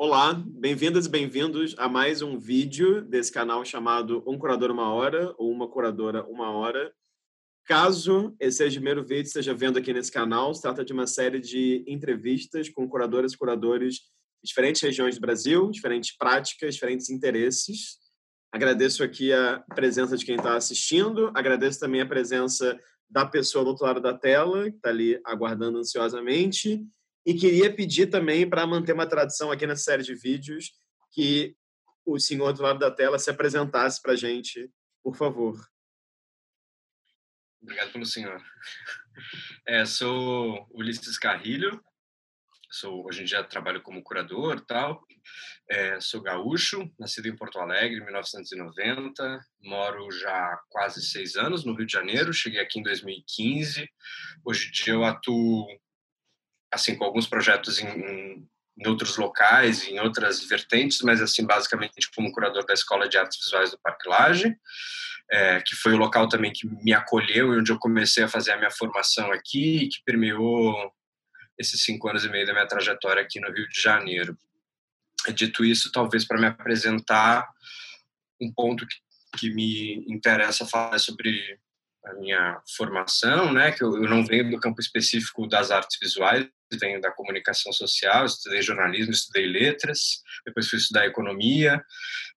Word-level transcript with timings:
Olá, 0.00 0.32
bem-vindas 0.46 1.06
e 1.06 1.08
bem-vindos 1.08 1.74
a 1.76 1.88
mais 1.88 2.22
um 2.22 2.38
vídeo 2.38 3.02
desse 3.02 3.32
canal 3.32 3.64
chamado 3.64 4.22
Um 4.28 4.38
Curador 4.38 4.70
Uma 4.70 4.94
Hora 4.94 5.34
ou 5.36 5.50
Uma 5.50 5.68
Curadora 5.68 6.24
Uma 6.26 6.52
Hora. 6.52 6.94
Caso 7.66 8.32
esse 8.38 8.58
seja 8.58 8.76
o 8.76 8.80
primeiro 8.80 9.02
vídeo 9.02 9.22
que 9.22 9.26
esteja 9.26 9.52
vendo 9.52 9.76
aqui 9.76 9.92
nesse 9.92 10.12
canal, 10.12 10.54
se 10.54 10.62
trata 10.62 10.84
de 10.84 10.92
uma 10.92 11.08
série 11.08 11.40
de 11.40 11.84
entrevistas 11.84 12.68
com 12.68 12.88
curadoras 12.88 13.32
e 13.32 13.36
curadores 13.36 13.94
de 13.96 14.02
diferentes 14.44 14.80
regiões 14.80 15.16
do 15.16 15.20
Brasil, 15.20 15.68
diferentes 15.68 16.16
práticas, 16.16 16.74
diferentes 16.74 17.10
interesses. 17.10 17.96
Agradeço 18.52 19.02
aqui 19.02 19.32
a 19.32 19.64
presença 19.74 20.16
de 20.16 20.24
quem 20.24 20.36
está 20.36 20.54
assistindo, 20.54 21.32
agradeço 21.34 21.80
também 21.80 22.02
a 22.02 22.06
presença 22.06 22.78
da 23.10 23.26
pessoa 23.26 23.64
do 23.64 23.70
outro 23.70 23.84
lado 23.84 24.00
da 24.00 24.16
tela, 24.16 24.70
que 24.70 24.76
está 24.76 24.90
ali 24.90 25.20
aguardando 25.24 25.78
ansiosamente, 25.78 26.86
e 27.28 27.34
queria 27.34 27.70
pedir 27.70 28.06
também, 28.06 28.48
para 28.48 28.66
manter 28.66 28.94
uma 28.94 29.06
tradição 29.06 29.50
aqui 29.52 29.66
nessa 29.66 29.82
série 29.82 30.02
de 30.02 30.14
vídeos, 30.14 30.72
que 31.12 31.54
o 32.02 32.18
senhor 32.18 32.54
do 32.54 32.62
lado 32.62 32.78
da 32.78 32.90
tela 32.90 33.18
se 33.18 33.28
apresentasse 33.28 34.00
para 34.00 34.12
a 34.12 34.16
gente, 34.16 34.70
por 35.02 35.14
favor. 35.14 35.62
Obrigado 37.60 37.92
pelo 37.92 38.06
senhor. 38.06 38.42
É, 39.66 39.84
sou 39.84 40.66
Ulisses 40.72 41.18
Carrilho, 41.18 41.84
sou 42.70 43.06
hoje 43.06 43.20
em 43.20 43.26
dia 43.26 43.44
trabalho 43.44 43.82
como 43.82 44.02
curador 44.02 44.64
tal. 44.64 45.04
É, 45.68 46.00
sou 46.00 46.22
gaúcho, 46.22 46.90
nascido 46.98 47.28
em 47.28 47.36
Porto 47.36 47.58
Alegre 47.58 48.00
em 48.00 48.04
1990, 48.06 49.38
moro 49.60 50.10
já 50.12 50.32
há 50.34 50.62
quase 50.70 51.02
seis 51.02 51.36
anos 51.36 51.62
no 51.62 51.74
Rio 51.74 51.84
de 51.84 51.92
Janeiro, 51.92 52.32
cheguei 52.32 52.58
aqui 52.58 52.78
em 52.78 52.82
2015. 52.82 53.86
Hoje 54.46 54.68
em 54.68 54.70
dia 54.70 54.94
eu 54.94 55.04
atuo 55.04 55.66
assim 56.72 56.96
com 56.96 57.04
alguns 57.04 57.26
projetos 57.26 57.78
em, 57.80 58.48
em, 58.78 58.88
outros 58.88 59.16
locais, 59.16 59.86
em 59.86 59.98
outras 60.00 60.44
vertentes, 60.44 61.00
mas 61.02 61.20
assim 61.20 61.44
basicamente 61.44 62.10
como 62.14 62.32
curador 62.32 62.64
da 62.64 62.74
Escola 62.74 63.08
de 63.08 63.18
Artes 63.18 63.38
Visuais 63.42 63.70
do 63.70 63.78
Parque 63.78 64.08
Lage, 64.08 64.56
é, 65.30 65.60
que 65.60 65.74
foi 65.76 65.92
o 65.92 65.98
local 65.98 66.28
também 66.28 66.52
que 66.52 66.66
me 66.66 66.92
acolheu 66.92 67.52
e 67.52 67.58
onde 67.58 67.70
eu 67.70 67.78
comecei 67.78 68.24
a 68.24 68.28
fazer 68.28 68.52
a 68.52 68.56
minha 68.56 68.70
formação 68.70 69.30
aqui, 69.32 69.88
que 69.88 70.02
permeou 70.04 70.92
esses 71.58 71.82
cinco 71.82 72.08
anos 72.08 72.24
e 72.24 72.28
meio 72.28 72.46
da 72.46 72.52
minha 72.52 72.66
trajetória 72.66 73.22
aqui 73.22 73.40
no 73.40 73.50
Rio 73.50 73.68
de 73.68 73.80
Janeiro. 73.80 74.38
Dito 75.34 75.64
isso, 75.64 75.90
talvez 75.90 76.24
para 76.24 76.40
me 76.40 76.46
apresentar 76.46 77.46
um 78.40 78.52
ponto 78.52 78.86
que, 78.86 78.96
que 79.38 79.50
me 79.52 80.04
interessa 80.08 80.64
falar 80.64 80.98
sobre 80.98 81.58
a 82.08 82.14
minha 82.14 82.60
formação, 82.76 83.52
né, 83.52 83.72
que 83.72 83.82
eu, 83.82 83.94
eu 84.02 84.08
não 84.08 84.24
venho 84.24 84.50
do 84.50 84.58
campo 84.58 84.80
específico 84.80 85.46
das 85.46 85.70
artes 85.70 85.98
visuais, 86.00 86.46
venho 86.80 87.00
da 87.00 87.10
comunicação 87.10 87.72
social, 87.72 88.26
estudei 88.26 88.60
jornalismo, 88.62 89.12
estudei 89.12 89.46
letras, 89.46 90.22
depois 90.44 90.68
fui 90.68 90.78
estudar 90.78 91.06
economia. 91.06 91.82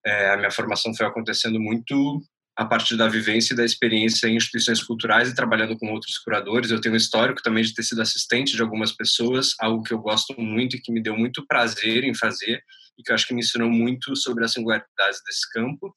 É, 0.06 0.32
a 0.32 0.38
minha 0.38 0.52
formação 0.52 0.94
foi 0.96 1.06
acontecendo 1.06 1.60
muito 1.60 2.22
a 2.56 2.66
partir 2.66 2.96
da 2.98 3.08
vivência 3.08 3.54
e 3.54 3.58
da 3.58 3.66
experiência 3.66 4.28
em 4.28 4.36
instituições 4.36 4.84
culturais 4.84 5.30
e 5.30 5.36
trabalhando 5.36 5.78
com 5.78 5.92
outros 5.92 6.18
curadores. 6.18 6.70
Eu 6.70 6.82
tenho 6.82 6.94
um 6.94 6.98
histórico 6.98 7.42
também 7.42 7.64
de 7.64 7.74
ter 7.74 7.84
sido 7.84 8.02
assistente 8.02 8.56
de 8.56 8.62
algumas 8.62 8.92
pessoas, 8.92 9.54
algo 9.60 9.84
que 9.84 9.94
eu 9.94 10.00
gosto 10.00 10.40
muito 10.40 10.76
e 10.76 10.82
que 10.82 10.92
me 10.92 11.02
deu 11.02 11.18
muito 11.18 11.46
prazer 11.48 12.04
em 12.04 12.14
fazer 12.14 12.62
e 12.98 13.04
que 13.04 13.12
eu 13.12 13.16
acho 13.16 13.28
que 13.28 13.34
me 13.34 13.42
ensinou 13.42 13.70
muito 13.70 14.16
sobre 14.16 14.44
as 14.44 14.52
singularidades 14.52 15.22
desse 15.26 15.50
campo. 15.52 15.96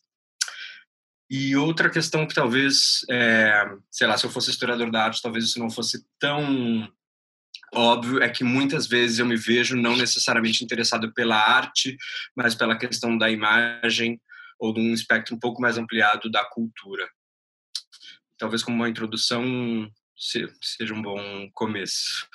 E 1.31 1.57
outra 1.57 1.89
questão 1.89 2.27
que 2.27 2.35
talvez, 2.35 3.05
é, 3.11 3.67
sei 3.91 4.07
lá, 4.07 4.17
se 4.17 4.27
eu 4.27 4.31
fosse 4.31 4.51
historiador 4.51 4.91
da 4.91 5.05
arte, 5.05 5.23
talvez 5.23 5.45
isso 5.45 5.59
não 5.59 5.71
fosse 5.71 6.05
tão 6.19 6.89
óbvio, 7.75 8.23
é 8.23 8.29
que 8.29 8.45
muitas 8.45 8.87
vezes 8.87 9.19
eu 9.19 9.27
me 9.27 9.37
vejo 9.37 9.77
não 9.77 9.97
necessariamente 9.97 10.65
interessado 10.65 11.13
pela 11.13 11.37
arte, 11.37 11.97
mas 12.37 12.55
pela 12.55 12.77
questão 12.77 13.19
da 13.19 13.31
imagem 13.31 14.21
ou 14.59 14.73
de 14.73 14.81
um 14.81 14.93
espectro 14.93 15.35
um 15.35 15.39
pouco 15.39 15.61
mais 15.61 15.77
ampliado 15.77 16.31
da 16.31 16.45
cultura. 16.45 17.09
Talvez 18.39 18.63
como 18.63 18.77
uma 18.77 18.89
introdução 18.89 19.91
seja 20.17 20.95
um 20.95 21.03
bom 21.03 21.51
começo. 21.53 22.29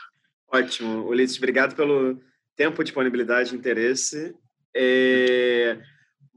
Ótimo. 0.52 1.08
Ulisses, 1.08 1.38
obrigado 1.38 1.76
pelo 1.76 2.22
tempo, 2.56 2.84
disponibilidade 2.84 3.56
interesse. 3.56 4.36
É... 4.76 5.80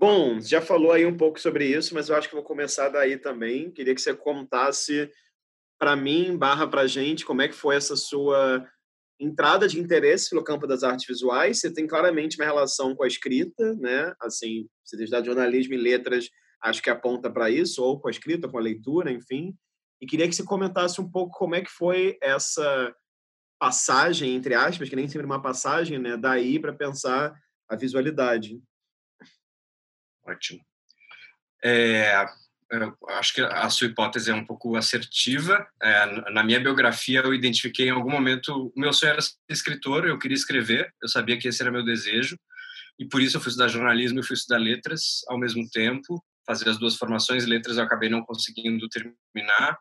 Bom, 0.03 0.41
já 0.41 0.61
falou 0.61 0.91
aí 0.91 1.07
um 1.07 1.17
pouco 1.17 1.39
sobre 1.39 1.65
isso, 1.65 1.95
mas 1.95 2.09
eu 2.09 2.17
acho 2.17 2.29
que 2.29 2.35
vou 2.35 2.43
começar 2.43 2.89
daí 2.89 3.17
também. 3.17 3.71
Queria 3.71 3.95
que 3.95 4.01
você 4.01 4.13
contasse 4.13 5.09
para 5.79 5.95
mim, 5.95 6.37
barra 6.37 6.67
para 6.67 6.89
gente, 6.89 7.25
como 7.25 7.41
é 7.41 7.47
que 7.47 7.55
foi 7.55 7.77
essa 7.77 7.95
sua 7.95 8.69
entrada 9.21 9.69
de 9.69 9.79
interesse 9.79 10.29
pelo 10.29 10.43
campo 10.43 10.67
das 10.67 10.83
artes 10.83 11.07
visuais. 11.07 11.61
Você 11.61 11.73
tem 11.73 11.87
claramente 11.87 12.37
uma 12.37 12.45
relação 12.45 12.97
com 12.97 13.05
a 13.05 13.07
escrita, 13.07 13.77
né? 13.77 14.13
Assim, 14.21 14.67
você 14.85 14.97
estudar 14.97 15.25
jornalismo 15.25 15.75
e 15.75 15.77
letras, 15.77 16.29
acho 16.65 16.83
que 16.83 16.91
aponta 16.91 17.31
para 17.31 17.49
isso, 17.49 17.81
ou 17.81 18.01
com 18.01 18.09
a 18.09 18.11
escrita, 18.11 18.49
com 18.49 18.59
a 18.59 18.61
leitura, 18.61 19.13
enfim. 19.13 19.55
E 20.01 20.07
queria 20.09 20.27
que 20.27 20.35
você 20.35 20.43
comentasse 20.43 21.01
um 21.01 21.09
pouco 21.09 21.31
como 21.39 21.55
é 21.55 21.61
que 21.61 21.71
foi 21.71 22.19
essa 22.21 22.93
passagem, 23.57 24.35
entre 24.35 24.53
aspas, 24.53 24.89
que 24.89 24.97
nem 24.97 25.07
sempre 25.07 25.27
uma 25.27 25.41
passagem, 25.41 26.01
né? 26.01 26.17
Daí 26.17 26.59
para 26.59 26.73
pensar 26.73 27.33
a 27.69 27.77
visualidade. 27.77 28.61
Ótimo. 30.25 30.61
É, 31.65 32.27
acho 33.11 33.35
que 33.35 33.41
a 33.41 33.69
sua 33.69 33.87
hipótese 33.87 34.31
é 34.31 34.35
um 34.35 34.45
pouco 34.45 34.77
assertiva. 34.77 35.67
É, 35.83 36.31
na 36.31 36.43
minha 36.43 36.61
biografia, 36.61 37.21
eu 37.21 37.35
identifiquei 37.35 37.89
em 37.89 37.91
algum 37.91 38.11
momento 38.11 38.73
o 38.75 38.81
meu 38.81 38.93
sonho 38.93 39.13
era 39.13 39.21
ser 39.21 39.35
escritor, 39.49 40.07
eu 40.07 40.19
queria 40.19 40.35
escrever, 40.35 40.93
eu 41.03 41.09
sabia 41.09 41.39
que 41.39 41.49
esse 41.49 41.63
era 41.63 41.71
meu 41.71 41.85
desejo, 41.85 42.39
e 42.99 43.07
por 43.07 43.21
isso 43.21 43.37
eu 43.37 43.41
fui 43.41 43.51
estudar 43.51 43.69
jornalismo 43.69 44.21
e 44.21 44.27
fui 44.27 44.35
estudar 44.35 44.59
letras 44.59 45.21
ao 45.29 45.39
mesmo 45.39 45.69
tempo, 45.71 46.23
fazer 46.47 46.69
as 46.69 46.79
duas 46.79 46.97
formações. 46.97 47.47
Letras 47.47 47.77
eu 47.77 47.85
acabei 47.85 48.09
não 48.09 48.23
conseguindo 48.23 48.89
terminar. 48.89 49.79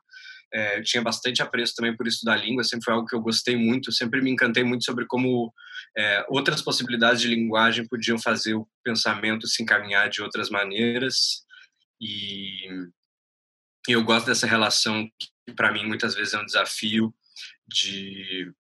É, 0.54 0.82
tinha 0.82 1.02
bastante 1.02 1.42
apreço 1.42 1.76
também 1.76 1.96
por 1.96 2.08
estudar 2.08 2.36
língua, 2.36 2.64
sempre 2.64 2.84
foi 2.84 2.94
algo 2.94 3.08
que 3.08 3.16
eu 3.16 3.22
gostei 3.22 3.56
muito, 3.56 3.92
sempre 3.92 4.22
me 4.22 4.30
encantei 4.30 4.64
muito 4.64 4.84
sobre 4.84 5.06
como 5.06 5.54
é, 5.98 6.26
outras 6.30 6.62
possibilidades 6.62 7.22
de 7.22 7.28
linguagem 7.28 7.88
podiam 7.88 8.20
fazer 8.20 8.56
o 8.56 8.68
pensamento 8.84 9.48
se 9.48 9.64
encaminhar 9.64 10.10
de 10.10 10.22
outras 10.22 10.50
maneiras. 10.50 11.44
E 12.00 12.68
eu 13.88 14.04
gosto 14.04 14.26
dessa 14.26 14.48
relação 14.48 15.10
que, 15.20 15.54
para 15.54 15.72
mim, 15.72 15.86
muitas 15.86 16.16
vezes 16.16 16.34
é 16.34 16.40
um 16.40 16.46
desafio 16.46 17.14
de 17.68 18.52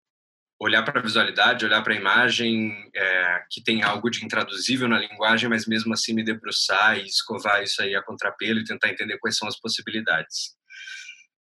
olhar 0.59 0.83
para 0.83 0.99
a 0.99 1.03
visualidade, 1.03 1.65
olhar 1.65 1.81
para 1.81 1.93
a 1.93 1.97
imagem, 1.97 2.71
é, 2.95 3.43
que 3.49 3.63
tem 3.63 3.81
algo 3.81 4.11
de 4.11 4.23
intraduzível 4.23 4.87
na 4.87 4.99
linguagem, 4.99 5.49
mas 5.49 5.65
mesmo 5.65 5.91
assim 5.91 6.13
me 6.13 6.23
debruçar 6.23 6.99
e 6.99 7.07
escovar 7.07 7.63
isso 7.63 7.81
aí 7.81 7.95
a 7.95 8.03
contrapelo 8.03 8.59
e 8.59 8.63
tentar 8.63 8.89
entender 8.89 9.17
quais 9.17 9.35
são 9.35 9.47
as 9.47 9.59
possibilidades. 9.59 10.55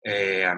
É, 0.05 0.53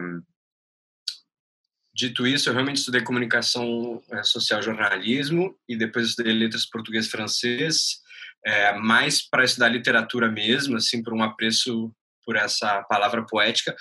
dito 1.94 2.26
isso, 2.26 2.48
eu 2.48 2.52
realmente 2.52 2.78
estudei 2.78 3.02
comunicação 3.02 4.02
é, 4.10 4.22
social 4.22 4.60
jornalismo 4.62 5.58
e 5.68 5.76
depois 5.76 6.08
estudei 6.08 6.32
letras 6.32 6.66
português 6.66 7.08
francês, 7.08 8.00
é, 8.44 8.74
mais 8.74 9.26
para 9.26 9.44
estudar 9.44 9.68
literatura 9.68 10.30
mesmo, 10.30 10.76
assim, 10.76 11.02
por 11.02 11.14
um 11.14 11.22
apreço 11.22 11.94
por 12.24 12.36
essa 12.36 12.82
palavra 12.82 13.24
poética, 13.24 13.74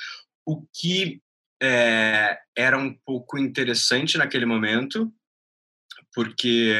o 0.46 0.66
que 0.74 1.22
é, 1.62 2.40
era 2.56 2.78
um 2.78 2.94
pouco 3.06 3.38
interessante 3.38 4.18
naquele 4.18 4.46
momento, 4.46 5.12
porque 6.14 6.74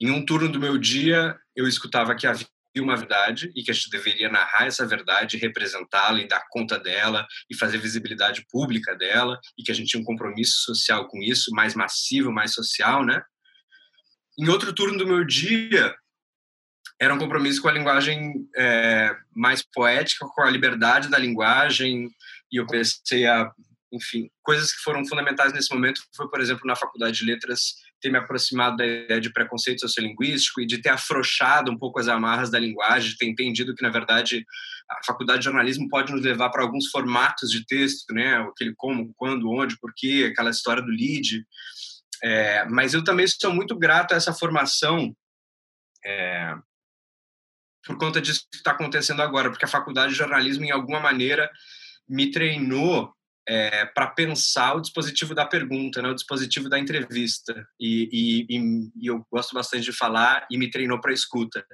em 0.00 0.10
um 0.10 0.24
turno 0.24 0.48
do 0.48 0.60
meu 0.60 0.78
dia 0.78 1.38
eu 1.54 1.66
escutava 1.66 2.14
que 2.14 2.26
havia 2.26 2.46
uma 2.80 2.96
verdade 2.96 3.50
e 3.54 3.62
que 3.62 3.70
a 3.70 3.74
gente 3.74 3.90
deveria 3.90 4.28
narrar 4.28 4.66
essa 4.66 4.86
verdade, 4.86 5.36
representá-la 5.36 6.20
e 6.20 6.28
dar 6.28 6.44
conta 6.50 6.78
dela 6.78 7.26
e 7.50 7.56
fazer 7.56 7.78
visibilidade 7.78 8.44
pública 8.50 8.94
dela 8.94 9.38
e 9.58 9.62
que 9.62 9.70
a 9.70 9.74
gente 9.74 9.88
tinha 9.88 10.00
um 10.00 10.06
compromisso 10.06 10.62
social 10.62 11.08
com 11.08 11.22
isso, 11.22 11.50
mais 11.52 11.74
massivo, 11.74 12.32
mais 12.32 12.52
social, 12.52 13.04
né? 13.04 13.22
Em 14.38 14.48
outro 14.48 14.72
turno 14.72 14.98
do 14.98 15.06
meu 15.06 15.24
dia, 15.24 15.94
era 17.00 17.14
um 17.14 17.18
compromisso 17.18 17.62
com 17.62 17.68
a 17.68 17.72
linguagem 17.72 18.48
é, 18.56 19.16
mais 19.34 19.62
poética, 19.62 20.26
com 20.26 20.42
a 20.42 20.50
liberdade 20.50 21.08
da 21.08 21.18
linguagem, 21.18 22.08
e 22.50 22.56
eu 22.56 22.66
comecei 22.66 23.26
a, 23.26 23.50
enfim, 23.92 24.30
coisas 24.42 24.72
que 24.72 24.82
foram 24.82 25.06
fundamentais 25.06 25.52
nesse 25.52 25.72
momento 25.72 26.02
foi, 26.14 26.28
por 26.28 26.40
exemplo, 26.40 26.66
na 26.66 26.76
faculdade 26.76 27.18
de 27.18 27.24
letras, 27.24 27.74
ter 28.00 28.10
me 28.10 28.18
aproximado 28.18 28.76
da 28.76 28.86
ideia 28.86 29.20
de 29.20 29.32
preconceito 29.32 29.80
sociolinguístico 29.80 30.60
e 30.60 30.66
de 30.66 30.78
ter 30.78 30.90
afrouxado 30.90 31.70
um 31.70 31.78
pouco 31.78 31.98
as 31.98 32.08
amarras 32.08 32.50
da 32.50 32.58
linguagem, 32.58 33.10
de 33.10 33.16
ter 33.16 33.26
entendido 33.26 33.74
que, 33.74 33.82
na 33.82 33.90
verdade, 33.90 34.44
a 34.90 35.04
faculdade 35.04 35.40
de 35.40 35.44
jornalismo 35.46 35.88
pode 35.88 36.12
nos 36.12 36.22
levar 36.22 36.50
para 36.50 36.62
alguns 36.62 36.88
formatos 36.90 37.50
de 37.50 37.66
texto, 37.66 38.12
né? 38.14 38.36
Aquele 38.36 38.72
como, 38.76 39.12
quando, 39.16 39.50
onde, 39.50 39.78
porquê, 39.78 40.28
aquela 40.30 40.50
história 40.50 40.82
do 40.82 40.90
lead. 40.90 41.44
É, 42.22 42.64
mas 42.66 42.94
eu 42.94 43.04
também 43.04 43.26
sou 43.26 43.52
muito 43.52 43.76
grato 43.76 44.12
a 44.12 44.16
essa 44.16 44.32
formação 44.32 45.14
é, 46.04 46.54
por 47.84 47.96
conta 47.96 48.20
disso 48.20 48.46
que 48.50 48.58
está 48.58 48.72
acontecendo 48.72 49.22
agora, 49.22 49.50
porque 49.50 49.64
a 49.64 49.68
faculdade 49.68 50.12
de 50.12 50.18
jornalismo, 50.18 50.64
em 50.64 50.70
alguma 50.70 51.00
maneira, 51.00 51.50
me 52.08 52.30
treinou 52.30 53.12
é, 53.48 53.86
para 53.86 54.08
pensar 54.08 54.74
o 54.74 54.80
dispositivo 54.80 55.34
da 55.34 55.46
pergunta, 55.46 56.02
né, 56.02 56.10
o 56.10 56.14
dispositivo 56.14 56.68
da 56.68 56.78
entrevista. 56.78 57.66
E, 57.80 58.46
e, 58.50 58.58
e, 58.58 59.06
eu 59.06 59.26
gosto 59.32 59.54
bastante 59.54 59.84
de 59.84 59.92
falar 59.92 60.46
e 60.50 60.58
me 60.58 60.70
treinou 60.70 61.00
para 61.00 61.14
escuta, 61.14 61.64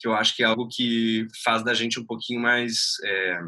que 0.00 0.08
eu 0.08 0.14
acho 0.14 0.34
que 0.34 0.42
é 0.42 0.46
algo 0.46 0.68
que 0.68 1.28
faz 1.44 1.62
da 1.62 1.72
gente 1.74 2.00
um 2.00 2.04
pouquinho 2.04 2.40
mais 2.40 2.94
é, 3.04 3.38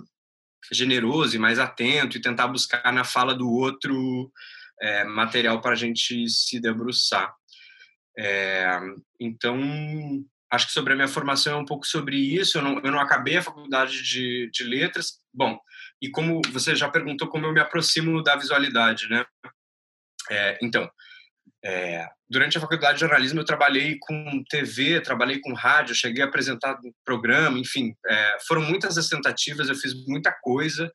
generoso 0.73 1.35
e 1.35 1.39
mais 1.39 1.59
atento 1.59 2.17
e 2.17 2.23
tentar 2.23 2.47
buscar 2.47 2.93
na 2.93 3.03
fala 3.03 3.35
do 3.35 3.51
outro 3.51 4.31
é, 4.81 5.03
material 5.03 5.61
para 5.61 5.73
a 5.73 5.77
gente 5.77 6.29
se 6.29 6.61
debruçar. 6.61 7.35
É, 8.17 8.79
então, 9.19 9.61
acho 10.49 10.69
que 10.69 10.73
sobre 10.73 10.93
a 10.93 10.97
minha 10.97 11.09
formação 11.09 11.55
é 11.55 11.61
um 11.61 11.67
pouco 11.67 11.85
sobre 11.85 12.17
isso. 12.17 12.57
Eu 12.57 12.63
não, 12.63 12.79
eu 12.79 12.93
não 12.93 13.01
acabei 13.01 13.37
a 13.37 13.43
faculdade 13.43 14.01
de, 14.05 14.49
de 14.53 14.63
letras. 14.63 15.15
Bom, 15.33 15.59
e 16.01 16.11
como 16.11 16.41
você 16.51 16.75
já 16.75 16.89
perguntou, 16.89 17.29
como 17.29 17.47
eu 17.47 17.53
me 17.53 17.61
aproximo 17.61 18.23
da 18.23 18.37
visualidade, 18.37 19.09
né? 19.09 19.25
É, 20.31 20.59
então, 20.63 20.91
é, 21.65 22.07
durante 22.29 22.59
a 22.59 22.61
faculdade 22.61 22.95
de 22.95 23.01
jornalismo 23.01 23.41
eu 23.41 23.45
trabalhei 23.45 23.97
com 23.99 24.43
TV, 24.51 25.01
trabalhei 25.01 25.41
com 25.41 25.55
rádio, 25.55 25.95
cheguei 25.95 26.23
a 26.23 26.27
apresentar 26.27 26.79
programa, 27.05 27.59
enfim, 27.59 27.95
é, 28.07 28.37
foram 28.47 28.61
muitas 28.61 28.99
as 28.99 29.09
tentativas, 29.09 29.69
eu 29.69 29.75
fiz 29.75 29.95
muita 30.07 30.31
coisa. 30.43 30.93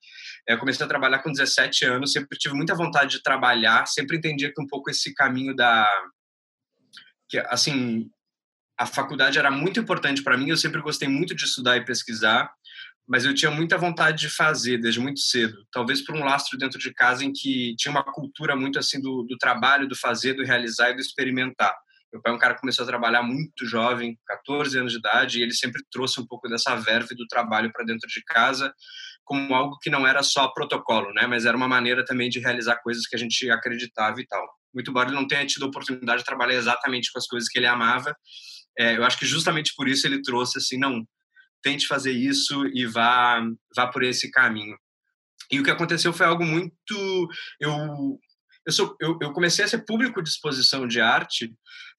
É, 0.48 0.56
comecei 0.56 0.86
a 0.86 0.90
trabalhar 0.90 1.20
com 1.20 1.32
17 1.32 1.86
anos, 1.86 2.12
sempre 2.12 2.38
tive 2.38 2.54
muita 2.54 2.76
vontade 2.76 3.18
de 3.18 3.24
trabalhar, 3.24 3.88
sempre 3.88 4.18
entendia 4.18 4.54
que 4.54 4.62
um 4.62 4.68
pouco 4.68 4.92
esse 4.92 5.14
caminho 5.14 5.56
da 5.56 5.90
que 7.28 7.38
assim 7.48 8.10
a 8.78 8.86
faculdade 8.86 9.38
era 9.38 9.52
muito 9.52 9.80
importante 9.80 10.24
para 10.24 10.38
mim, 10.38 10.50
eu 10.50 10.58
sempre 10.58 10.82
gostei 10.82 11.08
muito 11.08 11.36
de 11.36 11.46
estudar 11.46 11.78
e 11.78 11.86
pesquisar 11.86 12.52
mas 13.10 13.26
eu 13.26 13.34
tinha 13.34 13.50
muita 13.50 13.76
vontade 13.76 14.20
de 14.20 14.30
fazer 14.30 14.78
desde 14.78 15.00
muito 15.00 15.20
cedo. 15.20 15.66
Talvez 15.72 16.00
por 16.00 16.16
um 16.16 16.24
lastro 16.24 16.60
dentro 16.60 16.78
de 16.78 16.94
casa 16.94 17.26
em 17.26 17.34
que 17.34 17.76
tinha 17.76 17.92
uma 17.92 18.04
cultura 18.04 18.56
muito 18.56 18.78
assim 18.78 19.02
do, 19.02 19.24
do 19.24 19.36
trabalho, 19.36 19.88
do 19.88 19.96
fazer, 19.96 20.34
do 20.34 20.44
realizar 20.44 20.92
e 20.92 20.94
do 20.94 21.02
experimentar. 21.02 21.76
Meu 22.14 22.22
pai 22.22 22.32
é 22.32 22.36
um 22.36 22.40
cara 22.40 22.54
que 22.54 22.62
começou 22.62 22.84
a 22.84 22.88
trabalhar 22.88 23.24
muito 23.24 23.66
jovem, 23.66 24.16
14 24.28 24.78
anos 24.78 24.92
de 24.92 25.00
idade, 25.00 25.40
e 25.40 25.42
ele 25.42 25.54
sempre 25.54 25.82
trouxe 25.92 26.22
um 26.22 26.26
pouco 26.26 26.48
dessa 26.48 26.76
verve 26.76 27.16
do 27.16 27.26
trabalho 27.26 27.72
para 27.72 27.84
dentro 27.84 28.08
de 28.08 28.24
casa, 28.24 28.72
como 29.24 29.56
algo 29.56 29.80
que 29.80 29.90
não 29.90 30.06
era 30.06 30.22
só 30.22 30.48
protocolo, 30.50 31.12
né? 31.12 31.26
Mas 31.26 31.46
era 31.46 31.58
uma 31.58 31.68
maneira 31.68 32.06
também 32.06 32.30
de 32.30 32.40
realizar 32.40 32.78
coisas 32.78 33.08
que 33.08 33.16
a 33.16 33.20
gente 33.20 33.50
acreditava 33.50 34.22
e 34.22 34.28
tal. 34.28 34.48
Muito 34.72 34.92
embora 34.92 35.10
ele 35.10 35.16
não 35.16 35.28
tenha 35.28 35.46
tido 35.48 35.66
a 35.66 35.68
oportunidade 35.68 36.20
de 36.20 36.26
trabalhar 36.26 36.56
exatamente 36.56 37.12
com 37.12 37.18
as 37.18 37.26
coisas 37.26 37.50
que 37.50 37.58
ele 37.58 37.66
amava, 37.66 38.16
é, 38.78 38.98
eu 38.98 39.04
acho 39.04 39.18
que 39.18 39.26
justamente 39.26 39.74
por 39.76 39.88
isso 39.88 40.06
ele 40.06 40.22
trouxe 40.22 40.60
assim, 40.60 40.78
não, 40.78 41.04
tente 41.62 41.88
fazer 41.88 42.12
isso 42.12 42.66
e 42.68 42.86
vá, 42.86 43.42
vá 43.76 43.88
por 43.88 44.04
esse 44.04 44.30
caminho. 44.32 44.78
E 45.52 45.60
o 45.60 45.64
que 45.64 45.72
aconteceu 45.72 46.14
foi 46.14 46.26
algo 46.26 46.46
muito. 46.46 47.30
Eu, 47.60 48.20
eu, 48.66 48.72
sou, 48.72 48.96
eu, 49.00 49.18
eu 49.22 49.34
comecei 49.34 49.66
a 49.66 49.68
ser 49.68 49.86
público 49.86 50.22
de 50.22 50.30
exposição 50.30 50.88
de 50.88 51.02
arte, 51.02 51.52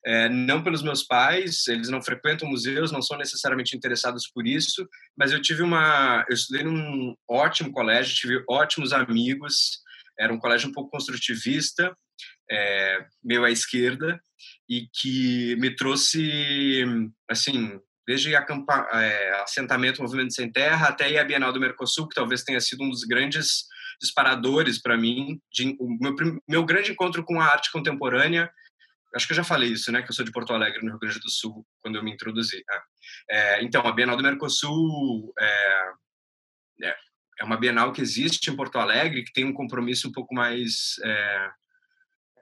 é, 0.05 0.29
não 0.29 0.63
pelos 0.63 0.83
meus 0.83 1.03
pais, 1.03 1.67
eles 1.67 1.89
não 1.89 2.01
frequentam 2.01 2.49
museus, 2.49 2.93
não 2.93 3.03
são 3.03 3.19
necessariamente 3.19 3.77
interessados 3.77 4.31
por 4.33 4.47
isso, 4.47 4.89
mas 5.17 5.33
eu 5.33 5.43
tive 5.43 5.63
uma. 5.63 6.25
Eu 6.29 6.35
estudei 6.35 6.63
num 6.63 7.15
ótimo 7.29 7.73
colégio, 7.73 8.15
tive 8.15 8.45
ótimos 8.49 8.93
amigos, 8.93 9.81
era 10.19 10.33
um 10.33 10.39
colégio 10.39 10.69
um 10.69 10.73
pouco 10.73 10.91
construtivista, 10.91 11.95
é, 12.51 13.07
meio 13.23 13.45
à 13.45 13.51
esquerda, 13.51 14.21
e 14.69 14.87
que 14.93 15.57
me 15.57 15.75
trouxe, 15.75 16.85
assim, 17.29 17.79
desde 18.11 18.35
acampa, 18.35 18.89
é, 18.93 19.41
assentamento 19.43 20.03
Movimento 20.03 20.35
Sem 20.35 20.51
Terra 20.51 20.89
até 20.89 21.17
a 21.17 21.25
Bienal 21.25 21.53
do 21.53 21.61
Mercosul, 21.61 22.09
que 22.09 22.15
talvez 22.17 22.43
tenha 22.43 22.61
sido 22.61 22.83
um 22.83 22.91
dos 22.91 23.05
grandes 23.05 23.67
disparadores 24.01 24.83
para 24.83 24.97
mim, 24.97 25.41
de, 25.53 25.77
o 25.79 25.89
meu, 25.89 26.17
meu 26.49 26.65
grande 26.65 26.91
encontro 26.91 27.23
com 27.23 27.41
a 27.41 27.45
arte 27.45 27.71
contemporânea, 27.71 28.51
acho 29.15 29.29
que 29.29 29.33
eu 29.33 29.37
já 29.37 29.45
falei 29.45 29.71
isso, 29.71 29.93
né, 29.93 30.03
que 30.03 30.11
eu 30.11 30.13
sou 30.13 30.25
de 30.25 30.33
Porto 30.33 30.53
Alegre, 30.53 30.83
no 30.83 30.91
Rio 30.91 30.99
Grande 30.99 31.21
do 31.21 31.31
Sul, 31.31 31.65
quando 31.81 31.95
eu 31.95 32.03
me 32.03 32.13
introduzi. 32.13 32.65
Né? 32.69 32.81
É, 33.31 33.63
então, 33.63 33.87
a 33.87 33.93
Bienal 33.93 34.17
do 34.17 34.25
Mercosul 34.25 35.33
é, 35.39 35.93
é, 36.83 36.97
é, 37.39 37.45
uma 37.45 37.57
Bienal 37.57 37.93
que 37.93 38.01
existe 38.01 38.51
em 38.51 38.57
Porto 38.57 38.77
Alegre, 38.77 39.23
que 39.23 39.33
tem 39.33 39.45
um 39.45 39.55
compromisso 39.55 40.09
um 40.09 40.13
pouco 40.13 40.35
mais 40.35 40.97
é, 41.05 41.51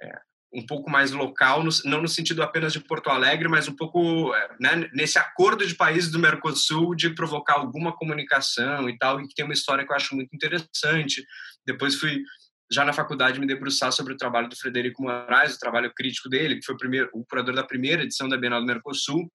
é 0.01 0.28
um 0.53 0.65
pouco 0.65 0.91
mais 0.91 1.13
local, 1.13 1.63
não 1.85 2.01
no 2.01 2.09
sentido 2.09 2.43
apenas 2.43 2.73
de 2.73 2.81
Porto 2.81 3.11
Alegre, 3.11 3.49
mas 3.49 3.69
um 3.69 3.77
pouco 3.77 4.35
é, 4.35 4.57
né, 4.59 4.91
nesse 4.95 5.19
acordo 5.19 5.67
de 5.67 5.75
países 5.75 6.11
do 6.11 6.19
Mercosul 6.19 6.95
de 6.95 7.11
provocar 7.11 7.55
alguma 7.55 7.95
comunicação 7.95 8.89
e 8.89 8.97
tal, 8.97 9.21
e 9.21 9.29
que 9.29 9.35
tem 9.35 9.45
uma 9.45 9.55
história 9.55 9.85
que 9.85 9.93
eu 9.93 9.97
acho 9.97 10.15
muito 10.15 10.35
interessante. 10.35 11.25
Depois 11.67 11.97
fui 11.97 12.23
já 12.71 12.85
na 12.85 12.93
faculdade 12.93 13.41
me 13.41 13.47
debruçar 13.47 13.93
sobre 13.93 14.15
o 14.15 14.17
trabalho 14.17 14.49
do 14.49 14.57
Frederico 14.57 15.03
Moraes, 15.03 15.55
o 15.55 15.59
trabalho 15.59 15.93
crítico 15.95 16.29
dele, 16.29 16.57
que 16.57 16.65
foi 16.65 16.75
o, 16.75 16.79
primeiro, 16.79 17.11
o 17.13 17.25
curador 17.25 17.55
da 17.55 17.65
primeira 17.65 18.03
edição 18.03 18.29
da 18.29 18.37
Bienal 18.37 18.61
do 18.61 18.67
Mercosul, 18.67 19.31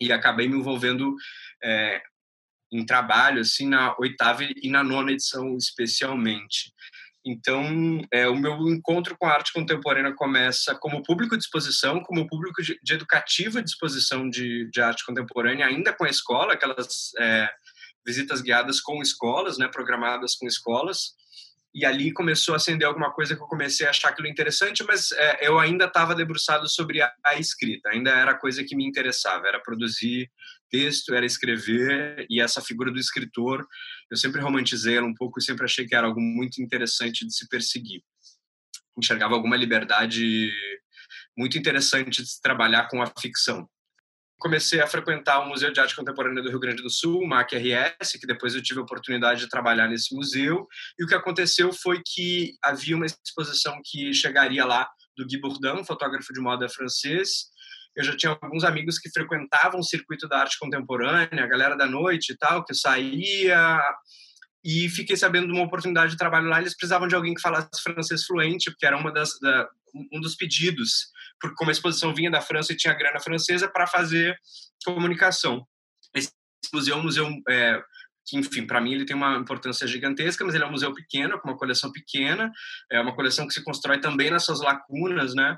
e 0.00 0.12
acabei 0.12 0.48
me 0.48 0.56
envolvendo 0.56 1.14
é, 1.62 2.00
em 2.72 2.84
trabalho 2.84 3.40
assim 3.40 3.68
na 3.68 3.94
oitava 3.98 4.42
e 4.44 4.68
na 4.68 4.82
nona 4.82 5.12
edição 5.12 5.56
especialmente. 5.56 6.72
Então, 7.26 8.00
é, 8.12 8.28
o 8.28 8.36
meu 8.36 8.68
encontro 8.68 9.16
com 9.18 9.26
a 9.26 9.32
arte 9.32 9.52
contemporânea 9.52 10.14
começa 10.14 10.76
como 10.76 11.02
público 11.02 11.36
de 11.36 11.42
exposição, 11.42 12.00
como 12.00 12.28
público 12.28 12.62
de, 12.62 12.78
de 12.80 12.94
educativa 12.94 13.60
de 13.60 13.68
exposição 13.68 14.30
de, 14.30 14.70
de, 14.70 14.80
arte 14.80 15.04
contemporânea, 15.04 15.66
ainda 15.66 15.92
com 15.92 16.04
a 16.04 16.08
escola, 16.08 16.52
aquelas 16.52 17.10
é, 17.18 17.50
visitas 18.06 18.40
guiadas 18.40 18.80
com 18.80 19.02
escolas, 19.02 19.58
né, 19.58 19.66
programadas 19.66 20.36
com 20.36 20.46
escolas. 20.46 21.16
E 21.74 21.84
ali 21.84 22.12
começou 22.12 22.54
a 22.54 22.58
acender 22.58 22.86
alguma 22.86 23.12
coisa 23.12 23.34
que 23.34 23.42
eu 23.42 23.48
comecei 23.48 23.88
a 23.88 23.90
achar 23.90 24.10
aquilo 24.10 24.28
interessante, 24.28 24.84
mas 24.84 25.10
é, 25.10 25.48
eu 25.48 25.58
ainda 25.58 25.86
estava 25.86 26.14
debruçado 26.14 26.68
sobre 26.68 27.02
a, 27.02 27.12
a 27.24 27.34
escrita, 27.34 27.88
ainda 27.88 28.10
era 28.10 28.30
a 28.30 28.38
coisa 28.38 28.62
que 28.62 28.76
me 28.76 28.86
interessava, 28.86 29.48
era 29.48 29.60
produzir 29.60 30.30
texto, 30.70 31.14
era 31.14 31.26
escrever, 31.26 32.26
e 32.28 32.40
essa 32.40 32.60
figura 32.60 32.90
do 32.90 32.98
escritor, 32.98 33.66
eu 34.10 34.16
sempre 34.16 34.40
romantizei 34.40 34.96
ela 34.96 35.06
um 35.06 35.14
pouco 35.14 35.38
e 35.38 35.42
sempre 35.42 35.64
achei 35.64 35.86
que 35.86 35.94
era 35.94 36.06
algo 36.06 36.20
muito 36.20 36.62
interessante 36.62 37.26
de 37.26 37.34
se 37.34 37.48
perseguir. 37.48 38.02
Enxergava 38.96 39.34
alguma 39.34 39.56
liberdade 39.56 40.50
muito 41.36 41.58
interessante 41.58 42.22
de 42.22 42.28
se 42.28 42.40
trabalhar 42.40 42.88
com 42.88 43.02
a 43.02 43.12
ficção. 43.20 43.68
Comecei 44.38 44.80
a 44.80 44.86
frequentar 44.86 45.40
o 45.40 45.48
Museu 45.48 45.72
de 45.72 45.80
Arte 45.80 45.96
Contemporânea 45.96 46.42
do 46.42 46.50
Rio 46.50 46.60
Grande 46.60 46.82
do 46.82 46.90
Sul, 46.90 47.22
o 47.22 47.26
MAC-RS, 47.26 48.12
que 48.20 48.26
depois 48.26 48.54
eu 48.54 48.62
tive 48.62 48.80
a 48.80 48.82
oportunidade 48.82 49.40
de 49.40 49.48
trabalhar 49.48 49.88
nesse 49.88 50.14
museu, 50.14 50.66
e 50.98 51.04
o 51.04 51.06
que 51.06 51.14
aconteceu 51.14 51.72
foi 51.72 52.02
que 52.04 52.54
havia 52.62 52.96
uma 52.96 53.06
exposição 53.06 53.80
que 53.82 54.12
chegaria 54.12 54.64
lá 54.64 54.88
do 55.16 55.26
Guy 55.26 55.40
Bourdin, 55.40 55.84
fotógrafo 55.84 56.34
de 56.34 56.40
moda 56.40 56.68
francês, 56.68 57.46
eu 57.96 58.04
já 58.04 58.16
tinha 58.16 58.38
alguns 58.40 58.62
amigos 58.62 58.98
que 58.98 59.10
frequentavam 59.10 59.80
o 59.80 59.84
circuito 59.84 60.28
da 60.28 60.40
arte 60.40 60.58
contemporânea, 60.58 61.42
a 61.42 61.46
galera 61.46 61.76
da 61.76 61.86
noite 61.86 62.32
e 62.32 62.36
tal, 62.36 62.64
que 62.64 62.74
saía 62.74 63.80
e 64.62 64.88
fiquei 64.88 65.16
sabendo 65.16 65.46
de 65.46 65.52
uma 65.52 65.64
oportunidade 65.64 66.12
de 66.12 66.18
trabalho 66.18 66.48
lá. 66.48 66.60
Eles 66.60 66.76
precisavam 66.76 67.08
de 67.08 67.14
alguém 67.14 67.34
que 67.34 67.40
falasse 67.40 67.82
francês 67.82 68.24
fluente, 68.24 68.70
porque 68.70 68.84
era 68.84 68.96
uma 68.96 69.12
das 69.12 69.38
da, 69.40 69.68
um 70.12 70.20
dos 70.20 70.34
pedidos, 70.34 71.06
porque 71.40 71.56
como 71.56 71.70
a 71.70 71.72
exposição 71.72 72.14
vinha 72.14 72.30
da 72.30 72.40
França 72.40 72.72
e 72.72 72.76
tinha 72.76 72.92
grana 72.92 73.20
francesa 73.20 73.68
para 73.68 73.86
fazer 73.86 74.36
comunicação. 74.84 75.66
Esse 76.14 76.32
museu 76.72 76.98
é 76.98 77.02
museu 77.02 77.28
é, 77.48 77.82
que, 78.26 78.36
enfim, 78.36 78.66
para 78.66 78.80
mim 78.80 78.92
ele 78.92 79.06
tem 79.06 79.16
uma 79.16 79.36
importância 79.36 79.86
gigantesca, 79.86 80.44
mas 80.44 80.54
ele 80.54 80.64
é 80.64 80.66
um 80.66 80.72
museu 80.72 80.92
pequeno, 80.92 81.40
com 81.40 81.48
uma 81.48 81.56
coleção 81.56 81.92
pequena, 81.92 82.50
é 82.90 83.00
uma 83.00 83.14
coleção 83.14 83.46
que 83.46 83.54
se 83.54 83.62
constrói 83.62 84.00
também 84.00 84.30
nas 84.30 84.44
suas 84.44 84.60
lacunas, 84.60 85.34
né? 85.34 85.56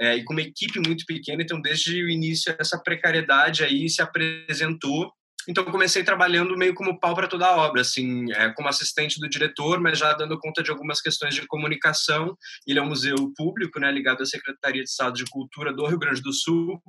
É, 0.00 0.16
e 0.16 0.24
com 0.24 0.32
uma 0.32 0.42
equipe 0.42 0.78
muito 0.78 1.04
pequena, 1.04 1.42
então 1.42 1.60
desde 1.60 2.02
o 2.02 2.08
início 2.08 2.54
essa 2.58 2.78
precariedade 2.78 3.64
aí 3.64 3.88
se 3.88 4.00
apresentou. 4.00 5.12
Então 5.48 5.64
comecei 5.64 6.04
trabalhando 6.04 6.56
meio 6.56 6.74
como 6.74 7.00
pau 7.00 7.14
para 7.14 7.26
toda 7.26 7.46
a 7.46 7.56
obra, 7.56 7.80
assim, 7.80 8.30
é, 8.32 8.50
como 8.52 8.68
assistente 8.68 9.18
do 9.18 9.28
diretor, 9.28 9.80
mas 9.80 9.98
já 9.98 10.12
dando 10.12 10.38
conta 10.38 10.62
de 10.62 10.70
algumas 10.70 11.00
questões 11.00 11.34
de 11.34 11.46
comunicação. 11.46 12.36
Ele 12.66 12.78
é 12.78 12.82
um 12.82 12.88
museu 12.88 13.16
público, 13.34 13.80
né, 13.80 13.90
ligado 13.90 14.22
à 14.22 14.26
Secretaria 14.26 14.82
de 14.82 14.90
Estado 14.90 15.14
de 15.14 15.24
Cultura 15.24 15.72
do 15.72 15.86
Rio 15.86 15.98
Grande 15.98 16.20
do 16.20 16.32
Sul. 16.32 16.80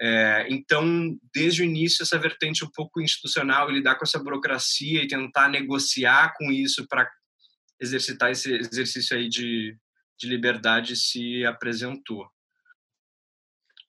É, 0.00 0.46
então, 0.48 1.14
desde 1.34 1.60
o 1.60 1.64
início, 1.64 2.02
essa 2.02 2.18
vertente 2.18 2.64
um 2.64 2.70
pouco 2.74 3.02
institucional, 3.02 3.70
lidar 3.70 3.96
com 3.96 4.04
essa 4.04 4.18
burocracia 4.18 5.02
e 5.02 5.06
tentar 5.06 5.50
negociar 5.50 6.32
com 6.38 6.50
isso 6.50 6.86
para 6.88 7.06
exercitar 7.78 8.30
esse 8.30 8.50
exercício 8.50 9.14
aí 9.14 9.28
de, 9.28 9.76
de 10.18 10.26
liberdade 10.26 10.96
se 10.96 11.44
apresentou. 11.44 12.26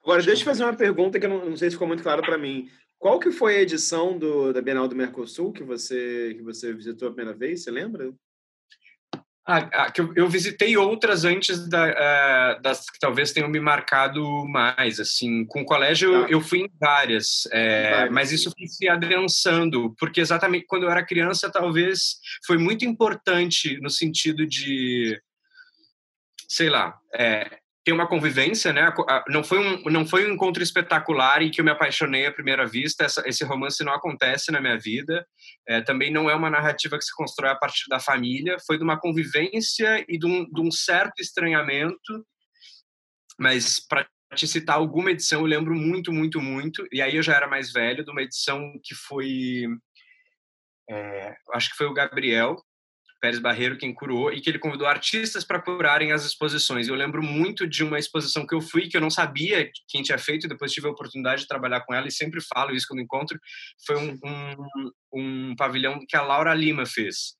Agora, 0.04 0.24
deixa 0.24 0.42
eu 0.42 0.46
fazer 0.46 0.64
uma 0.64 0.76
pergunta 0.76 1.20
que 1.20 1.26
eu 1.26 1.30
não, 1.30 1.50
não 1.52 1.58
sei 1.58 1.70
se 1.70 1.76
ficou 1.76 1.88
muito 1.88 2.04
claro 2.04 2.22
para 2.22 2.38
mim. 2.38 2.70
Qual 2.98 3.20
que 3.20 3.32
foi 3.32 3.58
a 3.58 3.62
edição 3.62 4.18
do, 4.18 4.54
da 4.54 4.62
Bienal 4.62 4.88
do 4.88 4.96
Mercosul 4.96 5.52
que 5.52 5.64
você, 5.64 6.34
que 6.36 6.44
você 6.44 6.74
visitou 6.74 7.08
a 7.08 7.12
primeira 7.12 7.38
vez? 7.38 7.64
Você 7.64 7.72
lembra? 7.72 8.14
Ah, 9.46 9.68
ah, 9.74 9.94
eu, 9.98 10.14
eu, 10.16 10.30
visitei 10.30 10.78
outras 10.78 11.26
antes 11.26 11.68
da, 11.68 11.90
uh, 11.90 12.62
das 12.62 12.88
que 12.88 13.00
talvez 13.00 13.32
tenham 13.32 13.50
me 13.50 13.60
marcado 13.60 14.24
mais. 14.48 15.00
Assim, 15.00 15.46
com 15.46 15.62
o 15.62 15.66
colégio 15.66 16.14
eu, 16.14 16.22
tá. 16.22 16.30
eu 16.30 16.42
fui 16.42 16.60
em 16.60 16.72
várias, 16.80 17.48
é, 17.52 18.08
mas 18.12 18.32
isso 18.32 18.52
foi 18.52 18.68
se 18.68 18.88
adensando, 18.88 19.96
porque 19.98 20.22
exatamente 20.22 20.68
quando 20.68 20.84
eu 20.84 20.92
era 20.92 21.06
criança 21.06 21.52
talvez 21.52 22.20
foi 22.46 22.60
muito 22.60 22.86
importante 22.86 23.80
no 23.82 23.90
sentido 23.90 24.46
de, 24.46 25.20
sei 26.48 26.70
lá, 26.70 26.96
é, 27.16 27.61
ter 27.84 27.92
uma 27.92 28.08
convivência, 28.08 28.72
né? 28.72 28.94
Não 29.28 29.44
foi 29.44 29.60
um 29.60 29.90
não 29.90 30.06
foi 30.06 30.30
um 30.30 30.34
encontro 30.34 30.62
espetacular 30.62 31.42
em 31.42 31.50
que 31.50 31.60
eu 31.60 31.66
me 31.66 31.72
apaixonei 31.72 32.28
à 32.28 32.32
primeira 32.32 32.66
vista. 32.66 33.04
Essa, 33.06 33.24
esse 33.28 33.44
romance 33.44 33.84
não 33.84 33.94
acontece 33.94 34.52
na 34.52 34.62
minha 34.62 34.78
vida. 34.78 35.26
É, 35.68 35.82
também 35.82 36.12
não 36.12 36.30
é 36.30 36.36
uma 36.36 36.50
narrativa 36.50 36.98
que 36.98 37.04
se 37.04 37.16
constrói 37.16 37.50
a 37.50 37.56
partir 37.56 37.88
da 37.90 38.00
família. 38.00 38.58
Foi 38.68 38.78
de 38.78 38.84
uma 38.84 39.00
convivência 39.00 40.06
e 40.08 40.18
de 40.18 40.26
um, 40.28 40.46
de 40.46 40.62
um 40.62 40.72
certo 40.72 41.20
estranhamento. 41.20 42.26
Mas 43.40 43.80
para 43.80 44.08
te 44.36 44.48
citar 44.48 44.76
alguma 44.76 45.12
edição, 45.12 45.42
eu 45.42 45.48
lembro 45.48 45.74
muito, 45.74 46.14
muito, 46.14 46.40
muito. 46.40 46.88
E 46.92 47.02
aí 47.02 47.16
eu 47.16 47.24
já 47.24 47.36
era 47.36 47.48
mais 47.48 47.72
velho 47.72 48.06
de 48.06 48.12
uma 48.12 48.22
edição 48.22 48.74
que 48.84 48.94
foi 48.94 49.66
é, 50.88 51.36
acho 51.54 51.72
que 51.72 51.78
foi 51.78 51.88
o 51.88 51.94
Gabriel 51.94 52.58
Pérez 53.22 53.40
Barreiro 53.40 53.78
quem 53.78 53.94
curou 53.94 54.34
e 54.34 54.42
que 54.42 54.50
ele 54.50 54.58
convidou 54.58 54.88
artistas 54.88 55.46
para 55.46 55.62
curarem 55.62 56.12
as 56.12 56.26
exposições. 56.26 56.88
Eu 56.88 56.96
lembro 56.96 57.22
muito 57.22 57.68
de 57.68 57.84
uma 57.84 58.00
exposição 58.00 58.48
que 58.48 58.56
eu 58.56 58.60
fui 58.60 58.90
que 58.90 58.98
eu 58.98 59.02
não 59.02 59.12
sabia 59.12 59.70
quem 59.88 60.02
tinha 60.02 60.18
feito, 60.18 60.48
depois 60.48 60.74
tive 60.74 60.88
a 60.88 60.90
oportunidade 60.90 61.44
de 61.44 61.48
trabalhar 61.48 61.82
com 61.82 61.94
ela 61.94 62.08
e 62.08 62.12
sempre 62.12 62.42
falo 62.42 62.74
isso 62.74 62.88
quando 62.90 63.02
encontro. 63.02 63.40
Foi 63.86 63.96
um, 63.96 64.20
um, 64.26 64.92
um 65.14 65.56
pavilhão 65.56 66.00
que 66.08 66.18
a 66.18 66.24
Laura 66.24 66.52
Lima 66.56 66.84
fez, 66.88 67.36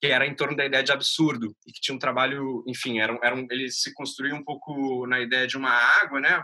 que 0.00 0.06
era 0.06 0.26
em 0.26 0.34
torno 0.34 0.56
da 0.56 0.64
ideia 0.64 0.82
de 0.82 0.92
absurdo 0.92 1.54
e 1.66 1.72
que 1.72 1.80
tinha 1.80 1.94
um 1.94 1.98
trabalho, 1.98 2.64
enfim, 2.66 2.98
era, 2.98 3.16
era 3.22 3.34
um, 3.34 3.46
ele 3.50 3.70
se 3.70 3.92
construía 3.92 4.34
um 4.34 4.42
pouco 4.42 5.06
na 5.06 5.20
ideia 5.20 5.46
de 5.46 5.58
uma 5.58 5.70
água, 5.70 6.20
né? 6.20 6.42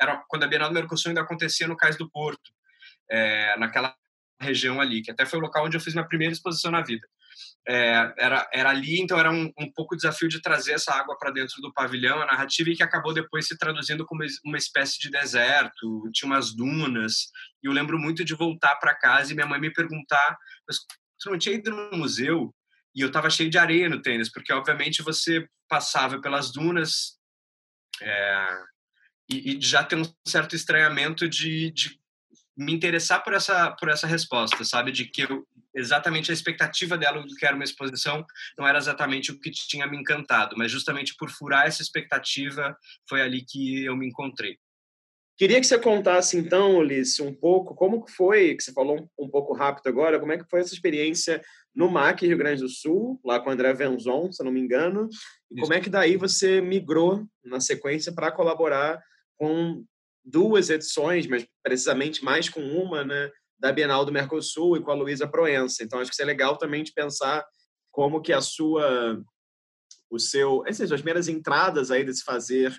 Era 0.00 0.22
quando 0.28 0.44
a 0.44 0.46
Bienal 0.46 0.68
do 0.68 0.74
Mercosul 0.74 1.08
ainda 1.08 1.22
acontecia 1.22 1.66
no 1.66 1.76
Cais 1.76 1.96
do 1.96 2.08
Porto, 2.08 2.52
é, 3.10 3.58
naquela 3.58 3.92
região 4.40 4.80
ali, 4.80 5.02
que 5.02 5.10
até 5.10 5.26
foi 5.26 5.40
o 5.40 5.42
local 5.42 5.66
onde 5.66 5.76
eu 5.76 5.80
fiz 5.80 5.94
minha 5.94 6.06
primeira 6.06 6.32
exposição 6.32 6.70
na 6.70 6.80
vida 6.80 7.06
é, 7.68 8.12
era, 8.18 8.48
era 8.52 8.70
ali, 8.70 9.00
então 9.00 9.18
era 9.18 9.30
um, 9.30 9.52
um 9.58 9.70
pouco 9.72 9.96
desafio 9.96 10.28
de 10.28 10.40
trazer 10.40 10.72
essa 10.72 10.92
água 10.92 11.16
para 11.18 11.30
dentro 11.30 11.60
do 11.60 11.72
pavilhão, 11.72 12.20
a 12.20 12.26
narrativa, 12.26 12.70
e 12.70 12.76
que 12.76 12.82
acabou 12.82 13.12
depois 13.12 13.46
se 13.46 13.56
traduzindo 13.56 14.04
como 14.04 14.24
uma 14.44 14.58
espécie 14.58 14.98
de 14.98 15.10
deserto, 15.10 16.02
tinha 16.12 16.30
umas 16.30 16.54
dunas, 16.54 17.30
e 17.62 17.68
eu 17.68 17.72
lembro 17.72 17.98
muito 17.98 18.24
de 18.24 18.34
voltar 18.34 18.76
para 18.76 18.94
casa 18.94 19.32
e 19.32 19.34
minha 19.34 19.46
mãe 19.46 19.60
me 19.60 19.72
perguntar, 19.72 20.36
mas 20.66 20.78
tu 21.20 21.30
não 21.30 21.38
tinha 21.38 21.54
ido 21.54 21.70
no 21.70 21.98
museu? 21.98 22.54
E 22.94 23.02
eu 23.02 23.08
estava 23.08 23.30
cheio 23.30 23.50
de 23.50 23.58
areia 23.58 23.88
no 23.88 24.02
tênis, 24.02 24.30
porque 24.32 24.52
obviamente 24.52 25.02
você 25.02 25.46
passava 25.68 26.20
pelas 26.20 26.50
dunas 26.50 27.18
é, 28.02 28.58
e, 29.30 29.56
e, 29.56 29.60
já 29.60 29.84
tem 29.84 30.00
um 30.00 30.14
certo 30.26 30.56
estranhamento 30.56 31.28
de, 31.28 31.70
de 31.70 31.99
me 32.60 32.74
interessar 32.74 33.24
por 33.24 33.32
essa 33.32 33.70
por 33.72 33.88
essa 33.88 34.06
resposta, 34.06 34.62
sabe, 34.64 34.92
de 34.92 35.06
que 35.06 35.22
eu 35.22 35.46
exatamente 35.74 36.30
a 36.30 36.34
expectativa 36.34 36.98
dela 36.98 37.22
do 37.22 37.34
que 37.34 37.46
era 37.46 37.54
uma 37.54 37.64
exposição 37.64 38.24
não 38.58 38.66
era 38.66 38.76
exatamente 38.76 39.30
o 39.30 39.38
que 39.38 39.50
tinha 39.50 39.86
me 39.86 39.96
encantado, 39.96 40.56
mas 40.58 40.70
justamente 40.70 41.14
por 41.16 41.30
furar 41.30 41.66
essa 41.66 41.80
expectativa 41.80 42.76
foi 43.08 43.22
ali 43.22 43.44
que 43.46 43.84
eu 43.84 43.96
me 43.96 44.06
encontrei. 44.06 44.58
Queria 45.38 45.58
que 45.58 45.66
você 45.66 45.78
contasse 45.78 46.36
então, 46.36 46.76
Ulisses, 46.76 47.18
um 47.20 47.32
pouco 47.32 47.74
como 47.74 48.04
que 48.04 48.12
foi, 48.12 48.54
que 48.54 48.62
você 48.62 48.74
falou 48.74 49.08
um 49.18 49.28
pouco 49.28 49.54
rápido 49.54 49.86
agora, 49.86 50.20
como 50.20 50.32
é 50.32 50.36
que 50.36 50.44
foi 50.50 50.60
essa 50.60 50.74
experiência 50.74 51.40
no 51.74 51.90
MAC 51.90 52.26
Rio 52.26 52.36
Grande 52.36 52.60
do 52.60 52.68
Sul, 52.68 53.18
lá 53.24 53.40
com 53.40 53.48
o 53.48 53.52
André 53.52 53.72
Venzon, 53.72 54.30
se 54.30 54.42
eu 54.42 54.44
não 54.44 54.52
me 54.52 54.60
engano, 54.60 55.08
e 55.50 55.58
como 55.58 55.72
é 55.72 55.80
que 55.80 55.88
daí 55.88 56.18
você 56.18 56.60
migrou 56.60 57.24
na 57.42 57.58
sequência 57.58 58.12
para 58.12 58.30
colaborar 58.30 59.02
com 59.38 59.82
duas 60.24 60.70
edições, 60.70 61.26
mas 61.26 61.46
precisamente 61.62 62.24
mais 62.24 62.48
com 62.48 62.60
uma, 62.60 63.04
né, 63.04 63.30
da 63.58 63.72
Bienal 63.72 64.04
do 64.04 64.12
Mercosul 64.12 64.76
e 64.76 64.82
com 64.82 64.90
a 64.90 64.94
Luísa 64.94 65.28
Proença. 65.28 65.82
Então, 65.82 65.98
acho 65.98 66.10
que 66.10 66.14
isso 66.14 66.22
é 66.22 66.26
legal 66.26 66.56
também 66.56 66.82
de 66.82 66.92
pensar 66.92 67.44
como 67.90 68.20
que 68.20 68.32
a 68.32 68.40
sua, 68.40 69.22
o 70.10 70.18
seu, 70.18 70.62
essas 70.66 70.90
as 70.90 71.00
primeiras 71.00 71.28
entradas 71.28 71.90
aí 71.90 72.04
desse 72.04 72.24
fazer 72.24 72.74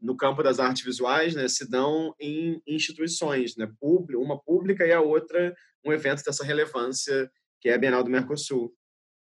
no 0.00 0.16
campo 0.16 0.42
das 0.42 0.58
artes 0.58 0.84
visuais, 0.84 1.34
né, 1.34 1.48
se 1.48 1.68
dão 1.68 2.14
em 2.20 2.60
instituições, 2.66 3.56
né, 3.56 3.70
uma 3.80 4.38
pública 4.40 4.86
e 4.86 4.92
a 4.92 5.00
outra 5.00 5.54
um 5.84 5.92
evento 5.92 6.22
dessa 6.22 6.44
relevância 6.44 7.30
que 7.60 7.68
é 7.68 7.74
a 7.74 7.78
Bienal 7.78 8.02
do 8.02 8.10
Mercosul. 8.10 8.74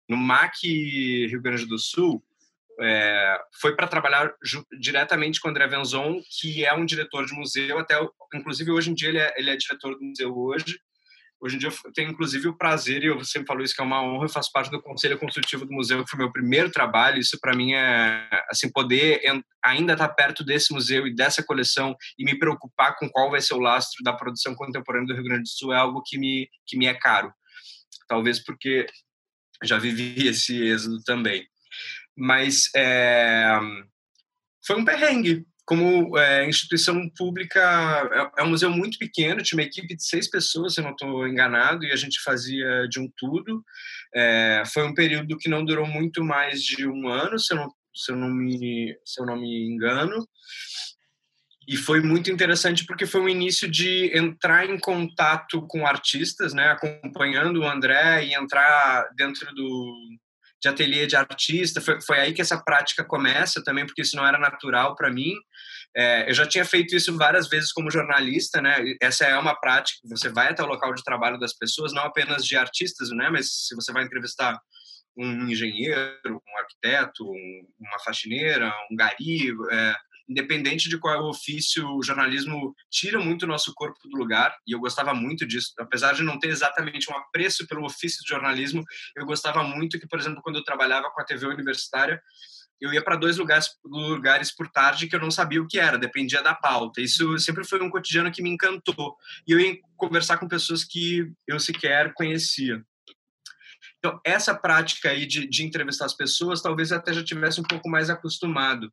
No 0.09 0.17
MAC 0.17 1.27
Rio 1.27 1.41
Grande 1.41 1.67
do 1.67 1.79
Sul, 1.79 2.23
é, 2.81 3.41
foi 3.61 3.75
para 3.75 3.89
trabalhar 3.89 4.33
diretamente 4.81 5.41
com 5.41 5.49
André 5.49 5.67
Venzon, 5.67 6.21
que 6.41 6.65
é 6.65 6.73
um 6.75 6.85
diretor 6.85 7.27
de 7.27 7.35
museu, 7.35 7.79
até 7.79 7.95
inclusive 8.35 8.71
hoje 8.71 8.91
em 8.91 8.95
dia 8.95 9.09
ele 9.09 9.19
é, 9.19 9.35
ele 9.37 9.51
é 9.51 9.57
diretor 9.57 9.97
do 9.97 10.05
museu 10.05 10.37
hoje, 10.37 10.79
Hoje 11.41 11.55
em 11.55 11.59
dia 11.61 11.69
eu 11.69 11.93
tenho 11.93 12.11
inclusive 12.11 12.49
o 12.49 12.57
prazer, 12.57 13.05
e 13.05 13.07
eu 13.07 13.25
sempre 13.25 13.47
falo 13.47 13.63
isso 13.63 13.75
que 13.75 13.81
é 13.81 13.85
uma 13.85 14.03
honra, 14.03 14.25
eu 14.25 14.29
faço 14.29 14.51
parte 14.53 14.71
do 14.71 14.83
conselho 14.83 15.17
consultivo 15.19 15.65
do 15.65 15.73
museu, 15.73 16.03
que 16.03 16.11
foi 16.11 16.19
meu 16.19 16.33
primeiro 16.33 16.69
trabalho. 16.71 17.19
Isso 17.19 17.39
para 17.41 17.55
mim 17.55 17.75
é 17.75 18.29
assim 18.51 18.71
poder 18.71 19.21
ainda 19.63 19.93
estar 19.93 20.09
tá 20.09 20.15
perto 20.15 20.45
desse 20.45 20.73
museu 20.73 21.07
e 21.07 21.15
dessa 21.15 21.43
coleção 21.43 21.97
e 22.19 22.25
me 22.25 22.37
preocupar 22.37 22.97
com 22.97 23.09
qual 23.09 23.31
vai 23.31 23.41
ser 23.41 23.55
o 23.55 23.61
lastro 23.61 24.03
da 24.03 24.13
produção 24.13 24.55
contemporânea 24.55 25.07
do 25.07 25.15
Rio 25.15 25.25
Grande 25.25 25.43
do 25.43 25.49
Sul 25.49 25.73
é 25.73 25.77
algo 25.77 26.03
que 26.05 26.19
me 26.19 26.51
que 26.67 26.77
me 26.77 26.87
é 26.87 26.95
caro. 26.95 27.33
Talvez 28.09 28.43
porque 28.43 28.87
já 29.63 29.79
vivi 29.79 30.15
esse 30.27 30.61
êxodo 30.61 31.01
também. 31.05 31.47
Mas 32.21 32.69
é, 32.75 33.61
foi 34.67 34.77
um 34.77 34.85
perrengue, 34.85 35.47
como 35.65 36.19
é, 36.19 36.49
instituição 36.49 37.09
pública, 37.17 37.61
é, 38.37 38.41
é, 38.41 38.45
um 38.45 38.49
museu 38.49 38.71
muito 38.71 38.99
pequeno, 38.99 39.41
tinha 39.41 39.57
uma 39.57 39.67
equipe 39.67 39.95
de 39.95 40.03
seis 40.03 40.29
pessoas, 40.29 40.75
se 40.75 40.81
eu 40.81 40.85
não 40.85 40.91
estou 40.91 41.29
enganado, 41.29 41.85
e 41.85 41.93
a 41.93 41.97
gente 41.97 42.21
fazia 42.21 42.89
de 42.89 42.99
um 42.99 43.09
tudo. 43.17 43.63
É, 44.13 44.65
foi 44.67 44.83
um 44.83 44.95
período 44.95 45.39
que 45.39 45.49
não 45.49 45.65
durou 45.65 45.87
muito 45.87 46.25
mais 46.25 46.61
de 46.61 46.89
um 46.89 47.07
ano, 47.07 47.39
se 47.39 47.55
eu 47.55 47.59
não, 47.59 47.73
se 47.95 48.11
eu 48.11 48.17
não, 48.17 48.29
me, 48.29 48.99
se 49.05 49.23
eu 49.23 49.27
não 49.27 49.41
me 49.41 49.69
engano. 49.69 50.27
E 51.69 51.77
foi 51.77 52.01
muito 52.01 52.33
interessante 52.33 52.85
porque 52.85 53.07
foi 53.07 53.21
um 53.21 53.29
início 53.29 53.71
de 53.71 54.11
entrar 54.17 54.69
em 54.69 54.79
contato 54.81 55.65
com 55.69 55.87
artistas, 55.87 56.53
né, 56.53 56.69
acompanhando 56.69 57.61
o 57.61 57.69
André 57.69 58.25
e 58.25 58.35
entrar 58.35 59.07
dentro 59.15 59.55
do, 59.55 59.95
de 60.61 60.69
ateliê 60.69 61.07
de 61.07 61.17
artista. 61.17 61.81
Foi, 61.81 62.00
foi 62.00 62.21
aí 62.21 62.33
que 62.33 62.41
essa 62.41 62.62
prática 62.62 63.05
começa 63.05 63.62
também, 63.62 63.87
porque 63.87 64.03
isso 64.03 64.17
não 64.17 64.27
era 64.27 64.38
natural 64.38 64.95
para 64.95 65.11
mim. 65.11 65.35
É, 65.97 66.29
eu 66.29 66.35
já 66.35 66.47
tinha 66.47 66.65
feito 66.65 66.95
isso 66.95 67.17
várias 67.17 67.49
vezes 67.49 67.73
como 67.73 67.91
jornalista, 67.91 68.61
né? 68.61 68.77
Essa 69.00 69.25
é 69.25 69.38
uma 69.38 69.59
prática. 69.59 70.00
Você 70.09 70.29
vai 70.29 70.49
até 70.49 70.62
o 70.62 70.67
local 70.67 70.95
de 70.95 71.03
trabalho 71.03 71.38
das 71.38 71.53
pessoas, 71.53 71.93
não 71.93 72.03
apenas 72.03 72.45
de 72.45 72.57
artistas, 72.57 73.11
né? 73.11 73.31
Mas 73.31 73.67
se 73.67 73.75
você 73.75 73.93
vai 73.93 74.05
entrevistar 74.05 74.59
um 75.17 75.49
engenheiro, 75.49 76.12
um 76.27 76.59
arquiteto, 76.59 77.25
um, 77.25 77.69
uma 77.81 77.99
faxineira, 78.05 78.73
um 78.91 78.97
gari, 78.97 79.50
é, 79.73 79.95
independente 80.29 80.89
de 80.89 80.99
qual 80.99 81.15
é 81.15 81.21
o 81.21 81.29
ofício, 81.29 81.89
o 81.97 82.03
jornalismo 82.03 82.75
tira 82.91 83.19
muito 83.19 83.45
o 83.45 83.49
nosso 83.49 83.73
corpo 83.75 83.99
do 84.09 84.17
lugar, 84.17 84.55
e 84.67 84.73
eu 84.73 84.81
gostava 84.81 85.15
muito 85.15 85.47
disso. 85.47 85.73
Apesar 85.79 86.13
de 86.13 86.23
não 86.23 86.39
ter 86.39 86.49
exatamente 86.49 87.11
um 87.11 87.17
apreço 87.17 87.67
pelo 87.67 87.85
ofício 87.85 88.23
de 88.23 88.29
jornalismo, 88.29 88.85
eu 89.17 89.25
gostava 89.25 89.63
muito 89.63 89.99
que, 89.99 90.07
por 90.07 90.19
exemplo, 90.19 90.43
quando 90.43 90.57
eu 90.57 90.65
trabalhava 90.65 91.11
com 91.11 91.21
a 91.21 91.25
TV 91.25 91.47
universitária, 91.47 92.21
eu 92.81 92.93
ia 92.93 93.03
para 93.03 93.17
dois 93.17 93.37
lugares, 93.37 93.71
lugares 93.85 94.55
por 94.55 94.69
tarde 94.69 95.09
que 95.09 95.17
eu 95.17 95.21
não 95.21 95.31
sabia 95.31 95.61
o 95.61 95.67
que 95.67 95.79
era, 95.79 95.99
dependia 95.99 96.43
da 96.43 96.55
pauta. 96.55 97.01
Isso 97.01 97.37
sempre 97.39 97.65
foi 97.65 97.83
um 97.83 97.91
cotidiano 97.91 98.31
que 98.31 98.43
me 98.43 98.51
encantou. 98.51 99.17
E 99.47 99.53
eu 99.53 99.59
ia 99.59 99.77
conversar 99.97 100.39
com 100.39 100.47
pessoas 100.47 100.85
que 100.85 101.29
eu 101.47 101.59
sequer 101.59 102.13
conhecia. 102.15 102.85
Então, 103.99 104.21
essa 104.25 104.55
prática 104.55 105.11
aí 105.11 105.26
de, 105.26 105.49
de 105.49 105.64
entrevistar 105.64 106.05
as 106.05 106.14
pessoas, 106.14 106.62
talvez 106.62 106.93
até 106.93 107.12
já 107.12 107.25
tivesse 107.25 107.61
um 107.61 107.64
pouco 107.64 107.88
mais 107.88 108.09
acostumado. 108.09 108.93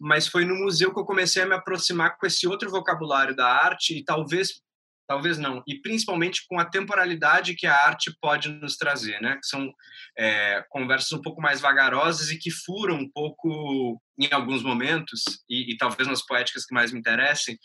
Mas 0.00 0.26
foi 0.26 0.44
no 0.44 0.54
museu 0.54 0.92
que 0.92 0.98
eu 0.98 1.04
comecei 1.04 1.42
a 1.42 1.46
me 1.46 1.54
aproximar 1.54 2.16
com 2.16 2.26
esse 2.26 2.46
outro 2.46 2.70
vocabulário 2.70 3.36
da 3.36 3.46
arte 3.46 3.98
e 3.98 4.04
talvez 4.04 4.60
talvez 5.08 5.38
não 5.38 5.62
e 5.68 5.80
principalmente 5.80 6.44
com 6.48 6.58
a 6.58 6.64
temporalidade 6.64 7.54
que 7.54 7.66
a 7.66 7.86
arte 7.86 8.12
pode 8.20 8.48
nos 8.48 8.76
trazer 8.76 9.20
né 9.20 9.38
são 9.40 9.72
é, 10.18 10.64
conversas 10.68 11.12
um 11.12 11.22
pouco 11.22 11.40
mais 11.40 11.60
vagarosas 11.60 12.32
e 12.32 12.36
que 12.36 12.50
furam 12.50 12.96
um 12.96 13.08
pouco 13.08 14.02
em 14.18 14.28
alguns 14.32 14.64
momentos 14.64 15.22
e, 15.48 15.72
e 15.72 15.76
talvez 15.76 16.08
nas 16.08 16.26
poéticas 16.26 16.66
que 16.66 16.74
mais 16.74 16.90
me 16.90 16.98
interessem 16.98 17.56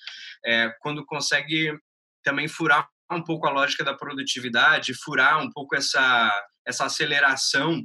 é, 0.45 0.69
quando 0.81 1.03
consegue 1.03 1.75
também 2.23 2.47
furar 2.47 2.87
um 3.15 3.23
pouco 3.23 3.47
a 3.47 3.51
lógica 3.51 3.83
da 3.83 3.93
produtividade 3.93 4.93
furar 4.93 5.41
um 5.41 5.51
pouco 5.51 5.75
essa 5.75 6.31
essa 6.65 6.85
aceleração 6.85 7.83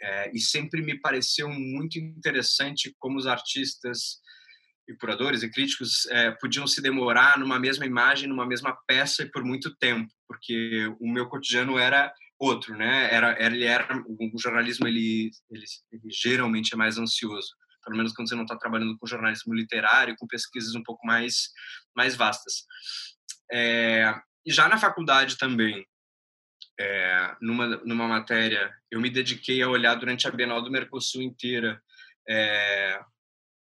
é, 0.00 0.30
e 0.34 0.40
sempre 0.40 0.82
me 0.82 1.00
pareceu 1.00 1.48
muito 1.48 1.98
interessante 1.98 2.94
como 2.98 3.18
os 3.18 3.26
artistas 3.26 4.20
e 4.88 4.94
curadores 4.94 5.42
e 5.42 5.50
críticos 5.50 6.06
é, 6.06 6.30
podiam 6.32 6.66
se 6.66 6.80
demorar 6.80 7.38
numa 7.38 7.58
mesma 7.58 7.84
imagem, 7.84 8.28
numa 8.28 8.46
mesma 8.46 8.76
peça 8.86 9.22
e 9.22 9.30
por 9.30 9.42
muito 9.44 9.74
tempo, 9.76 10.12
porque 10.28 10.86
o 11.00 11.10
meu 11.10 11.28
cotidiano 11.28 11.76
era 11.78 12.12
outro, 12.38 12.76
né? 12.76 13.12
Era, 13.12 13.36
ele 13.44 13.64
era 13.64 14.04
o 14.06 14.38
jornalismo 14.38 14.86
ele, 14.86 15.30
ele, 15.50 15.64
ele 15.90 16.08
geralmente 16.10 16.74
é 16.74 16.76
mais 16.76 16.98
ansioso, 16.98 17.48
pelo 17.84 17.96
menos 17.96 18.12
quando 18.12 18.28
você 18.28 18.36
não 18.36 18.44
está 18.44 18.56
trabalhando 18.56 18.96
com 18.98 19.06
jornalismo 19.06 19.54
literário, 19.54 20.14
com 20.18 20.26
pesquisas 20.26 20.74
um 20.74 20.82
pouco 20.82 21.04
mais 21.04 21.48
mais 21.96 22.14
vastas. 22.14 22.64
É, 23.50 24.14
e 24.46 24.52
já 24.52 24.68
na 24.68 24.78
faculdade 24.78 25.36
também, 25.36 25.86
é, 26.78 27.36
numa 27.40 27.66
numa 27.78 28.06
matéria, 28.06 28.72
eu 28.90 29.00
me 29.00 29.10
dediquei 29.10 29.62
a 29.62 29.68
olhar 29.68 29.94
durante 29.96 30.28
a 30.28 30.30
Bienal 30.30 30.62
do 30.62 30.70
Mercosul 30.70 31.22
inteira 31.22 31.82
é, 32.28 33.00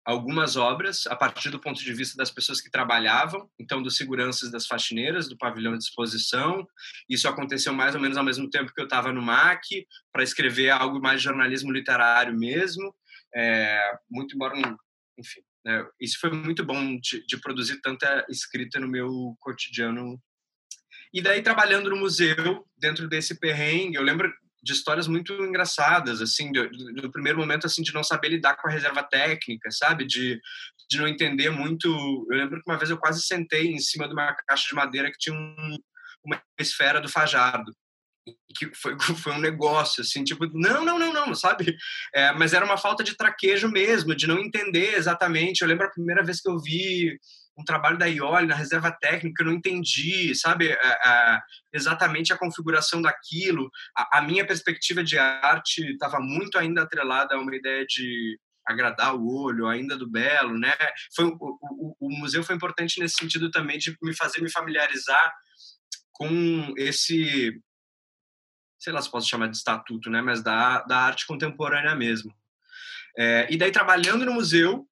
algumas 0.08 0.56
obras 0.56 1.06
a 1.08 1.16
partir 1.18 1.50
do 1.50 1.60
ponto 1.60 1.84
de 1.84 1.94
vista 1.94 2.16
das 2.16 2.32
pessoas 2.32 2.62
que 2.62 2.72
trabalhavam, 2.72 3.50
então 3.60 3.84
dos 3.84 3.98
seguranças 3.98 4.50
das 4.50 4.66
faxineiras 4.66 5.28
do 5.28 5.38
pavilhão 5.38 5.78
de 5.78 5.84
exposição. 5.84 6.66
Isso 7.10 7.28
aconteceu 7.28 7.74
mais 7.74 7.94
ou 7.94 8.00
menos 8.00 8.18
ao 8.18 8.24
mesmo 8.24 8.50
tempo 8.50 8.74
que 8.74 8.80
eu 8.80 8.86
estava 8.86 9.12
no 9.12 9.22
MAC 9.22 9.86
para 10.12 10.24
escrever 10.24 10.70
algo 10.70 11.02
mais 11.02 11.20
de 11.20 11.26
jornalismo 11.26 11.74
literário 11.74 12.34
mesmo. 12.34 12.96
É, 13.36 13.98
muito 14.10 14.34
embora, 14.34 14.56
enfim, 15.18 15.42
né, 15.66 15.86
isso 16.00 16.18
foi 16.22 16.32
muito 16.32 16.64
bom 16.64 16.98
de, 16.98 17.26
de 17.28 17.38
produzir 17.42 17.82
tanta 17.82 18.26
escrita 18.30 18.80
no 18.80 18.88
meu 18.88 19.36
cotidiano. 19.42 20.18
E 21.14 21.22
daí 21.22 21.42
trabalhando 21.42 21.90
no 21.90 21.98
museu, 21.98 22.66
dentro 22.78 23.08
desse 23.08 23.40
perrengue, 23.40 23.96
eu 23.96 24.04
lembro 24.04 24.32
de 24.62 24.74
histórias 24.74 25.08
muito 25.08 25.34
engraçadas, 25.34 26.22
assim, 26.22 26.52
do, 26.52 27.12
primeiro 27.12 27.38
momento, 27.38 27.66
assim, 27.66 27.82
de 27.82 27.94
não 27.94 28.04
saber 28.04 28.30
lidar 28.30 28.56
com 28.58 28.68
a 28.68 28.72
reserva 28.72 29.04
técnica, 29.04 29.70
sabe? 29.72 30.06
De, 30.06 30.40
de 30.90 30.98
não 30.98 31.08
entender 31.08 31.50
muito. 31.50 31.88
Eu 32.30 32.38
lembro 32.38 32.62
que 32.62 32.70
uma 32.70 32.78
vez 32.78 32.90
eu 32.90 32.98
quase 32.98 33.22
sentei 33.22 33.68
em 33.68 33.80
cima 33.80 34.08
de 34.08 34.14
uma 34.14 34.36
caixa 34.48 34.68
de 34.68 34.76
madeira 34.76 35.12
que 35.12 35.18
tinha 35.18 35.36
um, 35.36 35.78
uma 36.26 36.42
esfera 36.60 37.00
do 37.00 37.10
Fajardo 37.10 37.72
que 38.56 38.74
foi, 38.76 38.98
foi 39.16 39.34
um 39.34 39.40
negócio, 39.40 40.02
assim, 40.02 40.24
tipo, 40.24 40.46
não, 40.54 40.84
não, 40.84 41.00
não, 41.00 41.14
não, 41.14 41.36
sabe? 41.36 41.78
É, 42.14 42.32
mas 42.34 42.54
era 42.54 42.66
uma 42.66 42.78
falta 42.78 43.04
de 43.04 43.16
traquejo 43.16 43.70
mesmo, 43.70 44.16
de 44.16 44.28
não 44.28 44.40
entender 44.40 44.96
exatamente. 44.96 45.62
Eu 45.62 45.68
lembro 45.68 45.86
a 45.86 45.92
primeira 45.92 46.24
vez 46.24 46.42
que 46.42 46.50
eu 46.50 46.60
vi 46.60 47.18
um 47.58 47.64
trabalho 47.64 47.98
da 47.98 48.06
Ioli 48.06 48.46
na 48.46 48.56
reserva 48.56 48.92
técnica, 48.92 49.42
eu 49.42 49.48
não 49.48 49.54
entendi, 49.54 50.36
sabe, 50.36 50.72
a, 50.72 50.78
a, 50.78 51.44
exatamente 51.74 52.32
a 52.32 52.38
configuração 52.38 53.02
daquilo. 53.02 53.70
A, 53.98 54.20
a 54.20 54.22
minha 54.22 54.46
perspectiva 54.46 55.04
de 55.04 55.18
arte 55.18 55.84
estava 55.92 56.20
muito 56.20 56.58
ainda 56.58 56.84
atrelada 56.84 57.36
a 57.36 57.40
uma 57.40 57.56
ideia 57.56 57.86
de 57.86 58.40
agradar 58.66 59.16
o 59.16 59.28
olho, 59.28 59.68
ainda 59.68 59.98
do 59.98 60.08
belo, 60.08 60.60
né? 60.60 60.76
Foi 61.16 61.26
o, 61.26 61.38
o, 61.40 61.96
o 62.00 62.10
museu 62.10 62.44
foi 62.44 62.56
importante 62.56 63.00
nesse 63.00 63.16
sentido 63.16 63.50
também 63.50 63.78
de 63.78 63.98
me 64.02 64.14
fazer 64.14 64.42
me 64.42 64.52
familiarizar 64.52 65.34
com 66.12 66.74
esse 66.78 67.60
sei 68.78 68.94
lá 68.94 69.02
se 69.02 69.10
posso 69.10 69.28
chamar 69.28 69.48
de 69.48 69.58
estatuto, 69.58 70.10
né? 70.10 70.22
Mas 70.22 70.44
da, 70.44 70.82
da 70.84 70.98
arte 70.98 71.26
contemporânea 71.26 71.96
mesmo. 71.96 72.32
É, 73.18 73.48
e 73.50 73.58
daí 73.58 73.72
trabalhando 73.72 74.26
no 74.26 74.34
museu, 74.34 74.88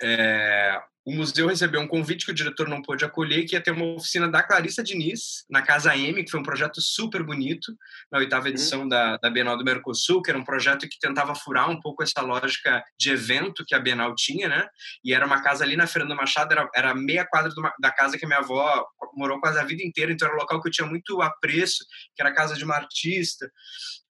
é, 0.00 0.80
o 1.04 1.12
museu 1.12 1.48
recebeu 1.48 1.80
um 1.80 1.86
convite 1.86 2.24
que 2.24 2.32
o 2.32 2.34
diretor 2.34 2.66
não 2.66 2.80
pôde 2.80 3.04
acolher, 3.04 3.44
que 3.44 3.54
ia 3.54 3.60
ter 3.60 3.72
uma 3.72 3.94
oficina 3.94 4.26
da 4.26 4.42
Clarissa 4.42 4.82
Diniz, 4.82 5.44
na 5.50 5.60
Casa 5.60 5.94
M, 5.94 6.24
que 6.24 6.30
foi 6.30 6.40
um 6.40 6.44
projeto 6.44 6.80
super 6.80 7.22
bonito, 7.22 7.76
na 8.10 8.18
oitava 8.18 8.44
uhum. 8.44 8.50
edição 8.50 8.80
uhum. 8.82 8.88
da, 8.88 9.18
da 9.18 9.28
Bienal 9.28 9.58
do 9.58 9.64
Mercosul, 9.64 10.22
que 10.22 10.30
era 10.30 10.38
um 10.38 10.44
projeto 10.44 10.88
que 10.88 10.98
tentava 10.98 11.34
furar 11.34 11.68
um 11.68 11.78
pouco 11.78 12.02
essa 12.02 12.22
lógica 12.22 12.82
de 12.98 13.10
evento 13.10 13.64
que 13.66 13.74
a 13.74 13.80
Bienal 13.80 14.14
tinha, 14.14 14.48
né? 14.48 14.66
E 15.04 15.12
era 15.12 15.26
uma 15.26 15.42
casa 15.42 15.62
ali 15.62 15.76
na 15.76 15.86
Fernando 15.86 16.16
Machado, 16.16 16.52
era, 16.52 16.68
era 16.74 16.94
meia 16.94 17.26
quadra 17.26 17.52
da 17.78 17.90
casa 17.90 18.16
que 18.16 18.24
a 18.24 18.28
minha 18.28 18.40
avó 18.40 18.86
morou 19.14 19.38
quase 19.40 19.58
a 19.58 19.64
vida 19.64 19.82
inteira, 19.82 20.10
então 20.10 20.26
era 20.26 20.36
um 20.36 20.40
local 20.40 20.60
que 20.62 20.68
eu 20.68 20.72
tinha 20.72 20.86
muito 20.86 21.20
apreço, 21.20 21.84
que 22.14 22.22
era 22.22 22.30
a 22.30 22.34
casa 22.34 22.54
de 22.54 22.64
uma 22.64 22.76
artista, 22.76 23.50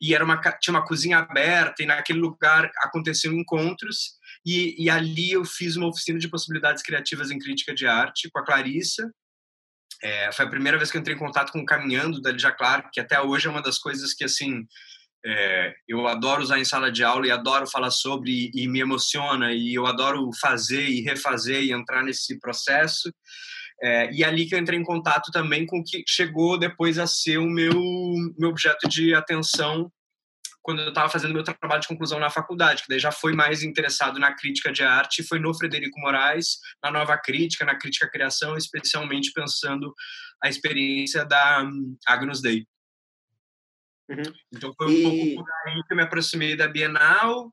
e 0.01 0.15
era 0.15 0.25
uma, 0.25 0.41
tinha 0.61 0.75
uma 0.75 0.85
cozinha 0.85 1.19
aberta, 1.19 1.83
e 1.83 1.87
naquele 1.87 2.19
lugar 2.19 2.71
aconteciam 2.79 3.35
encontros, 3.35 4.19
e, 4.45 4.85
e, 4.85 4.91
ali 4.91 5.33
eu 5.33 5.45
fiz 5.45 5.77
uma 5.77 5.89
oficina 5.89 6.19
de 6.19 6.29
possibilidades 6.29 6.83
criativas 6.83 7.31
em 7.31 7.39
crítica 7.39 7.75
de 7.75 7.87
arte 7.87 8.31
com 8.31 8.39
a 8.39 8.45
Clarissa. 8.45 9.11
É, 10.03 10.33
foi 10.33 10.47
a 10.47 10.49
primeira 10.49 10.79
vez 10.79 10.91
que 10.91 10.97
eu 10.97 11.01
entrei 11.01 11.15
em 11.15 11.19
contato 11.19 11.53
com 11.53 11.61
o 11.61 11.65
Caminhando 11.65 12.23
da 12.23 12.31
Lidia 12.31 12.53
Clark, 12.53 12.89
que 12.93 13.01
até 13.01 13.21
hoje 13.21 13.47
é 13.47 13.51
uma 13.51 13.63
das 13.63 13.79
coisas 13.79 14.15
que 14.15 14.25
assim 14.25 14.65
é, 15.25 15.75
eu 15.87 16.07
adoro 16.07 16.43
usar 16.43 16.59
em 16.59 16.65
sala 16.65 16.91
de 16.91 17.05
aula 17.05 17.27
e 17.27 17.31
adoro 17.31 17.67
falar 17.67 17.91
sobre 17.91 18.51
e, 18.55 18.63
e 18.63 18.69
me 18.69 18.81
emociona 18.81 19.53
e 19.53 19.75
eu 19.75 19.87
adoro 19.87 20.31
fazer 20.41 20.89
e 20.89 21.03
refazer 21.03 21.63
e 21.63 21.73
entrar 21.73 22.03
nesse 22.03 22.39
processo. 22.39 23.13
É, 23.83 24.13
e 24.13 24.25
ali 24.25 24.47
que 24.47 24.55
eu 24.55 24.59
entrei 24.59 24.79
em 24.79 24.85
contato 24.85 25.31
também 25.33 25.67
com 25.67 25.81
o 25.81 25.85
que 25.85 26.03
chegou 26.07 26.59
depois 26.59 26.99
a 26.99 27.07
ser 27.07 27.39
o 27.39 27.47
meu, 27.47 27.75
meu 28.39 28.51
objeto 28.51 28.89
de 28.89 29.15
atenção 29.15 29.91
quando 30.63 30.83
eu 30.83 30.89
estava 30.89 31.09
fazendo 31.09 31.35
meu 31.35 31.43
trabalho 31.43 31.81
de 31.81 31.89
conclusão 31.89 32.19
na 32.19 32.31
faculdade, 32.31 32.83
que 32.83 32.89
daí 32.89 32.99
já 32.99 33.11
foi 33.11 33.33
mais 33.33 33.63
interessado 33.63 34.19
na 34.19 34.35
crítica 34.35 34.73
de 34.73 34.83
arte, 34.83 35.23
foi 35.23 35.39
no 35.39 35.55
Frederico 35.55 35.99
Moraes, 36.01 36.59
na 36.83 36.91
nova 36.91 37.17
crítica, 37.17 37.65
na 37.65 37.77
crítica 37.77 38.07
à 38.07 38.11
criação, 38.11 38.57
especialmente 38.57 39.33
pensando 39.33 39.95
a 40.43 40.49
experiência 40.49 41.25
da 41.25 41.63
um, 41.63 41.97
Agnus 42.07 42.43
Dei. 42.43 42.67
Uhum. 44.11 44.23
Então 44.53 44.75
foi 44.77 44.87
um 44.87 44.91
e... 44.91 45.03
pouco 45.03 45.45
por 45.45 45.53
aí 45.67 45.83
que 45.87 45.93
eu 45.93 45.97
me 45.97 46.03
aproximei 46.03 46.57
da 46.57 46.69
Bienal, 46.69 47.53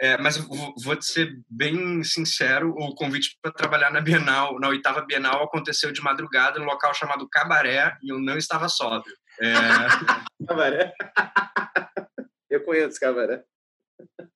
é, 0.00 0.16
mas 0.16 0.38
vou 0.38 0.96
te 0.96 1.04
ser 1.04 1.30
bem 1.48 2.02
sincero, 2.02 2.70
o 2.70 2.94
convite 2.94 3.36
para 3.42 3.52
trabalhar 3.52 3.92
na 3.92 4.00
Bienal, 4.00 4.58
na 4.58 4.68
oitava 4.68 5.04
Bienal, 5.04 5.44
aconteceu 5.44 5.92
de 5.92 6.00
madrugada 6.00 6.58
num 6.58 6.64
local 6.64 6.94
chamado 6.94 7.28
Cabaré 7.28 7.96
e 8.02 8.10
eu 8.10 8.18
não 8.18 8.38
estava 8.38 8.68
sóbrio. 8.68 9.14
É... 9.40 9.52
Cabaré? 10.48 10.92
Eu 12.50 12.64
conheço 12.64 12.98
Cabaré. 12.98 13.44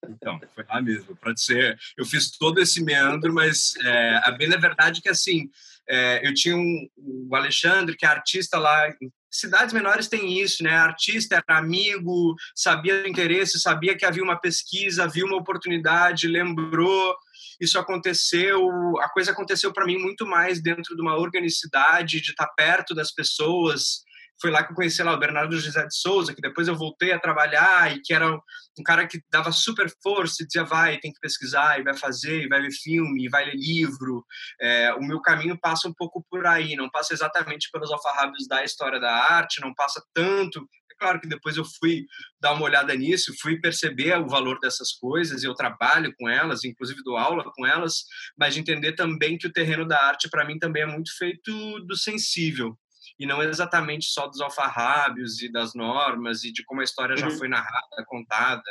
Então, 0.08 0.40
foi 0.54 0.64
lá 0.68 0.80
mesmo. 0.80 1.16
Pode 1.16 1.40
ser. 1.40 1.76
Eu 1.96 2.04
fiz 2.04 2.30
todo 2.30 2.60
esse 2.60 2.82
meandro, 2.82 3.32
mas 3.32 3.74
é, 3.82 4.20
a 4.24 4.30
bem 4.30 4.52
é 4.52 4.56
verdade 4.56 5.00
que 5.00 5.08
assim, 5.08 5.50
é, 5.88 6.26
eu 6.26 6.34
tinha 6.34 6.56
um, 6.56 6.88
o 6.96 7.34
Alexandre, 7.34 7.96
que 7.96 8.04
é 8.04 8.08
artista 8.08 8.58
lá. 8.58 8.88
Cidades 9.30 9.74
menores 9.74 10.06
tem 10.06 10.40
isso, 10.40 10.62
né? 10.62 10.70
Artista 10.70 11.36
era 11.36 11.58
amigo, 11.58 12.34
sabia 12.54 13.02
do 13.02 13.08
interesse, 13.08 13.60
sabia 13.60 13.96
que 13.96 14.04
havia 14.04 14.22
uma 14.22 14.38
pesquisa, 14.38 15.04
havia 15.04 15.24
uma 15.24 15.36
oportunidade, 15.36 16.28
lembrou. 16.28 17.16
Isso 17.60 17.78
aconteceu. 17.78 18.70
A 19.00 19.08
coisa 19.08 19.32
aconteceu 19.32 19.72
para 19.72 19.86
mim 19.86 19.98
muito 19.98 20.26
mais 20.26 20.62
dentro 20.62 20.94
de 20.94 21.02
uma 21.02 21.16
organicidade, 21.16 22.20
de 22.20 22.30
estar 22.30 22.46
perto 22.48 22.94
das 22.94 23.12
pessoas 23.12 24.03
foi 24.40 24.50
lá 24.50 24.62
que 24.64 24.72
eu 24.72 24.76
conheci 24.76 25.02
lá 25.02 25.12
o 25.12 25.18
Bernardo 25.18 25.58
José 25.58 25.86
de 25.86 25.96
Souza, 25.96 26.34
que 26.34 26.40
depois 26.40 26.68
eu 26.68 26.76
voltei 26.76 27.12
a 27.12 27.18
trabalhar 27.18 27.94
e 27.94 28.00
que 28.02 28.12
era 28.12 28.30
um 28.30 28.82
cara 28.84 29.06
que 29.06 29.20
dava 29.30 29.52
super 29.52 29.90
força 30.02 30.42
e 30.42 30.46
dizia 30.46 30.64
vai, 30.64 30.98
tem 30.98 31.12
que 31.12 31.20
pesquisar, 31.20 31.78
e 31.78 31.82
vai 31.82 31.96
fazer, 31.96 32.42
e 32.42 32.48
vai 32.48 32.60
ver 32.60 32.72
filme, 32.72 33.24
e 33.24 33.28
vai 33.28 33.44
ler 33.44 33.56
livro. 33.56 34.24
É, 34.60 34.92
o 34.94 35.02
meu 35.02 35.20
caminho 35.20 35.58
passa 35.58 35.88
um 35.88 35.94
pouco 35.94 36.24
por 36.30 36.46
aí, 36.46 36.76
não 36.76 36.90
passa 36.90 37.14
exatamente 37.14 37.68
pelos 37.72 37.90
alfarrábios 37.90 38.46
da 38.48 38.64
história 38.64 39.00
da 39.00 39.12
arte, 39.12 39.60
não 39.60 39.74
passa 39.74 40.02
tanto 40.12 40.66
é 40.94 40.96
claro 40.98 41.20
que 41.20 41.28
depois 41.28 41.56
eu 41.56 41.64
fui 41.64 42.06
dar 42.40 42.52
uma 42.52 42.64
olhada 42.64 42.94
nisso, 42.94 43.34
fui 43.40 43.60
perceber 43.60 44.16
o 44.18 44.28
valor 44.28 44.58
dessas 44.60 44.92
coisas, 44.92 45.42
e 45.42 45.46
eu 45.46 45.54
trabalho 45.54 46.14
com 46.16 46.28
elas, 46.28 46.64
inclusive 46.64 47.02
dou 47.02 47.16
aula 47.16 47.44
com 47.54 47.66
elas, 47.66 48.04
mas 48.38 48.54
de 48.54 48.60
entender 48.60 48.92
também 48.92 49.36
que 49.36 49.46
o 49.46 49.52
terreno 49.52 49.86
da 49.86 50.00
arte, 50.00 50.28
para 50.30 50.44
mim, 50.44 50.58
também 50.58 50.82
é 50.82 50.86
muito 50.86 51.10
feito 51.18 51.80
do 51.80 51.96
sensível 51.96 52.78
e 53.18 53.26
não 53.26 53.42
exatamente 53.42 54.06
só 54.06 54.26
dos 54.26 54.40
alfarrábios 54.40 55.40
e 55.42 55.50
das 55.50 55.74
normas 55.74 56.44
e 56.44 56.52
de 56.52 56.64
como 56.64 56.80
a 56.80 56.84
história 56.84 57.16
já 57.16 57.28
uhum. 57.28 57.38
foi 57.38 57.48
narrada, 57.48 58.04
contada, 58.06 58.62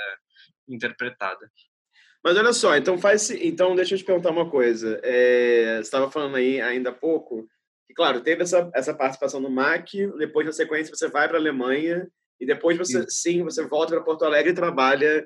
interpretada. 0.68 1.50
Mas 2.24 2.38
olha 2.38 2.54
só, 2.54 2.76
então 2.78 2.98
faz, 2.98 3.30
então 3.32 3.76
deixa 3.76 3.96
eu 3.96 3.98
te 3.98 4.06
perguntar 4.06 4.32
uma 4.32 4.50
coisa. 4.50 5.00
É, 5.04 5.76
você 5.76 5.82
estava 5.82 6.10
falando 6.10 6.36
aí 6.36 6.62
ainda 6.62 6.90
há 6.90 6.94
pouco 6.94 7.48
que, 7.86 7.94
claro, 7.94 8.22
teve 8.22 8.44
essa, 8.44 8.70
essa 8.74 8.94
participação 8.94 9.42
no 9.42 9.50
MAC, 9.50 10.08
depois 10.18 10.46
na 10.46 10.54
sequência 10.54 10.96
você 10.96 11.10
vai 11.10 11.28
para 11.28 11.38
a 11.38 11.42
Alemanha 11.42 12.08
e 12.40 12.46
depois 12.46 12.78
você, 12.78 13.02
sim, 13.04 13.08
sim 13.10 13.44
você 13.44 13.66
volta 13.68 13.94
para 13.94 14.04
Porto 14.04 14.24
Alegre 14.24 14.52
e 14.52 14.56
trabalha 14.56 15.26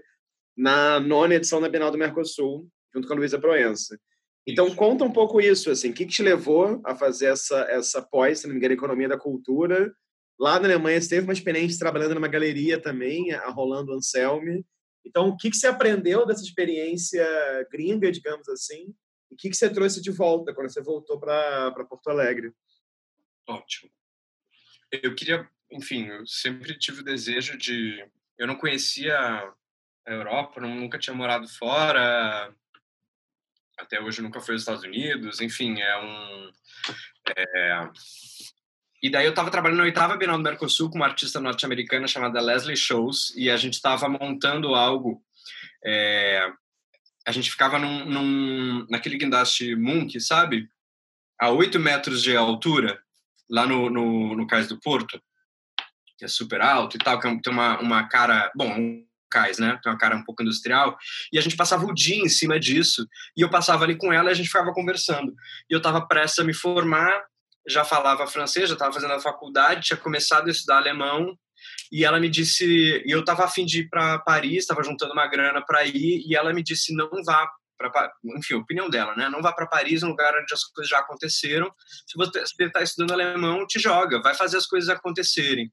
na 0.55 0.99
nona 0.99 1.35
edição 1.35 1.61
da 1.61 1.69
Bienal 1.69 1.91
do 1.91 1.97
Mercosul, 1.99 2.67
junto 2.93 3.07
com 3.07 3.13
a 3.13 3.17
Luísa 3.17 3.39
Proença. 3.39 3.99
Então, 4.47 4.73
conta 4.73 5.03
um 5.03 5.11
pouco 5.11 5.41
isso, 5.41 5.69
assim, 5.69 5.89
o 5.89 5.93
que, 5.93 6.05
que 6.05 6.13
te 6.13 6.23
levou 6.23 6.81
a 6.85 6.95
fazer 6.95 7.25
essa, 7.25 7.59
essa 7.69 8.01
pós, 8.01 8.39
se 8.39 8.47
não 8.47 8.53
me 8.53 8.59
engano, 8.59 8.73
Economia 8.73 9.09
da 9.09 9.19
Cultura? 9.19 9.93
Lá 10.39 10.57
na 10.57 10.67
Alemanha, 10.67 11.01
você 11.01 11.09
teve 11.09 11.27
uma 11.27 11.33
experiência 11.33 11.77
trabalhando 11.77 12.15
numa 12.15 12.29
galeria 12.29 12.81
também, 12.81 13.33
a 13.33 13.49
Rolando 13.49 13.91
Anselmi. 13.91 14.65
Então, 15.05 15.27
o 15.27 15.35
que, 15.35 15.49
que 15.49 15.57
você 15.57 15.67
aprendeu 15.67 16.25
dessa 16.25 16.43
experiência 16.43 17.27
gringa, 17.69 18.09
digamos 18.09 18.47
assim? 18.47 18.93
E 19.29 19.33
o 19.33 19.37
que, 19.37 19.49
que 19.49 19.57
você 19.57 19.69
trouxe 19.69 20.01
de 20.01 20.11
volta 20.11 20.53
quando 20.53 20.69
você 20.69 20.81
voltou 20.81 21.19
para 21.19 21.85
Porto 21.89 22.09
Alegre? 22.09 22.53
Ótimo. 23.49 23.91
Eu 24.91 25.13
queria, 25.13 25.45
enfim, 25.69 26.05
eu 26.05 26.25
sempre 26.25 26.77
tive 26.79 27.01
o 27.01 27.05
desejo 27.05 27.57
de... 27.57 28.01
Eu 28.37 28.47
não 28.47 28.55
conhecia 28.55 29.17
a 30.05 30.11
Europa, 30.11 30.61
nunca 30.61 30.97
tinha 30.97 31.13
morado 31.13 31.47
fora, 31.49 32.53
até 33.77 34.01
hoje 34.01 34.21
nunca 34.21 34.41
foi 34.41 34.55
aos 34.55 34.61
Estados 34.61 34.83
Unidos, 34.83 35.39
enfim, 35.41 35.79
é 35.79 35.97
um. 35.99 36.51
É, 37.35 37.89
e 39.01 39.09
daí 39.09 39.25
eu 39.25 39.29
estava 39.29 39.51
trabalhando 39.51 39.77
na 39.77 39.83
oitava 39.83 40.17
Bienal 40.17 40.37
do 40.37 40.43
Mercosul 40.43 40.89
com 40.89 40.95
uma 40.95 41.05
artista 41.05 41.39
norte-americana 41.39 42.07
chamada 42.07 42.41
Leslie 42.41 42.75
Shows 42.75 43.33
e 43.35 43.49
a 43.49 43.55
gente 43.55 43.75
estava 43.75 44.09
montando 44.09 44.73
algo. 44.73 45.21
É, 45.85 46.51
a 47.25 47.31
gente 47.31 47.51
ficava 47.51 47.77
num, 47.77 48.05
num, 48.05 48.87
naquele 48.89 49.17
guindaste 49.17 49.75
Munk, 49.75 50.19
sabe? 50.19 50.67
A 51.39 51.49
oito 51.51 51.79
metros 51.79 52.23
de 52.23 52.35
altura, 52.35 52.99
lá 53.49 53.67
no, 53.67 53.89
no, 53.89 54.35
no 54.35 54.47
Cais 54.47 54.67
do 54.67 54.79
Porto, 54.79 55.21
que 56.17 56.25
é 56.25 56.27
super 56.27 56.61
alto 56.61 56.95
e 56.95 56.99
tal, 56.99 57.19
que 57.19 57.27
é 57.27 57.39
tem 57.39 57.53
uma, 57.53 57.79
uma 57.79 58.07
cara... 58.07 58.51
Bom, 58.55 59.05
cais, 59.29 59.57
né? 59.57 59.79
Tem 59.81 59.91
uma 59.91 59.97
cara 59.97 60.15
um 60.15 60.23
pouco 60.23 60.41
industrial. 60.41 60.97
E 61.31 61.37
a 61.37 61.41
gente 61.41 61.55
passava 61.55 61.85
o 61.85 61.93
dia 61.93 62.17
em 62.17 62.29
cima 62.29 62.59
disso. 62.59 63.07
E 63.35 63.41
eu 63.41 63.49
passava 63.49 63.83
ali 63.83 63.97
com 63.97 64.11
ela 64.11 64.29
e 64.29 64.31
a 64.31 64.35
gente 64.35 64.47
ficava 64.47 64.73
conversando. 64.73 65.33
E 65.69 65.73
eu 65.73 65.77
estava 65.77 66.05
prestes 66.05 66.39
a 66.39 66.43
me 66.43 66.53
formar 66.53 67.23
já 67.67 67.83
falava 67.83 68.25
francês, 68.27 68.69
já 68.69 68.75
estava 68.75 68.93
fazendo 68.93 69.13
a 69.13 69.19
faculdade, 69.19 69.87
tinha 69.87 69.97
começado 69.97 70.47
a 70.47 70.51
estudar 70.51 70.77
alemão, 70.77 71.37
e 71.91 72.05
ela 72.05 72.19
me 72.19 72.29
disse, 72.29 72.65
e 72.65 73.11
eu 73.11 73.19
estava 73.19 73.43
afim 73.43 73.65
de 73.65 73.81
ir 73.81 73.89
para 73.89 74.19
Paris, 74.19 74.59
estava 74.59 74.83
juntando 74.83 75.13
uma 75.13 75.27
grana 75.27 75.61
para 75.65 75.85
ir, 75.85 76.23
e 76.25 76.35
ela 76.35 76.53
me 76.53 76.63
disse 76.63 76.95
não 76.95 77.09
vá 77.25 77.49
para, 77.77 78.11
enfim, 78.37 78.55
opinião 78.55 78.89
dela, 78.89 79.15
né? 79.15 79.29
Não 79.29 79.41
vá 79.41 79.53
para 79.53 79.67
Paris, 79.67 80.01
um 80.01 80.09
lugar 80.09 80.33
onde 80.35 80.51
as 80.51 80.63
coisas 80.63 80.89
já 80.89 80.97
aconteceram. 80.97 81.71
Se 82.07 82.17
você 82.17 82.43
está 82.59 82.81
estudando 82.81 83.11
alemão, 83.11 83.67
te 83.67 83.79
joga, 83.79 84.19
vai 84.19 84.33
fazer 84.33 84.57
as 84.57 84.65
coisas 84.65 84.89
acontecerem. 84.89 85.71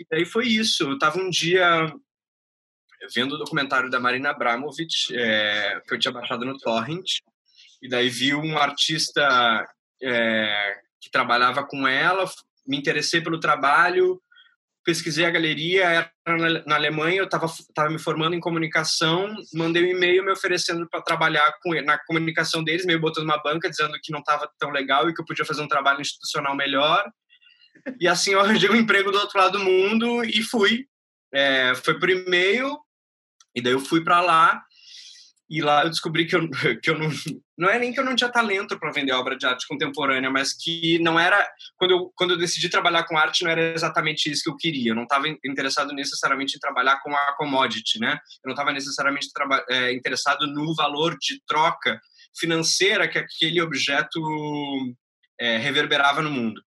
E 0.00 0.16
aí 0.16 0.24
foi 0.24 0.48
isso. 0.48 0.82
Eu 0.82 0.94
estava 0.94 1.18
um 1.18 1.30
dia 1.30 1.92
vendo 3.14 3.34
o 3.34 3.38
documentário 3.38 3.90
da 3.90 4.00
Marina 4.00 4.30
Abramovic, 4.30 5.14
é, 5.14 5.80
que 5.86 5.94
eu 5.94 5.98
tinha 5.98 6.12
baixado 6.12 6.44
no 6.44 6.58
Torrent, 6.58 7.18
e 7.82 7.88
daí 7.88 8.08
vi 8.08 8.34
um 8.34 8.58
artista 8.58 9.66
é, 10.02 10.80
que 11.00 11.10
trabalhava 11.10 11.64
com 11.64 11.86
ela, 11.86 12.28
me 12.66 12.76
interessei 12.76 13.20
pelo 13.20 13.40
trabalho, 13.40 14.20
pesquisei 14.84 15.26
a 15.26 15.30
galeria, 15.30 15.84
era 15.84 16.10
na 16.66 16.76
Alemanha, 16.76 17.18
eu 17.18 17.24
estava 17.24 17.46
tava 17.74 17.90
me 17.90 17.98
formando 17.98 18.34
em 18.34 18.40
comunicação, 18.40 19.34
mandei 19.52 19.84
um 19.84 19.96
e-mail 19.96 20.24
me 20.24 20.32
oferecendo 20.32 20.88
para 20.88 21.02
trabalhar 21.02 21.52
com, 21.62 21.74
na 21.82 21.98
comunicação 21.98 22.64
deles, 22.64 22.86
meio 22.86 22.98
botando 22.98 23.24
uma 23.24 23.42
banca, 23.42 23.68
dizendo 23.68 23.98
que 24.02 24.10
não 24.10 24.20
estava 24.20 24.50
tão 24.58 24.70
legal 24.70 25.08
e 25.08 25.14
que 25.14 25.20
eu 25.20 25.26
podia 25.26 25.44
fazer 25.44 25.60
um 25.60 25.68
trabalho 25.68 26.00
institucional 26.00 26.56
melhor. 26.56 27.04
E 28.00 28.08
assim 28.08 28.32
eu 28.32 28.40
arranjei 28.40 28.70
um 28.70 28.76
emprego 28.76 29.12
do 29.12 29.18
outro 29.18 29.38
lado 29.38 29.58
do 29.58 29.64
mundo 29.64 30.24
e 30.24 30.42
fui. 30.42 30.86
É, 31.34 31.74
foi 31.74 32.00
por 32.00 32.08
e-mail, 32.08 32.78
e 33.58 33.62
daí 33.62 33.72
eu 33.72 33.80
fui 33.80 34.02
para 34.02 34.20
lá 34.20 34.62
e 35.50 35.62
lá 35.62 35.82
eu 35.82 35.88
descobri 35.88 36.26
que 36.26 36.36
eu, 36.36 36.48
que 36.82 36.90
eu 36.90 36.98
não. 36.98 37.08
Não 37.56 37.68
é 37.68 37.78
nem 37.78 37.92
que 37.92 37.98
eu 37.98 38.04
não 38.04 38.14
tinha 38.14 38.30
talento 38.30 38.78
para 38.78 38.92
vender 38.92 39.12
obra 39.12 39.36
de 39.36 39.44
arte 39.44 39.66
contemporânea, 39.66 40.30
mas 40.30 40.52
que 40.52 40.98
não 41.00 41.18
era. 41.18 41.48
Quando 41.76 41.90
eu, 41.92 42.12
quando 42.14 42.30
eu 42.32 42.38
decidi 42.38 42.68
trabalhar 42.68 43.04
com 43.04 43.16
arte, 43.16 43.42
não 43.42 43.50
era 43.50 43.72
exatamente 43.74 44.30
isso 44.30 44.44
que 44.44 44.50
eu 44.50 44.56
queria. 44.56 44.92
Eu 44.92 44.94
não 44.94 45.04
estava 45.04 45.26
interessado 45.28 45.92
necessariamente 45.92 46.56
em 46.56 46.60
trabalhar 46.60 47.00
com 47.00 47.14
a 47.14 47.34
commodity, 47.36 47.98
né? 47.98 48.18
Eu 48.44 48.48
não 48.48 48.52
estava 48.52 48.72
necessariamente 48.72 49.28
é, 49.70 49.92
interessado 49.92 50.46
no 50.46 50.74
valor 50.74 51.16
de 51.18 51.42
troca 51.46 52.00
financeira 52.38 53.08
que 53.08 53.18
aquele 53.18 53.60
objeto 53.60 54.20
é, 55.40 55.56
reverberava 55.56 56.20
no 56.20 56.30
mundo. 56.30 56.62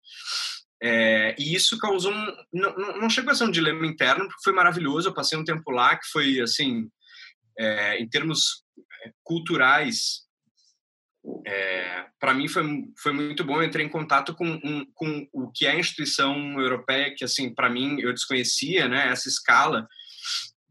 É, 0.83 1.35
e 1.38 1.55
isso 1.55 1.79
causou 1.79 2.12
um. 2.12 2.37
Não, 2.53 2.77
não 3.01 3.11
chegou 3.11 3.33
a 3.33 3.35
ser 3.35 3.45
um 3.45 3.51
dilema 3.51 3.87
interno, 3.87 4.27
porque 4.27 4.43
foi 4.45 4.53
maravilhoso. 4.53 5.09
Eu 5.09 5.14
passei 5.14 5.37
um 5.37 5.45
tempo 5.45 5.71
lá 5.71 5.97
que 5.97 6.07
foi, 6.07 6.41
assim, 6.41 6.88
é, 7.59 8.01
em 8.01 8.09
termos 8.09 8.62
culturais, 9.25 10.29
é, 11.47 12.07
para 12.19 12.35
mim 12.35 12.49
foi, 12.49 12.64
foi 13.03 13.12
muito 13.12 13.45
bom. 13.45 13.57
Eu 13.57 13.64
entrei 13.64 13.85
em 13.85 13.91
contato 13.91 14.35
com, 14.35 14.47
um, 14.47 14.87
com 14.95 15.29
o 15.33 15.51
que 15.51 15.67
é 15.67 15.73
a 15.73 15.79
instituição 15.79 16.61
europeia, 16.61 17.14
que 17.14 17.25
assim 17.25 17.55
para 17.55 17.69
mim 17.69 18.01
eu 18.01 18.12
desconhecia, 18.12 18.88
né? 18.88 19.09
Essa 19.09 19.29
escala. 19.29 19.87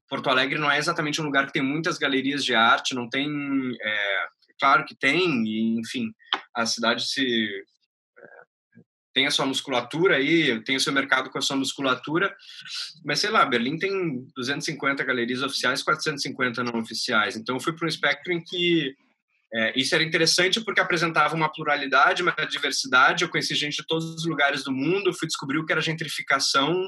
Porto 0.10 0.30
Alegre 0.30 0.58
não 0.58 0.72
é 0.72 0.78
exatamente 0.78 1.22
um 1.22 1.26
lugar 1.26 1.46
que 1.46 1.54
tem 1.54 1.62
muitas 1.62 1.98
galerias 1.98 2.43
de 2.43 2.56
arte, 2.56 2.96
não 2.96 3.10
tem, 3.10 3.30
é, 3.82 4.26
claro 4.58 4.86
que 4.86 4.96
tem, 4.96 5.43
e, 5.46 5.78
enfim, 5.80 6.13
a 6.56 6.65
cidade 6.65 7.06
se 7.06 7.50
tem 9.17 9.25
a 9.25 9.32
sua 9.32 9.47
musculatura 9.47 10.17
aí, 10.17 10.62
tem 10.63 10.75
o 10.75 10.80
seu 10.80 10.93
mercado 10.93 11.32
com 11.32 11.39
a 11.39 11.41
sua 11.41 11.56
musculatura, 11.56 12.32
mas 13.03 13.19
sei 13.19 13.32
lá, 13.32 13.43
Berlim 13.43 13.80
tem 13.80 14.27
250 14.36 15.03
galerias 15.03 15.41
oficiais, 15.41 15.82
450 15.82 16.63
não 16.63 16.80
oficiais. 16.80 17.36
Então 17.36 17.56
eu 17.56 17.60
fui 17.60 17.73
para 17.73 17.88
um 17.88 17.89
espectro 17.89 18.32
em 18.32 18.39
que 18.39 18.95
é, 19.51 19.73
isso 19.75 19.95
era 19.95 20.03
interessante 20.03 20.62
porque 20.62 20.80
apresentava 20.80 21.34
uma 21.34 21.51
pluralidade, 21.51 22.21
uma 22.21 22.36
diversidade. 22.47 23.23
Eu 23.23 23.30
conheci 23.30 23.56
gente 23.56 23.77
de 23.77 23.88
todos 23.88 24.06
os 24.06 24.25
lugares 24.27 24.63
do 24.63 24.71
mundo, 24.71 25.12
fui 25.12 25.27
descobrir 25.27 25.58
o 25.58 25.65
que 25.65 25.71
era 25.71 25.82
gentrificação, 25.82 26.88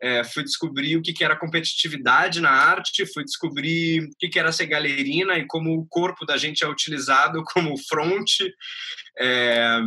é, 0.00 0.24
fui 0.24 0.44
descobrir 0.44 0.96
o 0.96 1.02
que, 1.02 1.22
era 1.22 1.36
competitividade 1.36 2.40
na 2.40 2.52
arte, 2.52 3.04
fui 3.12 3.22
descobrir 3.22 4.02
o 4.02 4.30
que 4.30 4.38
era 4.38 4.50
ser 4.50 4.64
galerina 4.64 5.36
e 5.36 5.46
como 5.46 5.78
o 5.78 5.86
corpo 5.86 6.24
da 6.24 6.38
gente 6.38 6.64
é 6.64 6.68
utilizado 6.68 7.44
como 7.52 7.76
fronte. 7.76 8.50
É, 9.18 9.78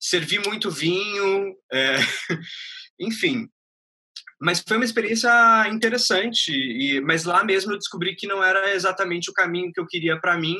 servi 0.00 0.38
muito 0.38 0.70
vinho, 0.70 1.54
é, 1.70 1.96
enfim. 2.98 3.48
Mas 4.40 4.64
foi 4.66 4.78
uma 4.78 4.86
experiência 4.86 5.30
interessante, 5.68 6.50
e, 6.50 7.00
mas 7.02 7.24
lá 7.24 7.44
mesmo 7.44 7.72
eu 7.72 7.78
descobri 7.78 8.16
que 8.16 8.26
não 8.26 8.42
era 8.42 8.74
exatamente 8.74 9.30
o 9.30 9.34
caminho 9.34 9.70
que 9.72 9.78
eu 9.78 9.86
queria 9.86 10.18
para 10.18 10.38
mim. 10.38 10.56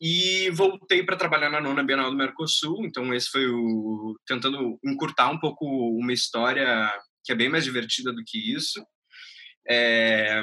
E 0.00 0.50
voltei 0.50 1.02
para 1.02 1.16
trabalhar 1.16 1.50
na 1.50 1.60
nona 1.60 1.82
Bienal 1.82 2.10
do 2.10 2.16
Mercosul, 2.16 2.84
então 2.84 3.12
esse 3.12 3.28
foi 3.30 3.48
o 3.48 4.16
tentando 4.26 4.78
encurtar 4.84 5.28
um 5.28 5.38
pouco 5.38 5.66
uma 5.66 6.12
história 6.12 6.92
que 7.24 7.32
é 7.32 7.34
bem 7.34 7.48
mais 7.48 7.64
divertida 7.64 8.12
do 8.12 8.22
que 8.24 8.38
isso. 8.54 8.80
É, 9.68 10.42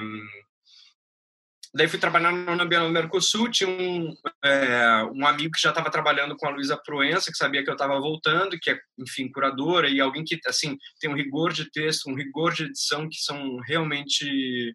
Daí 1.76 1.90
fui 1.90 2.00
trabalhar 2.00 2.32
na 2.32 2.64
Bienal 2.64 2.88
do 2.88 2.94
Mercosul, 2.94 3.52
tinha 3.52 3.70
um, 3.70 4.16
é, 4.42 5.04
um 5.14 5.28
amigo 5.28 5.52
que 5.52 5.62
já 5.62 5.72
estava 5.72 5.92
trabalhando 5.92 6.34
com 6.38 6.48
a 6.48 6.50
Luísa 6.50 6.78
Proença, 6.78 7.30
que 7.30 7.38
sabia 7.38 7.66
que 7.66 7.70
eu 7.70 7.74
estava 7.74 8.00
voltando, 8.00 8.58
que 8.62 8.72
é, 8.72 8.80
enfim, 8.98 9.30
curadora, 9.30 9.90
e 9.90 10.00
alguém 10.00 10.24
que, 10.24 10.40
assim, 10.48 10.78
tem 11.02 11.10
um 11.10 11.16
rigor 11.18 11.52
de 11.52 11.70
texto, 11.70 12.10
um 12.10 12.16
rigor 12.16 12.54
de 12.54 12.64
edição 12.64 13.10
que 13.10 13.18
são 13.18 13.58
realmente 13.68 14.74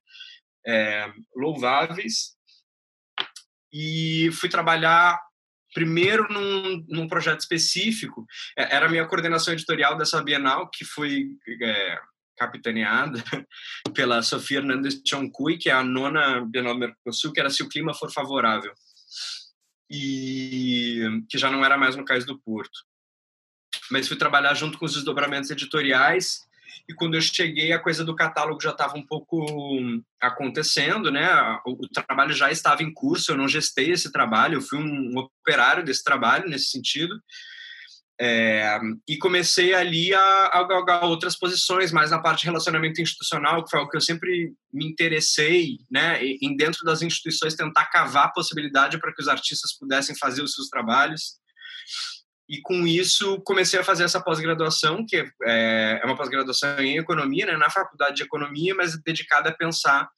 é, 0.67 1.11
louváveis. 1.35 2.37
E 3.73 4.29
fui 4.33 4.51
trabalhar 4.51 5.19
primeiro 5.73 6.31
num, 6.31 6.85
num 6.87 7.09
projeto 7.09 7.41
específico, 7.41 8.27
é, 8.59 8.77
era 8.77 8.85
a 8.85 8.91
minha 8.91 9.07
coordenação 9.07 9.55
editorial 9.55 9.97
dessa 9.97 10.23
Bienal, 10.23 10.69
que 10.69 10.85
foi 10.85 11.29
é, 11.63 11.99
capitaneada 12.40 13.22
pela 13.94 14.22
Sofia 14.22 14.59
Hernandes 14.59 15.03
Choncuy, 15.07 15.59
que 15.59 15.68
é 15.68 15.74
a 15.74 15.85
nona 15.85 16.40
Bienal 16.46 16.72
do 16.72 16.81
Mercosul, 16.81 17.33
que 17.33 17.40
era 17.40 17.50
se 17.50 17.62
o 17.62 17.68
clima 17.68 17.92
for 17.92 18.11
favorável. 18.11 18.72
E 19.90 21.05
que 21.29 21.37
já 21.37 21.50
não 21.50 21.62
era 21.62 21.76
mais 21.76 21.96
no 21.96 22.05
Cais 22.05 22.24
do 22.24 22.38
Porto. 22.38 22.81
Mas 23.90 24.09
fui 24.09 24.16
trabalhar 24.16 24.55
junto 24.55 24.79
com 24.79 24.87
os 24.87 24.94
desdobramentos 24.94 25.50
editoriais 25.50 26.48
e 26.88 26.94
quando 26.94 27.14
eu 27.14 27.20
cheguei 27.20 27.72
a 27.72 27.79
coisa 27.79 28.05
do 28.05 28.16
catálogo 28.16 28.62
já 28.62 28.70
estava 28.70 28.96
um 28.96 29.05
pouco 29.05 29.44
acontecendo, 30.20 31.11
né? 31.11 31.29
O, 31.66 31.87
trabalho 31.88 32.33
já 32.33 32.50
estava 32.50 32.83
em 32.83 32.92
curso, 32.92 33.33
eu 33.33 33.37
não 33.37 33.48
gestei 33.48 33.90
esse 33.90 34.11
trabalho, 34.11 34.55
eu 34.55 34.62
fui 34.62 34.79
um 34.79 35.18
operário 35.18 35.85
desse 35.85 36.03
trabalho 36.03 36.48
nesse 36.48 36.70
sentido. 36.70 37.20
É, 38.23 38.79
e 39.09 39.17
comecei 39.17 39.73
ali 39.73 40.13
a, 40.13 40.51
a 40.53 40.65
galgar 40.65 41.05
outras 41.05 41.39
posições, 41.39 41.91
mais 41.91 42.11
na 42.11 42.21
parte 42.21 42.41
de 42.41 42.49
relacionamento 42.49 43.01
institucional, 43.01 43.65
que 43.65 43.71
foi 43.71 43.79
algo 43.79 43.91
que 43.91 43.97
eu 43.97 44.01
sempre 44.03 44.53
me 44.71 44.87
interessei, 44.87 45.79
né, 45.91 46.23
em 46.23 46.55
dentro 46.55 46.85
das 46.85 47.01
instituições 47.01 47.55
tentar 47.55 47.87
cavar 47.87 48.27
a 48.27 48.33
possibilidade 48.33 49.01
para 49.01 49.15
que 49.15 49.23
os 49.23 49.29
artistas 49.29 49.73
pudessem 49.73 50.15
fazer 50.15 50.43
os 50.43 50.53
seus 50.53 50.69
trabalhos. 50.69 51.39
E 52.47 52.61
com 52.61 52.87
isso 52.87 53.41
comecei 53.41 53.81
a 53.81 53.85
fazer 53.85 54.05
essa 54.05 54.23
pós-graduação, 54.23 55.07
que 55.07 55.17
é, 55.17 56.01
é 56.03 56.05
uma 56.05 56.17
pós-graduação 56.17 56.79
em 56.79 56.99
economia, 56.99 57.47
né, 57.47 57.57
na 57.57 57.71
faculdade 57.71 58.17
de 58.17 58.23
economia, 58.23 58.75
mas 58.75 59.01
dedicada 59.03 59.49
a 59.49 59.57
pensar 59.57 60.11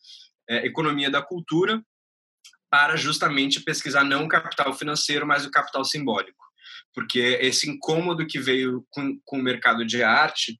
é, 0.50 0.66
economia 0.66 1.08
da 1.08 1.22
cultura, 1.22 1.80
para 2.68 2.96
justamente 2.96 3.60
pesquisar 3.60 4.02
não 4.02 4.24
o 4.24 4.28
capital 4.28 4.74
financeiro, 4.74 5.24
mas 5.24 5.46
o 5.46 5.52
capital 5.52 5.84
simbólico 5.84 6.41
porque 6.94 7.38
esse 7.40 7.68
incômodo 7.68 8.26
que 8.26 8.38
veio 8.38 8.84
com, 8.90 9.18
com 9.24 9.38
o 9.38 9.42
mercado 9.42 9.84
de 9.84 10.02
arte 10.02 10.58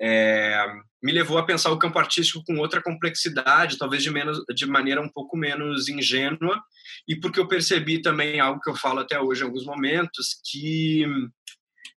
é, 0.00 0.64
me 1.02 1.12
levou 1.12 1.38
a 1.38 1.44
pensar 1.44 1.70
o 1.70 1.78
campo 1.78 1.98
artístico 1.98 2.42
com 2.44 2.58
outra 2.58 2.82
complexidade, 2.82 3.78
talvez 3.78 4.02
de, 4.02 4.10
menos, 4.10 4.38
de 4.54 4.66
maneira 4.66 5.00
um 5.00 5.08
pouco 5.08 5.36
menos 5.36 5.88
ingênua, 5.88 6.60
e 7.06 7.16
porque 7.16 7.38
eu 7.38 7.48
percebi 7.48 8.00
também 8.00 8.40
algo 8.40 8.60
que 8.60 8.70
eu 8.70 8.76
falo 8.76 9.00
até 9.00 9.20
hoje 9.20 9.42
em 9.42 9.44
alguns 9.44 9.64
momentos, 9.64 10.40
que 10.50 11.04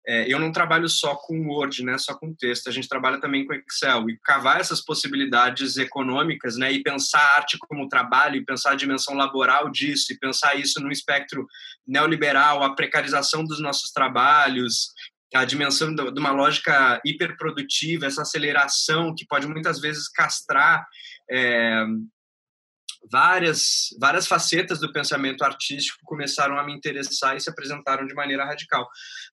é, 0.08 0.32
eu 0.32 0.40
não 0.40 0.52
trabalho 0.52 0.90
só 0.90 1.16
com 1.16 1.48
Word, 1.48 1.84
né, 1.84 1.98
só 1.98 2.16
com 2.16 2.34
texto, 2.34 2.68
a 2.68 2.72
gente 2.72 2.88
trabalha 2.88 3.20
também 3.20 3.46
com 3.46 3.54
Excel. 3.54 4.10
E 4.10 4.18
cavar 4.24 4.60
essas 4.60 4.82
possibilidades 4.82 5.78
econômicas, 5.78 6.58
né, 6.58 6.72
e 6.72 6.82
pensar 6.82 7.20
a 7.20 7.38
arte 7.38 7.58
como 7.60 7.88
trabalho, 7.88 8.38
e 8.38 8.46
pensar 8.46 8.72
a 8.72 8.76
dimensão 8.76 9.14
laboral 9.14 9.70
disso, 9.70 10.12
e 10.12 10.18
pensar 10.18 10.56
isso 10.56 10.80
no 10.80 10.92
espectro 10.92 11.46
neoliberal, 11.88 12.64
a 12.64 12.76
precarização 12.76 13.44
dos 13.44 13.62
nossos 13.62 13.92
trabalhos, 13.92 14.92
a 15.34 15.46
dimensão 15.46 15.94
de 15.96 16.20
uma 16.20 16.32
lógica 16.32 17.00
hiperprodutiva, 17.06 18.06
essa 18.06 18.24
aceleração 18.24 19.14
que 19.16 19.26
pode 19.26 19.48
muitas 19.48 19.80
vezes 19.80 20.10
castrar 20.10 20.86
é, 21.30 21.86
várias, 23.10 23.88
várias 24.00 24.28
facetas 24.28 24.80
do 24.80 24.92
pensamento 24.92 25.44
artístico 25.44 26.00
começaram 26.04 26.58
a 26.58 26.64
me 26.64 26.74
interessar 26.74 27.36
e 27.36 27.42
se 27.42 27.50
apresentaram 27.50 28.06
de 28.06 28.14
maneira 28.14 28.46
radical. 28.46 28.88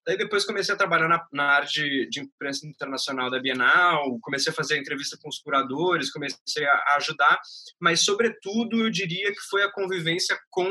Daí 0.06 0.16
depois 0.16 0.44
comecei 0.44 0.74
a 0.74 0.78
trabalhar 0.78 1.08
na, 1.08 1.26
na 1.32 1.44
área 1.44 1.68
de, 1.68 2.08
de, 2.08 2.20
imprensa 2.20 2.66
internacional 2.66 3.30
da 3.30 3.40
Bienal, 3.40 4.18
comecei 4.20 4.52
a 4.52 4.56
fazer 4.56 4.78
entrevista 4.78 5.18
com 5.20 5.28
os 5.28 5.38
curadores, 5.38 6.10
comecei 6.10 6.64
a, 6.64 6.72
a 6.72 6.96
ajudar, 6.96 7.38
mas 7.80 8.00
sobretudo 8.00 8.80
eu 8.80 8.90
diria 8.90 9.32
que 9.32 9.40
foi 9.50 9.62
a 9.62 9.72
convivência 9.72 10.38
com 10.50 10.70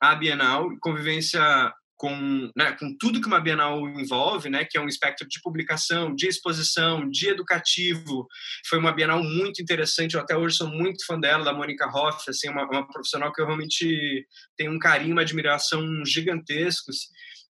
a 0.00 0.14
Bienal, 0.14 0.68
convivência 0.80 1.40
com, 1.96 2.50
né, 2.54 2.72
com 2.78 2.94
tudo 2.98 3.20
que 3.20 3.26
uma 3.26 3.40
Bienal 3.40 3.80
envolve, 3.88 4.50
né, 4.50 4.64
que 4.64 4.76
é 4.76 4.80
um 4.80 4.88
espectro 4.88 5.26
de 5.26 5.40
publicação, 5.40 6.14
de 6.14 6.26
exposição, 6.26 7.08
de 7.08 7.28
educativo. 7.28 8.26
Foi 8.68 8.78
uma 8.78 8.92
Bienal 8.92 9.22
muito 9.22 9.62
interessante, 9.62 10.14
eu 10.14 10.20
até 10.20 10.36
hoje 10.36 10.56
sou 10.56 10.68
muito 10.68 11.04
fã 11.06 11.18
dela, 11.18 11.44
da 11.44 11.54
Mônica 11.54 11.88
Hoff, 11.88 12.28
assim, 12.28 12.50
uma, 12.50 12.64
uma 12.64 12.86
profissional 12.86 13.32
que 13.32 13.40
eu 13.40 13.46
realmente 13.46 14.26
tenho 14.56 14.72
um 14.72 14.78
carinho, 14.78 15.12
uma 15.12 15.22
admiração 15.22 16.04
gigantescos. 16.04 17.08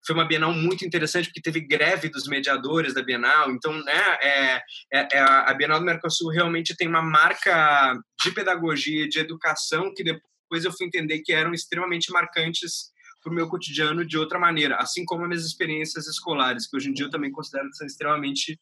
Foi 0.05 0.15
uma 0.15 0.27
Bienal 0.27 0.51
muito 0.51 0.83
interessante 0.83 1.25
porque 1.25 1.41
teve 1.41 1.59
greve 1.59 2.09
dos 2.09 2.27
mediadores 2.27 2.95
da 2.95 3.03
Bienal, 3.03 3.51
então, 3.51 3.71
né, 3.83 4.17
é, 4.21 4.61
é, 4.91 5.07
é 5.13 5.19
a 5.19 5.53
Bienal 5.53 5.79
do 5.79 5.85
Mercosul 5.85 6.31
realmente 6.31 6.75
tem 6.75 6.87
uma 6.87 7.03
marca 7.03 7.95
de 8.23 8.31
pedagogia, 8.31 9.07
de 9.07 9.19
educação 9.19 9.93
que 9.93 10.03
depois 10.03 10.65
eu 10.65 10.71
fui 10.71 10.87
entender 10.87 11.19
que 11.19 11.31
eram 11.31 11.53
extremamente 11.53 12.11
marcantes 12.11 12.90
para 13.21 13.31
o 13.31 13.35
meu 13.35 13.47
cotidiano 13.47 14.05
de 14.05 14.17
outra 14.17 14.39
maneira, 14.39 14.77
assim 14.77 15.05
como 15.05 15.23
as 15.23 15.29
minhas 15.29 15.45
experiências 15.45 16.07
escolares, 16.07 16.67
que 16.67 16.75
hoje 16.75 16.89
em 16.89 16.93
dia 16.93 17.05
eu 17.05 17.09
também 17.09 17.31
considero 17.31 17.69
que 17.69 17.77
são 17.77 17.87
extremamente 17.87 18.59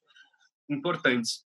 importantes. 0.69 1.43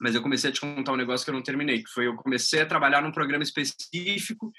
Mas 0.00 0.14
eu 0.14 0.22
comecei 0.22 0.50
a 0.50 0.52
te 0.52 0.60
contar 0.60 0.92
um 0.92 0.96
negócio 0.96 1.24
que 1.24 1.30
eu 1.30 1.34
não 1.34 1.42
terminei, 1.42 1.82
que 1.82 1.90
foi 1.90 2.06
eu 2.06 2.16
comecei 2.16 2.60
a 2.60 2.66
trabalhar 2.66 3.02
num 3.02 3.12
programa 3.12 3.44
específico 3.44 4.52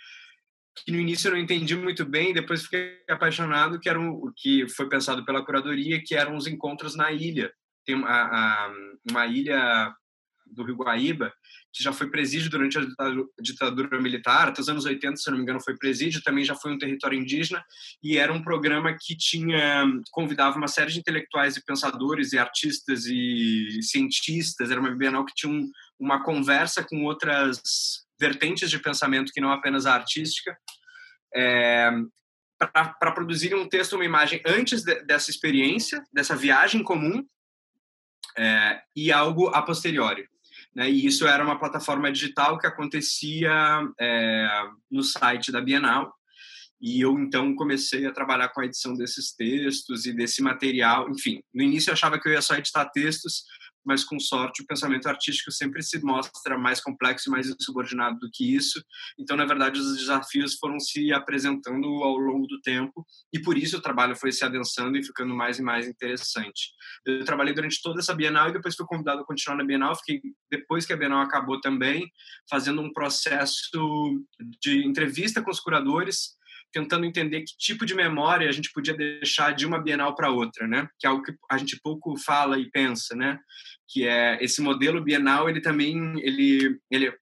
que 0.83 0.91
no 0.91 0.99
início 0.99 1.29
eu 1.29 1.33
não 1.33 1.39
entendi 1.39 1.75
muito 1.75 2.03
bem, 2.05 2.33
depois 2.33 2.63
fiquei 2.63 2.99
apaixonado, 3.09 3.79
que 3.79 3.87
era 3.87 3.99
o 3.99 4.31
que 4.35 4.67
foi 4.67 4.89
pensado 4.89 5.23
pela 5.23 5.43
curadoria, 5.43 6.01
que 6.03 6.15
eram 6.15 6.35
os 6.35 6.47
encontros 6.47 6.95
na 6.95 7.11
ilha. 7.11 7.53
Tem 7.85 7.95
uma, 7.95 8.09
a, 8.09 8.73
uma 9.09 9.25
ilha 9.25 9.95
do 10.45 10.63
Rio 10.63 10.75
Guaíba, 10.75 11.33
que 11.73 11.83
já 11.83 11.91
foi 11.91 12.09
presídio 12.09 12.49
durante 12.49 12.77
a 12.77 12.83
ditadura 13.39 14.01
militar, 14.01 14.47
até 14.47 14.61
os 14.61 14.69
anos 14.69 14.85
80, 14.85 15.17
se 15.17 15.29
não 15.29 15.37
me 15.37 15.43
engano, 15.43 15.61
foi 15.61 15.75
presídio, 15.75 16.23
também 16.23 16.43
já 16.43 16.55
foi 16.55 16.71
um 16.71 16.77
território 16.77 17.19
indígena, 17.19 17.63
e 18.03 18.17
era 18.17 18.31
um 18.31 18.41
programa 18.41 18.95
que 18.99 19.15
tinha 19.15 19.85
convidava 20.11 20.57
uma 20.57 20.67
série 20.67 20.91
de 20.91 20.99
intelectuais 20.99 21.57
e 21.57 21.65
pensadores 21.65 22.33
e 22.33 22.37
artistas 22.37 23.05
e 23.05 23.79
cientistas, 23.81 24.71
era 24.71 24.79
uma 24.79 24.95
bienal 24.95 25.25
que 25.25 25.33
tinha 25.35 25.51
um, 25.51 25.69
uma 25.99 26.23
conversa 26.23 26.83
com 26.83 27.03
outras 27.03 27.59
vertentes 28.19 28.69
de 28.69 28.79
pensamento 28.79 29.31
que 29.33 29.41
não 29.41 29.51
apenas 29.51 29.85
a 29.85 29.93
artística, 29.93 30.55
é, 31.35 31.91
para 32.57 33.11
produzir 33.11 33.53
um 33.53 33.67
texto, 33.67 33.93
uma 33.93 34.05
imagem 34.05 34.41
antes 34.45 34.83
de, 34.83 35.03
dessa 35.03 35.29
experiência, 35.29 36.01
dessa 36.13 36.35
viagem 36.35 36.81
comum, 36.81 37.25
é, 38.37 38.81
e 38.95 39.11
algo 39.11 39.47
a 39.47 39.61
posteriori. 39.61 40.27
Né? 40.75 40.89
E 40.89 41.05
isso 41.05 41.25
era 41.25 41.43
uma 41.43 41.57
plataforma 41.57 42.11
digital 42.11 42.57
que 42.57 42.67
acontecia 42.67 43.81
é, 43.99 44.63
no 44.91 45.01
site 45.01 45.51
da 45.51 45.61
Bienal. 45.61 46.13
E 46.81 47.01
eu 47.01 47.17
então 47.17 47.55
comecei 47.55 48.05
a 48.05 48.11
trabalhar 48.11 48.49
com 48.49 48.59
a 48.59 48.65
edição 48.65 48.93
desses 48.93 49.33
textos 49.33 50.05
e 50.05 50.13
desse 50.13 50.43
material. 50.43 51.09
Enfim, 51.09 51.41
no 51.53 51.63
início 51.63 51.89
eu 51.89 51.93
achava 51.93 52.19
que 52.19 52.27
eu 52.27 52.33
ia 52.33 52.41
só 52.41 52.55
editar 52.55 52.85
textos, 52.89 53.43
mas 53.85 54.03
com 54.03 54.19
sorte 54.19 54.61
o 54.61 54.65
pensamento 54.65 55.07
artístico 55.07 55.51
sempre 55.51 55.81
se 55.83 56.03
mostra 56.03 56.57
mais 56.57 56.81
complexo 56.81 57.29
e 57.29 57.31
mais 57.31 57.53
subordinado 57.59 58.19
do 58.19 58.29
que 58.31 58.55
isso. 58.55 58.83
Então, 59.19 59.37
na 59.37 59.45
verdade, 59.45 59.79
os 59.79 59.97
desafios 59.97 60.55
foram 60.55 60.79
se 60.79 61.13
apresentando 61.13 61.87
ao 62.03 62.17
longo 62.17 62.47
do 62.47 62.59
tempo 62.61 63.05
e 63.33 63.39
por 63.39 63.57
isso 63.57 63.77
o 63.77 63.81
trabalho 63.81 64.15
foi 64.15 64.31
se 64.31 64.43
adensando 64.43 64.97
e 64.97 65.03
ficando 65.03 65.35
mais 65.35 65.59
e 65.59 65.61
mais 65.61 65.87
interessante. 65.87 66.71
Eu 67.05 67.23
trabalhei 67.23 67.53
durante 67.53 67.81
toda 67.81 67.99
essa 67.99 68.13
Bienal 68.13 68.49
e 68.49 68.53
depois 68.53 68.75
fui 68.75 68.85
convidado 68.85 69.21
a 69.21 69.25
continuar 69.25 69.57
na 69.57 69.63
Bienal. 69.63 69.95
Fiquei 69.95 70.21
depois 70.49 70.85
que 70.85 70.93
a 70.93 70.97
Bienal 70.97 71.21
acabou 71.21 71.59
também 71.61 72.09
fazendo 72.49 72.81
um 72.81 72.91
processo 72.91 74.25
de 74.61 74.85
entrevista 74.85 75.41
com 75.41 75.51
os 75.51 75.59
curadores 75.59 76.35
tentando 76.75 77.05
entender 77.05 77.39
que 77.39 77.57
tipo 77.57 77.85
de 77.85 77.95
memória 77.95 78.49
a 78.49 78.51
gente 78.51 78.69
podia 78.73 78.93
deixar 78.93 79.55
de 79.55 79.65
uma 79.65 79.81
Bienal 79.81 80.13
para 80.13 80.29
outra, 80.29 80.67
né? 80.67 80.85
Que 80.99 81.07
é 81.07 81.09
algo 81.09 81.23
que 81.23 81.33
a 81.49 81.57
gente 81.57 81.79
pouco 81.81 82.17
fala 82.17 82.59
e 82.59 82.69
pensa, 82.69 83.15
né? 83.15 83.39
Que 83.87 84.05
é 84.05 84.37
esse 84.43 84.61
modelo 84.61 85.01
Bienal, 85.01 85.49
ele 85.49 85.61
também 85.61 86.19
ele 86.19 86.77
ele 86.91 87.13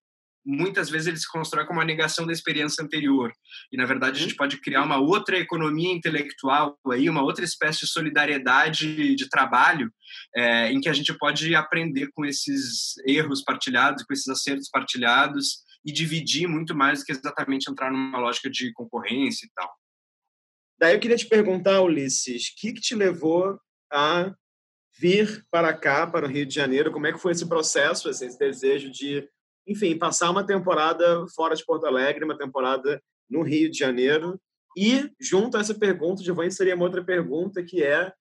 muitas 0.46 0.89
vezes 0.89 1.08
ele 1.08 1.18
se 1.18 1.32
constrói 1.32 1.66
como 1.66 1.80
uma 1.80 1.86
negação 1.86 2.26
da 2.26 2.34
experiência 2.34 2.84
anterior. 2.84 3.32
E, 3.72 3.78
na 3.78 3.86
verdade, 3.86 4.20
a 4.20 4.22
gente 4.22 4.36
pode 4.36 4.58
criar 4.58 4.84
uma 4.84 4.98
outra 4.98 5.38
economia 5.38 5.94
intelectual, 5.94 6.78
aí, 6.92 7.10
uma 7.10 7.24
outra 7.24 7.46
espécie 7.46 7.82
de 7.82 7.88
solidariedade 7.88 9.16
de 9.16 9.30
trabalho, 9.30 9.89
é, 10.36 10.70
em 10.70 10.82
que 10.82 10.89
a 10.89 10.94
gente 10.94 11.13
pode 11.18 11.56
aprender 11.56 12.10
com 12.13 12.26
esses 12.26 12.96
erros 13.08 13.42
partilhados, 13.42 14.04
com 14.04 14.12
esses 14.12 14.28
acertos 14.28 14.70
partilhados, 14.70 15.63
e 15.86 15.91
dividir 15.91 16.48
muito 16.48 16.76
mais 16.76 17.00
do 17.00 17.06
que 17.06 17.12
exatamente 17.12 17.69
entrar 17.69 17.91
numa 17.91 18.19
lógica 18.19 18.50
de 18.50 18.72
concorrência 18.74 19.46
e 19.46 19.50
tal. 19.54 19.72
Daí 20.80 20.96
eu 20.96 21.00
queria 21.00 21.17
te 21.17 21.28
perguntar, 21.28 21.82
Ulisses, 21.82 22.48
o 22.48 22.56
que, 22.58 22.74
que 22.74 22.82
te 22.82 22.96
levou 22.96 23.60
a 23.91 24.34
vir 24.98 25.46
para 25.52 25.74
cá, 25.74 26.06
para 26.08 26.26
o 26.26 26.30
Rio 26.30 26.46
de 26.46 26.54
Janeiro? 26.54 26.91
Como 26.91 27.08
é 27.08 27.13
que 27.13 27.19
foi 27.19 27.32
esse 27.32 27.48
processo, 27.48 28.10
esse 28.10 28.38
desejo 28.38 28.91
de, 28.91 29.28
enfim, 29.67 29.98
passar 29.98 30.30
uma 30.30 30.46
temporada 30.46 31.26
fora 31.36 31.56
de 31.56 31.65
Porto 31.65 31.86
Alegre, 31.86 32.26
uma 32.26 32.38
temporada 32.38 33.02
no 33.30 33.43
Rio 33.43 33.69
de 33.69 33.78
Janeiro? 33.78 34.39
E, 34.78 35.10
junto 35.19 35.58
a 35.58 35.60
essa 35.60 35.76
pergunta, 35.76 36.24
vou 36.34 36.43
inserir 36.43 36.74
uma 36.74 36.86
outra 36.86 37.04
pergunta, 37.04 37.63
que 37.63 37.84
é 37.84 38.12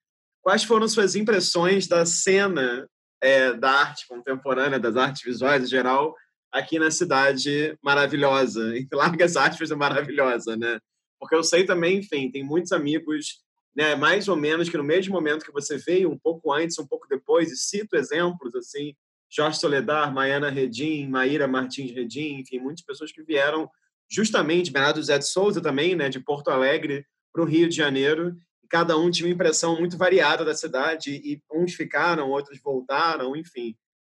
quais 0.42 0.64
foram 0.64 0.88
suas 0.88 1.14
impressões 1.14 1.86
da 1.86 2.04
cena 2.04 2.88
é, 3.20 3.52
da 3.54 3.70
arte 3.70 4.06
contemporânea, 4.06 4.78
das 4.78 4.96
artes 4.96 5.22
visuais 5.22 5.64
em 5.64 5.68
geral, 5.68 6.14
aqui 6.52 6.78
na 6.78 6.90
cidade 6.90 7.76
maravilhosa, 7.82 8.76
entre 8.76 8.96
largas 8.96 9.36
aspas, 9.36 9.70
é 9.70 9.74
maravilhosa, 9.74 10.56
né? 10.56 10.78
Porque 11.18 11.34
eu 11.34 11.42
sei 11.42 11.64
também, 11.64 11.98
enfim, 11.98 12.30
tem 12.30 12.44
muitos 12.44 12.72
amigos, 12.72 13.42
né, 13.74 13.94
mais 13.94 14.28
ou 14.28 14.36
menos 14.36 14.68
que 14.68 14.76
no 14.76 14.84
mesmo 14.84 15.14
momento 15.14 15.46
que 15.46 15.52
você 15.52 15.78
veio, 15.78 16.10
um 16.10 16.18
pouco 16.18 16.52
antes, 16.52 16.78
um 16.78 16.86
pouco 16.86 17.06
depois, 17.08 17.50
e 17.50 17.56
cito 17.56 17.96
exemplos, 17.96 18.54
assim, 18.54 18.94
Jorge 19.30 19.58
Soledar, 19.58 20.12
Maiana 20.12 20.50
Redim, 20.50 21.08
Maíra 21.08 21.48
Martins 21.48 21.90
Redim, 21.92 22.40
enfim, 22.40 22.58
muitas 22.58 22.84
pessoas 22.84 23.10
que 23.10 23.22
vieram 23.22 23.70
justamente, 24.10 24.70
Bernardo 24.70 25.02
Zé 25.02 25.16
de 25.16 25.26
Souza 25.26 25.60
também, 25.62 25.96
né, 25.96 26.10
de 26.10 26.20
Porto 26.20 26.48
Alegre 26.48 27.06
para 27.32 27.42
o 27.42 27.46
Rio 27.46 27.66
de 27.66 27.74
Janeiro, 27.74 28.36
e 28.62 28.68
cada 28.68 28.98
um 28.98 29.10
tinha 29.10 29.26
uma 29.26 29.34
impressão 29.34 29.78
muito 29.78 29.96
variada 29.96 30.44
da 30.44 30.54
cidade, 30.54 31.12
e 31.12 31.40
uns 31.50 31.72
ficaram, 31.72 32.28
outros 32.28 32.60
voltaram, 32.60 33.34
enfim. 33.34 33.74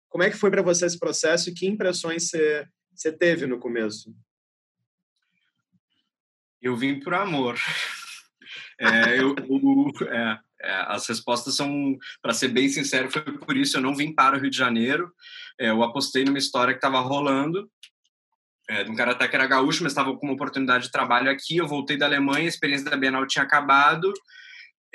Como 0.09 0.23
é 0.23 0.29
que 0.29 0.37
foi 0.37 0.49
para 0.49 0.61
você 0.61 0.85
esse 0.85 0.99
processo 0.99 1.49
e 1.49 1.53
que 1.53 1.67
impressões 1.67 2.29
você, 2.29 3.11
teve 3.11 3.45
no 3.45 3.59
começo? 3.59 4.15
Eu 6.61 6.75
vim 6.75 6.99
por 6.99 7.13
amor. 7.13 7.57
É, 8.77 9.21
eu, 9.21 9.33
é, 10.09 10.39
é, 10.61 10.73
as 10.87 11.07
respostas 11.07 11.55
são, 11.55 11.97
para 12.21 12.33
ser 12.33 12.49
bem 12.49 12.67
sincero, 12.67 13.09
foi 13.09 13.21
por 13.21 13.55
isso. 13.55 13.77
Eu 13.77 13.81
não 13.81 13.95
vim 13.95 14.13
para 14.13 14.35
o 14.35 14.39
Rio 14.39 14.49
de 14.49 14.57
Janeiro. 14.57 15.13
É, 15.57 15.69
eu 15.69 15.81
apostei 15.81 16.25
numa 16.25 16.37
história 16.37 16.73
que 16.73 16.79
estava 16.79 16.99
rolando, 16.99 17.71
é, 18.69 18.83
de 18.83 18.91
um 18.91 18.95
cara 18.95 19.11
até 19.11 19.29
que 19.29 19.35
era 19.35 19.47
gaúcho, 19.47 19.81
mas 19.81 19.93
estava 19.93 20.15
com 20.15 20.25
uma 20.25 20.35
oportunidade 20.35 20.85
de 20.85 20.91
trabalho 20.91 21.31
aqui. 21.31 21.55
Eu 21.55 21.67
voltei 21.67 21.97
da 21.97 22.05
Alemanha, 22.05 22.45
a 22.45 22.49
experiência 22.49 22.89
da 22.89 22.97
Bienal 22.97 23.25
tinha 23.25 23.43
acabado 23.43 24.11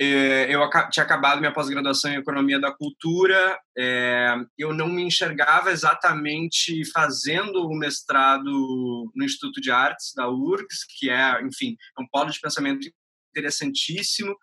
eu 0.02 0.66
tinha 0.90 1.04
acabado 1.04 1.40
minha 1.40 1.52
pós-graduação 1.52 2.10
em 2.10 2.16
Economia 2.16 2.58
da 2.58 2.72
Cultura, 2.72 3.58
é, 3.76 4.34
eu 4.56 4.72
não 4.72 4.88
me 4.88 5.02
enxergava 5.02 5.70
exatamente 5.70 6.90
fazendo 6.90 7.66
o 7.66 7.78
mestrado 7.78 9.10
no 9.14 9.24
Instituto 9.24 9.60
de 9.60 9.70
Artes 9.70 10.14
da 10.16 10.26
URGS, 10.26 10.86
que 10.98 11.10
é, 11.10 11.42
enfim, 11.42 11.76
é 11.98 12.02
um 12.02 12.06
polo 12.08 12.30
de 12.30 12.40
pensamento 12.40 12.88
interessantíssimo, 13.30 14.34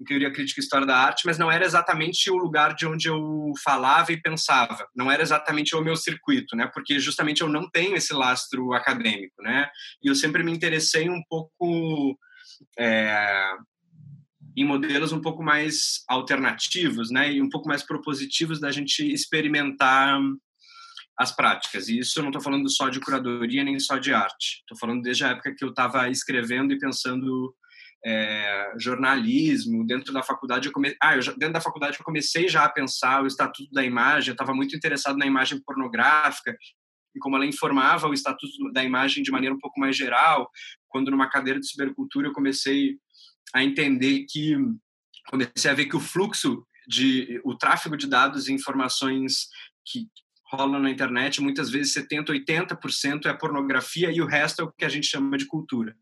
em 0.00 0.04
teoria 0.04 0.32
crítica 0.32 0.60
e 0.60 0.64
história 0.64 0.86
da 0.86 0.96
arte, 0.96 1.26
mas 1.26 1.38
não 1.38 1.52
era 1.52 1.64
exatamente 1.64 2.30
o 2.30 2.36
lugar 2.36 2.74
de 2.74 2.86
onde 2.86 3.08
eu 3.08 3.52
falava 3.62 4.10
e 4.10 4.20
pensava, 4.20 4.88
não 4.96 5.10
era 5.10 5.22
exatamente 5.22 5.76
o 5.76 5.82
meu 5.82 5.96
circuito, 5.96 6.56
né? 6.56 6.66
Porque 6.72 6.98
justamente 6.98 7.42
eu 7.42 7.48
não 7.48 7.70
tenho 7.70 7.94
esse 7.94 8.12
lastro 8.12 8.72
acadêmico, 8.72 9.42
né? 9.42 9.68
E 10.02 10.08
eu 10.08 10.14
sempre 10.14 10.42
me 10.42 10.50
interessei 10.50 11.08
um 11.08 11.22
pouco 11.28 12.18
é, 12.78 13.52
em 14.56 14.64
modelos 14.64 15.12
um 15.12 15.20
pouco 15.20 15.42
mais 15.42 16.04
alternativos, 16.08 17.10
né, 17.10 17.32
e 17.32 17.42
um 17.42 17.48
pouco 17.48 17.68
mais 17.68 17.82
propositivos 17.82 18.60
da 18.60 18.70
gente 18.70 19.00
experimentar 19.12 20.20
as 21.18 21.34
práticas. 21.34 21.88
E 21.88 21.98
isso 21.98 22.18
eu 22.18 22.22
não 22.22 22.30
estou 22.30 22.42
falando 22.42 22.68
só 22.70 22.88
de 22.88 23.00
curadoria 23.00 23.64
nem 23.64 23.78
só 23.78 23.98
de 23.98 24.12
arte. 24.12 24.60
Estou 24.60 24.76
falando 24.78 25.02
desde 25.02 25.24
a 25.24 25.28
época 25.28 25.54
que 25.56 25.64
eu 25.64 25.70
estava 25.70 26.08
escrevendo 26.08 26.72
e 26.72 26.78
pensando 26.78 27.54
é, 28.04 28.72
jornalismo, 28.78 29.86
dentro 29.86 30.12
da 30.12 30.22
faculdade 30.22 30.66
eu 30.66 30.72
comecei, 30.72 30.96
ah, 31.02 31.16
eu, 31.16 31.22
dentro 31.38 31.54
da 31.54 31.60
faculdade 31.60 31.96
eu 31.98 32.04
comecei 32.04 32.48
já 32.48 32.64
a 32.64 32.68
pensar 32.68 33.22
o 33.22 33.26
estatuto 33.26 33.70
da 33.72 33.82
imagem, 33.82 34.30
eu 34.30 34.34
estava 34.34 34.52
muito 34.52 34.76
interessado 34.76 35.16
na 35.16 35.24
imagem 35.24 35.62
pornográfica 35.64 36.54
e 37.14 37.18
como 37.18 37.36
ela 37.36 37.46
informava 37.46 38.06
o 38.08 38.12
estatuto 38.12 38.52
da 38.72 38.84
imagem 38.84 39.22
de 39.22 39.30
maneira 39.30 39.54
um 39.54 39.58
pouco 39.58 39.80
mais 39.80 39.96
geral, 39.96 40.50
quando 40.88 41.10
numa 41.10 41.30
cadeira 41.30 41.58
de 41.58 41.66
cibercultura 41.66 42.28
eu 42.28 42.32
comecei 42.32 42.98
a 43.52 43.62
entender 43.62 44.26
que 44.28 44.56
comecei 45.28 45.70
a 45.70 45.74
ver 45.74 45.86
que 45.86 45.96
o 45.96 46.00
fluxo 46.00 46.66
de 46.86 47.40
o 47.44 47.56
tráfego 47.56 47.96
de 47.96 48.06
dados 48.06 48.48
e 48.48 48.52
informações 48.52 49.48
que 49.84 50.06
rolam 50.52 50.80
na 50.80 50.90
internet, 50.90 51.40
muitas 51.40 51.70
vezes 51.70 51.92
70, 51.92 52.32
80% 52.32 53.26
é 53.26 53.32
pornografia 53.32 54.10
e 54.10 54.20
o 54.20 54.26
resto 54.26 54.62
é 54.62 54.64
o 54.64 54.72
que 54.72 54.84
a 54.84 54.88
gente 54.88 55.06
chama 55.06 55.36
de 55.36 55.46
cultura. 55.46 55.96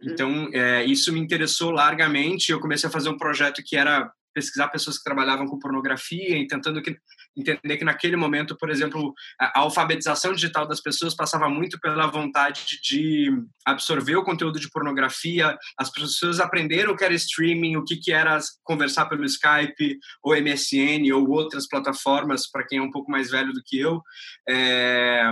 Uhum. 0.00 0.12
Então, 0.12 0.50
é, 0.52 0.84
isso 0.84 1.12
me 1.12 1.20
interessou 1.20 1.70
largamente. 1.70 2.52
Eu 2.52 2.60
comecei 2.60 2.88
a 2.88 2.92
fazer 2.92 3.08
um 3.08 3.16
projeto 3.16 3.62
que 3.64 3.76
era 3.76 4.12
pesquisar 4.34 4.68
pessoas 4.68 4.98
que 4.98 5.04
trabalhavam 5.04 5.46
com 5.46 5.58
pornografia 5.58 6.38
e 6.38 6.46
tentando 6.46 6.80
que, 6.82 6.96
entender 7.36 7.76
que 7.76 7.84
naquele 7.84 8.16
momento, 8.16 8.56
por 8.56 8.70
exemplo, 8.70 9.14
a, 9.40 9.60
alfabetização 9.60 10.32
digital 10.32 10.66
das 10.66 10.80
pessoas 10.80 11.14
passava 11.14 11.48
muito 11.48 11.78
pela 11.80 12.06
vontade 12.06 12.78
de 12.82 13.30
absorver 13.64 14.16
o 14.16 14.24
conteúdo 14.24 14.60
de 14.60 14.70
pornografia. 14.70 15.56
As 15.78 15.90
pessoas 15.90 16.40
aprenderam 16.40 16.92
o 16.92 16.96
que 16.96 17.04
era 17.04 17.14
streaming, 17.14 17.76
o 17.76 17.84
que, 17.84 17.96
que 17.96 18.12
era 18.12 18.38
conversar 18.62 19.06
pelo 19.06 19.24
Skype 19.24 19.98
ou 20.22 20.36
MSN 20.36 21.12
ou 21.14 21.28
outras 21.30 21.66
plataformas, 21.66 22.50
para 22.50 22.66
quem 22.66 22.78
é 22.78 22.82
um 22.82 22.90
pouco 22.90 23.10
mais 23.10 23.30
velho 23.30 23.52
do 23.52 23.62
que 23.64 23.78
eu, 23.78 24.02
é, 24.48 25.30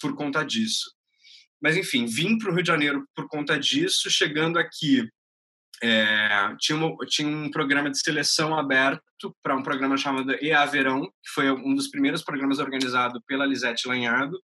por 0.00 0.14
conta 0.14 0.44
disso. 0.44 0.92
Mas, 1.60 1.76
enfim, 1.76 2.06
vim 2.06 2.38
para 2.38 2.50
o 2.50 2.54
Rio 2.54 2.62
de 2.62 2.68
Janeiro 2.68 3.06
por 3.14 3.28
conta 3.28 3.58
disso, 3.58 4.10
chegando 4.10 4.58
aqui 4.58 5.08
é, 5.82 6.54
tinha, 6.60 6.78
uma, 6.78 6.96
tinha, 7.06 7.28
um 7.28 7.50
programa 7.50 7.90
de 7.90 7.98
seleção 7.98 8.56
aberto 8.56 9.02
para 9.42 9.56
um 9.56 9.62
programa 9.62 9.96
chamado 9.96 10.32
EA 10.40 10.64
Verão, 10.64 11.02
que 11.02 11.30
foi 11.34 11.50
um 11.50 11.74
dos 11.74 11.88
primeiros 11.88 12.22
programas 12.22 12.60
organizado 12.60 13.20
pela 13.26 13.44
Lisete 13.44 13.88
Lanhado, 13.88 14.38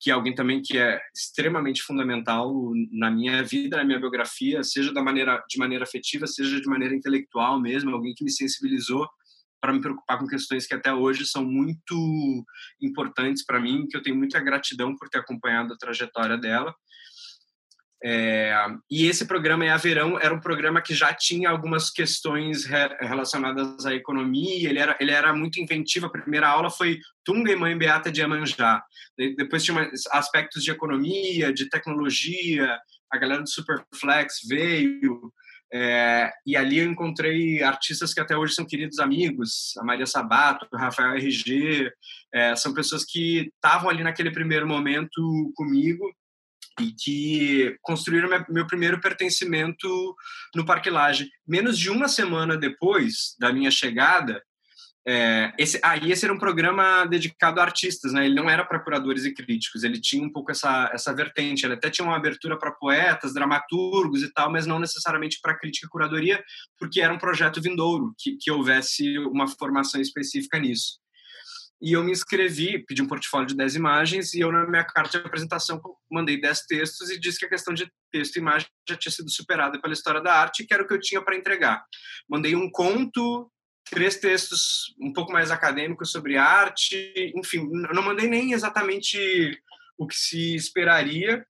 que 0.00 0.10
é 0.10 0.12
alguém 0.12 0.34
também 0.34 0.60
que 0.60 0.76
é 0.76 1.00
extremamente 1.16 1.80
fundamental 1.80 2.52
na 2.90 3.10
minha 3.10 3.42
vida, 3.42 3.76
na 3.76 3.84
minha 3.84 4.00
biografia, 4.00 4.64
seja 4.64 4.92
da 4.92 5.00
maneira 5.00 5.42
de 5.48 5.58
maneira 5.58 5.84
afetiva, 5.84 6.26
seja 6.26 6.60
de 6.60 6.68
maneira 6.68 6.94
intelectual 6.94 7.60
mesmo, 7.60 7.90
alguém 7.90 8.12
que 8.12 8.24
me 8.24 8.30
sensibilizou 8.30 9.08
para 9.60 9.72
me 9.72 9.80
preocupar 9.80 10.18
com 10.18 10.26
questões 10.26 10.66
que 10.66 10.74
até 10.74 10.92
hoje 10.92 11.24
são 11.24 11.42
muito 11.44 12.44
importantes 12.82 13.44
para 13.46 13.60
mim, 13.60 13.86
que 13.88 13.96
eu 13.96 14.02
tenho 14.02 14.16
muita 14.16 14.40
gratidão 14.40 14.94
por 14.94 15.08
ter 15.08 15.18
acompanhado 15.18 15.72
a 15.72 15.78
trajetória 15.78 16.36
dela. 16.36 16.74
É, 18.06 18.54
e 18.90 19.06
esse 19.06 19.24
programa 19.24 19.64
EA 19.64 19.78
Verão 19.78 20.20
era 20.20 20.34
um 20.34 20.40
programa 20.40 20.82
que 20.82 20.92
já 20.94 21.14
tinha 21.14 21.48
algumas 21.48 21.88
questões 21.88 22.66
re, 22.66 22.94
relacionadas 23.00 23.86
à 23.86 23.94
economia, 23.94 24.68
ele 24.68 24.78
era, 24.78 24.94
ele 25.00 25.10
era 25.10 25.32
muito 25.32 25.58
inventivo. 25.58 26.04
A 26.04 26.10
primeira 26.10 26.46
aula 26.46 26.68
foi 26.68 26.98
Tunga 27.24 27.50
e 27.50 27.56
Mãe 27.56 27.76
Beata 27.78 28.12
de 28.12 28.20
Amanjá. 28.20 28.82
Depois 29.16 29.64
tinha 29.64 29.90
aspectos 30.10 30.62
de 30.62 30.70
economia, 30.70 31.50
de 31.50 31.66
tecnologia, 31.70 32.78
a 33.10 33.16
galera 33.16 33.40
do 33.40 33.48
Superflex 33.48 34.40
veio. 34.46 35.32
É, 35.72 36.30
e 36.46 36.58
ali 36.58 36.80
eu 36.80 36.90
encontrei 36.90 37.62
artistas 37.62 38.12
que 38.12 38.20
até 38.20 38.36
hoje 38.36 38.54
são 38.54 38.66
queridos 38.66 38.98
amigos, 38.98 39.72
a 39.78 39.84
Maria 39.84 40.06
Sabato, 40.06 40.68
o 40.70 40.76
Rafael 40.76 41.16
RG, 41.16 41.90
é, 42.32 42.54
são 42.54 42.74
pessoas 42.74 43.02
que 43.02 43.50
estavam 43.56 43.88
ali 43.88 44.04
naquele 44.04 44.30
primeiro 44.30 44.68
momento 44.68 45.52
comigo 45.56 46.04
e 46.80 46.92
que 46.92 47.76
construíram 47.82 48.28
meu 48.48 48.66
primeiro 48.66 49.00
pertencimento 49.00 49.88
no 50.54 50.64
Parque 50.64 50.90
Lage. 50.90 51.30
Menos 51.46 51.78
de 51.78 51.90
uma 51.90 52.08
semana 52.08 52.56
depois 52.56 53.34
da 53.38 53.52
minha 53.52 53.70
chegada, 53.70 54.42
é, 55.06 55.52
esse, 55.58 55.78
ah, 55.82 55.98
esse 55.98 56.24
era 56.24 56.32
um 56.32 56.38
programa 56.38 57.04
dedicado 57.04 57.60
a 57.60 57.62
artistas, 57.62 58.14
né? 58.14 58.24
Ele 58.24 58.34
não 58.34 58.48
era 58.48 58.64
para 58.64 58.78
curadores 58.78 59.26
e 59.26 59.34
críticos, 59.34 59.84
ele 59.84 60.00
tinha 60.00 60.24
um 60.24 60.32
pouco 60.32 60.50
essa, 60.50 60.90
essa 60.94 61.14
vertente. 61.14 61.64
Ele 61.64 61.74
até 61.74 61.90
tinha 61.90 62.06
uma 62.06 62.16
abertura 62.16 62.58
para 62.58 62.72
poetas, 62.72 63.34
dramaturgos 63.34 64.22
e 64.22 64.32
tal, 64.32 64.50
mas 64.50 64.66
não 64.66 64.78
necessariamente 64.78 65.38
para 65.42 65.56
crítica 65.58 65.86
e 65.86 65.90
curadoria, 65.90 66.42
porque 66.78 67.02
era 67.02 67.12
um 67.12 67.18
projeto 67.18 67.60
vindouro, 67.60 68.14
que, 68.18 68.36
que 68.40 68.50
houvesse 68.50 69.18
uma 69.18 69.46
formação 69.46 70.00
específica 70.00 70.58
nisso. 70.58 71.03
E 71.84 71.92
eu 71.92 72.02
me 72.02 72.10
inscrevi, 72.10 72.78
pedi 72.78 73.02
um 73.02 73.06
portfólio 73.06 73.46
de 73.46 73.54
10 73.54 73.76
imagens 73.76 74.32
e 74.32 74.40
eu, 74.40 74.50
na 74.50 74.66
minha 74.66 74.82
carta 74.82 75.18
de 75.18 75.26
apresentação, 75.26 75.82
mandei 76.10 76.40
10 76.40 76.60
textos 76.62 77.10
e 77.10 77.20
disse 77.20 77.38
que 77.38 77.44
a 77.44 77.48
questão 77.50 77.74
de 77.74 77.92
texto 78.10 78.36
e 78.36 78.38
imagem 78.38 78.66
já 78.88 78.96
tinha 78.96 79.12
sido 79.12 79.30
superada 79.30 79.78
pela 79.78 79.92
história 79.92 80.22
da 80.22 80.32
arte, 80.32 80.64
que 80.64 80.72
era 80.72 80.82
o 80.82 80.86
que 80.86 80.94
eu 80.94 81.00
tinha 81.00 81.20
para 81.20 81.36
entregar. 81.36 81.84
Mandei 82.26 82.56
um 82.56 82.70
conto, 82.70 83.52
três 83.90 84.16
textos 84.16 84.94
um 84.98 85.12
pouco 85.12 85.30
mais 85.30 85.50
acadêmicos 85.50 86.10
sobre 86.10 86.38
arte, 86.38 87.12
enfim, 87.36 87.68
não 87.70 88.02
mandei 88.02 88.28
nem 88.28 88.54
exatamente 88.54 89.60
o 89.98 90.06
que 90.06 90.16
se 90.16 90.54
esperaria. 90.54 91.46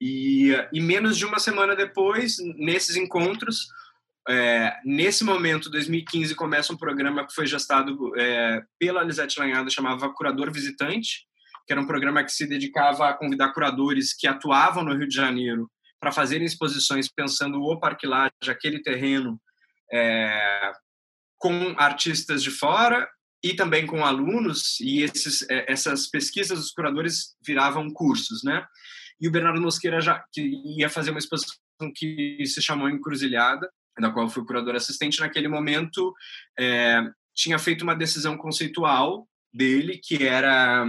E, 0.00 0.52
e 0.72 0.80
menos 0.80 1.18
de 1.18 1.26
uma 1.26 1.40
semana 1.40 1.74
depois, 1.74 2.36
nesses 2.56 2.94
encontros, 2.94 3.66
é, 4.28 4.78
nesse 4.84 5.24
momento, 5.24 5.70
2015, 5.70 6.34
começa 6.34 6.72
um 6.72 6.76
programa 6.76 7.26
que 7.26 7.32
foi 7.32 7.46
gestado 7.46 8.12
é, 8.18 8.62
pela 8.78 9.02
Lisete 9.02 9.40
Lanhada, 9.40 9.70
chamava 9.70 10.12
Curador 10.12 10.52
Visitante, 10.52 11.26
que 11.66 11.72
era 11.72 11.80
um 11.80 11.86
programa 11.86 12.22
que 12.22 12.32
se 12.32 12.46
dedicava 12.46 13.08
a 13.08 13.14
convidar 13.14 13.54
curadores 13.54 14.14
que 14.14 14.26
atuavam 14.26 14.84
no 14.84 14.94
Rio 14.94 15.08
de 15.08 15.14
Janeiro 15.14 15.70
para 15.98 16.12
fazerem 16.12 16.46
exposições 16.46 17.08
pensando 17.08 17.60
o 17.62 17.80
Parque 17.80 18.06
Laje, 18.06 18.30
aquele 18.48 18.82
terreno, 18.82 19.40
é, 19.90 20.72
com 21.38 21.74
artistas 21.78 22.42
de 22.42 22.50
fora 22.50 23.08
e 23.42 23.54
também 23.54 23.86
com 23.86 24.04
alunos, 24.04 24.78
e 24.80 25.02
esses, 25.02 25.42
é, 25.48 25.72
essas 25.72 26.06
pesquisas 26.06 26.58
dos 26.58 26.70
curadores 26.70 27.36
viravam 27.46 27.90
cursos, 27.90 28.42
né? 28.44 28.66
E 29.20 29.26
o 29.26 29.30
Bernardo 29.30 29.60
Mosqueira 29.60 30.00
já 30.00 30.22
que 30.32 30.42
ia 30.78 30.90
fazer 30.90 31.10
uma 31.10 31.18
exposição 31.18 31.56
que 31.94 32.44
se 32.44 32.60
chamou 32.60 32.90
Encruzilhada, 32.90 33.68
da 34.00 34.10
qual 34.10 34.26
eu 34.26 34.30
fui 34.30 34.44
curador 34.44 34.74
assistente, 34.74 35.20
naquele 35.20 35.48
momento 35.48 36.14
é, 36.58 37.02
tinha 37.34 37.58
feito 37.58 37.82
uma 37.82 37.94
decisão 37.94 38.36
conceitual 38.36 39.28
dele, 39.52 40.00
que 40.02 40.26
era 40.26 40.86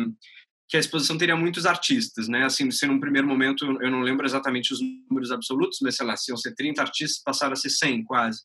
que 0.67 0.77
a 0.77 0.79
exposição 0.79 1.17
teria 1.17 1.35
muitos 1.35 1.65
artistas, 1.65 2.27
né? 2.27 2.45
Assim, 2.45 2.69
se 2.69 2.85
num 2.85 2.99
primeiro 2.99 3.27
momento, 3.27 3.65
eu 3.81 3.89
não 3.89 4.01
lembro 4.01 4.23
exatamente 4.23 4.71
os 4.71 4.79
números 5.09 5.31
absolutos, 5.31 5.79
mas 5.81 5.95
sei 5.95 6.05
lá, 6.05 6.15
se 6.15 6.31
iam 6.31 6.37
ser 6.37 6.53
30 6.53 6.79
artistas, 6.79 7.23
passaram 7.23 7.53
a 7.53 7.55
ser 7.55 7.71
100 7.71 8.03
quase. 8.03 8.41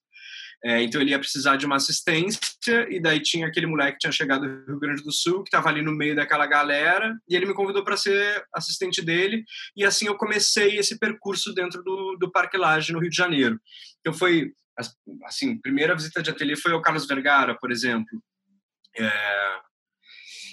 É, 0.64 0.82
então 0.82 0.98
ele 0.98 1.10
ia 1.10 1.18
precisar 1.18 1.56
de 1.56 1.66
uma 1.66 1.76
assistência 1.76 2.40
e 2.88 2.98
daí 2.98 3.20
tinha 3.20 3.46
aquele 3.46 3.66
moleque 3.66 3.92
que 3.92 3.98
tinha 3.98 4.12
chegado 4.12 4.48
do 4.48 4.72
Rio 4.72 4.80
Grande 4.80 5.02
do 5.02 5.12
Sul, 5.12 5.42
que 5.42 5.48
estava 5.48 5.68
ali 5.68 5.82
no 5.82 5.92
meio 5.92 6.16
daquela 6.16 6.46
galera, 6.46 7.14
e 7.28 7.36
ele 7.36 7.44
me 7.44 7.52
convidou 7.52 7.84
para 7.84 7.98
ser 7.98 8.42
assistente 8.54 9.02
dele, 9.02 9.44
e 9.76 9.84
assim 9.84 10.06
eu 10.06 10.16
comecei 10.16 10.78
esse 10.78 10.98
percurso 10.98 11.52
dentro 11.52 11.82
do, 11.82 12.16
do 12.18 12.32
Parque 12.32 12.56
Lage, 12.56 12.94
no 12.94 12.98
Rio 12.98 13.10
de 13.10 13.16
Janeiro. 13.16 13.60
Então 14.04 14.12
foi 14.12 14.52
assim, 15.24 15.56
primeira 15.56 15.94
visita 15.94 16.22
de 16.22 16.30
ateliê 16.30 16.56
foi 16.56 16.72
ao 16.72 16.82
Carlos 16.82 17.06
Vergara, 17.06 17.56
por 17.58 17.70
exemplo. 17.70 18.22
É... 18.96 19.64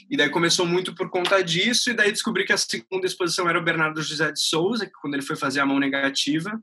E 0.09 0.17
daí 0.17 0.29
começou 0.29 0.65
muito 0.65 0.93
por 0.93 1.09
conta 1.09 1.43
disso, 1.43 1.89
e 1.89 1.93
daí 1.93 2.11
descobri 2.11 2.45
que 2.45 2.53
a 2.53 2.57
segunda 2.57 3.07
exposição 3.07 3.49
era 3.49 3.57
o 3.57 3.63
Bernardo 3.63 4.01
José 4.01 4.31
de 4.31 4.41
Souza, 4.41 4.85
que 4.85 4.91
quando 5.01 5.13
ele 5.13 5.23
foi 5.23 5.35
fazer 5.35 5.61
a 5.61 5.65
mão 5.65 5.79
negativa, 5.79 6.61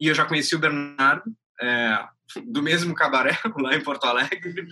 e 0.00 0.08
eu 0.08 0.14
já 0.14 0.24
conheci 0.24 0.54
o 0.56 0.58
Bernardo, 0.58 1.24
é, 1.60 2.04
do 2.44 2.62
mesmo 2.62 2.94
cabaré, 2.94 3.38
lá 3.58 3.74
em 3.74 3.82
Porto 3.82 4.04
Alegre, 4.04 4.66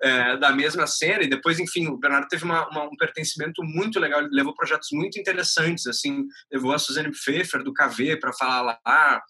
é, 0.00 0.36
da 0.36 0.52
mesma 0.52 0.86
cena, 0.86 1.24
e 1.24 1.28
depois, 1.28 1.58
enfim, 1.58 1.88
o 1.88 1.96
Bernardo 1.96 2.28
teve 2.28 2.44
uma, 2.44 2.68
uma, 2.68 2.84
um 2.84 2.96
pertencimento 2.96 3.62
muito 3.64 3.98
legal, 3.98 4.20
ele 4.20 4.30
levou 4.30 4.54
projetos 4.54 4.88
muito 4.92 5.18
interessantes, 5.18 5.86
assim, 5.86 6.24
levou 6.52 6.72
a 6.72 6.78
Suzane 6.78 7.10
Pfeffer, 7.10 7.64
do 7.64 7.74
KV, 7.74 8.16
para 8.18 8.32
falar 8.32 8.62
lá, 8.62 9.22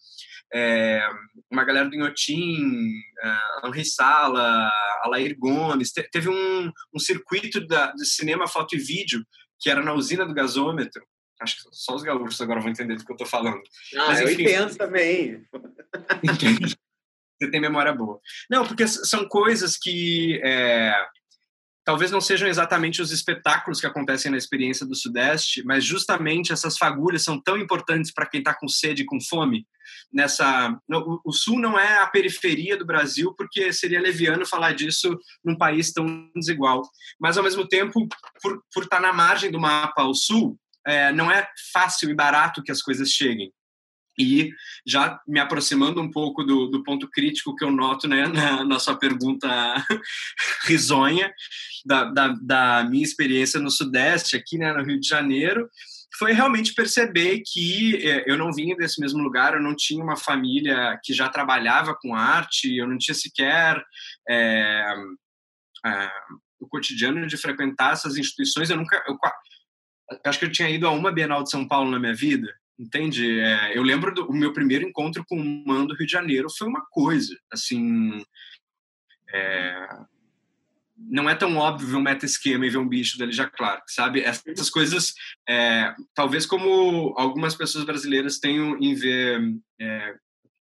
é, 0.53 1.09
uma 1.51 1.65
galera 1.65 1.89
do 1.89 1.95
Inhotim, 1.95 2.93
uh, 3.23 3.67
Henri 3.67 3.85
Sala, 3.85 4.71
Alair 5.03 5.37
Gomes, 5.39 5.93
te, 5.93 6.03
teve 6.11 6.29
um, 6.29 6.71
um 6.95 6.99
circuito 6.99 7.67
da, 7.67 7.93
de 7.93 8.05
cinema, 8.05 8.47
foto 8.47 8.77
e 8.77 8.79
vídeo, 8.79 9.25
que 9.61 9.71
era 9.71 9.83
na 9.83 9.95
usina 9.95 10.27
do 10.27 10.35
gasômetro, 10.35 11.03
acho 11.41 11.57
que 11.57 11.63
só 11.73 11.95
os 11.95 12.03
gaúchos 12.03 12.41
agora 12.41 12.61
vão 12.61 12.71
entender 12.71 12.97
do 12.97 13.05
que 13.05 13.11
eu 13.11 13.15
estou 13.15 13.27
falando. 13.27 13.61
Ah, 13.97 14.09
Mas, 14.09 14.21
enfim, 14.21 14.43
eu 14.43 14.51
entendo 14.51 14.77
também. 14.77 15.45
Você 17.41 17.51
tem 17.51 17.61
memória 17.61 17.93
boa. 17.93 18.21
Não, 18.49 18.65
porque 18.65 18.87
são 18.87 19.27
coisas 19.29 19.77
que 19.77 20.41
é, 20.45 20.95
talvez 21.85 22.11
não 22.11 22.21
sejam 22.21 22.49
exatamente 22.49 23.03
os 23.03 23.11
espetáculos 23.11 23.81
que 23.81 23.87
acontecem 23.87 24.31
na 24.31 24.37
experiência 24.37 24.87
do 24.87 24.95
Sudeste, 24.95 25.63
mas 25.65 25.85
justamente 25.85 26.53
essas 26.53 26.79
fagulhas 26.79 27.23
são 27.23 27.41
tão 27.41 27.57
importantes 27.57 28.13
para 28.13 28.27
quem 28.27 28.41
está 28.41 28.55
com 28.55 28.69
sede 28.69 29.03
e 29.03 29.07
com 29.07 29.21
fome. 29.21 29.67
Nessa, 30.13 30.79
o 31.25 31.33
Sul 31.33 31.59
não 31.59 31.79
é 31.79 31.99
a 31.99 32.07
periferia 32.07 32.77
do 32.77 32.87
Brasil, 32.87 33.35
porque 33.37 33.73
seria 33.73 34.01
leviano 34.01 34.47
falar 34.47 34.73
disso 34.73 35.19
num 35.45 35.57
país 35.57 35.93
tão 35.93 36.31
desigual. 36.37 36.83
Mas, 37.21 37.37
ao 37.37 37.45
mesmo 37.45 37.67
tempo, 37.67 38.07
por, 38.43 38.63
estar 38.83 38.97
tá 38.97 39.01
na 39.01 39.13
margem 39.13 39.51
do 39.51 39.61
mapa 39.61 40.03
ao 40.03 40.15
Sul, 40.15 40.59
é, 40.87 41.13
não 41.13 41.31
é 41.31 41.49
fácil 41.73 42.11
e 42.11 42.15
barato 42.15 42.63
que 42.63 42.73
as 42.73 42.83
coisas 42.83 43.09
cheguem. 43.11 43.53
E 44.19 44.51
já 44.87 45.21
me 45.27 45.41
aproximando 45.41 46.01
um 46.01 46.11
pouco 46.11 46.45
do, 46.45 46.67
do 46.67 46.83
ponto 46.83 47.09
crítico 47.09 47.55
que 47.55 47.65
eu 47.65 47.71
noto 47.71 48.07
né, 48.07 48.27
na, 48.27 48.65
na 48.65 48.79
sua 48.79 48.97
pergunta 48.97 49.49
risonha, 50.67 51.33
da, 51.85 52.05
da, 52.05 52.29
da, 52.41 52.85
minha 52.85 53.03
experiência 53.03 53.59
no 53.59 53.71
Sudeste, 53.71 54.37
aqui 54.37 54.59
né, 54.59 54.73
no 54.73 54.85
Rio 54.85 55.01
de 55.01 55.09
Janeiro, 55.09 55.69
foi 56.19 56.33
realmente 56.33 56.75
perceber 56.75 57.43
que 57.45 57.97
é, 58.07 58.31
eu 58.31 58.37
não 58.37 58.53
vinha 58.53 58.77
desse 58.77 59.01
mesmo 59.01 59.23
lugar, 59.23 59.55
eu 59.55 59.63
não 59.63 59.75
tinha 59.75 60.03
uma 60.03 60.17
família 60.17 60.99
que 61.03 61.13
já 61.13 61.29
trabalhava 61.29 61.97
com 62.01 62.15
arte, 62.15 62.77
eu 62.77 62.87
não 62.87 62.99
tinha 62.99 63.15
sequer 63.15 63.83
é, 64.29 64.95
é, 65.87 66.11
o 66.61 66.69
cotidiano 66.69 67.27
de 67.27 67.37
frequentar 67.37 67.95
essas 67.95 68.17
instituições. 68.17 68.71
Eu 68.71 68.77
nunca, 68.77 69.03
eu, 69.07 69.19
eu 70.11 70.21
acho 70.27 70.39
que 70.39 70.45
eu 70.45 70.53
tinha 70.53 70.71
ido 70.71 70.87
a 70.87 70.91
uma 70.91 71.11
Bienal 71.11 71.43
de 71.43 71.51
São 71.51 71.67
Paulo 71.67 71.91
na 71.91 71.99
minha 71.99 72.15
vida, 72.15 72.55
entende? 72.79 73.41
É, 73.41 73.77
eu 73.77 73.83
lembro 73.83 74.13
do 74.15 74.33
meu 74.33 74.53
primeiro 74.53 74.87
encontro 74.87 75.25
com 75.27 75.37
o 75.37 75.67
Man 75.67 75.87
do 75.87 75.95
Rio 75.95 76.07
de 76.07 76.13
Janeiro 76.13 76.49
foi 76.51 76.67
uma 76.67 76.85
coisa, 76.91 77.37
assim, 77.51 78.23
é, 79.33 79.89
não 80.97 81.29
é 81.29 81.35
tão 81.35 81.57
óbvio 81.57 81.89
ver 81.89 81.97
um 81.97 82.03
meta-esquema 82.03 82.67
e 82.67 82.71
ver 82.71 82.79
um 82.79 82.89
bicho 82.89 83.19
dele 83.19 83.33
já 83.33 83.49
claro, 83.49 83.83
sabe? 83.87 84.21
Essas 84.21 84.71
coisas, 84.71 85.15
é, 85.49 85.95
talvez 86.15 86.47
como 86.47 87.15
algumas 87.17 87.55
pessoas 87.55 87.85
brasileiras 87.85 88.39
tenham 88.39 88.77
em 88.79 88.95
ver 88.95 89.41
é, 89.81 90.15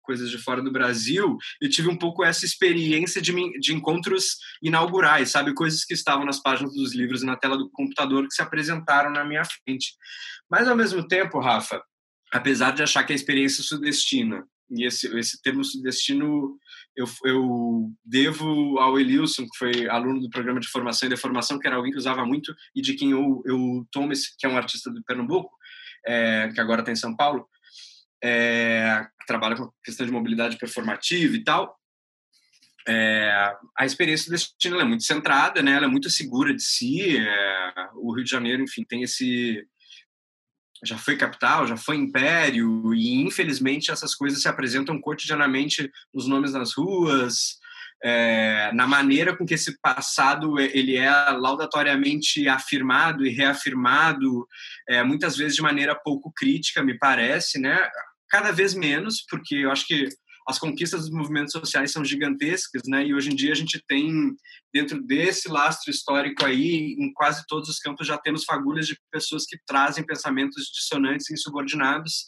coisas 0.09 0.29
de 0.29 0.37
fora 0.37 0.61
do 0.61 0.71
Brasil, 0.71 1.37
eu 1.61 1.69
tive 1.69 1.87
um 1.87 1.95
pouco 1.95 2.23
essa 2.23 2.45
experiência 2.45 3.21
de, 3.21 3.31
de 3.59 3.73
encontros 3.73 4.37
inaugurais, 4.61 5.29
sabe? 5.29 5.53
Coisas 5.53 5.85
que 5.85 5.93
estavam 5.93 6.25
nas 6.25 6.41
páginas 6.41 6.73
dos 6.73 6.95
livros 6.95 7.21
e 7.21 7.25
na 7.25 7.35
tela 7.35 7.57
do 7.57 7.69
computador 7.69 8.27
que 8.27 8.33
se 8.33 8.41
apresentaram 8.41 9.11
na 9.11 9.23
minha 9.23 9.43
frente. 9.45 9.93
Mas, 10.49 10.67
ao 10.67 10.75
mesmo 10.75 11.07
tempo, 11.07 11.39
Rafa, 11.39 11.81
apesar 12.31 12.71
de 12.71 12.83
achar 12.83 13.03
que 13.03 13.13
a 13.13 13.15
experiência 13.15 13.63
sudestina, 13.63 14.45
e 14.69 14.85
esse, 14.85 15.07
esse 15.17 15.41
termo 15.41 15.63
sudestino 15.63 16.57
eu, 16.95 17.05
eu 17.23 17.91
devo 18.03 18.77
ao 18.77 18.99
Elilson, 18.99 19.43
que 19.43 19.57
foi 19.57 19.87
aluno 19.87 20.19
do 20.19 20.29
programa 20.29 20.59
de 20.59 20.67
formação 20.67 21.07
e 21.07 21.09
deformação, 21.09 21.57
que 21.57 21.65
era 21.65 21.75
alguém 21.75 21.91
que 21.91 21.97
usava 21.97 22.25
muito, 22.25 22.53
e 22.75 22.81
de 22.81 22.93
quem 22.93 23.11
eu, 23.11 23.41
eu 23.45 23.87
tomo, 23.91 24.11
esse, 24.11 24.37
que 24.37 24.45
é 24.45 24.49
um 24.49 24.57
artista 24.57 24.91
do 24.91 25.03
Pernambuco, 25.03 25.49
é, 26.05 26.49
que 26.53 26.59
agora 26.59 26.81
está 26.81 26.91
em 26.91 26.97
São 26.97 27.15
Paulo, 27.15 27.47
é, 28.23 29.07
que 29.19 29.25
trabalha 29.25 29.55
com 29.55 29.71
questão 29.83 30.05
de 30.05 30.11
mobilidade 30.11 30.57
performativa 30.57 31.35
e 31.35 31.43
tal. 31.43 31.77
É, 32.87 33.53
a 33.77 33.85
experiência 33.85 34.31
destino 34.31 34.79
é 34.79 34.83
muito 34.83 35.03
centrada, 35.03 35.61
né? 35.61 35.73
Ela 35.73 35.85
é 35.85 35.89
muito 35.89 36.09
segura 36.09 36.53
de 36.53 36.63
si. 36.63 37.17
É, 37.17 37.73
o 37.95 38.13
Rio 38.13 38.23
de 38.23 38.31
Janeiro, 38.31 38.63
enfim, 38.63 38.83
tem 38.83 39.03
esse 39.03 39.63
já 40.83 40.97
foi 40.97 41.17
capital, 41.17 41.67
já 41.67 41.77
foi 41.77 41.97
império, 41.97 42.93
e 42.93 43.15
infelizmente 43.21 43.91
essas 43.91 44.15
coisas 44.15 44.41
se 44.41 44.47
apresentam 44.47 44.99
cotidianamente 44.99 45.89
nos 46.13 46.27
nomes 46.27 46.53
das 46.53 46.73
ruas, 46.73 47.59
é, 48.03 48.71
na 48.73 48.87
maneira 48.87 49.35
com 49.35 49.45
que 49.45 49.53
esse 49.53 49.77
passado 49.81 50.59
ele 50.59 50.95
é 50.95 51.09
laudatoriamente 51.31 52.47
afirmado 52.47 53.25
e 53.25 53.29
reafirmado, 53.29 54.47
é, 54.87 55.03
muitas 55.03 55.35
vezes 55.35 55.55
de 55.55 55.61
maneira 55.61 55.95
pouco 55.95 56.31
crítica, 56.33 56.83
me 56.83 56.97
parece, 56.97 57.59
né? 57.59 57.77
Cada 58.29 58.51
vez 58.51 58.73
menos, 58.73 59.25
porque 59.29 59.55
eu 59.55 59.71
acho 59.71 59.85
que 59.85 60.07
as 60.49 60.57
conquistas 60.57 61.01
dos 61.01 61.11
movimentos 61.11 61.51
sociais 61.51 61.91
são 61.91 62.03
gigantescas, 62.03 62.81
né? 62.87 63.05
E 63.05 63.13
hoje 63.13 63.31
em 63.31 63.35
dia 63.35 63.51
a 63.51 63.55
gente 63.55 63.79
tem, 63.87 64.35
dentro 64.73 64.99
desse 64.99 65.47
lastro 65.47 65.91
histórico 65.91 66.43
aí, 66.43 66.95
em 66.97 67.13
quase 67.13 67.45
todos 67.47 67.69
os 67.69 67.77
campos 67.77 68.07
já 68.07 68.17
temos 68.17 68.45
fagulhas 68.45 68.87
de 68.87 68.97
pessoas 69.11 69.45
que 69.45 69.59
trazem 69.67 70.03
pensamentos 70.03 70.71
dissonantes 70.73 71.29
e 71.29 71.33
insubordinados. 71.33 72.25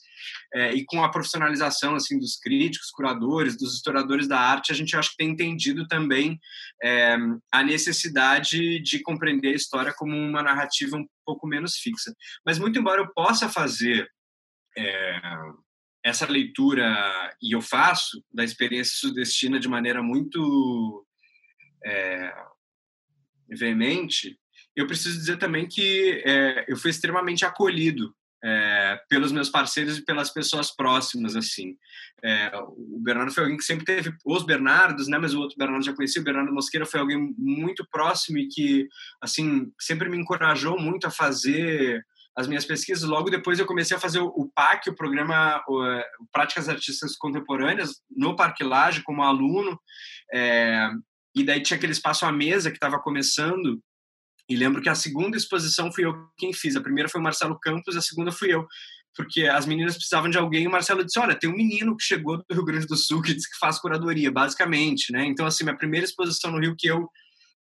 É, 0.54 0.72
e 0.72 0.86
com 0.86 1.04
a 1.04 1.10
profissionalização 1.10 1.96
assim 1.96 2.20
dos 2.20 2.36
críticos, 2.38 2.92
curadores, 2.92 3.58
dos 3.58 3.74
historiadores 3.74 4.28
da 4.28 4.40
arte, 4.40 4.72
a 4.72 4.76
gente 4.76 4.96
acho 4.96 5.10
que 5.10 5.18
tem 5.18 5.32
entendido 5.32 5.88
também 5.88 6.40
é, 6.84 7.18
a 7.52 7.64
necessidade 7.64 8.80
de 8.84 9.02
compreender 9.02 9.54
a 9.54 9.56
história 9.56 9.92
como 9.98 10.16
uma 10.16 10.44
narrativa 10.44 10.96
um 10.96 11.08
pouco 11.26 11.48
menos 11.48 11.78
fixa. 11.78 12.14
Mas 12.46 12.60
muito 12.60 12.78
embora 12.78 13.02
eu 13.02 13.12
possa 13.16 13.50
fazer 13.50 14.08
é, 14.78 15.20
essa 16.04 16.26
leitura, 16.28 17.36
e 17.42 17.56
eu 17.56 17.62
faço, 17.62 18.24
da 18.34 18.44
experiência 18.44 18.96
sudestina 18.98 19.60
de 19.60 19.68
maneira 19.68 20.02
muito 20.02 21.06
é, 21.86 22.34
veemente, 23.50 24.40
eu 24.76 24.88
preciso 24.88 25.18
dizer 25.18 25.38
também 25.38 25.68
que 25.68 26.24
é, 26.26 26.66
eu 26.68 26.78
fui 26.78 26.90
extremamente 26.90 27.46
acolhido 27.46 28.16
é, 28.44 29.00
pelos 29.08 29.32
meus 29.32 29.50
parceiros 29.50 29.98
e 29.98 30.06
pelas 30.06 30.32
pessoas 30.32 30.76
próximas, 30.76 31.36
assim. 31.36 31.78
É, 32.24 32.52
o 32.58 33.00
Bernardo 33.00 33.32
foi 33.32 33.44
alguém 33.44 33.58
que 33.58 33.64
sempre 33.64 33.86
teve 33.86 34.14
os 34.26 34.44
Bernardos, 34.44 35.08
né? 35.08 35.18
Mas 35.18 35.34
o 35.34 35.40
outro 35.40 35.58
Bernardo 35.58 35.86
já 35.86 35.94
conhecia. 35.94 36.22
O 36.22 36.26
Bernardo 36.26 36.54
Mosqueira 36.54 36.86
foi 36.86 37.00
alguém 37.00 37.36
muito 37.38 37.86
próximo 37.92 38.40
e 38.40 38.48
que, 38.48 38.88
assim, 39.22 39.72
sempre 39.80 40.10
me 40.10 40.18
encorajou 40.18 40.80
muito 40.80 41.06
a 41.06 41.12
fazer 41.12 42.04
as 42.36 42.48
minhas 42.48 42.66
pesquisas. 42.66 43.08
Logo 43.08 43.30
depois 43.30 43.60
eu 43.60 43.66
comecei 43.66 43.96
a 43.96 44.00
fazer 44.00 44.20
o 44.20 44.52
PAC, 44.56 44.90
o 44.90 44.96
programa 44.96 45.62
o, 45.68 45.82
Práticas 46.32 46.70
Artísticas 46.70 47.16
Contemporâneas, 47.18 48.02
no 48.10 48.36
Parque 48.36 48.64
Laje, 48.64 49.04
como 49.04 49.24
aluno. 49.24 49.80
É, 50.34 50.90
e 51.36 51.44
daí 51.44 51.62
tinha 51.62 51.78
aquele 51.78 51.94
espaço 51.94 52.26
à 52.26 52.32
mesa 52.32 52.70
que 52.70 52.78
estava 52.78 53.00
começando. 53.00 53.82
E 54.50 54.56
lembro 54.56 54.82
que 54.82 54.90
a 54.90 54.96
segunda 54.96 55.38
exposição 55.38 55.92
fui 55.92 56.06
eu 56.06 56.14
quem 56.38 56.54
fiz. 56.54 56.76
A 56.76 56.82
primeira 56.82 57.10
foi 57.10 57.22
o 57.22 57.24
Marcelo 57.24 57.60
Campos, 57.60 57.96
a 57.96 58.02
segunda 58.02 58.32
fui 58.32 58.54
eu. 58.54 58.66
Porque 59.16 59.46
as 59.46 59.66
meninas 59.66 59.96
precisavam 59.96 60.30
de 60.30 60.38
alguém 60.38 60.64
e 60.64 60.68
o 60.68 60.72
Marcelo 60.72 61.04
disse: 61.04 61.20
Olha, 61.20 61.38
tem 61.38 61.50
um 61.50 61.56
menino 61.56 61.96
que 61.98 62.04
chegou 62.04 62.38
do 62.38 62.46
Rio 62.50 62.64
Grande 62.64 62.88
do 62.88 62.96
Sul 62.96 63.22
que 63.22 63.34
diz 63.34 63.46
que 63.46 63.58
faz 63.60 63.78
curadoria, 63.78 64.32
basicamente. 64.32 65.12
Né? 65.12 65.26
Então, 65.26 65.46
assim, 65.46 65.66
minha 65.66 65.78
primeira 65.78 66.06
exposição 66.06 66.52
no 66.52 66.60
Rio 66.60 66.76
que 66.78 66.88
eu 66.88 67.10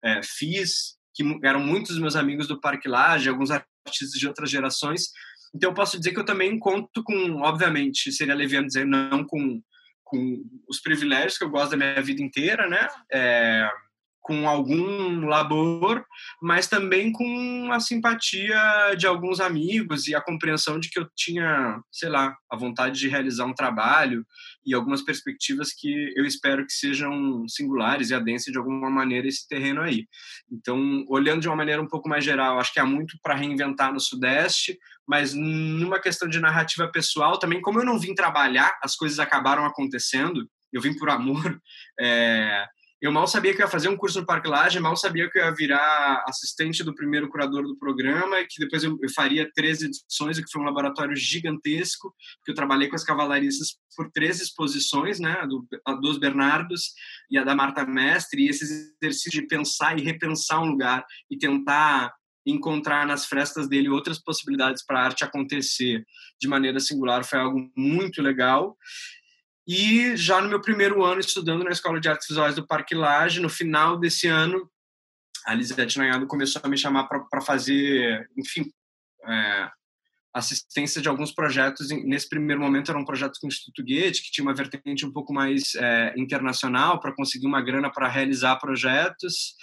é, 0.04 0.22
fiz, 0.24 0.96
que 1.14 1.24
eram 1.44 1.60
muitos 1.60 1.92
dos 1.92 2.00
meus 2.00 2.16
amigos 2.16 2.48
do 2.48 2.60
Parque 2.60 2.88
Laje, 2.88 3.30
alguns 3.30 3.52
artistas 3.86 4.20
de 4.20 4.28
outras 4.28 4.50
gerações. 4.50 5.10
Então, 5.54 5.70
eu 5.70 5.74
posso 5.74 5.98
dizer 5.98 6.12
que 6.12 6.20
eu 6.20 6.26
também 6.26 6.58
conto 6.58 7.04
com, 7.04 7.42
obviamente, 7.42 8.12
seria 8.12 8.34
leviano 8.34 8.68
dizer 8.68 8.86
não 8.86 9.26
com, 9.26 9.62
com 10.04 10.44
os 10.68 10.80
privilégios 10.82 11.38
que 11.38 11.44
eu 11.44 11.50
gosto 11.50 11.72
da 11.72 11.78
minha 11.78 12.02
vida 12.02 12.22
inteira, 12.22 12.68
né? 12.70 12.88
É, 13.12 13.70
com 14.22 14.48
algum 14.48 15.26
labor, 15.26 16.06
mas 16.42 16.68
também 16.68 17.12
com 17.12 17.70
a 17.72 17.80
simpatia 17.80 18.96
de 18.98 19.08
alguns 19.08 19.40
amigos 19.40 20.08
e 20.08 20.16
a 20.16 20.22
compreensão 20.22 20.80
de 20.80 20.90
que 20.90 21.00
eu 21.00 21.08
tinha, 21.16 21.82
sei 21.92 22.08
lá, 22.08 22.36
a 22.50 22.56
vontade 22.56 23.00
de 23.00 23.10
realizar 23.10 23.46
um 23.46 23.54
trabalho 23.54 24.26
e 24.66 24.76
algumas 24.76 25.02
perspectivas 25.02 25.74
que 25.74 26.14
eu 26.16 26.24
espero 26.24 26.66
que 26.66 26.74
sejam 26.74 27.48
singulares 27.48 28.10
e 28.10 28.14
adensem 28.14 28.52
de 28.52 28.60
alguma 28.60 28.90
maneira 28.90 29.28
esse 29.28 29.48
terreno 29.48 29.82
aí. 29.82 30.06
Então, 30.52 31.04
olhando 31.10 31.42
de 31.42 31.48
uma 31.48 31.56
maneira 31.56 31.82
um 31.82 31.88
pouco 31.88 32.08
mais 32.08 32.24
geral, 32.24 32.60
acho 32.60 32.72
que 32.72 32.80
há 32.80 32.86
muito 32.86 33.18
para 33.24 33.36
reinventar 33.36 33.92
no 33.92 34.00
Sudeste, 34.00 34.78
mas 35.08 35.34
numa 35.34 36.00
questão 36.00 36.30
de 36.30 36.40
narrativa 36.40 36.88
pessoal 36.92 37.40
também, 37.40 37.60
como 37.60 37.80
eu 37.80 37.86
não 37.86 38.00
vim 38.00 38.14
trabalhar, 38.14 38.78
as 38.84 38.96
coisas 38.96 39.20
acabaram 39.20 39.66
acontecendo, 39.66 40.48
eu 40.72 40.80
vim 40.80 40.96
por 40.96 41.10
amor, 41.10 41.60
é, 42.00 42.66
eu 43.02 43.12
mal 43.12 43.26
sabia 43.26 43.54
que 43.56 43.62
ia 43.62 43.68
fazer 43.68 43.90
um 43.90 43.98
curso 43.98 44.20
no 44.20 44.26
Parque 44.26 44.48
Laje, 44.48 44.80
mal 44.80 44.96
sabia 44.96 45.28
que 45.30 45.40
eu 45.40 45.44
ia 45.44 45.56
virar 45.56 46.24
assistente 46.28 46.84
do 46.84 46.94
primeiro 46.94 47.28
curador 47.30 47.64
do 47.64 47.76
programa, 47.76 48.38
que 48.48 48.60
depois 48.60 48.84
eu, 48.84 48.96
eu 49.02 49.10
faria 49.10 49.50
três 49.56 49.82
edições, 49.82 50.40
que 50.40 50.52
foi 50.52 50.62
um 50.62 50.66
laboratório 50.66 51.16
gigantesco, 51.16 52.14
que 52.46 52.52
eu 52.52 52.56
trabalhei 52.56 52.88
com 52.88 52.96
as 52.96 53.04
cavalaristas 53.04 53.70
por 53.98 54.12
três 54.12 54.40
exposições, 54.40 55.20
né, 55.20 55.32
a, 55.42 55.48
do, 55.48 55.68
a 55.84 55.94
dos 55.96 56.20
Bernardos 56.20 56.94
e 57.30 57.40
a 57.40 57.44
da 57.44 57.56
Marta 57.56 57.84
Mestre, 57.86 58.44
e 58.44 58.50
esse 58.50 58.66
exercício 59.02 59.32
de 59.32 59.48
pensar 59.48 59.98
e 59.98 60.04
repensar 60.04 60.62
um 60.62 60.68
lugar 60.68 61.04
e 61.30 61.38
tentar 61.40 62.14
encontrar 62.46 63.06
nas 63.06 63.26
frestas 63.26 63.68
dele 63.68 63.90
outras 63.90 64.20
possibilidades 64.20 64.84
para 64.86 65.00
a 65.00 65.04
arte 65.06 65.24
acontecer 65.24 66.04
de 66.40 66.48
maneira 66.48 66.80
singular 66.80 67.24
foi 67.24 67.40
algo 67.40 67.72
muito 67.76 68.22
legal. 68.22 68.76
E 69.68 70.16
já 70.16 70.42
no 70.42 70.50
meu 70.50 70.62
primeiro 70.62 71.04
ano 71.04 71.20
estudando 71.20 71.64
na 71.64 71.72
Escola 71.72 72.00
de 72.00 72.10
Artes 72.10 72.28
Visuais 72.28 72.56
do 72.56 72.66
Parque 72.66 72.96
Lage, 72.96 73.40
no 73.40 73.50
final 73.50 73.98
desse 73.98 74.28
ano, 74.28 74.70
a 75.46 75.54
Lisete 75.54 75.98
Nanhado 75.98 76.28
começou 76.28 76.62
a 76.64 76.68
me 76.68 76.78
chamar 76.78 77.08
para 77.08 77.42
fazer, 77.42 78.30
enfim, 78.38 78.72
é, 79.26 79.70
assistência 80.34 81.02
de 81.02 81.10
alguns 81.10 81.32
projetos. 81.32 81.90
Nesse 81.90 82.30
primeiro 82.30 82.62
momento 82.62 82.92
eram 82.92 83.06
projetos 83.06 83.40
com 83.40 83.48
o 83.48 83.50
Instituto 83.50 83.84
Goethe, 83.84 84.22
que 84.22 84.32
tinha 84.32 84.46
uma 84.46 84.54
vertente 84.54 85.06
um 85.06 85.12
pouco 85.12 85.34
mais 85.34 85.76
é, 85.76 86.14
internacional 86.18 87.00
para 87.00 87.16
conseguir 87.16 87.48
uma 87.48 87.62
grana 87.62 87.92
para 87.92 88.08
realizar 88.08 88.58
projetos. 88.58 89.56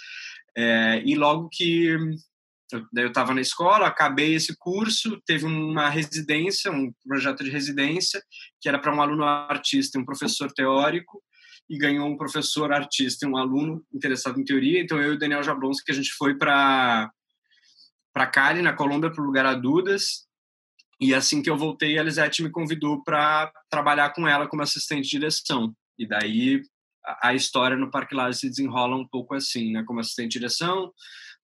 É, 0.57 1.01
e 1.05 1.15
logo 1.15 1.49
que 1.49 1.97
eu, 2.71 2.85
daí 2.91 3.05
eu 3.05 3.09
estava 3.09 3.33
na 3.33 3.41
escola, 3.41 3.87
acabei 3.87 4.35
esse 4.35 4.55
curso, 4.57 5.21
teve 5.25 5.45
uma 5.45 5.89
residência, 5.89 6.71
um 6.71 6.91
projeto 7.07 7.43
de 7.43 7.49
residência, 7.49 8.21
que 8.61 8.69
era 8.69 8.79
para 8.79 8.95
um 8.95 9.01
aluno 9.01 9.23
artista 9.23 9.97
e 9.97 10.01
um 10.01 10.05
professor 10.05 10.51
teórico, 10.51 11.21
e 11.69 11.77
ganhou 11.77 12.07
um 12.07 12.17
professor 12.17 12.71
artista 12.71 13.25
e 13.25 13.29
um 13.29 13.37
aluno 13.37 13.83
interessado 13.93 14.39
em 14.39 14.43
teoria. 14.43 14.81
Então 14.81 14.99
eu 14.99 15.13
e 15.13 15.15
o 15.15 15.19
Daniel 15.19 15.43
Jablonski, 15.43 15.91
a 15.91 15.95
gente 15.95 16.11
foi 16.13 16.35
para 16.35 17.11
para 18.11 18.25
Cali, 18.27 18.61
na 18.61 18.73
Colômbia, 18.73 19.11
para 19.11 19.21
o 19.21 19.25
lugar 19.25 19.45
Adudas, 19.45 20.27
E 20.99 21.13
assim 21.13 21.41
que 21.41 21.49
eu 21.49 21.55
voltei, 21.55 21.97
a 21.97 22.01
Elisete 22.01 22.43
me 22.43 22.49
convidou 22.49 23.01
para 23.03 23.51
trabalhar 23.69 24.09
com 24.09 24.27
ela 24.27 24.47
como 24.47 24.63
assistente 24.63 25.05
de 25.05 25.11
direção. 25.11 25.73
E 25.97 26.07
daí 26.07 26.61
a, 27.21 27.33
história 27.33 27.77
no 27.77 27.89
Parque 27.89 28.15
Lage 28.15 28.39
se 28.39 28.49
desenrola 28.49 28.97
um 28.97 29.07
pouco 29.07 29.33
assim, 29.35 29.71
né? 29.71 29.83
Como 29.85 29.99
assistente 29.99 30.33
de 30.33 30.39
direção, 30.39 30.91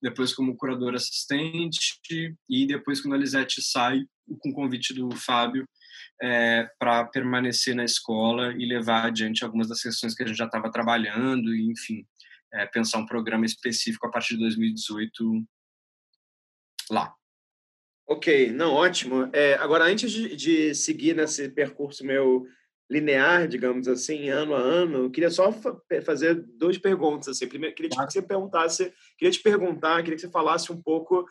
depois 0.06 0.36
como 0.36 0.56
curador 0.56 0.94
assistente 0.94 1.98
e 2.48 2.68
depois 2.68 3.02
quando 3.02 3.16
a 3.16 3.18
Elisete 3.18 3.60
sai 3.60 4.06
com 4.40 4.50
o 4.50 4.54
convite 4.54 4.94
do 4.94 5.10
Fábio 5.16 5.68
é, 6.22 6.70
para 6.78 7.06
permanecer 7.06 7.76
na 7.76 7.84
escola 7.84 8.54
e 8.54 8.68
levar 8.68 9.08
adiante 9.08 9.44
algumas 9.44 9.68
das 9.68 9.82
questões 9.82 10.14
que 10.14 10.22
a 10.22 10.28
gente 10.28 10.38
já 10.38 10.46
estava 10.46 10.72
trabalhando 10.72 11.56
e 11.56 11.72
enfim 11.72 12.06
é, 12.54 12.68
pensar 12.68 13.00
um 13.00 13.06
programa 13.08 13.48
específico 13.48 14.06
a 14.06 14.12
partir 14.12 14.36
de 14.36 14.42
2018 14.42 15.44
lá. 16.92 17.12
Ok, 18.08 18.52
não, 18.52 18.74
ótimo. 18.74 19.28
É, 19.34 19.56
agora, 19.56 19.86
antes 19.86 20.12
de, 20.12 20.36
de, 20.36 20.76
seguir 20.76 21.16
nesse 21.16 21.50
percurso 21.50 22.06
meu 22.06 22.46
linear, 22.90 23.48
digamos 23.48 23.88
assim, 23.88 24.30
ano 24.30 24.54
a 24.54 24.60
ano, 24.60 25.06
eu 25.06 25.12
queria 25.12 25.32
só 25.32 25.52
fa 25.52 25.76
fazer 26.04 26.36
duas 26.58 26.78
perguntas. 26.78 27.30
Assim. 27.30 27.48
Primeiro, 27.48 27.76
queria 27.76 27.90
que 27.90 27.96
você 27.96 28.22
perguntasse, 28.22 28.94
queria 29.18 29.32
te 29.32 29.42
perguntar, 29.42 30.04
queria 30.04 30.16
que 30.16 30.22
você 30.22 30.30
falasse 30.30 30.72
um 30.72 30.82
pouco 30.82 31.26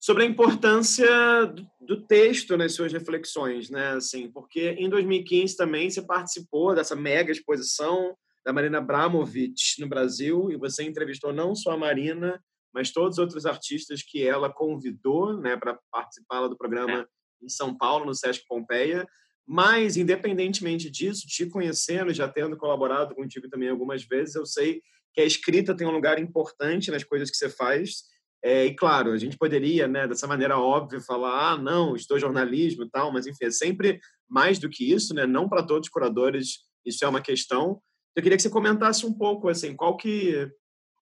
sobre 0.00 0.24
a 0.24 0.26
importância 0.26 1.46
do, 1.46 1.66
do, 1.80 2.06
texto 2.06 2.56
nas 2.56 2.74
suas 2.74 2.92
reflexões, 2.92 3.70
né? 3.70 3.90
Assim, 3.90 4.30
porque 4.32 4.70
em 4.70 4.88
2015 4.88 5.56
também 5.56 5.88
você 5.88 6.02
participou 6.02 6.74
dessa 6.74 6.96
mega 6.96 7.30
exposição 7.30 8.16
da 8.44 8.52
Marina 8.52 8.78
Abramovic 8.78 9.54
no 9.78 9.88
Brasil 9.88 10.50
e 10.50 10.56
você 10.56 10.82
entrevistou 10.82 11.32
não 11.32 11.54
só 11.54 11.72
a 11.72 11.76
Marina, 11.76 12.42
mas 12.74 12.90
todos 12.90 13.18
os 13.18 13.18
outros 13.18 13.46
artistas 13.46 14.02
que 14.02 14.26
ela 14.26 14.52
convidou 14.52 15.36
né, 15.38 15.56
para 15.56 15.78
participar 15.90 16.48
do 16.48 16.56
programa 16.56 17.02
é. 17.02 17.44
em 17.44 17.48
São 17.48 17.76
Paulo, 17.76 18.06
no 18.06 18.14
Sesc 18.14 18.44
Pompeia. 18.48 19.06
Mas, 19.46 19.96
independentemente 19.96 20.90
disso, 20.90 21.26
te 21.26 21.46
conhecendo, 21.46 22.14
já 22.14 22.28
tendo 22.28 22.56
colaborado 22.56 23.14
contigo 23.14 23.48
também 23.48 23.68
algumas 23.68 24.04
vezes, 24.04 24.34
eu 24.34 24.46
sei 24.46 24.80
que 25.12 25.20
a 25.20 25.24
escrita 25.24 25.76
tem 25.76 25.86
um 25.86 25.92
lugar 25.92 26.18
importante 26.18 26.90
nas 26.90 27.04
coisas 27.04 27.30
que 27.30 27.36
você 27.36 27.50
faz. 27.50 28.04
É, 28.42 28.66
e, 28.66 28.74
claro, 28.74 29.12
a 29.12 29.18
gente 29.18 29.36
poderia, 29.36 29.86
né, 29.86 30.08
dessa 30.08 30.26
maneira 30.26 30.58
óbvia, 30.58 31.00
falar: 31.00 31.52
ah, 31.52 31.56
não, 31.56 31.94
estou 31.94 32.18
jornalismo 32.18 32.84
e 32.84 32.90
tal, 32.90 33.12
mas, 33.12 33.26
enfim, 33.26 33.46
é 33.46 33.50
sempre 33.50 34.00
mais 34.28 34.58
do 34.58 34.70
que 34.70 34.90
isso, 34.90 35.14
né? 35.14 35.26
Não 35.26 35.48
para 35.48 35.62
todos 35.62 35.86
os 35.86 35.92
curadores 35.92 36.60
isso 36.84 37.04
é 37.04 37.08
uma 37.08 37.20
questão. 37.20 37.80
Eu 38.16 38.22
queria 38.22 38.36
que 38.36 38.42
você 38.42 38.50
comentasse 38.50 39.06
um 39.06 39.12
pouco, 39.12 39.48
assim, 39.48 39.74
qual 39.76 39.96
que 39.96 40.50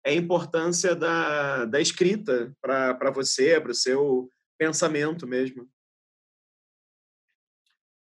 é 0.06 0.12
a 0.12 0.16
importância 0.16 0.96
da, 0.96 1.66
da 1.66 1.80
escrita 1.80 2.54
para 2.62 3.12
você, 3.12 3.60
para 3.60 3.72
o 3.72 3.76
seu 3.76 4.30
pensamento 4.58 5.26
mesmo. 5.28 5.68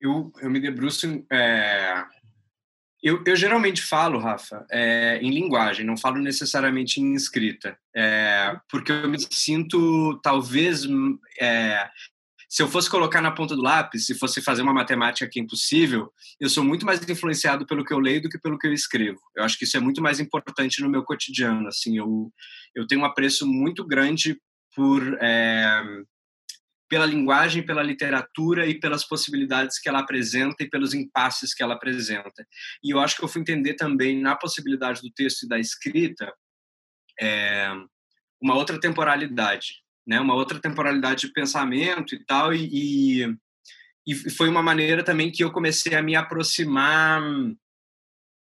Eu, 0.04 0.34
eu 0.41 0.49
me 0.49 0.60
debruço. 0.60 1.26
É... 1.32 2.04
Eu, 3.01 3.24
eu 3.26 3.36
geralmente 3.36 3.82
falo, 3.82 4.20
Rafa, 4.20 4.66
é, 4.72 5.18
em 5.22 5.30
linguagem, 5.30 5.86
não 5.86 5.97
falo 5.97 6.20
necessariamente 6.20 7.01
em 7.01 7.14
escrita, 7.16 7.78
é, 7.93 8.56
porque 8.70 8.93
eu 8.93 9.10
me 9.10 9.18
sinto, 9.20 10.22
talvez, 10.24 10.86
é, 11.38 11.89
se 12.47 12.64
eu 12.64 12.68
fosse 12.70 12.89
colocar 12.89 13.22
na 13.22 13.32
ponta 13.32 13.58
do 13.58 13.62
lápis, 13.62 14.06
se 14.06 14.18
fosse 14.18 14.41
fazer 14.41 14.62
uma 14.62 14.74
matemática 14.74 15.30
que 15.30 15.38
é 15.38 15.43
impossível, 15.43 16.14
eu 16.39 16.47
sou 16.47 16.64
muito 16.64 16.86
mais 16.86 17.01
influenciado 17.10 17.66
pelo 17.66 17.84
que 17.84 17.93
eu 17.93 17.99
leio 17.99 18.22
do 18.22 18.30
que 18.30 18.39
pelo 18.39 18.58
que 18.58 18.68
eu 18.68 18.74
escrevo. 18.74 19.20
Eu 19.36 19.43
acho 19.43 19.58
que 19.58 19.66
isso 19.66 19.76
é 19.76 19.82
muito 19.82 20.01
mais 20.01 20.22
importante 20.22 20.82
no 20.82 20.89
meu 20.89 21.04
cotidiano. 21.04 21.68
Assim, 21.68 21.97
eu 21.97 22.32
eu 22.74 22.88
tenho 22.88 23.01
um 23.01 23.06
apreço 23.06 23.45
muito 23.45 23.86
grande 23.86 24.39
por 24.74 25.01
é, 25.22 25.84
pela 26.93 27.07
linguagem, 27.07 27.65
pela 27.65 27.81
literatura 27.81 28.67
e 28.67 28.79
pelas 28.79 29.03
possibilidades 29.03 29.79
que 29.79 29.89
ela 29.89 29.97
apresenta 29.97 30.63
e 30.63 30.69
pelos 30.69 30.93
impasses 30.93 31.51
que 31.51 31.63
ela 31.63 31.73
apresenta. 31.73 32.45
E 32.83 32.91
eu 32.91 32.99
acho 32.99 33.17
que 33.17 33.23
eu 33.23 33.27
fui 33.27 33.41
entender 33.41 33.73
também 33.73 34.21
na 34.21 34.35
possibilidade 34.35 35.01
do 35.01 35.09
texto 35.09 35.43
e 35.43 35.47
da 35.47 35.57
escrita 35.57 36.31
é, 37.19 37.67
uma 38.39 38.53
outra 38.53 38.79
temporalidade 38.79 39.81
né, 40.05 40.19
uma 40.19 40.35
outra 40.35 40.59
temporalidade 40.59 41.21
de 41.27 41.33
pensamento 41.33 42.13
e 42.13 42.23
tal, 42.25 42.53
e, 42.53 43.23
e, 43.25 43.35
e 44.05 44.29
foi 44.29 44.49
uma 44.49 44.61
maneira 44.61 45.03
também 45.03 45.31
que 45.31 45.43
eu 45.43 45.51
comecei 45.51 45.95
a 45.95 46.01
me 46.03 46.15
aproximar 46.15 47.23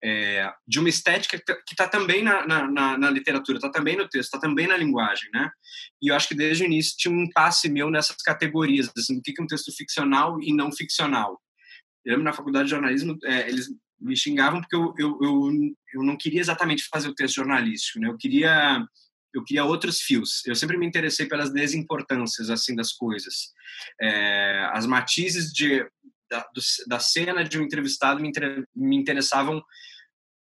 é, 0.02 0.50
de 0.66 0.78
uma 0.78 0.88
estética 0.88 1.38
que 1.38 1.72
está 1.72 1.88
também 1.88 2.22
na, 2.22 2.46
na, 2.46 2.98
na 2.98 3.10
literatura, 3.10 3.58
está 3.58 3.70
também 3.70 3.96
no 3.96 4.08
texto, 4.08 4.26
está 4.26 4.38
também 4.38 4.66
na 4.66 4.76
linguagem, 4.76 5.28
né? 5.32 5.50
E 6.00 6.10
eu 6.10 6.14
acho 6.14 6.28
que 6.28 6.34
desde 6.34 6.62
o 6.62 6.66
início 6.66 6.96
tinha 6.96 7.12
um 7.12 7.24
impasse 7.24 7.68
meu 7.68 7.90
nessas 7.90 8.16
categorias, 8.16 8.90
assim, 8.96 9.18
o 9.18 9.22
que 9.22 9.34
é 9.38 9.42
um 9.42 9.46
texto 9.46 9.72
ficcional 9.76 10.40
e 10.40 10.52
não 10.52 10.72
ficcional. 10.72 11.40
Eu 12.04 12.12
lembro 12.12 12.24
na 12.24 12.32
faculdade 12.32 12.66
de 12.66 12.70
jornalismo, 12.70 13.18
é, 13.24 13.48
eles 13.48 13.68
me 14.00 14.16
xingavam 14.16 14.60
porque 14.60 14.76
eu, 14.76 14.94
eu, 14.96 15.18
eu, 15.20 15.50
eu 15.94 16.02
não 16.02 16.16
queria 16.16 16.40
exatamente 16.40 16.84
fazer 16.88 17.08
o 17.08 17.14
texto 17.14 17.36
jornalístico, 17.36 17.98
né? 17.98 18.08
Eu 18.08 18.16
queria 18.16 18.86
eu 19.34 19.44
queria 19.44 19.64
outros 19.64 20.00
fios. 20.00 20.42
Eu 20.46 20.54
sempre 20.54 20.76
me 20.76 20.86
interessei 20.86 21.26
pelas 21.26 21.52
desimportâncias 21.52 22.50
assim 22.50 22.74
das 22.74 22.92
coisas, 22.92 23.52
é, 24.00 24.68
as 24.72 24.86
matizes 24.86 25.52
de 25.52 25.86
da, 26.30 26.40
do, 26.54 26.60
da, 26.86 26.98
cena 26.98 27.44
de 27.44 27.58
um 27.58 27.62
entrevistado 27.62 28.20
me, 28.20 28.28
inter, 28.28 28.64
me 28.74 28.96
interessavam 28.96 29.62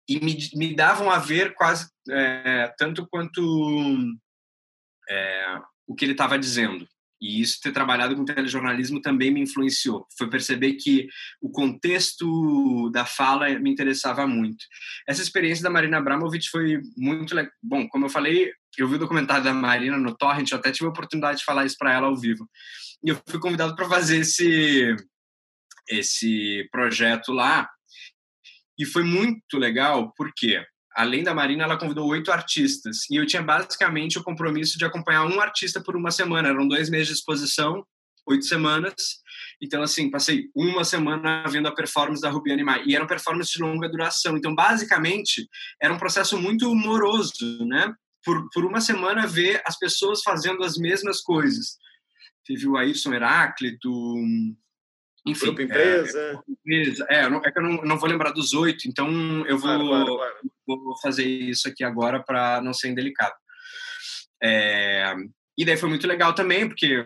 e 0.08 0.20
me, 0.20 0.38
me, 0.56 0.76
davam 0.76 1.10
a 1.10 1.20
ver 1.20 1.54
quase 1.54 1.90
é, 2.10 2.74
tanto 2.78 3.08
quanto 3.10 4.00
é, 5.10 5.60
o 5.86 5.96
que 5.96 6.06
ele 6.06 6.14
estava 6.14 6.40
dizendo. 6.40 6.88
E 7.20 7.42
isso 7.42 7.60
ter 7.62 7.72
trabalhado 7.72 8.16
com 8.16 8.24
telejornalismo 8.24 9.02
também 9.02 9.32
me 9.32 9.42
influenciou. 9.42 10.06
Foi 10.18 10.30
perceber 10.30 10.74
que 10.74 11.08
o 11.42 11.50
contexto 11.50 12.92
da 12.92 13.06
fala 13.06 13.50
me 13.58 13.72
interessava 13.72 14.28
muito. 14.28 14.64
Essa 15.08 15.24
experiência 15.24 15.64
da 15.64 15.70
Marina 15.70 15.98
Abramovic 15.98 16.48
foi 16.48 16.80
muito 16.96 17.34
legal. 17.34 17.52
Bom, 17.62 17.88
como 17.88 18.06
eu 18.06 18.10
falei, 18.10 18.52
eu 18.78 18.88
vi 18.88 18.96
o 18.96 19.00
documentário 19.00 19.44
da 19.44 19.54
Marina 19.54 19.98
no 19.98 20.16
Torrent, 20.16 20.52
eu 20.52 20.60
até 20.60 20.72
tive 20.72 20.86
a 20.86 20.92
oportunidade 20.92 21.40
de 21.40 21.46
falar 21.46 21.66
isso 21.66 21.76
para 21.78 21.94
ela 21.94 22.08
ao 22.08 22.16
vivo. 22.16 22.48
E 23.04 23.10
eu 23.10 23.20
fui 23.28 23.40
convidado 23.40 23.76
para 23.76 23.90
fazer 23.90 24.20
esse 24.20 24.96
esse 25.90 26.68
projeto 26.72 27.32
lá. 27.32 27.70
E 28.78 28.86
foi 28.86 29.04
muito 29.04 29.58
legal, 29.58 30.14
porque 30.16 30.64
além 30.96 31.24
da 31.24 31.34
Marina, 31.34 31.64
ela 31.64 31.78
convidou 31.78 32.08
oito 32.08 32.32
artistas. 32.32 33.10
E 33.10 33.16
eu 33.16 33.26
tinha 33.26 33.42
basicamente 33.42 34.18
o 34.18 34.24
compromisso 34.24 34.78
de 34.78 34.86
acompanhar 34.86 35.26
um 35.26 35.40
artista 35.40 35.82
por 35.82 35.96
uma 35.96 36.12
semana. 36.12 36.50
Eram 36.50 36.68
dois 36.68 36.90
meses 36.90 37.08
de 37.08 37.14
exposição, 37.14 37.86
oito 38.28 38.46
semanas. 38.46 39.20
Então, 39.62 39.82
assim, 39.82 40.12
passei 40.12 40.50
uma 40.56 40.84
semana 40.84 41.44
vendo 41.48 41.68
a 41.68 41.76
performance 41.76 42.22
da 42.22 42.30
Rubiane 42.30 42.64
Mai. 42.64 42.84
E 42.86 42.96
eram 42.96 43.08
performances 43.08 43.54
de 43.54 43.62
longa 43.62 43.90
duração. 43.90 44.38
Então, 44.38 44.54
basicamente, 44.54 45.48
era 45.82 45.94
um 45.94 45.98
processo 45.98 46.40
muito 46.40 46.74
moroso, 46.76 47.66
né? 47.66 47.94
por, 48.28 48.50
por 48.50 48.66
uma 48.66 48.82
semana 48.82 49.26
ver 49.26 49.62
as 49.66 49.80
pessoas 49.80 50.22
fazendo 50.22 50.62
as 50.62 50.76
mesmas 50.78 51.22
coisas. 51.22 51.78
Teve 52.46 52.68
o 52.68 52.76
Ayrton 52.76 53.14
Heráclito, 53.14 53.90
enfim. 55.32 55.46
Grupo 55.48 55.62
Empresa. 55.62 56.40
É, 57.10 57.16
é, 57.16 57.26
é 57.26 57.52
que 57.52 57.60
eu 57.60 57.64
não, 57.64 57.82
não 57.84 57.98
vou 57.98 58.10
lembrar 58.10 58.32
dos 58.32 58.54
oito, 58.54 58.88
então 58.88 59.10
eu 59.46 59.58
vou, 59.58 59.70
claro, 59.70 59.88
claro, 59.88 60.18
claro. 60.18 60.36
vou 60.66 60.98
fazer 61.02 61.26
isso 61.26 61.68
aqui 61.68 61.84
agora 61.84 62.24
para 62.24 62.62
não 62.62 62.74
ser 62.74 62.90
indelicado. 62.90 63.36
É, 64.42 65.16
e 65.58 65.66
daí 65.66 65.76
foi 65.76 65.90
muito 65.90 66.08
legal 66.08 66.34
também, 66.34 66.68
porque 66.68 67.04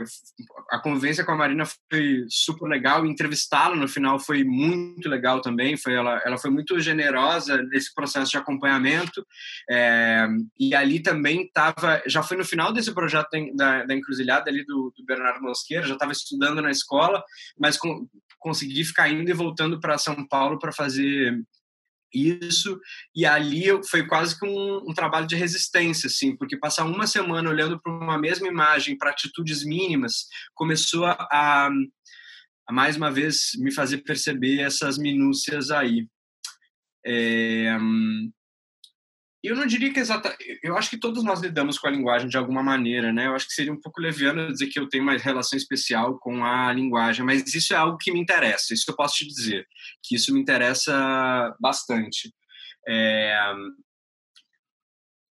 a 0.70 0.78
convivência 0.80 1.24
com 1.24 1.32
a 1.32 1.38
Marina 1.38 1.64
foi 1.89 2.26
super 2.28 2.68
legal, 2.68 3.06
entrevistá-la 3.06 3.76
no 3.76 3.88
final 3.88 4.20
foi 4.20 4.43
muito 4.43 5.08
legal 5.08 5.39
também, 5.39 5.78
foi 5.78 5.93
ela, 5.93 6.22
ela 6.26 6.38
foi 6.38 6.52
muito 6.52 6.78
generosa 6.80 7.62
nesse 7.64 7.93
processo 7.93 8.32
de 8.32 8.38
acompanhamento, 8.38 9.26
é, 9.70 10.28
e 10.60 10.76
ali 10.76 11.02
também 11.02 11.43
estava, 11.43 12.04
já 12.06 12.22
foi 12.22 12.36
no 12.36 12.43
final 12.43 12.74
desse 12.74 12.93
projeto 12.93 13.30
da, 13.56 13.86
da 13.86 13.95
encruzilhada 13.95 14.49
ali 14.49 14.66
do, 14.66 14.93
do 14.97 15.06
Bernardo 15.06 15.41
Mosqueira, 15.41 15.88
já 15.88 15.93
estava 15.93 16.12
estudando 16.12 16.62
na 16.62 16.72
escola, 16.72 17.24
mas 17.58 17.78
com, 17.78 18.06
consegui 18.38 18.84
ficar 18.84 19.08
indo 19.08 19.30
e 19.30 19.34
voltando 19.34 19.80
para 19.80 19.97
São 19.97 20.28
Paulo 20.28 20.60
para 20.60 20.74
fazer 20.74 21.41
isso 22.14 22.80
e 23.16 23.26
ali 23.26 23.66
foi 23.89 24.05
quase 24.05 24.38
que 24.38 24.45
um, 24.45 24.89
um, 24.89 24.93
trabalho 24.93 25.28
de 25.28 25.36
resistência 25.36 26.07
assim 26.07 26.36
porque 26.36 26.57
passar 26.57 26.86
uma 26.86 27.07
semana 27.07 27.49
olhando 27.49 27.82
para 27.82 27.91
uma 27.91 28.18
mesma 28.18 28.47
imagem 28.47 28.97
para 28.97 29.12
atitudes 29.12 29.64
mínimas 29.64 30.28
começou 30.53 31.05
a, 31.05 31.14
a, 31.32 31.70
mais 32.72 32.95
uma 32.95 33.12
vez 33.12 33.51
me 33.57 33.72
fazer 33.72 33.99
perceber 33.99 34.59
essas 34.59 34.97
minúcias 34.97 35.72
aí. 35.72 36.07
É, 37.05 37.78
eu 39.43 39.55
não 39.55 39.65
diria 39.65 39.91
que 39.91 39.99
exata. 39.99 40.35
Eu 40.61 40.77
acho 40.77 40.89
que 40.89 40.99
todos 40.99 41.23
nós 41.23 41.41
lidamos 41.41 41.79
com 41.79 41.87
a 41.87 41.91
linguagem 41.91 42.29
de 42.29 42.37
alguma 42.37 42.61
maneira, 42.61 43.11
né? 43.11 43.25
Eu 43.25 43.35
acho 43.35 43.47
que 43.47 43.53
seria 43.53 43.73
um 43.73 43.81
pouco 43.81 43.99
leviano 43.99 44.51
dizer 44.51 44.67
que 44.67 44.79
eu 44.79 44.87
tenho 44.87 45.03
uma 45.03 45.17
relação 45.17 45.57
especial 45.57 46.19
com 46.19 46.45
a 46.45 46.71
linguagem, 46.71 47.25
mas 47.25 47.53
isso 47.53 47.73
é 47.73 47.77
algo 47.77 47.97
que 47.97 48.11
me 48.11 48.19
interessa. 48.19 48.73
Isso 48.73 48.85
eu 48.87 48.95
posso 48.95 49.15
te 49.15 49.27
dizer, 49.27 49.67
que 50.03 50.15
isso 50.15 50.31
me 50.33 50.39
interessa 50.39 51.55
bastante. 51.59 52.31
É... 52.87 53.35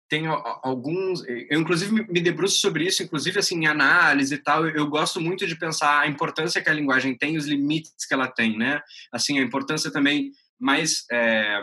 tem 0.08 0.26
alguns 0.62 1.24
eu 1.26 1.60
inclusive 1.60 1.92
me 1.92 2.20
debruço 2.20 2.58
sobre 2.58 2.84
isso 2.84 3.02
inclusive 3.02 3.40
assim 3.40 3.64
em 3.64 3.66
análise 3.66 4.32
e 4.32 4.38
tal 4.38 4.64
eu 4.68 4.86
gosto 4.86 5.20
muito 5.20 5.44
de 5.44 5.58
pensar 5.58 6.02
a 6.02 6.06
importância 6.06 6.62
que 6.62 6.70
a 6.70 6.72
linguagem 6.72 7.18
tem 7.18 7.36
os 7.36 7.44
limites 7.44 8.06
que 8.06 8.14
ela 8.14 8.28
tem 8.28 8.56
né 8.56 8.80
assim 9.10 9.40
a 9.40 9.42
importância 9.42 9.90
também 9.90 10.30
mais 10.56 11.04
é, 11.10 11.60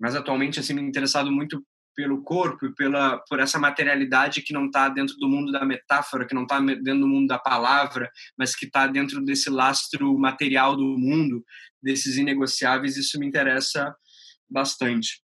mais 0.00 0.16
atualmente 0.16 0.58
assim 0.58 0.74
me 0.74 0.82
interessado 0.82 1.30
muito 1.30 1.64
pelo 1.94 2.22
corpo 2.22 2.66
e 2.66 2.74
pela 2.74 3.18
por 3.28 3.40
essa 3.40 3.58
materialidade 3.58 4.42
que 4.42 4.52
não 4.52 4.66
está 4.66 4.88
dentro 4.88 5.16
do 5.16 5.28
mundo 5.28 5.52
da 5.52 5.64
metáfora 5.64 6.26
que 6.26 6.34
não 6.34 6.42
está 6.42 6.60
dentro 6.60 7.00
do 7.00 7.08
mundo 7.08 7.28
da 7.28 7.38
palavra 7.38 8.10
mas 8.38 8.56
que 8.56 8.66
está 8.66 8.86
dentro 8.86 9.24
desse 9.24 9.50
lastro 9.50 10.16
material 10.18 10.76
do 10.76 10.84
mundo 10.98 11.44
desses 11.82 12.16
inegociáveis 12.16 12.96
isso 12.96 13.18
me 13.18 13.26
interessa 13.26 13.94
bastante 14.48 15.20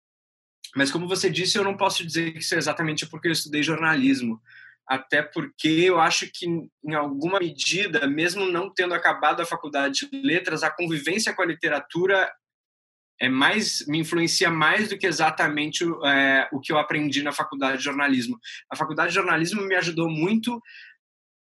mas, 0.74 0.90
como 0.90 1.06
você 1.06 1.30
disse, 1.30 1.56
eu 1.56 1.64
não 1.64 1.76
posso 1.76 2.04
dizer 2.04 2.32
que 2.32 2.40
isso 2.40 2.54
é 2.54 2.58
exatamente 2.58 3.06
porque 3.06 3.28
eu 3.28 3.32
estudei 3.32 3.62
jornalismo. 3.62 4.40
Até 4.86 5.22
porque 5.22 5.68
eu 5.68 5.98
acho 5.98 6.28
que, 6.32 6.46
em 6.46 6.94
alguma 6.94 7.38
medida, 7.38 8.06
mesmo 8.06 8.44
não 8.46 8.72
tendo 8.72 8.92
acabado 8.92 9.40
a 9.40 9.46
faculdade 9.46 10.08
de 10.10 10.20
letras, 10.20 10.62
a 10.62 10.70
convivência 10.70 11.32
com 11.32 11.42
a 11.42 11.46
literatura 11.46 12.30
é 13.20 13.28
mais 13.28 13.86
me 13.86 13.98
influencia 13.98 14.50
mais 14.50 14.88
do 14.88 14.98
que 14.98 15.06
exatamente 15.06 15.84
é, 16.04 16.48
o 16.52 16.60
que 16.60 16.72
eu 16.72 16.78
aprendi 16.78 17.22
na 17.22 17.32
faculdade 17.32 17.78
de 17.78 17.84
jornalismo. 17.84 18.38
A 18.70 18.76
faculdade 18.76 19.10
de 19.10 19.14
jornalismo 19.14 19.62
me 19.62 19.74
ajudou 19.74 20.10
muito 20.10 20.60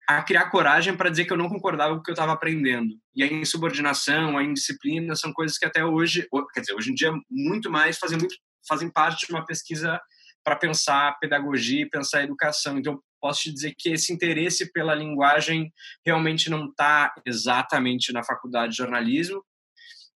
a 0.08 0.22
criar 0.22 0.50
coragem 0.52 0.96
para 0.96 1.10
dizer 1.10 1.26
que 1.26 1.34
eu 1.34 1.38
não 1.38 1.50
concordava 1.50 1.94
com 1.94 2.00
o 2.00 2.04
que 2.04 2.12
eu 2.12 2.14
estava 2.14 2.34
aprendendo. 2.34 2.96
E 3.16 3.24
a 3.24 3.28
insubordinação, 3.28 4.38
a 4.38 4.44
indisciplina 4.44 5.16
são 5.16 5.34
coisas 5.34 5.58
que 5.58 5.66
até 5.66 5.84
hoje, 5.84 6.28
quer 6.54 6.60
dizer, 6.60 6.74
hoje 6.74 6.92
em 6.92 6.94
dia 6.94 7.12
muito 7.30 7.72
mais 7.72 7.98
fazem 7.98 8.18
muito 8.18 8.36
fazem 8.68 8.90
parte 8.90 9.28
de 9.28 9.32
uma 9.32 9.46
pesquisa 9.46 10.00
para 10.44 10.56
pensar 10.56 11.18
pedagogia 11.20 11.90
pensar 11.90 12.24
educação. 12.24 12.78
Então, 12.78 13.02
posso 13.20 13.42
te 13.44 13.54
dizer 13.54 13.74
que 13.76 13.90
esse 13.90 14.14
interesse 14.14 14.72
pela 14.72 14.94
linguagem 14.94 15.74
realmente 16.06 16.50
não 16.50 16.66
está 16.70 17.12
exatamente 17.26 18.14
na 18.14 18.24
faculdade 18.24 18.72
de 18.72 18.78
jornalismo, 18.78 19.44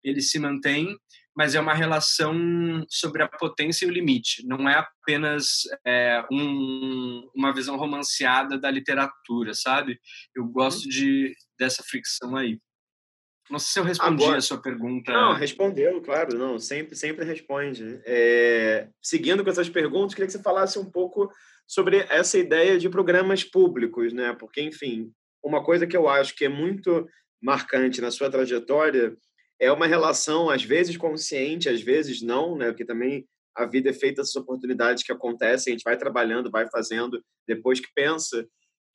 ele 0.05 0.20
se 0.20 0.39
mantém, 0.39 0.95
mas 1.39 1.55
é 1.55 1.61
uma 1.61 1.72
relação 1.72 2.34
sobre 2.89 3.22
a 3.22 3.28
potência 3.28 3.86
e 3.86 3.89
o 3.89 3.93
limite. 3.93 4.45
Não 4.45 4.68
é 4.68 4.74
apenas 4.74 5.61
é, 5.86 6.24
um, 6.32 7.30
uma 7.32 7.55
visão 7.55 7.76
romanceada 7.76 8.59
da 8.59 8.68
literatura, 8.68 9.55
sabe? 9.55 10.01
Eu 10.34 10.47
gosto 10.47 10.82
uhum. 10.82 10.91
de 10.91 11.32
dessa 11.57 11.80
fricção 11.84 12.34
aí. 12.34 12.59
Não 13.49 13.61
sei 13.61 13.68
se 13.72 13.78
eu 13.78 13.84
respondi 13.84 14.24
Agora, 14.24 14.39
a 14.39 14.43
sua 14.43 14.61
pergunta. 14.61 15.12
Não, 15.12 15.32
respondeu, 15.32 16.03
claro, 16.03 16.36
não, 16.36 16.59
sempre, 16.59 16.97
sempre 16.97 17.24
responde. 17.24 18.01
É, 18.05 18.89
seguindo 19.01 19.45
com 19.45 19.51
essas 19.51 19.68
perguntas, 19.68 20.14
queria 20.14 20.26
que 20.26 20.32
você 20.32 20.43
falasse 20.43 20.76
um 20.76 20.91
pouco 20.91 21.30
sobre 21.68 22.05
essa 22.11 22.36
ideia 22.36 22.80
de 22.80 22.89
programas 22.89 23.45
públicos, 23.45 24.12
né? 24.12 24.34
Porque, 24.41 24.61
enfim, 24.61 25.12
uma 25.41 25.62
coisa 25.62 25.86
que 25.86 25.97
eu 25.97 26.09
acho 26.09 26.34
que 26.34 26.47
é 26.47 26.49
muito 26.49 27.09
marcante 27.41 28.01
na 28.01 28.11
sua 28.11 28.28
trajetória 28.28 29.16
é 29.61 29.72
uma 29.72 29.86
relação, 29.86 30.50
às 30.50 30.62
vezes 30.62 30.96
consciente, 30.96 31.68
às 31.68 31.80
vezes 31.82 32.22
não, 32.22 32.56
né? 32.56 32.68
Porque 32.68 32.84
também 32.84 33.26
a 33.56 33.66
vida 33.66 33.90
é 33.90 33.92
feita 33.92 34.22
dessas 34.22 34.36
oportunidades 34.36 35.02
que 35.02 35.12
acontecem, 35.12 35.72
a 35.72 35.74
gente 35.76 35.84
vai 35.84 35.96
trabalhando, 35.96 36.50
vai 36.50 36.68
fazendo, 36.70 37.20
depois 37.46 37.80
que 37.80 37.88
pensa. 37.94 38.46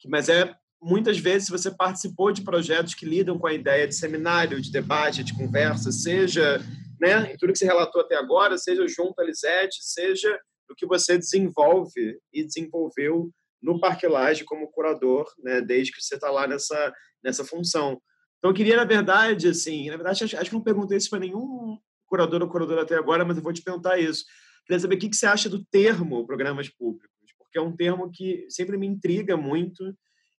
Mas 0.05 0.29
é 0.29 0.55
muitas 0.83 1.17
vezes 1.17 1.49
você 1.49 1.71
participou 1.71 2.31
de 2.31 2.43
projetos 2.43 2.93
que 2.93 3.05
lidam 3.05 3.39
com 3.39 3.47
a 3.47 3.53
ideia 3.53 3.87
de 3.87 3.95
seminário, 3.95 4.61
de 4.61 4.71
debate, 4.71 5.23
de 5.23 5.35
conversa, 5.35 5.91
seja 5.91 6.59
né, 6.99 7.31
em 7.31 7.37
tudo 7.37 7.53
que 7.53 7.59
você 7.59 7.65
relatou 7.65 8.01
até 8.01 8.15
agora, 8.15 8.57
seja 8.57 8.85
junto 8.87 9.19
à 9.19 9.23
Lisete, 9.23 9.77
seja 9.81 10.37
o 10.69 10.75
que 10.75 10.85
você 10.85 11.17
desenvolve 11.17 12.19
e 12.33 12.43
desenvolveu 12.43 13.29
no 13.61 13.79
Parque 13.79 14.07
Laje 14.07 14.43
como 14.43 14.71
curador, 14.71 15.25
né, 15.41 15.61
desde 15.61 15.93
que 15.93 16.01
você 16.01 16.15
está 16.15 16.29
lá 16.29 16.47
nessa, 16.47 16.93
nessa 17.23 17.45
função. 17.45 18.01
Então, 18.43 18.51
eu 18.51 18.55
queria, 18.55 18.75
na 18.75 18.83
verdade, 18.83 19.47
assim, 19.47 19.89
na 19.89 19.95
verdade, 19.95 20.21
acho, 20.21 20.35
acho 20.35 20.49
que 20.49 20.53
não 20.53 20.61
perguntei 20.61 20.97
isso 20.97 21.09
para 21.09 21.19
nenhum 21.19 21.77
curador 22.05 22.41
ou 22.41 22.49
curadora 22.49 22.81
até 22.81 22.93
agora, 22.93 23.23
mas 23.23 23.37
eu 23.37 23.43
vou 23.43 23.53
te 23.53 23.61
perguntar 23.61 23.97
isso. 23.97 24.25
Queria 24.65 24.81
saber 24.81 24.95
o 24.95 24.99
que, 24.99 25.07
que 25.07 25.15
você 25.15 25.25
acha 25.25 25.47
do 25.47 25.63
termo 25.63 26.27
programas 26.27 26.67
públicos, 26.67 27.09
porque 27.37 27.57
é 27.57 27.61
um 27.61 27.73
termo 27.73 28.11
que 28.11 28.45
sempre 28.49 28.75
me 28.77 28.85
intriga 28.85 29.37
muito 29.37 29.95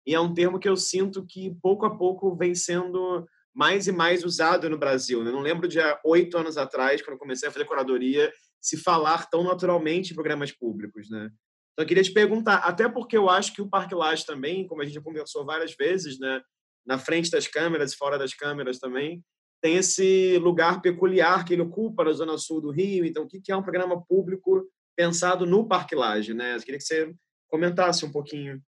e 0.06 0.14
é 0.14 0.20
um 0.20 0.34
termo 0.34 0.58
que 0.58 0.68
eu 0.68 0.76
sinto 0.76 1.24
que 1.24 1.56
pouco 1.62 1.86
a 1.86 1.96
pouco 1.96 2.36
vem 2.36 2.54
sendo 2.54 3.26
mais 3.54 3.86
e 3.86 3.92
mais 3.92 4.22
usado 4.22 4.68
no 4.68 4.76
Brasil. 4.76 5.24
Né? 5.24 5.30
Eu 5.30 5.34
não 5.36 5.40
lembro 5.40 5.66
de 5.66 5.80
há 5.80 5.98
oito 6.04 6.36
anos 6.36 6.58
atrás, 6.58 7.00
quando 7.00 7.16
comecei 7.16 7.48
a 7.48 7.52
fazer 7.52 7.64
curadoria, 7.64 8.30
se 8.60 8.76
falar 8.76 9.30
tão 9.30 9.42
naturalmente 9.42 10.10
em 10.10 10.14
programas 10.14 10.52
públicos. 10.52 11.08
Né? 11.08 11.30
Então, 11.72 11.84
eu 11.84 11.86
queria 11.86 12.02
te 12.02 12.12
perguntar, 12.12 12.56
até 12.56 12.86
porque 12.86 13.16
eu 13.16 13.30
acho 13.30 13.54
que 13.54 13.62
o 13.62 13.68
Parque 13.68 13.94
Laje 13.94 14.26
também, 14.26 14.66
como 14.66 14.82
a 14.82 14.84
gente 14.84 14.94
já 14.94 15.00
conversou 15.00 15.46
várias 15.46 15.74
vezes, 15.74 16.18
né, 16.18 16.42
na 16.86 16.98
frente 16.98 17.30
das 17.30 17.46
câmeras 17.46 17.92
e 17.92 17.96
fora 17.96 18.18
das 18.18 18.34
câmeras 18.34 18.78
também, 18.78 19.22
tem 19.60 19.76
esse 19.76 20.36
lugar 20.38 20.82
peculiar 20.82 21.44
que 21.44 21.54
ele 21.54 21.62
ocupa 21.62 22.04
na 22.04 22.12
zona 22.12 22.36
sul 22.36 22.60
do 22.60 22.70
Rio. 22.70 23.04
Então, 23.04 23.24
o 23.24 23.28
que 23.28 23.50
é 23.50 23.56
um 23.56 23.62
programa 23.62 24.04
público 24.04 24.68
pensado 24.94 25.46
no 25.46 25.66
Parque 25.66 25.94
Laje? 25.94 26.34
Né? 26.34 26.54
Eu 26.54 26.60
queria 26.60 26.78
que 26.78 26.84
você 26.84 27.14
comentasse 27.48 28.04
um 28.04 28.12
pouquinho. 28.12 28.62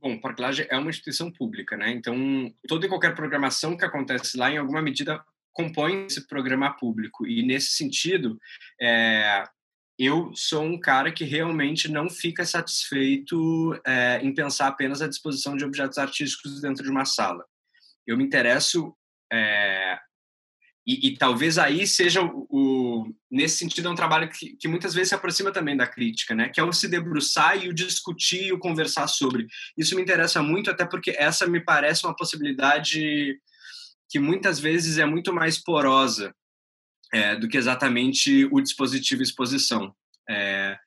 Bom, 0.00 0.14
o 0.14 0.20
Parque 0.20 0.40
Laje 0.40 0.66
é 0.70 0.78
uma 0.78 0.90
instituição 0.90 1.30
pública, 1.30 1.76
né? 1.76 1.90
Então, 1.90 2.16
toda 2.68 2.86
e 2.86 2.88
qualquer 2.88 3.14
programação 3.14 3.76
que 3.76 3.84
acontece 3.84 4.36
lá, 4.38 4.50
em 4.50 4.56
alguma 4.56 4.80
medida, 4.80 5.22
compõe 5.52 6.06
esse 6.06 6.26
programa 6.26 6.72
público. 6.72 7.26
E, 7.26 7.42
nesse 7.42 7.72
sentido, 7.72 8.38
é, 8.80 9.44
eu 9.98 10.30
sou 10.34 10.62
um 10.62 10.78
cara 10.78 11.10
que 11.10 11.24
realmente 11.24 11.90
não 11.90 12.08
fica 12.08 12.44
satisfeito 12.44 13.78
é, 13.84 14.20
em 14.22 14.32
pensar 14.32 14.68
apenas 14.68 15.02
a 15.02 15.08
disposição 15.08 15.56
de 15.56 15.64
objetos 15.64 15.98
artísticos 15.98 16.60
dentro 16.60 16.84
de 16.84 16.90
uma 16.90 17.04
sala. 17.04 17.44
Eu 18.06 18.16
me 18.16 18.22
interesso 18.22 18.96
é, 19.30 19.98
e, 20.86 21.08
e, 21.08 21.18
talvez 21.18 21.58
aí 21.58 21.86
seja 21.86 22.22
o, 22.22 22.46
o, 22.48 23.14
nesse 23.30 23.58
sentido 23.58 23.88
é 23.88 23.90
um 23.90 23.96
trabalho 23.96 24.30
que, 24.30 24.56
que, 24.56 24.68
muitas 24.68 24.94
vezes 24.94 25.10
se 25.10 25.14
aproxima 25.14 25.52
também 25.52 25.76
da 25.76 25.86
crítica, 25.86 26.34
né? 26.34 26.48
Que 26.48 26.60
é 26.60 26.64
o 26.64 26.72
se 26.72 26.88
debruçar 26.88 27.62
e 27.62 27.68
o 27.68 27.74
discutir 27.74 28.46
e 28.46 28.52
o 28.52 28.58
conversar 28.58 29.06
sobre. 29.06 29.46
Isso 29.76 29.94
me 29.94 30.00
interessa 30.00 30.42
muito, 30.42 30.70
até 30.70 30.86
porque 30.86 31.10
essa 31.10 31.46
me 31.46 31.60
parece 31.60 32.06
uma 32.06 32.16
possibilidade 32.16 33.38
que 34.08 34.18
muitas 34.18 34.58
vezes 34.58 34.96
é 34.96 35.04
muito 35.04 35.30
mais 35.30 35.58
porosa 35.58 36.34
é, 37.12 37.36
do 37.36 37.48
que 37.48 37.56
exatamente 37.56 38.48
o 38.50 38.60
dispositivo 38.60 39.22
exposição. 39.22 39.94
É, 40.28 40.78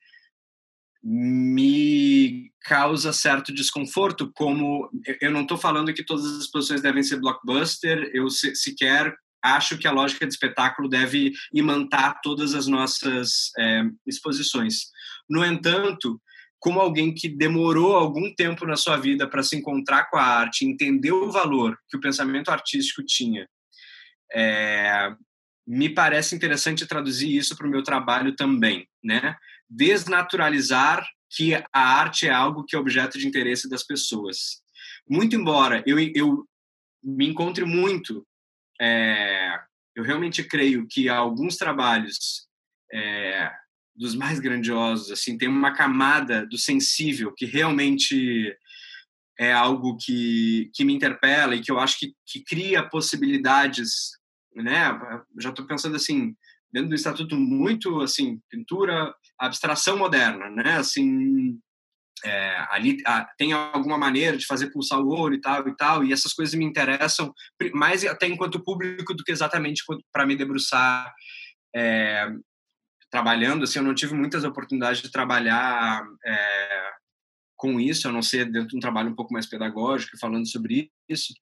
me 1.03 2.51
causa 2.61 3.11
certo 3.11 3.53
desconforto, 3.53 4.32
como 4.36 4.89
eu 5.19 5.32
não 5.32 5.41
estou 5.41 5.57
falando 5.57 5.93
que 5.93 6.05
todas 6.05 6.26
as 6.26 6.43
exposições 6.43 6.82
devem 6.82 7.01
ser 7.01 7.19
blockbuster, 7.19 8.11
eu 8.13 8.30
sequer 8.30 9.15
acho 9.43 9.78
que 9.78 9.88
a 9.88 9.91
lógica 9.91 10.28
de 10.28 10.34
espetáculo 10.34 10.88
deve 10.88 11.34
imantar 11.51 12.19
todas 12.22 12.53
as 12.53 12.67
nossas 12.67 13.51
é, 13.57 13.84
exposições. 14.05 14.91
No 15.28 15.43
entanto, 15.43 16.22
como 16.59 16.80
alguém 16.80 17.11
que 17.11 17.28
demorou 17.28 17.95
algum 17.95 18.34
tempo 18.36 18.67
na 18.67 18.76
sua 18.76 18.97
vida 18.97 19.28
para 19.28 19.41
se 19.41 19.55
encontrar 19.55 20.07
com 20.11 20.17
a 20.17 20.24
arte, 20.24 20.63
entendeu 20.63 21.24
o 21.24 21.32
valor 21.32 21.76
que 21.89 21.97
o 21.97 21.99
pensamento 21.99 22.51
artístico 22.51 23.03
tinha, 23.03 23.47
é, 24.32 25.11
me 25.66 25.89
parece 25.89 26.36
interessante 26.36 26.88
traduzir 26.88 27.36
isso 27.36 27.55
para 27.55 27.68
o 27.68 27.70
meu 27.70 27.84
trabalho 27.84 28.36
também, 28.36 28.88
né? 29.03 29.36
Desnaturalizar 29.70 31.07
que 31.30 31.53
a 31.55 31.80
arte 31.80 32.28
é 32.28 32.32
algo 32.32 32.66
que 32.66 32.76
é 32.76 32.80
objeto 32.80 33.18
de 33.18 33.28
interesse 33.28 33.70
das 33.70 33.84
pessoas. 33.84 34.62
Muito 35.09 35.36
embora 35.36 35.84
eu, 35.86 35.97
eu 36.14 36.45
me 37.03 37.28
encontre 37.28 37.64
muito 37.66 38.26
é, 38.80 39.59
eu 39.95 40.03
realmente 40.03 40.43
creio 40.43 40.88
que 40.88 41.07
alguns 41.07 41.55
trabalhos 41.55 42.47
é, 42.91 43.51
dos 43.95 44.16
mais 44.16 44.39
grandiosos 44.39 45.12
assim 45.12 45.38
tem 45.38 45.47
uma 45.47 45.74
camada 45.74 46.45
do 46.45 46.57
sensível 46.57 47.34
que 47.34 47.45
realmente 47.45 48.55
é 49.39 49.51
algo 49.51 49.97
que, 49.97 50.70
que 50.74 50.84
me 50.84 50.93
interpela 50.93 51.55
e 51.55 51.62
que 51.62 51.72
eu 51.72 51.80
acho 51.80 51.97
que, 51.97 52.14
que 52.26 52.43
cria 52.43 52.88
possibilidades 52.88 54.12
né 54.56 54.99
já 55.39 55.49
estou 55.49 55.66
pensando 55.66 55.95
assim 55.95 56.36
dentro 56.72 56.89
do 56.89 56.95
estatuto 56.95 57.38
muito 57.38 58.02
assim 58.02 58.39
pintura 58.49 59.14
abstração 59.39 59.97
moderna 59.97 60.49
né 60.49 60.78
assim 60.78 61.60
é, 62.24 62.68
ali 62.70 62.97
a, 63.06 63.26
tem 63.38 63.54
alguma 63.54 63.97
maneira 63.97 64.38
de 64.38 64.45
fazer 64.45 64.70
pulsar 64.70 64.99
o 64.99 65.10
ouro 65.10 65.34
e 65.34 65.41
tal 65.41 65.68
e 65.68 65.76
tal, 65.76 66.04
e 66.04 66.14
essas 66.14 66.34
coisas 66.34 66.54
me 66.54 66.66
interessam 66.66 67.34
mais 67.74 68.06
até 68.06 68.28
enquanto 68.28 68.64
público 68.64 69.14
do 69.14 69.24
que 69.24 69.32
exatamente 69.32 69.84
para 70.12 70.26
me 70.26 70.36
debruçar 70.36 71.12
é, 71.76 72.28
trabalhando. 73.10 73.64
Assim, 73.64 73.80
eu 73.80 73.86
não 73.86 73.95
tive 73.95 74.14
muitas 74.14 74.43
oportunidades 74.43 75.02
de 75.02 75.12
trabalhar 75.12 76.04
é, 76.26 76.91
com 77.56 77.80
isso, 77.80 78.08
a 78.08 78.12
não 78.12 78.22
ser 78.22 78.45
dentro 78.45 78.70
de 78.70 78.78
um 78.78 78.80
trabalho 78.80 79.10
um 79.10 79.16
pouco 79.16 79.34
mais 79.34 79.45
pedagógico, 79.45 80.18
falando 80.20 80.49
sobre 80.49 80.91
isso. 81.10 81.34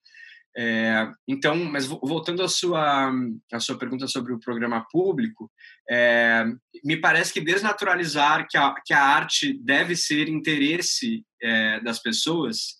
É, 0.58 1.08
então, 1.28 1.56
mas 1.56 1.86
voltando 1.86 2.44
à 2.44 2.48
sua, 2.48 3.12
à 3.52 3.60
sua 3.60 3.78
pergunta 3.78 4.08
sobre 4.08 4.34
o 4.34 4.40
programa 4.40 4.86
público, 4.92 5.50
é, 5.90 6.46
me 6.84 6.98
parece 6.98 7.32
que 7.32 7.42
desnaturalizar 7.42 8.48
que 8.50 8.58
a, 8.58 8.74
que 8.86 8.94
a 8.94 9.02
arte 9.04 9.54
deve 9.64 9.96
ser 9.96 10.28
interesse 10.28 11.24
é, 11.42 11.80
das 11.82 12.00
pessoas 12.00 12.80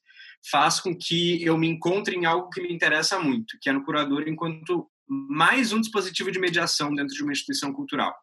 faz 0.50 0.80
com 0.80 0.96
que 0.96 1.44
eu 1.44 1.58
me 1.58 1.68
encontre 1.68 2.16
em 2.16 2.26
algo 2.26 2.50
que 2.50 2.62
me 2.62 2.74
interessa 2.74 3.20
muito, 3.20 3.58
que 3.62 3.70
é 3.70 3.74
no 3.74 3.84
curador 3.84 4.28
enquanto 4.28 4.90
mais 5.08 5.74
um 5.74 5.82
dispositivo 5.82 6.32
de 6.32 6.40
mediação 6.40 6.94
dentro 6.94 7.14
de 7.14 7.24
uma 7.24 7.32
instituição 7.32 7.74
cultural. 7.74 8.16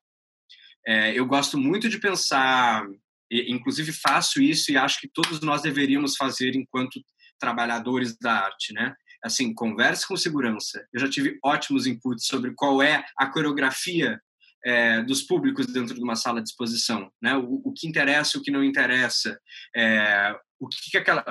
É, 0.87 1.19
eu 1.19 1.27
gosto 1.27 1.59
muito 1.59 1.89
de 1.89 1.99
pensar, 1.99 2.87
inclusive 3.31 3.93
faço 3.93 4.41
isso 4.41 4.71
e 4.71 4.77
acho 4.77 5.01
que 5.01 5.09
todos 5.09 5.41
nós 5.41 5.63
deveríamos 5.63 6.17
fazer 6.17 6.55
enquanto 6.55 7.01
trabalhadores 7.39 8.17
da 8.19 8.45
arte, 8.45 8.73
né? 8.73 8.95
Assim, 9.27 9.53
converse 9.53 10.07
com 10.07 10.17
segurança. 10.17 10.87
Eu 10.93 11.01
já 11.01 11.09
tive 11.09 11.39
ótimos 11.45 11.87
inputs 11.87 12.27
sobre 12.27 12.55
qual 12.55 12.83
é 12.83 13.05
a 13.17 13.27
coreografia 13.27 14.21
é, 14.65 15.03
dos 15.03 15.23
públicos 15.23 15.67
dentro 15.67 15.95
de 15.95 16.03
uma 16.03 16.17
sala 16.17 16.43
de 16.43 16.49
exposição, 16.49 17.11
né? 17.21 17.37
O, 17.37 17.61
o 17.65 17.73
que 17.73 17.87
interessa, 17.87 18.39
o 18.39 18.43
que 18.43 18.51
não 18.51 18.65
interessa, 18.65 19.39
é, 19.75 20.35
o 20.59 20.69
que, 20.69 20.91
que 20.91 20.99
aquela 20.99 21.25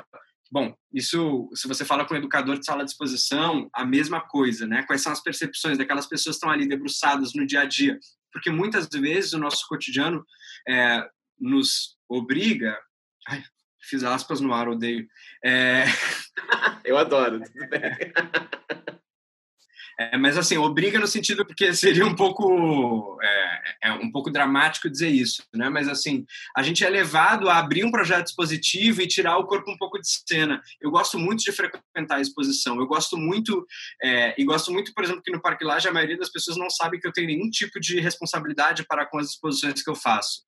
Bom, 0.52 0.74
isso, 0.94 1.50
se 1.54 1.68
você 1.68 1.84
fala 1.84 2.06
com 2.06 2.14
um 2.14 2.18
educador 2.18 2.60
de 2.60 2.66
sala 2.66 2.86
de 2.86 2.92
exposição, 2.92 3.70
a 3.74 3.84
mesma 3.84 4.22
coisa, 4.22 4.68
né? 4.68 4.84
Quais 4.84 5.02
são 5.02 5.12
as 5.12 5.22
percepções 5.22 5.78
daquelas 5.78 6.06
pessoas 6.06 6.36
que 6.36 6.38
estão 6.38 6.50
ali 6.50 6.68
debruçadas 6.68 7.34
no 7.34 7.46
dia 7.46 7.62
a 7.62 7.66
dia? 7.66 8.00
Porque 8.32 8.52
muitas 8.52 8.88
vezes 8.88 9.34
o 9.34 9.40
nosso 9.40 9.68
cotidiano 9.68 10.26
é, 10.68 11.06
nos 11.40 11.98
obriga. 12.08 12.78
Ai, 13.28 13.44
fiz 13.86 14.04
aspas 14.04 14.42
no 14.42 14.54
ar, 14.54 14.68
odeio. 14.68 15.08
É... 15.44 15.86
Eu 16.84 16.98
adoro, 16.98 17.42
tudo 17.42 17.70
bem. 17.70 17.82
É, 19.98 20.18
mas 20.18 20.38
assim, 20.38 20.58
obriga 20.58 21.00
no 21.00 21.08
sentido 21.08 21.46
porque 21.46 21.74
seria 21.74 22.06
um 22.06 22.14
pouco 22.14 23.18
é, 23.22 23.62
é, 23.84 23.92
um 23.94 24.12
pouco 24.12 24.30
dramático 24.30 24.90
dizer 24.90 25.08
isso, 25.08 25.42
né? 25.54 25.70
Mas 25.70 25.88
assim, 25.88 26.26
a 26.56 26.62
gente 26.62 26.84
é 26.84 26.90
levado 26.90 27.50
a 27.50 27.58
abrir 27.58 27.86
um 27.86 27.92
projeto 27.92 28.28
expositivo 28.28 29.02
e 29.02 29.08
tirar 29.08 29.38
o 29.38 29.46
corpo 29.46 29.72
um 29.72 29.78
pouco 29.78 30.00
de 30.00 30.08
cena. 30.28 30.62
Eu 30.82 30.92
gosto 30.92 31.18
muito 31.18 31.44
de 31.44 31.52
frequentar 31.52 32.18
a 32.18 32.22
exposição. 32.22 32.78
Eu 32.78 32.88
gosto 32.88 33.16
muito 33.16 33.66
é, 34.04 34.36
e 34.38 34.44
gosto 34.44 34.72
muito, 34.72 34.94
por 34.94 35.04
exemplo, 35.04 35.24
que 35.24 35.32
no 35.32 35.42
Parque 35.42 35.64
Laje 35.64 35.88
a 35.88 35.94
maioria 35.94 36.18
das 36.18 36.30
pessoas 36.30 36.58
não 36.58 36.70
sabe 36.70 37.00
que 37.00 37.08
eu 37.08 37.14
tenho 37.14 37.28
nenhum 37.28 37.50
tipo 37.50 37.80
de 37.80 38.00
responsabilidade 38.02 38.86
para 38.86 39.06
com 39.06 39.18
as 39.18 39.30
exposições 39.30 39.82
que 39.82 39.90
eu 39.90 39.96
faço. 39.96 40.44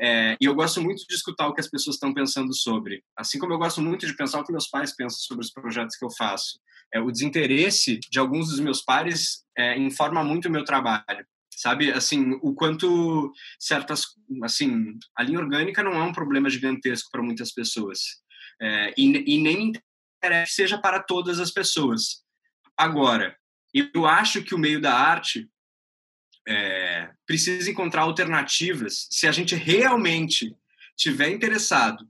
É, 0.00 0.36
e 0.40 0.44
eu 0.44 0.54
gosto 0.54 0.80
muito 0.80 1.04
de 1.06 1.14
escutar 1.14 1.48
o 1.48 1.54
que 1.54 1.60
as 1.60 1.68
pessoas 1.68 1.96
estão 1.96 2.12
pensando 2.12 2.54
sobre. 2.54 3.02
Assim 3.16 3.38
como 3.38 3.52
eu 3.52 3.58
gosto 3.58 3.80
muito 3.80 4.06
de 4.06 4.16
pensar 4.16 4.40
o 4.40 4.44
que 4.44 4.52
meus 4.52 4.68
pais 4.68 4.94
pensam 4.94 5.18
sobre 5.18 5.44
os 5.44 5.50
projetos 5.50 5.96
que 5.96 6.04
eu 6.04 6.10
faço. 6.10 6.58
É, 6.92 7.00
o 7.00 7.10
desinteresse 7.10 7.98
de 7.98 8.18
alguns 8.18 8.48
dos 8.48 8.60
meus 8.60 8.82
pares 8.82 9.44
é, 9.56 9.78
informa 9.78 10.22
muito 10.22 10.48
o 10.48 10.50
meu 10.50 10.64
trabalho. 10.64 11.26
Sabe, 11.50 11.90
assim, 11.90 12.38
o 12.42 12.54
quanto 12.54 13.32
certas, 13.58 14.04
assim, 14.42 14.98
a 15.16 15.22
linha 15.22 15.38
orgânica 15.38 15.82
não 15.82 15.92
é 15.92 16.02
um 16.02 16.12
problema 16.12 16.50
gigantesco 16.50 17.10
para 17.10 17.22
muitas 17.22 17.50
pessoas. 17.52 18.00
É, 18.60 18.94
e, 18.96 19.34
e 19.34 19.40
nem 19.40 19.68
interessa 19.68 20.52
seja 20.52 20.78
para 20.78 21.02
todas 21.02 21.40
as 21.40 21.50
pessoas. 21.50 22.22
Agora, 22.76 23.36
eu 23.94 24.06
acho 24.06 24.42
que 24.42 24.54
o 24.54 24.58
meio 24.58 24.80
da 24.80 24.94
arte 24.94 25.48
é, 26.46 27.10
precisa 27.26 27.70
encontrar 27.70 28.02
alternativas 28.02 29.08
se 29.10 29.26
a 29.26 29.32
gente 29.32 29.54
realmente 29.54 30.54
tiver 30.96 31.30
interessado 31.30 32.06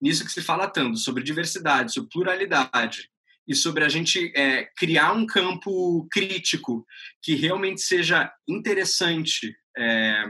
nisso 0.00 0.24
que 0.24 0.32
se 0.32 0.42
fala 0.42 0.68
tanto 0.68 0.98
sobre 0.98 1.22
diversidade, 1.22 1.92
sobre 1.92 2.10
pluralidade 2.10 3.08
e 3.48 3.54
sobre 3.54 3.84
a 3.84 3.88
gente 3.88 4.32
é, 4.36 4.64
criar 4.76 5.12
um 5.12 5.24
campo 5.24 6.06
crítico 6.10 6.86
que 7.22 7.34
realmente 7.34 7.80
seja 7.80 8.32
interessante 8.46 9.56
é, 9.76 10.24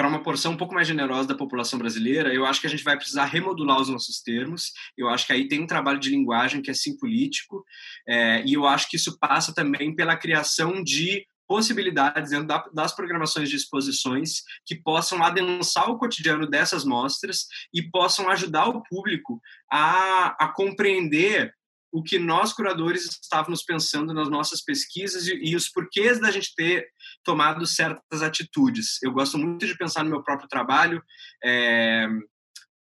para 0.00 0.08
uma 0.08 0.22
porção 0.22 0.52
um 0.52 0.56
pouco 0.56 0.72
mais 0.72 0.88
generosa 0.88 1.28
da 1.28 1.34
população 1.34 1.78
brasileira, 1.78 2.32
eu 2.32 2.46
acho 2.46 2.58
que 2.58 2.66
a 2.66 2.70
gente 2.70 2.82
vai 2.82 2.96
precisar 2.96 3.26
remodular 3.26 3.78
os 3.78 3.90
nossos 3.90 4.22
termos. 4.22 4.72
Eu 4.96 5.10
acho 5.10 5.26
que 5.26 5.32
aí 5.34 5.46
tem 5.46 5.60
um 5.60 5.66
trabalho 5.66 6.00
de 6.00 6.08
linguagem 6.08 6.62
que 6.62 6.70
é 6.70 6.74
sim 6.74 6.96
político, 6.96 7.62
é, 8.08 8.42
e 8.46 8.54
eu 8.54 8.66
acho 8.66 8.88
que 8.88 8.96
isso 8.96 9.18
passa 9.18 9.54
também 9.54 9.94
pela 9.94 10.16
criação 10.16 10.82
de 10.82 11.26
possibilidades 11.50 12.30
dentro 12.30 12.46
das 12.72 12.94
programações 12.94 13.50
de 13.50 13.56
exposições 13.56 14.44
que 14.64 14.76
possam 14.76 15.20
adensar 15.20 15.90
o 15.90 15.98
cotidiano 15.98 16.48
dessas 16.48 16.84
mostras 16.84 17.48
e 17.74 17.82
possam 17.82 18.28
ajudar 18.30 18.68
o 18.68 18.84
público 18.84 19.40
a, 19.68 20.28
a 20.38 20.46
compreender 20.46 21.52
o 21.90 22.04
que 22.04 22.20
nós 22.20 22.52
curadores 22.52 23.18
estávamos 23.20 23.64
pensando 23.64 24.14
nas 24.14 24.30
nossas 24.30 24.62
pesquisas 24.62 25.26
e, 25.26 25.34
e, 25.42 25.56
os 25.56 25.68
porquês 25.68 26.20
da 26.20 26.30
gente 26.30 26.54
ter 26.54 26.86
tomado 27.24 27.66
certas 27.66 28.22
atitudes. 28.22 29.02
Eu 29.02 29.10
gosto 29.10 29.36
muito 29.36 29.66
de 29.66 29.76
pensar 29.76 30.04
no 30.04 30.10
meu 30.10 30.22
próprio 30.22 30.48
trabalho, 30.48 31.02
é, 31.42 32.06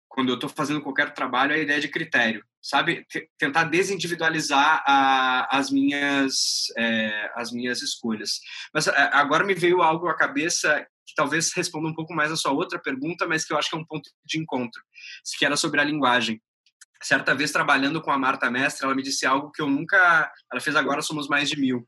quando 0.09 0.31
eu 0.31 0.37
estou 0.37 0.49
fazendo 0.49 0.81
qualquer 0.81 1.13
trabalho, 1.13 1.53
a 1.53 1.59
ideia 1.59 1.83
de 1.83 1.89
critério 1.89 2.43
sabe, 2.65 3.07
tentar 3.39 3.65
desindividualizar 3.65 4.83
a, 4.87 5.59
as 5.59 5.71
minhas 5.71 6.73
é, 6.79 7.31
as 7.35 7.53
minhas 7.53 7.83
escolhas. 7.83 8.41
Mas 8.73 8.87
é, 8.87 9.11
agora 9.13 9.45
me 9.45 9.53
veio 9.53 9.83
algo 9.83 10.09
à 10.09 10.17
cabeça 10.17 10.81
que 11.07 11.15
talvez 11.15 11.53
responda 11.53 11.89
um 11.89 11.95
pouco 11.95 12.15
mais 12.15 12.33
a 12.33 12.37
sua 12.37 12.53
outra 12.53 12.79
pergunta, 12.79 13.27
mas 13.27 13.45
que 13.45 13.53
eu 13.53 13.59
acho 13.59 13.69
que 13.69 13.77
é 13.77 13.79
um 13.79 13.85
ponto 13.85 14.09
de 14.25 14.39
encontro, 14.39 14.83
que 15.39 15.45
era 15.45 15.59
sobre 15.59 15.79
a 15.79 15.85
linguagem. 15.85 16.41
Certa 17.03 17.35
vez 17.35 17.53
trabalhando 17.53 18.01
com 18.01 18.11
a 18.11 18.17
Marta 18.17 18.51
Mestre, 18.51 18.87
ela 18.87 18.95
me 18.95 19.03
disse 19.03 19.27
algo 19.27 19.51
que 19.51 19.61
eu 19.61 19.69
nunca, 19.69 20.33
ela 20.51 20.61
fez 20.61 20.75
agora 20.75 21.03
somos 21.03 21.29
mais 21.29 21.51
de 21.51 21.61
mil, 21.61 21.87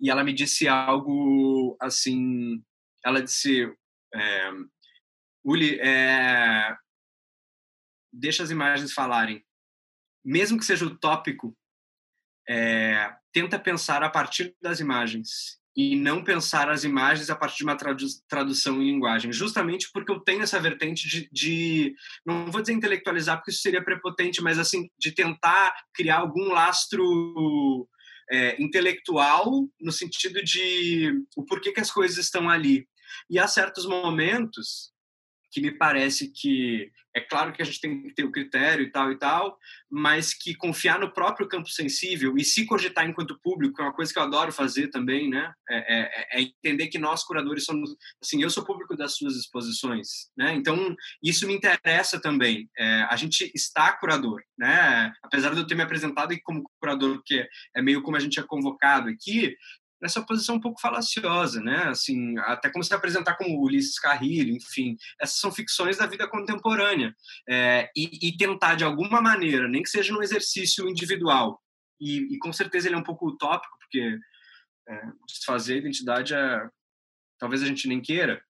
e 0.00 0.10
ela 0.10 0.24
me 0.24 0.32
disse 0.32 0.66
algo 0.66 1.76
assim, 1.80 2.60
ela 3.04 3.22
disse, 3.22 3.72
é, 4.12 4.50
Uli, 5.44 5.78
é, 5.80 6.74
deixa 8.12 8.42
as 8.42 8.50
imagens 8.50 8.92
falarem 8.92 9.44
mesmo 10.24 10.58
que 10.58 10.64
seja 10.64 10.86
utópico, 10.86 11.56
é, 12.48 13.12
tenta 13.32 13.58
pensar 13.58 14.02
a 14.02 14.10
partir 14.10 14.54
das 14.60 14.80
imagens 14.80 15.60
e 15.76 15.94
não 15.94 16.24
pensar 16.24 16.68
as 16.68 16.82
imagens 16.82 17.30
a 17.30 17.36
partir 17.36 17.58
de 17.58 17.64
uma 17.64 17.76
tradu 17.76 18.04
tradução 18.28 18.82
em 18.82 18.86
linguagem, 18.86 19.32
justamente 19.32 19.88
porque 19.92 20.10
eu 20.10 20.20
tenho 20.20 20.42
essa 20.42 20.58
vertente 20.58 21.08
de, 21.08 21.28
de, 21.32 21.94
não 22.26 22.50
vou 22.50 22.60
dizer 22.60 22.72
intelectualizar 22.72 23.36
porque 23.36 23.52
isso 23.52 23.62
seria 23.62 23.84
prepotente, 23.84 24.42
mas 24.42 24.58
assim 24.58 24.90
de 24.98 25.12
tentar 25.12 25.72
criar 25.94 26.18
algum 26.18 26.48
lastro 26.48 27.88
é, 28.30 28.60
intelectual 28.60 29.68
no 29.80 29.92
sentido 29.92 30.42
de 30.42 31.12
o 31.36 31.44
porquê 31.44 31.72
que 31.72 31.80
as 31.80 31.90
coisas 31.90 32.18
estão 32.18 32.48
ali. 32.48 32.86
E 33.28 33.38
há 33.38 33.46
certos 33.46 33.86
momentos 33.86 34.89
que 35.50 35.60
me 35.60 35.72
parece 35.72 36.30
que 36.30 36.90
é 37.14 37.20
claro 37.20 37.52
que 37.52 37.60
a 37.60 37.64
gente 37.64 37.80
tem 37.80 38.02
que 38.02 38.14
ter 38.14 38.24
o 38.24 38.30
critério 38.30 38.84
e 38.84 38.90
tal 38.90 39.10
e 39.10 39.18
tal, 39.18 39.58
mas 39.90 40.32
que 40.32 40.54
confiar 40.54 40.98
no 40.98 41.12
próprio 41.12 41.48
campo 41.48 41.68
sensível 41.68 42.36
e 42.38 42.44
se 42.44 42.64
cogitar 42.64 43.08
enquanto 43.08 43.38
público 43.40 43.80
é 43.80 43.84
uma 43.84 43.92
coisa 43.92 44.12
que 44.12 44.18
eu 44.18 44.22
adoro 44.22 44.52
fazer 44.52 44.88
também, 44.88 45.28
né? 45.28 45.52
É, 45.68 45.98
é, 45.98 46.38
é 46.38 46.42
entender 46.42 46.86
que 46.86 46.98
nós 46.98 47.24
curadores 47.24 47.64
somos, 47.64 47.96
assim, 48.22 48.42
eu 48.42 48.50
sou 48.50 48.64
público 48.64 48.96
das 48.96 49.16
suas 49.16 49.34
exposições, 49.34 50.30
né? 50.36 50.54
Então 50.54 50.94
isso 51.22 51.46
me 51.46 51.54
interessa 51.54 52.20
também. 52.20 52.70
É, 52.78 53.02
a 53.10 53.16
gente 53.16 53.50
está 53.54 53.92
curador, 53.92 54.42
né? 54.56 55.12
Apesar 55.22 55.52
de 55.52 55.60
eu 55.60 55.66
ter 55.66 55.74
me 55.74 55.82
apresentado 55.82 56.32
como 56.44 56.62
curador, 56.80 57.16
porque 57.16 57.48
é 57.74 57.82
meio 57.82 58.02
como 58.02 58.16
a 58.16 58.20
gente 58.20 58.38
é 58.38 58.42
convocado 58.42 59.08
aqui, 59.08 59.56
nessa 60.00 60.22
posição 60.22 60.56
um 60.56 60.60
pouco 60.60 60.80
falaciosa, 60.80 61.60
né? 61.60 61.84
Assim, 61.84 62.38
até 62.38 62.70
como 62.70 62.82
se 62.82 62.94
apresentar 62.94 63.36
como 63.36 63.60
Ulisses 63.60 63.98
Carrilho, 63.98 64.54
enfim, 64.54 64.96
essas 65.20 65.38
são 65.38 65.52
ficções 65.52 65.98
da 65.98 66.06
vida 66.06 66.28
contemporânea 66.28 67.14
é, 67.48 67.90
e, 67.96 68.28
e, 68.28 68.36
tentar 68.36 68.76
de 68.76 68.84
alguma 68.84 69.20
maneira, 69.20 69.68
nem 69.68 69.82
que 69.82 69.90
seja 69.90 70.12
num 70.12 70.22
exercício 70.22 70.88
individual, 70.88 71.60
e, 72.00 72.34
e 72.34 72.38
com 72.38 72.52
certeza 72.52 72.88
ele 72.88 72.94
é 72.94 72.98
um 72.98 73.04
pouco 73.04 73.28
utópico, 73.28 73.76
porque 73.78 74.18
é, 74.88 75.02
desfazer 75.26 75.74
a 75.74 75.78
identidade 75.78 76.34
é, 76.34 76.68
talvez 77.38 77.62
a 77.62 77.66
gente 77.66 77.86
nem 77.86 78.00
queira, 78.00 78.42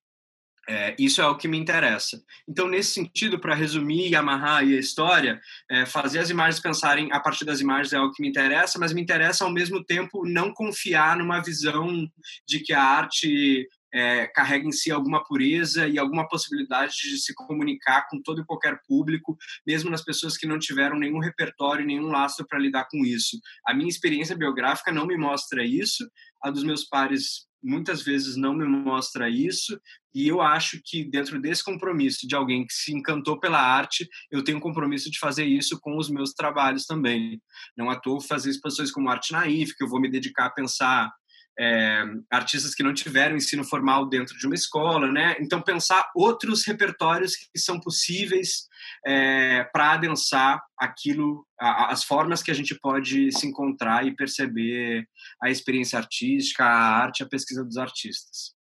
é, 0.71 0.95
isso 0.97 1.21
é 1.21 1.27
o 1.27 1.37
que 1.37 1.49
me 1.49 1.59
interessa. 1.59 2.23
Então, 2.49 2.69
nesse 2.69 2.93
sentido, 2.93 3.41
para 3.41 3.57
resumir 3.57 4.09
e 4.09 4.15
amarrar 4.15 4.59
a 4.59 4.65
história, 4.65 5.41
é, 5.69 5.85
fazer 5.85 6.21
as 6.21 6.31
imagens 6.31 6.63
pensarem 6.63 7.11
a 7.11 7.19
partir 7.19 7.45
das 7.45 7.61
imagens 7.61 7.93
é 7.93 7.99
o 7.99 8.13
que 8.13 8.23
me 8.23 8.29
interessa, 8.29 8.79
mas 8.79 8.93
me 8.93 9.03
interessa 9.03 9.45
ao 9.45 9.53
mesmo 9.53 9.85
tempo 9.85 10.25
não 10.25 10.55
confiar 10.55 11.17
numa 11.17 11.43
visão 11.43 12.09
de 12.47 12.61
que 12.61 12.73
a 12.73 12.81
arte 12.81 13.67
é, 13.93 14.29
carrega 14.29 14.65
em 14.65 14.71
si 14.71 14.93
alguma 14.93 15.25
pureza 15.25 15.89
e 15.89 15.99
alguma 15.99 16.29
possibilidade 16.29 16.95
de 17.03 17.19
se 17.19 17.35
comunicar 17.35 18.07
com 18.09 18.23
todo 18.23 18.41
e 18.41 18.47
qualquer 18.47 18.79
público, 18.87 19.37
mesmo 19.67 19.91
nas 19.91 20.05
pessoas 20.05 20.37
que 20.37 20.47
não 20.47 20.57
tiveram 20.57 20.97
nenhum 20.97 21.19
repertório, 21.19 21.85
nenhum 21.85 22.07
lastro 22.07 22.47
para 22.47 22.61
lidar 22.61 22.87
com 22.89 23.05
isso. 23.05 23.41
A 23.67 23.75
minha 23.75 23.89
experiência 23.89 24.37
biográfica 24.37 24.93
não 24.93 25.05
me 25.05 25.17
mostra 25.17 25.65
isso, 25.65 26.09
a 26.41 26.49
dos 26.49 26.63
meus 26.63 26.85
pares 26.85 27.50
muitas 27.63 28.03
vezes 28.03 28.37
não 28.37 28.55
me 28.55 28.67
mostra 28.67 29.29
isso, 29.29 29.79
e 30.15 30.27
eu 30.27 30.41
acho 30.41 30.81
que 30.85 31.05
dentro 31.05 31.41
desse 31.41 31.63
compromisso 31.63 32.27
de 32.27 32.35
alguém 32.35 32.67
que 32.67 32.73
se 32.73 32.93
encantou 32.93 33.39
pela 33.39 33.61
arte, 33.61 34.09
eu 34.31 34.43
tenho 34.43 34.59
um 34.59 34.61
compromisso 34.61 35.11
de 35.11 35.19
fazer 35.19 35.45
isso 35.45 35.79
com 35.81 35.97
os 35.97 36.11
meus 36.11 36.33
trabalhos 36.33 36.85
também. 36.85 37.41
Não 37.77 37.91
à 37.91 37.99
toa 37.99 38.21
fazer 38.21 38.51
exposições 38.51 38.91
como 38.91 39.09
Arte 39.09 39.33
Naif, 39.33 39.75
que 39.77 39.85
eu 39.85 39.89
vou 39.89 40.01
me 40.01 40.11
dedicar 40.11 40.47
a 40.47 40.51
pensar 40.51 41.13
é, 41.61 42.03
artistas 42.31 42.75
que 42.75 42.83
não 42.83 42.95
tiveram 42.95 43.37
ensino 43.37 43.63
formal 43.63 44.09
dentro 44.09 44.37
de 44.39 44.47
uma 44.47 44.55
escola, 44.55 45.13
né? 45.13 45.37
Então 45.39 45.61
pensar 45.61 46.11
outros 46.17 46.65
repertórios 46.65 47.37
que 47.37 47.59
são 47.59 47.79
possíveis 47.79 48.67
é, 49.07 49.65
para 49.65 49.93
adensar 49.93 50.63
aquilo, 50.79 51.47
a, 51.61 51.93
as 51.93 52.03
formas 52.03 52.43
que 52.43 52.51
a 52.51 52.55
gente 52.55 52.75
pode 52.75 53.31
se 53.33 53.47
encontrar 53.47 54.07
e 54.07 54.17
perceber 54.17 55.07
a 55.43 55.51
experiência 55.51 55.99
artística, 55.99 56.65
a 56.65 57.03
arte, 57.03 57.23
a 57.23 57.29
pesquisa 57.29 57.63
dos 57.63 57.77
artistas. 57.77 58.55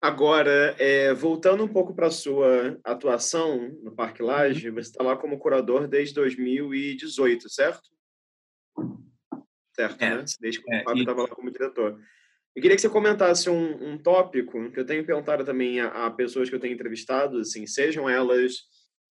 Agora, 0.00 0.74
é, 0.78 1.12
voltando 1.12 1.62
um 1.62 1.68
pouco 1.68 1.94
para 1.94 2.06
a 2.06 2.10
sua 2.10 2.78
atuação 2.84 3.68
no 3.82 3.92
Parque 3.94 4.22
Laje, 4.22 4.70
uhum. 4.70 4.76
você 4.76 4.88
está 4.88 5.04
lá 5.04 5.14
como 5.14 5.38
curador 5.38 5.86
desde 5.86 6.14
2018, 6.14 7.50
certo? 7.50 7.90
Certo, 9.78 10.02
é, 10.02 10.16
né? 10.16 10.24
Desde 10.40 10.60
que 10.60 10.68
o 10.68 10.74
é, 10.74 10.82
Fábio 10.82 11.00
estava 11.02 11.22
lá 11.22 11.28
como 11.28 11.50
diretor. 11.50 12.00
Eu 12.56 12.62
queria 12.62 12.74
que 12.74 12.82
você 12.82 12.88
comentasse 12.88 13.48
um, 13.48 13.92
um 13.92 13.98
tópico 13.98 14.70
que 14.72 14.80
eu 14.80 14.84
tenho 14.84 15.06
perguntado 15.06 15.44
também 15.44 15.80
a, 15.80 16.06
a, 16.06 16.10
pessoas 16.10 16.48
que 16.48 16.56
eu 16.56 16.60
tenho 16.60 16.74
entrevistado, 16.74 17.38
assim, 17.38 17.66
sejam 17.66 18.08
elas 18.08 18.62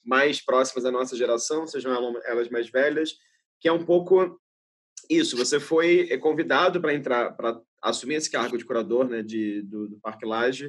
mais 0.03 0.43
próximas 0.43 0.83
da 0.83 0.91
nossa 0.91 1.15
geração, 1.15 1.65
sejam 1.65 1.93
elas 2.25 2.49
mais 2.49 2.69
velhas, 2.69 3.15
que 3.61 3.67
é 3.69 3.71
um 3.71 3.85
pouco 3.85 4.37
isso. 5.09 5.37
Você 5.37 5.59
foi 5.59 6.17
convidado 6.17 6.81
para 6.81 6.93
entrar, 6.93 7.31
para 7.37 7.61
assumir 7.81 8.15
esse 8.15 8.29
cargo 8.29 8.57
de 8.57 8.65
curador, 8.65 9.07
né, 9.07 9.21
de, 9.21 9.61
do, 9.61 9.87
do 9.87 9.99
Parque 9.99 10.25
Laje, 10.25 10.67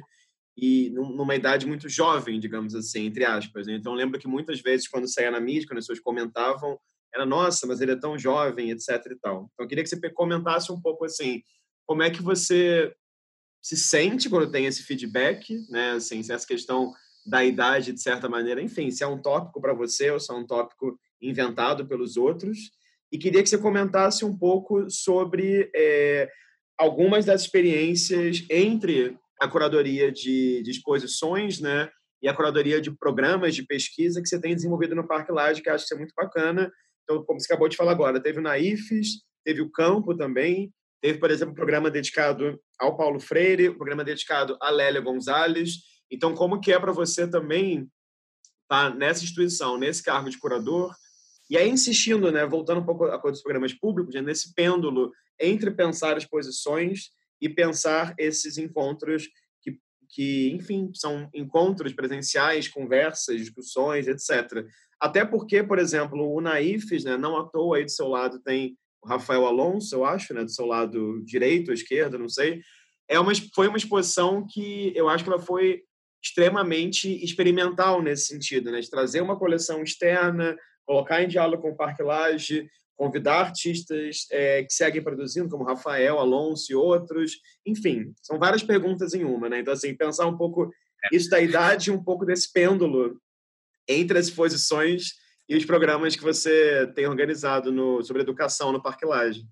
e 0.55 0.89
numa 0.91 1.35
idade 1.35 1.65
muito 1.65 1.87
jovem, 1.87 2.39
digamos 2.39 2.75
assim, 2.75 3.05
entre 3.05 3.25
aspas. 3.25 3.67
Né? 3.67 3.75
Então, 3.75 3.93
lembro 3.93 4.19
que 4.19 4.27
muitas 4.27 4.61
vezes, 4.61 4.87
quando 4.87 5.11
saía 5.11 5.31
na 5.31 5.39
mídia, 5.39 5.67
quando 5.67 5.79
as 5.79 5.85
pessoas 5.85 5.99
comentavam, 5.99 6.77
era 7.13 7.25
nossa, 7.25 7.65
mas 7.65 7.81
ele 7.81 7.91
é 7.91 7.99
tão 7.99 8.17
jovem, 8.17 8.71
etc 8.71 8.89
e 9.11 9.15
tal. 9.15 9.49
Então 9.53 9.65
eu 9.65 9.67
queria 9.67 9.83
que 9.83 9.89
você 9.89 10.09
comentasse 10.11 10.71
um 10.71 10.79
pouco 10.79 11.05
assim, 11.05 11.41
como 11.85 12.03
é 12.03 12.09
que 12.09 12.21
você 12.21 12.93
se 13.61 13.75
sente 13.75 14.29
quando 14.29 14.51
tem 14.51 14.65
esse 14.65 14.83
feedback, 14.83 15.59
né? 15.69 15.91
Assim, 15.91 16.21
se 16.23 16.31
essa 16.31 16.47
questão 16.47 16.93
da 17.25 17.43
idade 17.43 17.91
de 17.91 18.01
certa 18.01 18.29
maneira, 18.29 18.61
enfim, 18.61 18.89
se 18.89 19.03
é 19.03 19.07
um 19.07 19.21
tópico 19.21 19.61
para 19.61 19.73
você 19.73 20.09
ou 20.09 20.19
se 20.19 20.31
é 20.31 20.35
um 20.35 20.45
tópico 20.45 20.97
inventado 21.21 21.85
pelos 21.85 22.15
outros. 22.15 22.57
E 23.11 23.17
queria 23.17 23.43
que 23.43 23.49
você 23.49 23.57
comentasse 23.57 24.23
um 24.23 24.37
pouco 24.37 24.89
sobre 24.89 25.69
é, 25.75 26.29
algumas 26.77 27.25
das 27.25 27.41
experiências 27.41 28.45
entre 28.49 29.17
a 29.39 29.47
curadoria 29.47 30.11
de, 30.11 30.61
de 30.63 30.71
exposições, 30.71 31.59
né? 31.59 31.89
E 32.21 32.27
a 32.27 32.33
curadoria 32.33 32.81
de 32.81 32.91
programas 32.91 33.55
de 33.55 33.63
pesquisa 33.63 34.21
que 34.21 34.27
você 34.27 34.39
tem 34.39 34.53
desenvolvido 34.53 34.95
no 34.95 35.07
Parque 35.07 35.31
Laje, 35.31 35.61
que 35.61 35.69
acho 35.69 35.87
que 35.87 35.93
é 35.93 35.97
muito 35.97 36.13
bacana 36.15 36.71
então, 37.09 37.23
como 37.23 37.39
você 37.39 37.47
acabou 37.47 37.67
de 37.67 37.75
falar 37.75 37.91
agora, 37.91 38.21
teve 38.21 38.37
o 38.37 38.41
Naifes, 38.41 39.23
teve 39.43 39.61
o 39.61 39.71
Campo 39.71 40.15
também, 40.15 40.71
teve, 41.01 41.17
por 41.17 41.31
exemplo, 41.31 41.53
um 41.53 41.55
programa 41.55 41.89
dedicado 41.89 42.61
ao 42.79 42.95
Paulo 42.95 43.19
Freire, 43.19 43.69
um 43.69 43.77
programa 43.77 44.03
dedicado 44.03 44.55
a 44.61 44.69
Lélia 44.69 45.01
Gonzalez. 45.01 45.71
Então, 46.11 46.35
como 46.35 46.61
que 46.61 46.71
é 46.71 46.79
para 46.79 46.91
você 46.91 47.27
também 47.27 47.89
estar 48.61 48.91
tá 48.91 48.95
nessa 48.95 49.23
instituição, 49.23 49.75
nesse 49.75 50.03
cargo 50.03 50.29
de 50.29 50.37
curador, 50.37 50.93
e 51.49 51.57
aí 51.57 51.67
insistindo, 51.67 52.31
né, 52.31 52.45
voltando 52.45 52.81
um 52.81 52.85
pouco 52.85 53.05
a 53.05 53.17
coisa 53.17 53.33
dos 53.33 53.41
programas 53.41 53.73
públicos, 53.73 54.13
né, 54.13 54.21
nesse 54.21 54.53
pêndulo 54.53 55.11
entre 55.39 55.71
pensar 55.71 56.15
as 56.15 56.25
posições 56.25 57.09
e 57.41 57.49
pensar 57.49 58.13
esses 58.19 58.59
encontros 58.59 59.27
que, 59.63 59.79
que, 60.09 60.51
enfim, 60.51 60.91
são 60.93 61.27
encontros 61.33 61.91
presenciais, 61.91 62.67
conversas, 62.67 63.39
discussões, 63.39 64.07
etc. 64.07 64.63
Até 64.99 65.23
porque, 65.23 65.63
por 65.63 65.79
exemplo, 65.79 66.33
o 66.33 66.41
Naifes, 66.41 67.03
né, 67.03 67.17
não 67.17 67.37
à 67.37 67.45
toa 67.45 67.77
aí 67.77 67.85
do 67.85 67.91
seu 67.91 68.07
lado 68.07 68.39
tem 68.39 68.75
o 69.01 69.07
Rafael 69.07 69.45
Alonso, 69.45 69.95
eu 69.95 70.03
acho, 70.03 70.33
né, 70.33 70.43
do 70.43 70.51
seu 70.51 70.65
lado 70.65 71.23
direito 71.23 71.69
ou 71.69 71.73
esquerdo, 71.73 72.19
não 72.19 72.27
sei. 72.27 72.61
É 73.07 73.19
uma, 73.19 73.31
foi 73.55 73.67
uma 73.67 73.77
exposição 73.77 74.45
que 74.45 74.91
eu 74.95 75.07
acho 75.07 75.23
que 75.23 75.29
ela 75.29 75.39
foi 75.39 75.81
extremamente 76.21 77.23
experimental 77.23 78.01
nesse 78.01 78.25
sentido, 78.27 78.71
né, 78.71 78.81
de 78.81 78.89
trazer 78.89 79.21
uma 79.21 79.39
coleção 79.39 79.81
externa, 79.81 80.57
colocar 80.85 81.23
em 81.23 81.27
diálogo 81.27 81.61
com 81.61 81.69
o 81.69 81.77
Parque 81.77 82.03
Lage, 82.03 82.67
convidar 82.97 83.39
artistas 83.39 84.27
é, 84.29 84.63
que 84.63 84.73
seguem 84.73 85.01
produzindo, 85.01 85.47
como 85.47 85.63
Rafael, 85.63 86.19
Alonso 86.19 86.69
e 86.69 86.75
outros. 86.75 87.39
Enfim, 87.65 88.11
são 88.21 88.37
várias 88.37 88.61
perguntas 88.61 89.13
em 89.13 89.23
uma, 89.23 89.47
né? 89.47 89.61
Então, 89.61 89.71
assim, 89.73 89.95
pensar 89.95 90.27
um 90.27 90.35
pouco 90.35 90.69
é. 91.05 91.15
isso 91.15 91.29
da 91.29 91.39
idade, 91.39 91.91
um 91.91 92.03
pouco 92.03 92.25
desse 92.25 92.51
pêndulo 92.51 93.17
entre 93.89 94.19
as 94.19 94.27
exposições 94.27 95.15
e 95.49 95.57
os 95.57 95.65
programas 95.65 96.15
que 96.15 96.21
você 96.21 96.85
tem 96.95 97.07
organizado 97.07 97.71
no, 97.71 98.03
sobre 98.03 98.21
educação 98.21 98.71
no 98.71 98.81
Parque 98.81 99.05
Laje. 99.05 99.43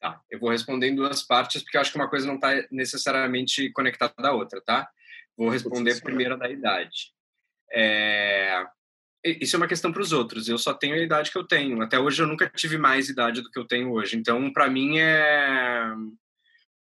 Tá, 0.00 0.22
eu 0.30 0.38
vou 0.38 0.50
responder 0.50 0.86
em 0.86 0.94
duas 0.94 1.24
partes, 1.24 1.60
porque 1.60 1.76
eu 1.76 1.80
acho 1.80 1.90
que 1.90 1.98
uma 1.98 2.08
coisa 2.08 2.24
não 2.24 2.36
está 2.36 2.50
necessariamente 2.70 3.70
conectada 3.72 4.28
à 4.28 4.32
outra, 4.32 4.60
tá? 4.60 4.88
Vou 5.36 5.48
responder 5.48 6.00
primeiro 6.00 6.38
da 6.38 6.48
idade. 6.48 7.12
É... 7.72 8.64
Isso 9.24 9.56
é 9.56 9.58
uma 9.58 9.66
questão 9.66 9.92
para 9.92 10.00
os 10.00 10.12
outros. 10.12 10.48
Eu 10.48 10.56
só 10.56 10.72
tenho 10.72 10.94
a 10.94 10.98
idade 10.98 11.32
que 11.32 11.36
eu 11.36 11.44
tenho. 11.44 11.82
Até 11.82 11.98
hoje 11.98 12.22
eu 12.22 12.26
nunca 12.26 12.48
tive 12.48 12.78
mais 12.78 13.08
idade 13.08 13.42
do 13.42 13.50
que 13.50 13.58
eu 13.58 13.66
tenho 13.66 13.90
hoje. 13.90 14.16
Então, 14.16 14.52
para 14.52 14.70
mim 14.70 14.98
é 14.98 15.92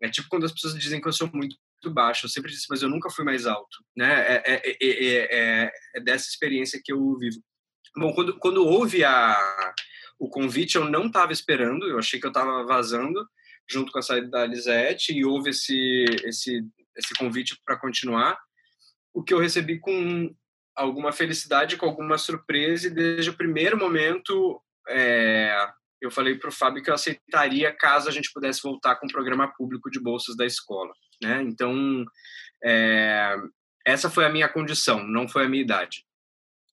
é 0.02 0.08
tipo 0.08 0.28
quando 0.28 0.46
as 0.46 0.52
pessoas 0.52 0.78
dizem 0.78 1.00
que 1.00 1.08
eu 1.08 1.12
sou 1.12 1.30
muito 1.32 1.56
baixo. 1.92 2.26
Eu 2.26 2.30
sempre 2.30 2.50
disse, 2.50 2.66
mas 2.68 2.82
eu 2.82 2.88
nunca 2.88 3.10
fui 3.10 3.24
mais 3.24 3.46
alto, 3.46 3.84
né? 3.96 4.36
É, 4.36 4.42
é, 4.46 4.62
é, 4.80 5.72
é 5.94 6.00
dessa 6.00 6.28
experiência 6.28 6.80
que 6.82 6.92
eu 6.92 7.16
vivo. 7.18 7.42
Bom, 7.96 8.12
quando, 8.14 8.38
quando 8.38 8.66
houve 8.66 9.04
a, 9.04 9.36
o 10.18 10.28
convite, 10.28 10.76
eu 10.76 10.88
não 10.88 11.06
estava 11.06 11.32
esperando, 11.32 11.86
eu 11.88 11.98
achei 11.98 12.20
que 12.20 12.26
eu 12.26 12.30
estava 12.30 12.64
vazando 12.64 13.26
junto 13.68 13.92
com 13.92 13.98
a 13.98 14.02
saída 14.02 14.28
da 14.28 14.46
Lisette 14.46 15.12
e 15.12 15.24
houve 15.24 15.50
esse, 15.50 16.04
esse, 16.24 16.62
esse 16.96 17.14
convite 17.18 17.60
para 17.64 17.78
continuar, 17.78 18.38
o 19.12 19.22
que 19.22 19.32
eu 19.32 19.38
recebi 19.38 19.78
com 19.78 20.34
alguma 20.74 21.12
felicidade, 21.12 21.76
com 21.76 21.86
alguma 21.86 22.18
surpresa 22.18 22.86
e 22.86 22.90
desde 22.90 23.30
o 23.30 23.36
primeiro 23.36 23.76
momento 23.76 24.60
é, 24.88 25.68
eu 26.00 26.10
falei 26.10 26.36
para 26.36 26.48
o 26.48 26.52
Fábio 26.52 26.82
que 26.82 26.90
eu 26.90 26.94
aceitaria 26.94 27.72
caso 27.72 28.08
a 28.08 28.12
gente 28.12 28.32
pudesse 28.32 28.62
voltar 28.62 28.96
com 28.96 29.06
o 29.06 29.12
programa 29.12 29.48
público 29.48 29.90
de 29.90 30.00
bolsas 30.00 30.36
da 30.36 30.46
escola. 30.46 30.92
Né? 31.22 31.42
Então, 31.42 32.04
é, 32.64 33.36
essa 33.86 34.08
foi 34.08 34.24
a 34.24 34.30
minha 34.30 34.48
condição, 34.48 35.04
não 35.04 35.28
foi 35.28 35.44
a 35.44 35.48
minha 35.48 35.62
idade. 35.62 36.04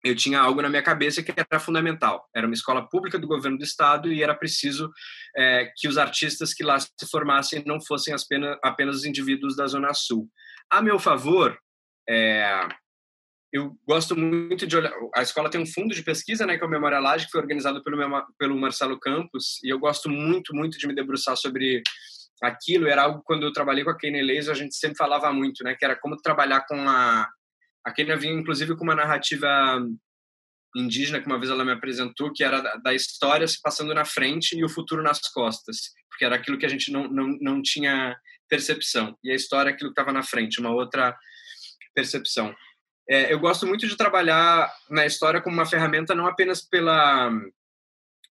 Eu 0.04 0.16
tinha 0.16 0.40
algo 0.40 0.62
na 0.62 0.70
minha 0.70 0.84
cabeça 0.84 1.24
que 1.24 1.34
era 1.36 1.60
fundamental. 1.60 2.30
Era 2.34 2.48
uma 2.48 2.54
escola 2.54 2.88
pública 2.88 3.18
do 3.18 3.28
governo 3.28 3.58
do 3.58 3.64
estado 3.64 4.12
e 4.14 4.24
era 4.24 4.36
preciso 4.36 4.92
é, 5.36 5.72
que 5.76 5.88
os 5.88 5.98
artistas 5.98 6.54
que 6.54 6.64
lá 6.64 6.80
se 6.80 6.90
formassem 7.12 7.64
não 7.66 7.82
fossem 7.82 8.14
apenas, 8.14 8.58
apenas 8.64 8.98
os 8.98 9.06
indivíduos 9.06 9.56
da 9.56 9.68
Zona 9.68 9.94
Sul. 9.94 10.30
A 10.70 10.82
meu 10.82 11.00
favor, 11.00 11.58
é, 12.08 12.68
eu 13.52 13.78
gosto 13.88 14.16
muito 14.16 14.68
de 14.68 14.76
olhar. 14.76 14.92
A 15.16 15.22
escola 15.22 15.50
tem 15.50 15.62
um 15.62 15.66
fundo 15.66 15.96
de 15.96 16.04
pesquisa, 16.04 16.46
né, 16.46 16.58
que 16.58 16.64
é 16.64 16.68
o 16.68 16.70
Memória 16.70 17.00
Laje, 17.00 17.26
que 17.26 17.32
foi 17.32 17.42
organizado 17.42 17.82
pelo, 17.84 17.98
pelo 18.38 18.58
Marcelo 18.58 19.00
Campos, 19.00 19.60
e 19.64 19.70
eu 19.72 19.80
gosto 19.80 20.10
muito, 20.10 20.54
muito 20.54 20.78
de 20.78 20.88
me 20.88 20.94
debruçar 20.94 21.38
sobre 21.38 21.82
aquilo 22.42 22.88
era 22.88 23.04
algo 23.04 23.22
quando 23.24 23.44
eu 23.44 23.54
trabalhei 23.54 23.84
com 23.84 23.90
a 23.90 23.98
Kenia 23.98 24.24
Laser, 24.24 24.52
a 24.52 24.58
gente 24.58 24.76
sempre 24.76 24.98
falava 24.98 25.32
muito, 25.34 25.64
né, 25.64 25.76
que 25.76 25.86
era 25.86 25.96
como 25.96 26.18
trabalhar 26.18 26.66
com 26.68 26.78
a 26.88 27.28
a 27.86 27.92
Kenia 27.94 28.18
vinha 28.18 28.34
inclusive 28.34 28.76
com 28.76 28.84
uma 28.84 28.96
narrativa 28.96 29.48
indígena 30.76 31.22
que 31.22 31.26
uma 31.26 31.40
vez 31.40 31.50
ela 31.50 31.64
me 31.64 31.72
apresentou, 31.72 32.34
que 32.34 32.44
era 32.44 32.62
da, 32.80 32.94
história 32.94 33.48
se 33.48 33.62
passando 33.62 33.94
na 33.94 34.04
frente 34.04 34.58
e 34.58 34.64
o 34.64 34.70
futuro 34.70 35.02
nas 35.02 35.22
costas, 35.32 35.94
porque 36.10 36.26
era 36.26 36.36
aquilo 36.36 36.58
que 36.58 36.66
a 36.66 36.70
gente 36.70 36.92
não 36.92 37.08
não, 37.08 37.28
não 37.40 37.62
tinha 37.62 38.16
percepção. 38.50 39.18
E 39.24 39.32
a 39.32 39.36
história 39.36 39.70
é 39.70 39.74
aquilo 39.74 39.90
que 39.90 40.00
estava 40.00 40.12
na 40.12 40.22
frente, 40.22 40.60
uma 40.60 40.70
outra 40.70 41.18
percepção. 41.96 42.54
É, 43.10 43.32
eu 43.32 43.40
gosto 43.40 43.66
muito 43.66 43.88
de 43.88 43.96
trabalhar 43.96 44.72
na 44.90 45.06
história 45.06 45.42
como 45.42 45.56
uma 45.56 45.66
ferramenta 45.66 46.14
não 46.14 46.28
apenas 46.28 46.62
pela 46.62 47.32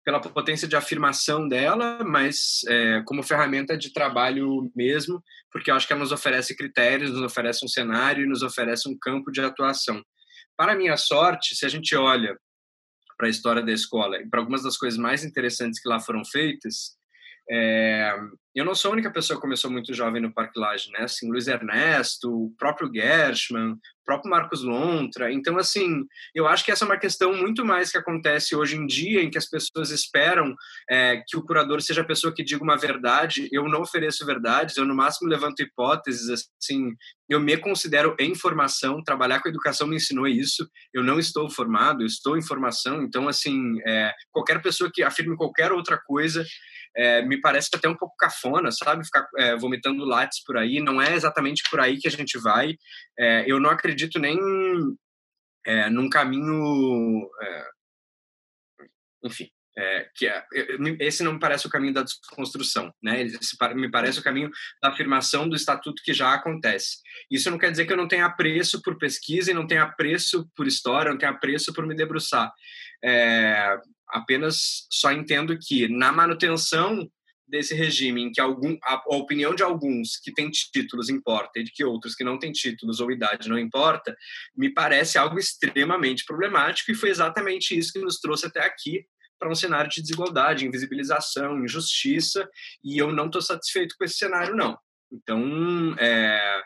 pela 0.05 0.21
potência 0.21 0.67
de 0.67 0.75
afirmação 0.75 1.49
dela, 1.49 2.03
mas 2.03 2.61
é, 2.67 3.01
como 3.07 3.23
ferramenta 3.23 3.75
de 3.75 3.91
trabalho 3.91 4.71
mesmo, 4.75 5.21
porque 5.51 5.71
eu 5.71 5.75
acho 5.75 5.87
que 5.87 5.93
ela 5.93 6.03
nos 6.03 6.11
oferece 6.11 6.55
critérios, 6.55 7.11
nos 7.11 7.23
oferece 7.23 7.65
um 7.65 7.67
cenário 7.67 8.23
e 8.23 8.27
nos 8.27 8.43
oferece 8.43 8.87
um 8.87 8.95
campo 8.95 9.31
de 9.31 9.41
atuação. 9.41 10.03
Para 10.55 10.75
minha 10.75 10.95
sorte, 10.95 11.55
se 11.55 11.65
a 11.65 11.69
gente 11.69 11.95
olha 11.95 12.37
para 13.17 13.25
a 13.25 13.29
história 13.31 13.63
da 13.63 13.71
escola 13.71 14.17
e 14.17 14.29
para 14.29 14.39
algumas 14.39 14.61
das 14.61 14.77
coisas 14.77 14.99
mais 14.99 15.23
interessantes 15.23 15.81
que 15.81 15.89
lá 15.89 15.99
foram 15.99 16.23
feitas, 16.23 16.95
É, 17.49 18.13
eu 18.55 18.63
não 18.63 18.73
sou 18.73 18.89
a 18.89 18.93
única 18.93 19.11
pessoa 19.11 19.35
que 19.35 19.41
começou 19.41 19.69
muito 19.69 19.93
jovem 19.93 20.21
no 20.21 20.33
Parque 20.33 20.57
Lage, 20.57 20.89
né? 20.91 21.01
Assim, 21.01 21.29
Luiz 21.29 21.45
Ernesto, 21.45 22.31
o 22.31 22.55
próprio 22.57 22.89
Gershman, 22.91 23.73
o 23.73 23.79
próprio 24.05 24.31
Marcos 24.31 24.63
Lontra. 24.63 25.29
Então, 25.29 25.57
assim, 25.57 26.05
eu 26.33 26.47
acho 26.47 26.63
que 26.63 26.71
essa 26.71 26.85
é 26.85 26.87
uma 26.87 26.97
questão 26.97 27.35
muito 27.35 27.65
mais 27.65 27.91
que 27.91 27.97
acontece 27.97 28.55
hoje 28.55 28.77
em 28.77 28.87
dia, 28.87 29.21
em 29.21 29.29
que 29.29 29.37
as 29.37 29.49
pessoas 29.49 29.91
esperam 29.91 30.55
é, 30.89 31.21
que 31.27 31.35
o 31.35 31.43
curador 31.43 31.81
seja 31.81 31.99
a 31.99 32.05
pessoa 32.05 32.33
que 32.33 32.45
diga 32.45 32.63
uma 32.63 32.77
verdade. 32.77 33.49
Eu 33.51 33.67
não 33.67 33.81
ofereço 33.81 34.25
verdades, 34.25 34.77
eu 34.77 34.85
no 34.85 34.95
máximo 34.95 35.29
levanto 35.29 35.61
hipóteses, 35.61 36.47
assim, 36.57 36.93
eu 37.27 37.41
me 37.41 37.57
considero 37.57 38.15
em 38.17 38.33
formação, 38.33 39.03
trabalhar 39.03 39.41
com 39.41 39.49
educação 39.49 39.85
me 39.85 39.97
ensinou 39.97 40.27
isso. 40.27 40.65
Eu 40.93 41.03
não 41.03 41.19
estou 41.19 41.49
formado, 41.49 42.03
eu 42.03 42.07
estou 42.07 42.37
em 42.37 42.41
formação. 42.41 43.03
Então, 43.03 43.27
assim, 43.27 43.81
é, 43.85 44.13
qualquer 44.31 44.61
pessoa 44.61 44.89
que 44.93 45.03
afirme 45.03 45.35
qualquer 45.35 45.73
outra 45.73 45.97
coisa 45.97 46.45
é, 46.95 47.21
me 47.21 47.39
parece 47.41 47.69
até 47.73 47.89
um 47.89 47.95
pouco 47.95 48.15
cafona, 48.17 48.71
sabe? 48.71 49.05
Ficar 49.05 49.27
é, 49.37 49.55
vomitando 49.55 50.05
látis 50.05 50.43
por 50.43 50.57
aí. 50.57 50.79
Não 50.79 51.01
é 51.01 51.13
exatamente 51.13 51.63
por 51.69 51.79
aí 51.79 51.97
que 51.97 52.07
a 52.07 52.11
gente 52.11 52.37
vai. 52.39 52.75
É, 53.19 53.43
eu 53.47 53.59
não 53.59 53.69
acredito 53.69 54.17
nem 54.17 54.37
é, 55.65 55.89
num 55.89 56.09
caminho. 56.09 57.29
É, 57.41 57.67
enfim. 59.25 59.49
É, 59.77 60.09
que 60.15 60.25
esse 61.01 61.21
não 61.21 61.33
me 61.33 61.39
parece 61.39 61.67
o 61.67 61.69
caminho 61.69 61.93
da 61.93 62.01
desconstrução, 62.01 62.93
né? 63.03 63.23
Esse 63.23 63.57
me 63.75 63.91
parece 63.91 64.19
o 64.19 64.23
caminho 64.23 64.49
da 64.81 64.87
afirmação 64.87 65.49
do 65.49 65.55
estatuto 65.55 66.01
que 66.01 66.13
já 66.13 66.33
acontece. 66.33 66.99
Isso 67.29 67.51
não 67.51 67.57
quer 67.57 67.71
dizer 67.71 67.85
que 67.85 67.91
eu 67.91 67.97
não 67.97 68.07
tenha 68.07 68.25
apreço 68.25 68.81
por 68.81 68.97
pesquisa 68.97 69.51
e 69.51 69.53
não 69.53 69.67
tenha 69.67 69.83
apreço 69.83 70.49
por 70.55 70.65
história, 70.65 71.11
não 71.11 71.17
tenha 71.17 71.33
apreço 71.33 71.73
por 71.73 71.85
me 71.85 71.93
debruçar. 71.93 72.53
Apenas 74.15 74.87
só 74.89 75.11
entendo 75.11 75.57
que 75.59 75.89
na 75.89 76.11
manutenção 76.11 77.09
desse 77.47 77.75
regime 77.75 78.23
em 78.23 78.31
que 78.31 78.41
algum, 78.41 78.77
a, 78.83 78.95
a, 78.95 79.15
opinião 79.15 79.53
de 79.53 79.61
alguns 79.61 80.17
que 80.17 80.33
têm 80.33 80.49
títulos 80.49 81.09
importa 81.09 81.59
e 81.59 81.63
de 81.63 81.71
que 81.71 81.83
outros 81.83 82.15
que 82.15 82.23
não 82.23 82.39
têm 82.39 82.51
títulos 82.51 82.99
ou 82.99 83.11
idade 83.11 83.49
não 83.49 83.59
importa, 83.59 84.15
me 84.55 84.73
parece 84.73 85.17
algo 85.17 85.37
extremamente 85.37 86.23
problemático 86.25 86.91
e 86.91 86.95
foi 86.95 87.09
exatamente 87.09 87.77
isso 87.77 87.93
que 87.93 87.99
nos 87.99 88.19
trouxe 88.19 88.47
até 88.47 88.65
aqui 88.65 89.05
para 89.37 89.51
um 89.51 89.55
cenário 89.55 89.91
de 89.91 90.01
desigualdade, 90.01 90.65
invisibilização, 90.65 91.63
injustiça 91.63 92.49
e 92.83 92.97
eu 92.97 93.11
não 93.11 93.25
estou 93.25 93.41
satisfeito 93.41 93.95
com 93.97 94.05
esse 94.05 94.15
cenário 94.15 94.55
não. 94.55 94.77
Então, 95.11 95.95
é... 95.99 96.63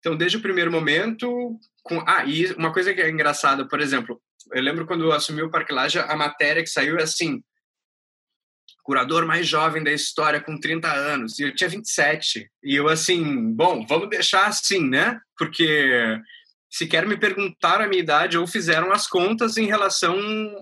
então 0.00 0.16
desde 0.16 0.38
o 0.38 0.42
primeiro 0.42 0.72
momento, 0.72 1.56
com... 1.82 2.02
ah 2.06 2.24
e 2.24 2.52
uma 2.54 2.72
coisa 2.72 2.92
que 2.92 3.00
é 3.00 3.08
engraçada, 3.08 3.68
por 3.68 3.80
exemplo, 3.80 4.20
eu 4.52 4.62
lembro 4.62 4.86
quando 4.86 5.04
eu 5.04 5.12
assumi 5.12 5.42
o 5.42 5.50
Parque 5.50 5.72
Laje, 5.72 5.98
a 5.98 6.16
matéria 6.16 6.62
que 6.62 6.70
saiu 6.70 6.98
é 6.98 7.02
assim, 7.02 7.42
curador 8.82 9.26
mais 9.26 9.46
jovem 9.46 9.82
da 9.84 9.92
história 9.92 10.40
com 10.40 10.58
30 10.58 10.90
anos, 10.90 11.38
e 11.38 11.44
eu 11.44 11.54
tinha 11.54 11.68
27. 11.68 12.50
E 12.64 12.74
eu 12.74 12.88
assim, 12.88 13.52
bom, 13.52 13.86
vamos 13.86 14.08
deixar 14.08 14.46
assim, 14.46 14.88
né? 14.88 15.20
Porque 15.38 16.18
sequer 16.68 17.06
me 17.06 17.16
perguntaram 17.16 17.84
a 17.84 17.88
minha 17.88 18.02
idade 18.02 18.38
ou 18.38 18.46
fizeram 18.46 18.90
as 18.92 19.06
contas 19.06 19.56
em 19.56 19.66
relação 19.66 20.16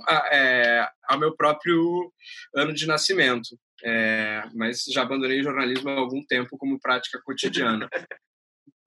a, 0.07 0.29
é, 0.31 0.89
ao 1.09 1.19
meu 1.19 1.35
próprio 1.37 2.13
ano 2.55 2.75
de 2.75 2.87
nascimento. 2.87 3.59
É, 3.85 4.43
mas 4.55 4.85
já 4.93 5.03
abandonei 5.03 5.43
jornalismo 5.43 5.89
há 5.89 5.95
algum 5.95 6.25
tempo 6.27 6.59
como 6.59 6.81
prática 6.81 7.21
cotidiana. 7.25 7.89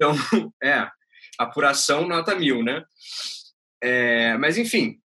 Então, 0.02 0.16
é, 0.64 0.90
apuração 1.38 2.08
nota 2.08 2.34
mil, 2.34 2.64
né? 2.64 2.84
É, 3.80 4.36
mas, 4.38 4.58
enfim, 4.58 4.98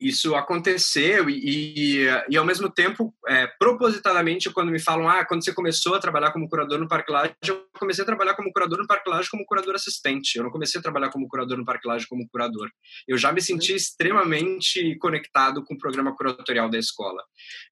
isso 0.00 0.34
aconteceu 0.34 1.30
e, 1.30 2.02
e, 2.02 2.06
e 2.28 2.36
ao 2.36 2.44
mesmo 2.44 2.68
tempo, 2.68 3.14
é, 3.28 3.46
propositadamente, 3.60 4.50
quando 4.50 4.72
me 4.72 4.80
falam, 4.80 5.08
ah, 5.08 5.24
quando 5.24 5.44
você 5.44 5.54
começou 5.54 5.94
a 5.94 6.00
trabalhar 6.00 6.32
como 6.32 6.48
curador 6.48 6.80
no 6.80 6.88
Parque 6.88 7.12
Laje, 7.12 7.32
eu 7.46 7.64
comecei 7.78 8.02
a 8.02 8.06
trabalhar 8.06 8.34
como 8.34 8.52
curador 8.52 8.80
no 8.80 8.88
Parque 8.88 9.08
Laje 9.08 9.30
como 9.30 9.46
curador 9.46 9.76
assistente. 9.76 10.36
Eu 10.36 10.42
não 10.42 10.50
comecei 10.50 10.80
a 10.80 10.82
trabalhar 10.82 11.10
como 11.10 11.28
curador 11.28 11.56
no 11.56 11.64
Parque 11.64 11.86
Laje 11.86 12.08
como 12.08 12.28
curador. 12.28 12.68
Eu 13.06 13.16
já 13.16 13.30
me 13.30 13.40
senti 13.40 13.72
extremamente 13.72 14.98
conectado 14.98 15.64
com 15.64 15.74
o 15.74 15.78
programa 15.78 16.16
curatorial 16.16 16.68
da 16.68 16.78
escola. 16.78 17.22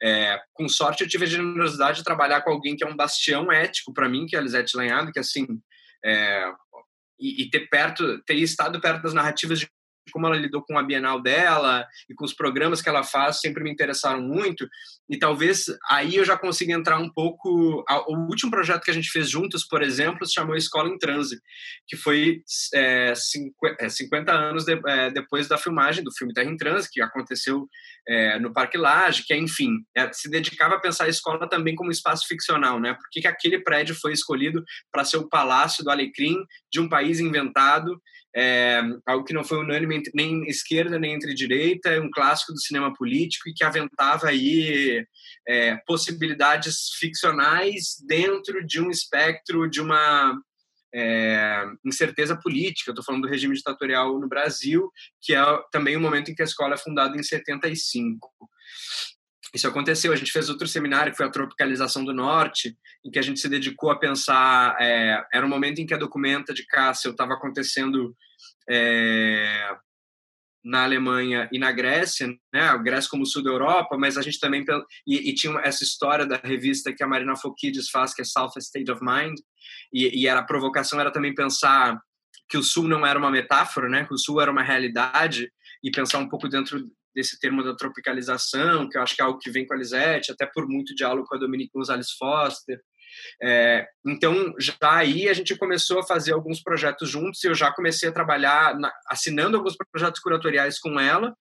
É, 0.01 0.39
com 0.53 0.69
sorte, 0.69 1.03
eu 1.03 1.09
tive 1.09 1.25
a 1.25 1.29
generosidade 1.29 1.99
de 1.99 2.05
trabalhar 2.05 2.43
com 2.43 2.51
alguém 2.51 2.77
que 2.77 2.85
é 2.85 2.87
um 2.87 2.97
bastião 2.97 3.51
ético 3.51 3.93
para 3.93 4.09
mim, 4.09 4.27
que 4.27 4.37
é 4.37 4.39
a 4.39 4.43
Lisete 4.43 4.77
Lanhado, 4.77 5.11
que 5.11 5.19
assim, 5.19 5.47
é, 6.05 6.53
e, 7.19 7.43
e, 7.43 7.51
ter 7.51 7.69
perto, 7.69 8.23
ter 8.23 8.35
estado 8.35 8.81
perto 8.81 9.03
das 9.03 9.15
narrativas 9.15 9.61
de 9.61 9.69
como 10.13 10.27
ela 10.27 10.37
lidou 10.37 10.63
com 10.63 10.79
a 10.79 10.83
Bienal 10.83 11.21
dela 11.23 11.87
e 12.09 12.15
com 12.15 12.25
os 12.25 12.35
programas 12.35 12.81
que 12.81 12.89
ela 12.89 13.03
faz 13.03 13.41
sempre 13.41 13.63
me 13.63 13.71
interessaram 13.71 14.21
muito. 14.21 14.69
E 15.09 15.19
talvez 15.19 15.65
aí 15.89 16.17
eu 16.17 16.25
já 16.25 16.37
consiga 16.37 16.73
entrar 16.73 16.99
um 16.99 17.11
pouco 17.11 17.85
o 18.07 18.17
último 18.29 18.51
projeto 18.51 18.83
que 18.83 18.91
a 18.91 18.95
gente 18.95 19.11
fez 19.11 19.29
juntos 19.29 19.65
por 19.67 19.83
exemplo 19.83 20.25
se 20.27 20.35
chamou 20.35 20.57
Escola 20.57 20.89
em 20.89 20.99
Transe 20.99 21.41
que 21.87 21.97
foi 21.97 22.43
é, 22.75 23.13
50 23.15 24.31
é, 24.31 24.35
anos 24.35 24.65
de, 24.65 24.81
é, 24.87 25.11
depois 25.11 25.49
da 25.49 25.59
filmagem 25.59 26.05
do 26.05 26.13
filme 26.13 26.33
Terra 26.33 26.51
em 26.51 26.57
Transe 26.57 26.89
que 26.91 27.01
aconteceu 27.01 27.69
é, 28.09 28.39
no 28.39 28.53
Parque 28.53 28.79
Lage 28.79 29.25
que 29.25 29.35
enfim 29.35 29.85
é, 29.97 30.13
se 30.13 30.31
dedicava 30.31 30.77
a 30.77 30.81
pensar 30.81 31.05
a 31.05 31.09
escola 31.09 31.49
também 31.49 31.75
como 31.75 31.91
espaço 31.91 32.27
ficcional 32.27 32.79
né? 32.79 32.95
Por 32.95 33.09
que, 33.11 33.21
que 33.21 33.29
aquele 33.29 33.59
prédio 33.61 33.95
foi 33.95 34.13
escolhido 34.13 34.63
para 34.93 35.05
ser 35.05 35.17
o 35.17 35.29
palácio 35.29 35.83
do 35.83 35.91
Alecrim 35.91 36.37
de 36.71 36.81
um 36.81 36.89
país 36.89 37.19
inventado 37.19 38.01
é, 38.35 38.81
algo 39.05 39.25
que 39.25 39.33
não 39.33 39.45
foi 39.45 39.59
unânime 39.59 40.03
nem 40.15 40.45
esquerda 40.47 40.99
nem 40.99 41.15
entre 41.15 41.35
direita, 41.35 41.91
é 41.91 42.01
um 42.01 42.11
clássico 42.11 42.53
do 42.53 42.61
cinema 42.61 42.93
político 42.95 43.49
e 43.49 43.55
que 43.55 43.65
aventava 43.65 44.29
aí 44.29 45.05
é, 45.49 45.77
possibilidades 45.87 46.91
ficcionais 46.99 47.97
dentro 48.07 48.65
de 48.65 48.81
um 48.81 48.91
espectro 48.91 49.69
de 49.69 49.81
uma 49.81 50.41
é, 50.95 51.65
incerteza 51.85 52.37
política. 52.37 52.91
Estou 52.91 53.05
falando 53.05 53.23
do 53.23 53.29
regime 53.29 53.55
ditatorial 53.55 54.19
no 54.19 54.29
Brasil, 54.29 54.91
que 55.21 55.35
é 55.35 55.43
também 55.73 55.97
o 55.97 56.01
momento 56.01 56.31
em 56.31 56.35
que 56.35 56.43
a 56.43 56.45
escola 56.45 56.75
é 56.75 56.79
fundada 56.79 57.17
em 57.17 57.23
75. 57.23 58.31
Isso 59.55 59.67
aconteceu. 59.67 60.13
A 60.13 60.17
gente 60.17 60.33
fez 60.33 60.49
outro 60.49 60.69
seminário 60.69 61.13
que 61.13 61.17
foi 61.17 61.27
a 61.27 61.31
tropicalização 61.31 62.05
do 62.05 62.13
norte, 62.13 62.77
em 63.05 63.11
que 63.11 63.19
a 63.19 63.23
gente 63.23 63.41
se 63.41 63.49
dedicou 63.49 63.91
a 63.91 63.99
pensar. 63.99 64.77
É, 64.81 65.23
era 65.33 65.45
um 65.45 65.49
momento 65.49 65.81
em 65.81 65.87
que 65.87 65.95
a 65.95 65.99
documenta 65.99 66.55
de 66.55 66.65
Cássio 66.67 67.11
estava 67.11 67.35
acontecendo 67.35 68.15
é, 68.69 69.77
na 70.65 70.85
Alemanha 70.85 71.49
e 71.51 71.59
na 71.59 71.73
Grécia, 71.73 72.29
né? 72.53 72.61
A 72.61 72.77
Grécia 72.77 73.11
como 73.11 73.27
sul 73.27 73.43
da 73.43 73.51
Europa, 73.51 73.97
mas 73.99 74.17
a 74.17 74.23
gente 74.23 74.39
também 74.39 74.65
e, 75.07 75.31
e 75.31 75.35
tinha 75.35 75.59
essa 75.65 75.83
história 75.83 76.27
da 76.27 76.37
revista 76.37 76.93
que 76.93 77.03
a 77.03 77.09
Marina 77.09 77.35
Fokides 77.35 77.89
faz, 77.89 78.15
que 78.15 78.23
é 78.23 78.25
South 78.25 78.53
State 78.59 78.91
of 78.91 79.03
Mind, 79.03 79.39
e, 79.93 80.23
e 80.23 80.27
era, 80.27 80.41
a 80.41 80.45
provocação 80.45 81.01
era 81.01 81.11
também 81.11 81.35
pensar 81.35 81.99
que 82.49 82.59
o 82.59 82.63
sul 82.63 82.87
não 82.87 83.07
era 83.07 83.19
uma 83.19 83.31
metáfora, 83.31 83.89
né? 83.89 84.05
Que 84.05 84.15
o 84.15 84.19
sul 84.19 84.41
era 84.41 84.51
uma 84.51 84.63
realidade 84.63 85.51
e 85.83 85.91
pensar 85.91 86.19
um 86.19 86.29
pouco 86.29 86.49
dentro 86.49 86.85
desse 87.15 87.39
termo 87.39 87.63
da 87.63 87.75
tropicalização, 87.75 88.89
que 88.89 88.97
eu 88.97 89.03
acho 89.03 89.15
que 89.15 89.23
é 89.23 89.25
algo 89.25 89.39
que 89.39 89.51
vem 89.51 89.67
com 89.67 89.75
a 89.75 89.77
Lisette, 89.77 90.33
até 90.33 90.47
por 90.47 90.67
muito 90.69 90.95
diálogo 90.95 91.27
com 91.27 91.37
a 91.37 91.39
Dominique 91.39 91.73
Gonzalez 91.75 92.13
Foster. 92.13 92.81
É, 93.43 93.87
então, 94.07 94.55
já 94.59 94.75
aí 94.83 95.29
a 95.29 95.33
gente 95.33 95.57
começou 95.57 95.99
a 95.99 96.07
fazer 96.07 96.33
alguns 96.33 96.63
projetos 96.63 97.09
juntos 97.09 97.43
e 97.43 97.49
eu 97.49 97.55
já 97.55 97.73
comecei 97.73 98.09
a 98.09 98.13
trabalhar 98.13 98.79
na, 98.79 98.93
assinando 99.09 99.57
alguns 99.57 99.77
projetos 99.91 100.21
curatoriais 100.21 100.79
com 100.79 100.99
ela 100.99 101.35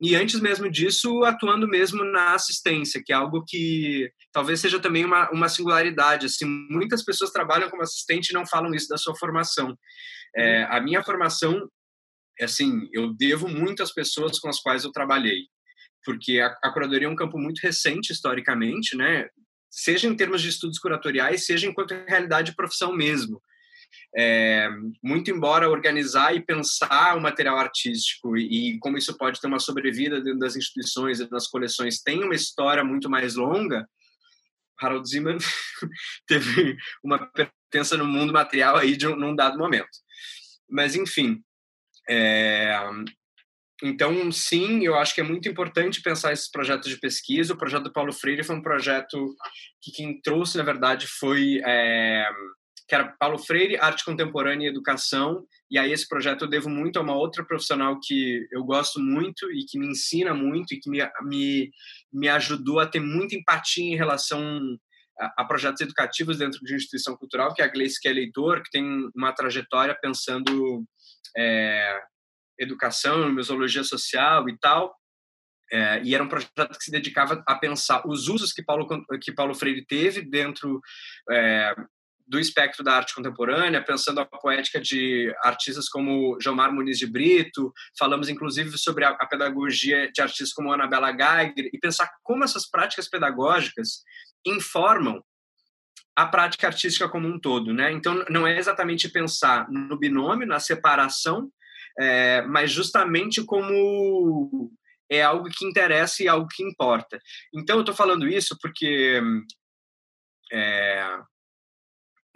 e 0.00 0.14
antes 0.14 0.40
mesmo 0.40 0.70
disso 0.70 1.24
atuando 1.24 1.66
mesmo 1.66 2.04
na 2.04 2.34
assistência, 2.34 3.02
que 3.04 3.12
é 3.12 3.16
algo 3.16 3.44
que 3.46 4.10
talvez 4.32 4.60
seja 4.60 4.78
também 4.78 5.04
uma, 5.04 5.30
uma 5.30 5.48
singularidade. 5.48 6.26
Assim, 6.26 6.46
muitas 6.70 7.04
pessoas 7.04 7.30
trabalham 7.30 7.70
como 7.70 7.82
assistente 7.82 8.30
e 8.30 8.34
não 8.34 8.46
falam 8.46 8.74
isso 8.74 8.88
da 8.88 8.98
sua 8.98 9.16
formação. 9.16 9.76
É, 10.36 10.64
a 10.64 10.80
minha 10.80 11.02
formação 11.02 11.66
assim, 12.44 12.88
eu 12.92 13.12
devo 13.14 13.48
muito 13.48 13.82
às 13.82 13.92
pessoas 13.92 14.38
com 14.38 14.48
as 14.48 14.60
quais 14.60 14.84
eu 14.84 14.92
trabalhei, 14.92 15.46
porque 16.04 16.40
a, 16.40 16.46
a 16.62 16.72
curadoria 16.72 17.08
é 17.08 17.10
um 17.10 17.16
campo 17.16 17.38
muito 17.38 17.60
recente 17.60 18.12
historicamente, 18.12 18.96
né? 18.96 19.28
Seja 19.70 20.06
em 20.06 20.16
termos 20.16 20.42
de 20.42 20.48
estudos 20.48 20.78
curatoriais, 20.78 21.44
seja 21.44 21.66
enquanto 21.66 21.94
realidade 22.06 22.50
de 22.50 22.56
profissão 22.56 22.92
mesmo. 22.92 23.42
É, 24.16 24.68
muito 25.02 25.30
embora 25.30 25.70
organizar 25.70 26.34
e 26.34 26.44
pensar 26.44 27.16
o 27.16 27.20
material 27.20 27.56
artístico 27.56 28.36
e, 28.36 28.74
e, 28.74 28.78
como 28.78 28.98
isso 28.98 29.16
pode 29.16 29.40
ter 29.40 29.46
uma 29.46 29.60
sobrevida 29.60 30.20
dentro 30.20 30.38
das 30.38 30.56
instituições 30.56 31.20
e 31.20 31.28
das 31.28 31.46
coleções 31.46 32.02
tem 32.02 32.24
uma 32.24 32.34
história 32.34 32.82
muito 32.82 33.08
mais 33.08 33.36
longa, 33.36 33.86
Harold 34.78 35.08
Zeman 35.08 35.38
teve 36.26 36.76
uma 37.02 37.26
pertença 37.30 37.96
no 37.96 38.06
mundo 38.06 38.32
material 38.32 38.76
aí 38.76 38.96
de 38.96 39.06
um, 39.06 39.16
num 39.16 39.34
dado 39.34 39.58
momento. 39.58 39.88
Mas, 40.68 40.94
enfim, 40.94 41.42
é, 42.08 42.78
então, 43.82 44.32
sim, 44.32 44.84
eu 44.84 44.94
acho 44.94 45.14
que 45.14 45.20
é 45.20 45.24
muito 45.24 45.48
importante 45.48 46.00
pensar 46.00 46.32
esses 46.32 46.50
projetos 46.50 46.88
de 46.88 46.98
pesquisa. 46.98 47.52
O 47.52 47.58
projeto 47.58 47.84
do 47.84 47.92
Paulo 47.92 48.12
Freire 48.12 48.42
foi 48.42 48.56
um 48.56 48.62
projeto 48.62 49.34
que 49.82 49.92
quem 49.92 50.20
trouxe, 50.20 50.56
na 50.56 50.64
verdade, 50.64 51.06
foi 51.06 51.60
é, 51.64 52.26
que 52.88 52.94
era 52.94 53.14
Paulo 53.18 53.38
Freire, 53.38 53.76
Arte 53.76 54.04
Contemporânea 54.04 54.66
e 54.66 54.70
Educação. 54.70 55.44
E 55.70 55.78
aí 55.78 55.92
esse 55.92 56.08
projeto 56.08 56.42
eu 56.42 56.48
devo 56.48 56.70
muito 56.70 56.98
a 56.98 57.02
uma 57.02 57.14
outra 57.14 57.44
profissional 57.44 57.98
que 58.02 58.46
eu 58.50 58.64
gosto 58.64 58.98
muito 58.98 59.50
e 59.52 59.64
que 59.66 59.78
me 59.78 59.88
ensina 59.88 60.32
muito 60.32 60.72
e 60.72 60.80
que 60.80 60.88
me, 60.88 60.98
me, 61.24 61.70
me 62.12 62.28
ajudou 62.28 62.80
a 62.80 62.86
ter 62.86 63.00
muita 63.00 63.34
empatia 63.34 63.92
em 63.92 63.96
relação 63.96 64.40
a, 65.18 65.42
a 65.42 65.44
projetos 65.44 65.82
educativos 65.82 66.38
dentro 66.38 66.60
de 66.60 66.74
instituição 66.74 67.16
cultural, 67.16 67.52
que 67.52 67.60
é 67.60 67.64
a 67.64 67.68
Gleice 67.68 68.00
que 68.00 68.08
é 68.08 68.12
leitor, 68.12 68.62
que 68.62 68.70
tem 68.70 69.10
uma 69.14 69.32
trajetória 69.32 69.98
pensando 70.00 70.84
é, 71.36 72.02
educação, 72.58 73.32
museologia 73.32 73.84
social 73.84 74.48
e 74.48 74.58
tal. 74.58 74.94
É, 75.70 76.00
e 76.04 76.14
era 76.14 76.22
um 76.22 76.28
projeto 76.28 76.78
que 76.78 76.84
se 76.84 76.90
dedicava 76.90 77.42
a 77.46 77.54
pensar 77.56 78.06
os 78.06 78.28
usos 78.28 78.52
que 78.52 78.62
Paulo, 78.62 78.86
que 79.20 79.32
Paulo 79.32 79.54
Freire 79.54 79.84
teve 79.84 80.22
dentro 80.22 80.80
é, 81.30 81.74
do 82.26 82.38
espectro 82.38 82.82
da 82.82 82.94
arte 82.94 83.14
contemporânea, 83.14 83.82
pensando 83.82 84.20
a 84.20 84.24
poética 84.26 84.80
de 84.80 85.34
artistas 85.42 85.88
como 85.88 86.38
Jomar 86.40 86.72
Muniz 86.72 86.98
de 86.98 87.06
Brito, 87.06 87.72
falamos 87.98 88.28
inclusive 88.28 88.76
sobre 88.78 89.04
a, 89.04 89.10
a 89.10 89.26
pedagogia 89.26 90.10
de 90.10 90.20
artistas 90.20 90.52
como 90.52 90.72
Anabela 90.72 91.10
Geiger, 91.12 91.70
e 91.72 91.78
pensar 91.78 92.10
como 92.22 92.44
essas 92.44 92.68
práticas 92.68 93.08
pedagógicas 93.08 94.02
informam 94.44 95.22
a 96.16 96.26
prática 96.26 96.66
artística 96.66 97.08
como 97.08 97.28
um 97.28 97.38
todo, 97.38 97.74
né? 97.74 97.92
Então 97.92 98.24
não 98.30 98.46
é 98.46 98.58
exatamente 98.58 99.08
pensar 99.08 99.70
no 99.70 99.98
binômio, 99.98 100.46
na 100.46 100.58
separação, 100.58 101.50
é, 101.98 102.40
mas 102.42 102.72
justamente 102.72 103.44
como 103.44 104.72
é 105.10 105.22
algo 105.22 105.48
que 105.50 105.66
interessa 105.66 106.22
e 106.22 106.28
algo 106.28 106.48
que 106.48 106.64
importa. 106.64 107.20
Então 107.54 107.76
eu 107.76 107.80
estou 107.80 107.94
falando 107.94 108.26
isso 108.26 108.56
porque 108.60 109.20
é, 110.50 111.18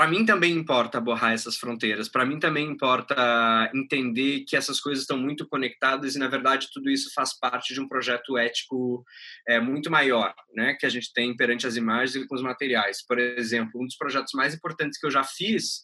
para 0.01 0.09
mim 0.09 0.25
também 0.25 0.55
importa 0.55 0.99
borrar 0.99 1.35
essas 1.35 1.59
fronteiras. 1.59 2.09
Para 2.09 2.25
mim 2.25 2.39
também 2.39 2.67
importa 2.67 3.71
entender 3.75 4.47
que 4.49 4.57
essas 4.57 4.81
coisas 4.81 5.03
estão 5.03 5.19
muito 5.19 5.47
conectadas 5.47 6.17
e, 6.17 6.19
na 6.19 6.27
verdade, 6.27 6.71
tudo 6.73 6.89
isso 6.89 7.13
faz 7.15 7.39
parte 7.39 7.75
de 7.75 7.83
um 7.83 7.87
projeto 7.87 8.39
ético 8.39 9.05
é, 9.47 9.61
muito 9.61 9.91
maior, 9.91 10.35
né? 10.55 10.73
Que 10.81 10.87
a 10.87 10.89
gente 10.89 11.13
tem 11.13 11.37
perante 11.37 11.67
as 11.67 11.77
imagens 11.77 12.17
e 12.17 12.27
com 12.27 12.35
os 12.35 12.41
materiais. 12.41 13.05
Por 13.05 13.19
exemplo, 13.19 13.79
um 13.79 13.85
dos 13.85 13.95
projetos 13.95 14.33
mais 14.33 14.55
importantes 14.55 14.99
que 14.99 15.07
eu 15.07 15.11
já 15.11 15.23
fiz 15.23 15.83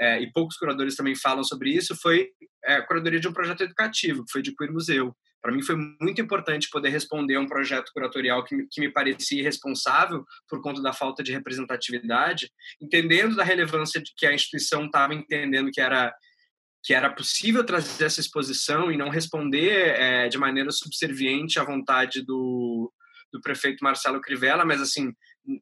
é, 0.00 0.18
e 0.18 0.32
poucos 0.32 0.56
curadores 0.56 0.96
também 0.96 1.14
falam 1.14 1.44
sobre 1.44 1.68
isso 1.68 1.94
foi 1.94 2.30
é, 2.64 2.76
a 2.76 2.86
curadoria 2.86 3.20
de 3.20 3.28
um 3.28 3.34
projeto 3.34 3.64
educativo, 3.64 4.24
que 4.24 4.32
foi 4.32 4.40
de 4.40 4.56
Queer 4.56 4.72
Museu. 4.72 5.14
Para 5.40 5.52
mim 5.52 5.62
foi 5.62 5.76
muito 6.00 6.20
importante 6.20 6.68
poder 6.70 6.88
responder 6.88 7.36
a 7.36 7.40
um 7.40 7.46
projeto 7.46 7.92
curatorial 7.92 8.44
que, 8.44 8.66
que 8.70 8.80
me 8.80 8.90
parecia 8.90 9.40
irresponsável 9.40 10.24
por 10.48 10.60
conta 10.60 10.82
da 10.82 10.92
falta 10.92 11.22
de 11.22 11.32
representatividade, 11.32 12.50
entendendo 12.80 13.36
da 13.36 13.44
relevância 13.44 14.00
de 14.02 14.12
que 14.16 14.26
a 14.26 14.34
instituição 14.34 14.86
estava 14.86 15.14
entendendo 15.14 15.70
que 15.70 15.80
era 15.80 16.14
que 16.80 16.94
era 16.94 17.10
possível 17.10 17.64
trazer 17.64 18.04
essa 18.04 18.20
exposição 18.20 18.90
e 18.90 18.96
não 18.96 19.08
responder 19.08 19.88
é, 19.98 20.28
de 20.28 20.38
maneira 20.38 20.70
subserviente 20.70 21.58
à 21.58 21.64
vontade 21.64 22.24
do, 22.24 22.92
do 23.32 23.40
prefeito 23.40 23.82
Marcelo 23.82 24.20
Crivella, 24.20 24.64
mas 24.64 24.80
assim 24.80 25.12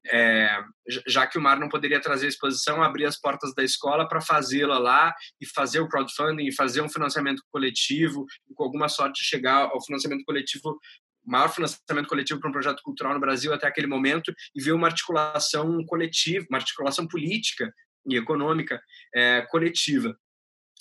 é, 0.06 0.64
já 1.06 1.26
que 1.26 1.38
o 1.38 1.40
Mar 1.42 1.58
não 1.58 1.68
poderia 1.68 2.00
trazer 2.00 2.26
a 2.26 2.28
exposição, 2.28 2.82
abrir 2.82 3.04
as 3.04 3.18
portas 3.18 3.54
da 3.54 3.62
escola 3.62 4.08
para 4.08 4.20
fazê-la 4.20 4.78
lá 4.78 5.14
e 5.40 5.46
fazer 5.46 5.80
o 5.80 5.88
crowdfunding, 5.88 6.46
e 6.46 6.54
fazer 6.54 6.80
um 6.80 6.88
financiamento 6.88 7.42
coletivo, 7.50 8.26
e 8.50 8.54
com 8.54 8.64
alguma 8.64 8.88
sorte 8.88 9.24
chegar 9.24 9.64
ao 9.64 9.84
financiamento 9.84 10.24
coletivo, 10.24 10.78
maior 11.24 11.48
financiamento 11.48 12.08
coletivo 12.08 12.40
para 12.40 12.48
um 12.48 12.52
projeto 12.52 12.82
cultural 12.82 13.14
no 13.14 13.20
Brasil 13.20 13.52
até 13.52 13.66
aquele 13.66 13.86
momento, 13.86 14.32
e 14.54 14.62
ver 14.62 14.72
uma 14.72 14.88
articulação 14.88 15.84
coletiva, 15.84 16.46
uma 16.50 16.58
articulação 16.58 17.06
política 17.06 17.72
e 18.08 18.16
econômica 18.16 18.80
é, 19.14 19.42
coletiva. 19.42 20.16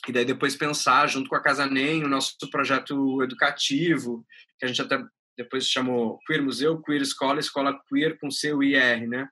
E 0.08 0.12
daí 0.12 0.26
depois 0.26 0.56
pensar, 0.56 1.08
junto 1.08 1.30
com 1.30 1.36
a 1.36 1.41
Casa 1.41 1.66
NEM, 1.66 2.03
o 2.03 2.08
nosso 2.08 2.38
projeto 2.51 3.24
educativo, 3.24 4.26
que 4.60 4.66
a 4.66 4.68
gente 4.68 4.82
até 4.82 5.03
depois 5.38 5.67
chamou 5.67 6.19
Queer 6.25 6.41
Museu, 6.41 6.81
Queer 6.81 7.01
Escola, 7.01 7.39
Escola 7.39 7.79
Queer 7.88 8.17
com 8.19 8.31
C 8.31 8.53
I 8.53 8.75
R, 8.75 9.07
né? 9.07 9.27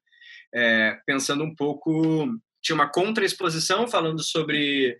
É, 0.53 0.99
pensando 1.05 1.43
um 1.43 1.55
pouco, 1.55 2.27
tinha 2.61 2.75
uma 2.75 2.89
contra-exposição 2.89 3.87
falando 3.87 4.21
sobre 4.23 4.97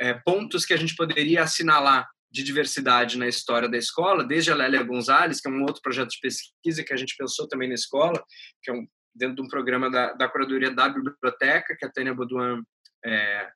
é, 0.00 0.14
pontos 0.14 0.64
que 0.64 0.74
a 0.74 0.76
gente 0.76 0.96
poderia 0.96 1.42
assinalar 1.42 2.08
de 2.30 2.42
diversidade 2.42 3.16
na 3.16 3.28
história 3.28 3.68
da 3.68 3.78
escola, 3.78 4.24
desde 4.24 4.50
a 4.50 4.54
Lélia 4.54 4.82
Gonzalez, 4.82 5.40
que 5.40 5.48
é 5.48 5.50
um 5.50 5.62
outro 5.62 5.80
projeto 5.80 6.10
de 6.10 6.20
pesquisa 6.20 6.84
que 6.84 6.92
a 6.92 6.96
gente 6.96 7.14
pensou 7.16 7.48
também 7.48 7.68
na 7.68 7.74
escola, 7.74 8.22
que 8.62 8.70
é 8.70 8.74
um, 8.74 8.86
dentro 9.14 9.36
de 9.36 9.42
um 9.42 9.48
programa 9.48 9.90
da, 9.90 10.12
da 10.12 10.28
curadoria 10.28 10.70
da 10.70 10.88
biblioteca, 10.88 11.76
que 11.78 11.86
a 11.86 11.90
Tânia 11.90 12.12
Baudouin 12.12 12.62
é, 13.04 13.48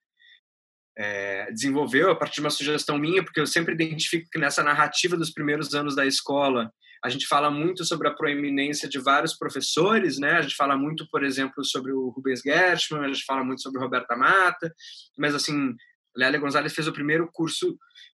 é, 0.97 1.53
desenvolveu 1.53 2.11
a 2.11 2.17
partir 2.17 2.37
de 2.37 2.41
uma 2.43 2.51
sugestão 2.51 2.97
minha, 2.97 3.23
porque 3.23 3.41
eu 3.41 3.47
sempre 3.47 3.75
identifico 3.75 4.29
que 4.31 4.39
nessa 4.39 4.63
narrativa 4.63 5.17
dos 5.17 5.31
primeiros 5.31 5.75
anos 5.75 5.95
da 5.97 6.07
escola 6.07 6.73
a 7.03 7.09
gente 7.09 7.27
fala 7.27 7.51
muito 7.51 7.85
sobre 7.85 8.09
a 8.09 8.15
proeminência 8.15 8.89
de 8.89 8.99
vários 8.99 9.35
professores, 9.35 10.19
né? 10.19 10.33
A 10.33 10.43
gente 10.43 10.55
fala 10.55 10.77
muito, 10.77 11.09
por 11.11 11.25
exemplo, 11.25 11.65
sobre 11.65 11.93
o 11.93 12.09
Rubens 12.11 12.41
Gershman, 12.45 13.05
a 13.05 13.09
gente 13.09 13.25
fala 13.25 13.43
muito 13.43 13.63
sobre 13.63 13.81
Roberta 13.81 14.15
Mata, 14.17 14.73
mas 15.19 15.35
assim, 15.35 15.75
Lélia 16.17 16.39
Gonzalez 16.41 16.75
fez 16.75 16.87
o 16.87 16.93
primeiro 16.93 17.29
curso 17.33 17.77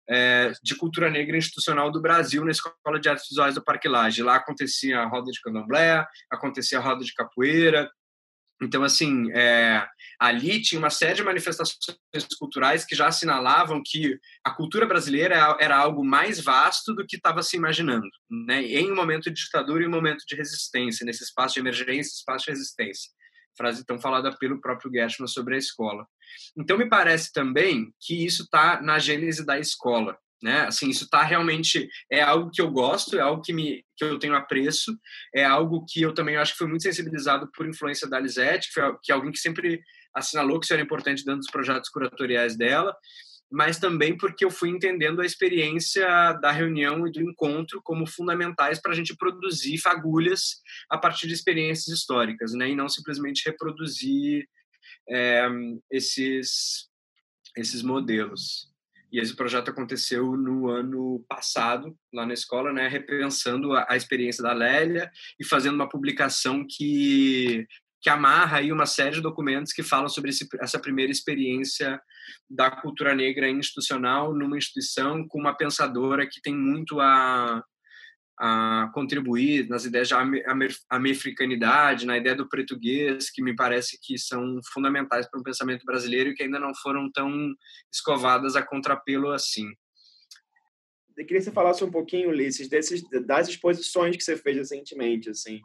é, 0.10 0.52
de 0.62 0.76
cultura 0.76 1.10
negra 1.10 1.38
institucional 1.38 1.92
do 1.92 2.02
Brasil 2.02 2.44
na 2.44 2.52
Escola 2.52 3.00
de 3.00 3.08
Artes 3.08 3.28
Visuais 3.30 3.56
do 3.56 3.64
Parque 3.64 3.88
Lage. 3.88 4.24
Lá 4.24 4.36
acontecia 4.36 5.00
a 5.00 5.08
roda 5.08 5.32
de 5.32 5.40
candomblé, 5.42 6.06
acontecia 6.30 6.80
a 6.80 6.82
roda 6.82 7.06
de 7.06 7.14
capoeira, 7.14 7.90
então, 8.64 8.84
assim, 8.84 9.32
é, 9.34 9.86
ali 10.20 10.62
tinha 10.62 10.80
uma 10.80 10.90
série 10.90 11.16
de 11.16 11.24
manifestações 11.24 11.78
culturais 12.40 12.86
que 12.86 12.96
já 12.96 13.08
assinalavam 13.08 13.82
que 13.84 14.18
a 14.44 14.52
cultura 14.52 14.86
brasileira 14.86 15.58
era 15.60 15.78
algo 15.78 16.04
mais 16.04 16.40
vasto 16.40 16.94
do 16.94 17.06
que 17.06 17.18
estava 17.18 17.44
se 17.44 17.58
imaginando, 17.58 18.08
né? 18.48 18.64
em 18.64 18.92
um 18.92 18.96
momento 18.96 19.32
de 19.32 19.44
ditadura 19.44 19.84
e 19.84 19.88
um 19.88 19.92
momento 19.92 20.24
de 20.28 20.36
resistência, 20.36 21.06
nesse 21.06 21.24
espaço 21.24 21.56
de 21.56 21.60
emergência, 21.60 22.16
espaço 22.16 22.46
de 22.46 22.52
resistência. 22.52 23.12
Frase 23.56 23.86
tão 23.86 24.00
falada 24.00 24.36
pelo 24.38 24.60
próprio 24.60 24.92
Gershman 24.92 25.28
sobre 25.28 25.56
a 25.56 25.60
escola. 25.60 26.08
Então, 26.58 26.78
me 26.78 26.90
parece 26.90 27.32
também 27.32 27.94
que 28.00 28.26
isso 28.26 28.44
está 28.44 28.82
na 28.82 28.98
gênese 28.98 29.46
da 29.46 29.60
escola 29.60 30.18
né? 30.44 30.66
Assim, 30.68 30.90
isso 30.90 31.10
tá 31.10 31.24
realmente 31.24 31.90
é 32.12 32.22
algo 32.22 32.52
que 32.52 32.62
eu 32.62 32.70
gosto, 32.70 33.18
é 33.18 33.22
algo 33.22 33.42
que 33.42 33.54
me 33.54 33.84
que 33.96 34.04
eu 34.04 34.20
tenho 34.20 34.36
apreço, 34.36 34.92
é 35.34 35.46
algo 35.46 35.86
que 35.88 36.02
eu 36.02 36.14
também 36.14 36.36
acho 36.36 36.52
que 36.52 36.58
foi 36.58 36.68
muito 36.68 36.84
sensibilizado 36.84 37.50
por 37.56 37.68
influência 37.68 38.10
da 38.10 38.20
Lisette, 38.20 38.68
que, 38.68 38.74
foi, 38.74 38.98
que 39.02 39.12
é 39.12 39.16
alguém 39.16 39.32
que 39.32 39.40
sempre 39.40 39.82
assinalou 40.14 40.60
que 40.60 40.66
isso 40.66 40.74
era 40.74 40.82
importante 40.82 41.24
dentro 41.24 41.40
dos 41.40 41.50
projetos 41.50 41.90
curatoriais 41.90 42.58
dela, 42.58 42.94
mas 43.50 43.80
também 43.80 44.18
porque 44.18 44.44
eu 44.44 44.52
fui 44.52 44.70
entendendo 44.70 45.22
a 45.22 45.26
experiência 45.26 46.34
da 46.34 46.52
reunião 46.52 47.08
e 47.08 47.12
do 47.12 47.22
encontro 47.22 47.82
como 47.82 48.06
fundamentais 48.06 48.82
para 48.82 48.92
a 48.92 48.96
gente 48.96 49.16
produzir 49.16 49.78
fagulhas 49.78 50.58
a 50.90 50.98
partir 50.98 51.28
de 51.28 51.34
experiências 51.34 51.88
históricas, 51.98 52.54
né? 52.54 52.70
E 52.70 52.76
não 52.76 52.90
simplesmente 52.90 53.46
reproduzir 53.46 54.46
é, 55.08 55.48
esses 55.90 56.90
esses 57.56 57.84
modelos. 57.84 58.73
E 59.14 59.20
esse 59.20 59.36
projeto 59.36 59.70
aconteceu 59.70 60.36
no 60.36 60.70
ano 60.70 61.24
passado, 61.30 61.96
lá 62.12 62.26
na 62.26 62.34
escola, 62.34 62.74
né, 62.74 62.88
repensando 62.88 63.74
a, 63.74 63.86
a 63.88 63.96
experiência 63.96 64.42
da 64.42 64.54
Lélia 64.54 65.08
e 65.40 65.46
fazendo 65.46 65.76
uma 65.76 65.88
publicação 65.88 66.66
que, 66.68 67.68
que 68.02 68.10
amarra 68.10 68.58
aí 68.58 68.72
uma 68.72 68.88
série 68.88 69.18
de 69.18 69.22
documentos 69.22 69.72
que 69.72 69.84
falam 69.84 70.10
sobre 70.10 70.32
esse, 70.32 70.48
essa 70.60 70.80
primeira 70.80 71.12
experiência 71.12 72.02
da 72.50 72.72
cultura 72.72 73.14
negra 73.14 73.48
institucional 73.48 74.34
numa 74.34 74.58
instituição 74.58 75.28
com 75.28 75.40
uma 75.40 75.56
pensadora 75.56 76.28
que 76.28 76.42
tem 76.42 76.56
muito 76.56 77.00
a, 77.00 77.64
a 78.46 78.92
contribuir 78.94 79.70
nas 79.70 79.86
ideias 79.86 80.10
de 80.10 80.14
americanidade, 80.90 82.06
na 82.06 82.18
ideia 82.18 82.36
do 82.36 82.50
português, 82.50 83.30
que 83.30 83.42
me 83.42 83.56
parece 83.56 83.98
que 84.02 84.18
são 84.18 84.60
fundamentais 84.74 85.30
para 85.30 85.40
o 85.40 85.44
pensamento 85.44 85.86
brasileiro 85.86 86.30
e 86.30 86.34
que 86.34 86.44
ainda 86.44 86.60
não 86.60 86.76
foram 86.76 87.10
tão 87.10 87.32
escovadas 87.90 88.58
a 88.58 88.62
contrapelo 88.62 89.32
assim. 89.32 89.66
Eu 91.16 91.26
queria 91.26 91.38
que 91.38 91.46
você 91.46 91.52
falasse 91.54 91.86
um 91.86 91.92
pouquinho, 91.92 92.32
Ulisses, 92.32 92.68
desses, 92.68 93.02
das 93.26 93.48
exposições 93.48 94.18
que 94.18 94.24
você 94.24 94.36
fez 94.36 94.58
recentemente, 94.58 95.30
assim. 95.30 95.62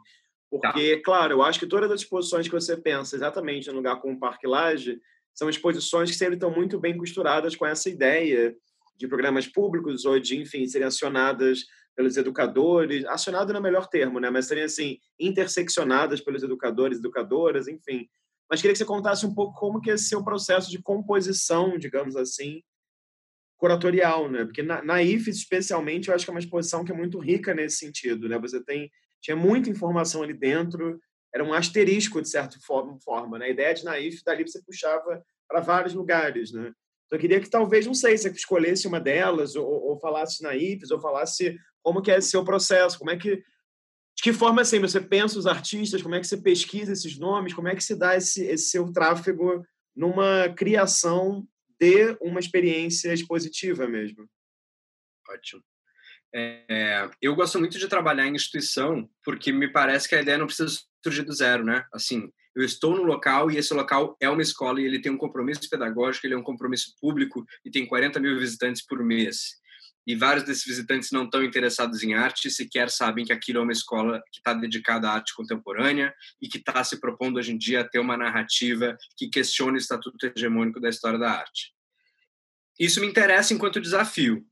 Porque, 0.49 0.95
tá. 0.95 1.03
claro, 1.03 1.33
eu 1.33 1.43
acho 1.43 1.59
que 1.59 1.67
todas 1.67 1.91
as 1.91 1.99
exposições 1.99 2.47
que 2.47 2.53
você 2.53 2.77
pensa 2.77 3.13
exatamente 3.13 3.67
no 3.67 3.75
lugar 3.75 3.99
como 3.99 4.13
o 4.13 4.19
Parque 4.19 4.47
Lage 4.47 5.01
são 5.33 5.49
exposições 5.49 6.09
que 6.09 6.15
sempre 6.15 6.35
estão 6.35 6.49
muito 6.49 6.79
bem 6.79 6.95
costuradas 6.95 7.57
com 7.57 7.65
essa 7.65 7.89
ideia 7.89 8.55
de 8.95 9.05
programas 9.05 9.47
públicos 9.47 10.05
ou 10.05 10.17
de, 10.17 10.37
enfim, 10.37 10.65
serem 10.65 10.87
acionadas 10.87 11.65
pelos 11.99 12.15
educadores, 12.15 13.03
acionado 13.07 13.51
no 13.51 13.61
melhor 13.61 13.85
termo, 13.89 14.21
né? 14.21 14.29
Mas 14.29 14.45
seriam 14.45 14.63
assim 14.63 14.99
interseccionadas 15.19 16.21
pelos 16.21 16.41
educadores, 16.41 16.97
educadoras, 16.97 17.67
enfim. 17.67 18.07
Mas 18.49 18.61
queria 18.61 18.71
que 18.71 18.77
você 18.77 18.85
contasse 18.85 19.25
um 19.25 19.33
pouco 19.33 19.59
como 19.59 19.81
que 19.81 19.91
é 19.91 19.95
esse 19.95 20.07
seu 20.07 20.23
processo 20.23 20.71
de 20.71 20.81
composição, 20.81 21.77
digamos 21.77 22.15
assim, 22.15 22.63
curatorial, 23.57 24.31
né? 24.31 24.45
Porque 24.45 24.63
na, 24.63 24.81
na 24.81 25.03
IFES, 25.03 25.39
especialmente, 25.39 26.07
eu 26.07 26.15
acho 26.15 26.23
que 26.23 26.31
é 26.31 26.33
uma 26.33 26.39
exposição 26.39 26.85
que 26.85 26.91
é 26.93 26.95
muito 26.95 27.19
rica 27.19 27.53
nesse 27.53 27.79
sentido, 27.79 28.29
né? 28.29 28.39
Você 28.39 28.63
tem 28.63 28.89
tinha 29.21 29.35
muita 29.35 29.69
informação 29.69 30.23
ali 30.23 30.33
dentro, 30.33 30.97
era 31.35 31.43
um 31.43 31.53
asterisco 31.53 32.21
de 32.21 32.29
certa 32.29 32.57
forma, 33.03 33.37
né? 33.37 33.47
A 33.47 33.49
ideia 33.49 33.73
de 33.73 33.83
naif 33.83 34.23
dali 34.23 34.47
você 34.47 34.63
puxava 34.63 35.21
para 35.49 35.59
vários 35.59 35.93
lugares, 35.93 36.53
né? 36.53 36.71
Então, 37.09 37.17
eu 37.17 37.19
queria 37.19 37.39
que 37.39 37.49
talvez, 37.49 37.87
não 37.87 37.93
sei, 37.95 38.15
você 38.15 38.29
escolhesse 38.29 38.87
uma 38.87 38.99
delas, 38.99 39.55
ou, 39.55 39.65
ou 39.65 39.99
falasse 39.99 40.43
na 40.43 40.55
IFES, 40.55 40.91
ou 40.91 41.01
falasse 41.01 41.57
como 41.81 42.03
que 42.03 42.11
é 42.11 42.21
seu 42.21 42.45
processo, 42.45 42.99
como 42.99 43.09
é 43.09 43.17
que... 43.17 43.37
De 43.37 44.23
que 44.23 44.31
forma, 44.31 44.61
assim, 44.61 44.79
você 44.79 45.01
pensa 45.01 45.39
os 45.39 45.47
artistas, 45.47 46.03
como 46.03 46.13
é 46.13 46.19
que 46.19 46.27
você 46.27 46.37
pesquisa 46.37 46.91
esses 46.91 47.17
nomes, 47.17 47.53
como 47.53 47.67
é 47.67 47.75
que 47.75 47.83
se 47.83 47.95
dá 47.95 48.15
esse, 48.15 48.45
esse 48.45 48.69
seu 48.69 48.91
tráfego 48.91 49.65
numa 49.95 50.49
criação 50.49 51.47
de 51.79 52.15
uma 52.21 52.39
experiência 52.39 53.13
expositiva 53.13 53.87
mesmo? 53.87 54.29
Ótimo. 55.27 55.63
É, 56.35 57.09
eu 57.21 57.33
gosto 57.33 57.57
muito 57.59 57.79
de 57.79 57.87
trabalhar 57.87 58.27
em 58.27 58.35
instituição 58.35 59.09
porque 59.23 59.51
me 59.51 59.71
parece 59.71 60.07
que 60.07 60.15
a 60.15 60.21
ideia 60.21 60.37
não 60.37 60.45
precisa 60.45 60.79
surgir 61.03 61.23
do 61.23 61.33
zero, 61.33 61.63
né? 61.63 61.85
Assim, 61.91 62.29
eu 62.59 62.65
estou 62.65 62.95
no 62.95 63.03
local 63.03 63.49
e 63.49 63.57
esse 63.57 63.73
local 63.73 64.17
é 64.19 64.29
uma 64.29 64.41
escola 64.41 64.81
e 64.81 64.85
ele 64.85 65.01
tem 65.01 65.11
um 65.11 65.17
compromisso 65.17 65.69
pedagógico, 65.69 66.25
ele 66.25 66.33
é 66.33 66.37
um 66.37 66.43
compromisso 66.43 66.93
público 66.99 67.45
e 67.63 67.71
tem 67.71 67.85
40 67.85 68.19
mil 68.19 68.37
visitantes 68.37 68.85
por 68.85 69.03
mês. 69.03 69.59
E 70.07 70.15
vários 70.15 70.43
desses 70.43 70.65
visitantes 70.65 71.11
não 71.11 71.25
estão 71.25 71.43
interessados 71.43 72.01
em 72.01 72.15
arte 72.15 72.49
sequer 72.49 72.89
sabem 72.89 73.25
que 73.25 73.33
aquilo 73.33 73.59
é 73.59 73.61
uma 73.61 73.71
escola 73.71 74.21
que 74.31 74.39
está 74.39 74.53
dedicada 74.53 75.09
à 75.09 75.13
arte 75.13 75.35
contemporânea 75.35 76.13
e 76.41 76.47
que 76.47 76.57
está 76.57 76.83
se 76.83 76.99
propondo 76.99 77.37
hoje 77.37 77.51
em 77.51 77.57
dia 77.57 77.81
a 77.81 77.87
ter 77.87 77.99
uma 77.99 78.17
narrativa 78.17 78.97
que 79.15 79.29
questione 79.29 79.77
o 79.77 79.77
estatuto 79.77 80.17
hegemônico 80.25 80.79
da 80.79 80.89
história 80.89 81.19
da 81.19 81.31
arte. 81.31 81.73
Isso 82.79 83.01
me 83.01 83.07
interessa 83.07 83.53
enquanto 83.53 83.81
desafio, 83.81 84.43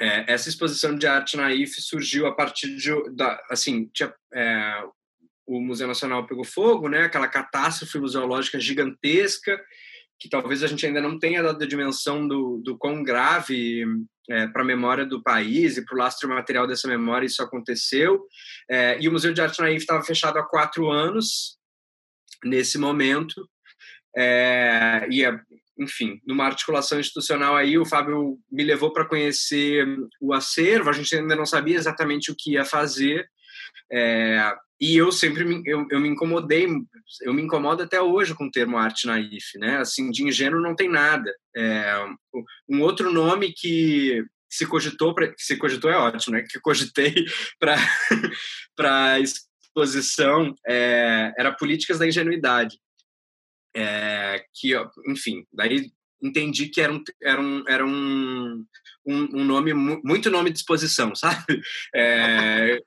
é, 0.00 0.32
essa 0.32 0.48
exposição 0.48 0.96
de 0.96 1.06
arte 1.06 1.36
na 1.36 1.52
IF 1.52 1.82
surgiu 1.82 2.26
a 2.26 2.34
partir 2.34 2.76
de, 2.76 2.90
da, 3.16 3.40
assim, 3.50 3.90
tinha, 3.92 4.14
é, 4.32 4.84
o 5.48 5.60
Museu 5.62 5.88
Nacional 5.88 6.26
pegou 6.26 6.44
fogo, 6.44 6.88
né? 6.88 7.04
Aquela 7.04 7.26
catástrofe 7.26 7.98
museológica 7.98 8.60
gigantesca 8.60 9.58
que 10.20 10.28
talvez 10.28 10.62
a 10.62 10.66
gente 10.66 10.84
ainda 10.84 11.00
não 11.00 11.18
tenha 11.18 11.42
dado 11.42 11.62
a 11.62 11.66
dimensão 11.66 12.26
do, 12.26 12.60
do 12.64 12.76
quão 12.76 13.02
grave 13.02 13.84
é, 14.28 14.48
para 14.48 14.62
a 14.62 14.66
memória 14.66 15.06
do 15.06 15.22
país 15.22 15.76
e 15.76 15.84
para 15.84 15.94
o 15.94 15.98
lastro 15.98 16.28
material 16.28 16.66
dessa 16.66 16.88
memória 16.88 17.26
isso 17.26 17.42
aconteceu. 17.42 18.26
É, 18.68 18.98
e 19.00 19.08
o 19.08 19.12
Museu 19.12 19.32
de 19.32 19.40
Arte 19.40 19.60
Naif 19.60 19.78
estava 19.78 20.02
fechado 20.02 20.38
há 20.38 20.42
quatro 20.42 20.90
anos 20.90 21.56
nesse 22.44 22.78
momento. 22.78 23.48
É, 24.16 25.06
e 25.10 25.22
enfim, 25.78 26.20
numa 26.26 26.44
articulação 26.44 26.98
institucional 26.98 27.54
aí, 27.54 27.78
o 27.78 27.86
Fábio 27.86 28.36
me 28.50 28.64
levou 28.64 28.92
para 28.92 29.04
conhecer 29.04 29.86
o 30.20 30.32
acervo, 30.32 30.90
a 30.90 30.92
gente 30.92 31.14
ainda 31.14 31.36
não 31.36 31.46
sabia 31.46 31.76
exatamente 31.76 32.32
o 32.32 32.34
que 32.36 32.54
ia 32.54 32.64
fazer, 32.64 33.28
é, 33.90 34.54
e 34.80 34.96
eu 34.96 35.10
sempre 35.10 35.44
me, 35.44 35.62
eu, 35.66 35.86
eu 35.90 36.00
me 36.00 36.08
incomodei, 36.08 36.68
eu 37.22 37.34
me 37.34 37.42
incomodo 37.42 37.82
até 37.82 38.00
hoje 38.00 38.34
com 38.34 38.46
o 38.46 38.50
termo 38.50 38.78
arte 38.78 39.06
naif, 39.06 39.58
né? 39.58 39.78
Assim, 39.78 40.10
de 40.10 40.22
ingênuo 40.22 40.60
não 40.60 40.74
tem 40.76 40.88
nada. 40.88 41.32
É, 41.56 42.06
um 42.68 42.82
outro 42.82 43.12
nome 43.12 43.52
que 43.52 44.24
se 44.48 44.66
cogitou, 44.66 45.14
pra, 45.14 45.32
se 45.36 45.56
cogitou 45.56 45.90
é 45.90 45.96
ótimo, 45.96 46.36
né? 46.36 46.44
Que 46.48 46.60
cogitei 46.60 47.12
para 47.58 47.76
para 48.76 49.18
exposição 49.20 50.54
é, 50.66 51.32
era 51.36 51.52
políticas 51.52 51.98
da 51.98 52.06
ingenuidade 52.06 52.78
é, 53.74 54.44
que, 54.54 54.72
enfim, 55.06 55.46
daí 55.52 55.90
entendi 56.20 56.68
que 56.68 56.80
era 56.80 56.92
um, 56.92 57.02
era 57.22 57.40
um, 57.40 57.64
era 57.68 57.86
um, 57.86 58.64
um, 59.06 59.40
um 59.40 59.44
nome, 59.44 59.72
muito 59.72 60.30
nome 60.30 60.50
de 60.50 60.58
exposição, 60.58 61.14
sabe? 61.16 61.60
É, 61.94 62.80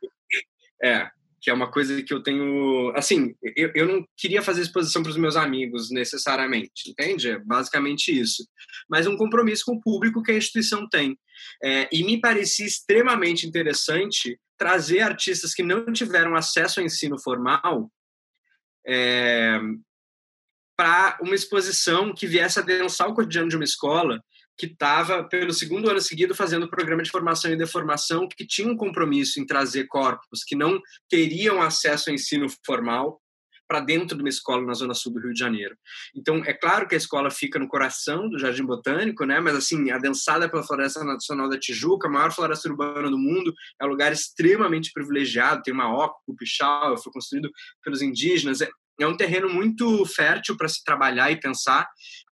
é, 0.84 1.10
que 1.42 1.50
é 1.50 1.54
uma 1.54 1.72
coisa 1.72 2.02
que 2.04 2.14
eu 2.14 2.22
tenho. 2.22 2.94
Assim, 2.96 3.36
eu, 3.56 3.72
eu 3.74 3.88
não 3.88 4.06
queria 4.16 4.44
fazer 4.44 4.62
exposição 4.62 5.02
para 5.02 5.10
os 5.10 5.18
meus 5.18 5.36
amigos 5.36 5.90
necessariamente, 5.90 6.90
entende? 6.90 7.32
É 7.32 7.40
basicamente 7.40 8.18
isso. 8.18 8.48
Mas 8.88 9.08
um 9.08 9.18
compromisso 9.18 9.64
com 9.66 9.74
o 9.74 9.82
público 9.82 10.22
que 10.22 10.32
a 10.32 10.38
instituição 10.38 10.88
tem. 10.88 11.18
É, 11.64 11.90
e 11.92 12.04
me 12.04 12.22
parecia 12.22 12.66
extremamente 12.66 13.48
interessante 13.48 14.40
trazer 14.58 15.00
artistas 15.00 15.56
que 15.56 15.64
não 15.64 15.92
tiveram 15.92 16.36
acesso 16.36 16.80
ao 16.80 16.86
ensino 16.86 17.20
formal 17.20 17.92
é, 18.86 19.60
para 20.78 21.18
uma 21.22 21.34
exposição 21.34 22.14
que 22.14 22.28
viesse 22.28 22.60
a 22.60 22.64
densar 22.64 23.08
o 23.08 23.16
cotidiano 23.16 23.50
de 23.50 23.56
uma 23.56 23.66
escola 23.66 24.24
que 24.62 24.68
estava, 24.68 25.24
pelo 25.24 25.52
segundo 25.52 25.90
ano 25.90 26.00
seguido, 26.00 26.36
fazendo 26.36 26.70
programa 26.70 27.02
de 27.02 27.10
formação 27.10 27.52
e 27.52 27.58
deformação, 27.58 28.28
que 28.28 28.46
tinha 28.46 28.72
um 28.72 28.78
compromisso 28.78 29.40
em 29.40 29.46
trazer 29.46 29.88
corpos 29.88 30.44
que 30.46 30.56
não 30.56 30.80
teriam 31.10 31.60
acesso 31.64 32.12
ao 32.12 32.14
ensino 32.14 32.46
formal 32.64 33.20
para 33.68 33.80
dentro 33.80 34.16
de 34.16 34.22
uma 34.22 34.30
escola 34.30 34.62
na 34.64 34.74
zona 34.76 34.94
sul 34.94 35.14
do 35.14 35.20
Rio 35.20 35.34
de 35.34 35.40
Janeiro. 35.40 35.76
Então, 36.16 36.44
é 36.46 36.54
claro 36.54 36.88
que 36.88 36.94
a 36.94 36.98
escola 36.98 37.32
fica 37.32 37.58
no 37.58 37.68
coração 37.68 38.30
do 38.30 38.38
Jardim 38.38 38.64
Botânico, 38.66 39.26
né? 39.26 39.40
Mas 39.40 39.56
assim, 39.56 39.90
adensada 39.90 40.48
pela 40.48 40.62
Floresta 40.62 41.04
Nacional 41.04 41.50
da 41.50 41.58
Tijuca, 41.58 42.08
a 42.08 42.12
maior 42.12 42.32
floresta 42.32 42.70
urbana 42.70 43.10
do 43.10 43.18
mundo, 43.18 43.52
é 43.82 43.86
um 43.86 43.90
lugar 43.90 44.12
extremamente 44.12 44.92
privilegiado, 44.94 45.64
tem 45.64 45.74
uma 45.74 45.92
oca, 45.92 46.20
o 46.28 46.36
pichal, 46.36 47.02
foi 47.02 47.12
construído 47.12 47.50
pelos 47.84 48.04
indígenas, 48.04 48.62
é, 48.62 48.70
é 49.00 49.08
um 49.08 49.18
terreno 49.18 49.50
muito 49.50 50.06
fértil 50.06 50.56
para 50.56 50.68
se 50.68 50.84
trabalhar 50.84 51.32
e 51.32 51.40
pensar. 51.40 51.88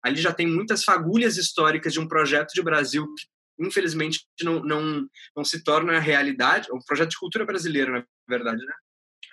Ali 0.05 0.21
já 0.21 0.31
tem 0.31 0.45
muitas 0.45 0.83
fagulhas 0.83 1.35
históricas 1.35 1.91
de 1.91 1.99
um 1.99 2.07
projeto 2.07 2.51
de 2.53 2.61
Brasil 2.61 3.03
que, 3.15 3.65
infelizmente, 3.65 4.19
não, 4.43 4.61
não, 4.61 5.07
não 5.35 5.43
se 5.43 5.63
torna 5.63 5.99
realidade. 5.99 6.71
Um 6.71 6.77
projeto 6.85 7.09
de 7.09 7.17
cultura 7.17 7.43
brasileira, 7.43 7.91
na 7.91 8.05
verdade, 8.29 8.63
né? 8.63 8.73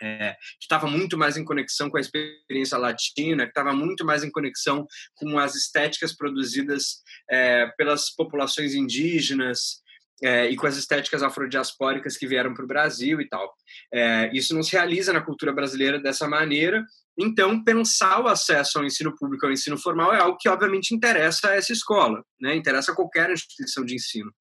É, 0.00 0.32
que 0.32 0.62
estava 0.62 0.86
muito 0.86 1.18
mais 1.18 1.36
em 1.36 1.44
conexão 1.44 1.90
com 1.90 1.98
a 1.98 2.00
experiência 2.00 2.78
latina, 2.78 3.44
que 3.44 3.50
estava 3.50 3.74
muito 3.74 4.02
mais 4.02 4.24
em 4.24 4.30
conexão 4.30 4.86
com 5.14 5.38
as 5.38 5.54
estéticas 5.54 6.16
produzidas 6.16 7.02
é, 7.30 7.66
pelas 7.76 8.10
populações 8.10 8.74
indígenas 8.74 9.82
é, 10.22 10.48
e 10.48 10.56
com 10.56 10.66
as 10.66 10.78
estéticas 10.78 11.22
afrodiaspóricas 11.22 12.16
que 12.16 12.26
vieram 12.26 12.54
para 12.54 12.64
o 12.64 12.68
Brasil 12.68 13.20
e 13.20 13.28
tal. 13.28 13.52
É, 13.92 14.30
isso 14.32 14.54
não 14.54 14.62
se 14.62 14.72
realiza 14.72 15.12
na 15.12 15.20
cultura 15.20 15.52
brasileira 15.52 16.00
dessa 16.00 16.26
maneira, 16.26 16.82
então, 17.18 17.62
pensar 17.62 18.20
o 18.20 18.28
acesso 18.28 18.78
ao 18.78 18.84
ensino 18.84 19.14
público, 19.14 19.44
ao 19.44 19.52
ensino 19.52 19.76
formal, 19.76 20.14
é 20.14 20.20
algo 20.20 20.38
que, 20.38 20.48
obviamente, 20.48 20.94
interessa 20.94 21.50
a 21.50 21.54
essa 21.54 21.72
escola, 21.72 22.24
né? 22.40 22.56
interessa 22.56 22.92
a 22.92 22.94
qualquer 22.94 23.30
instituição 23.30 23.84
de 23.84 23.94
ensino. 23.94 24.32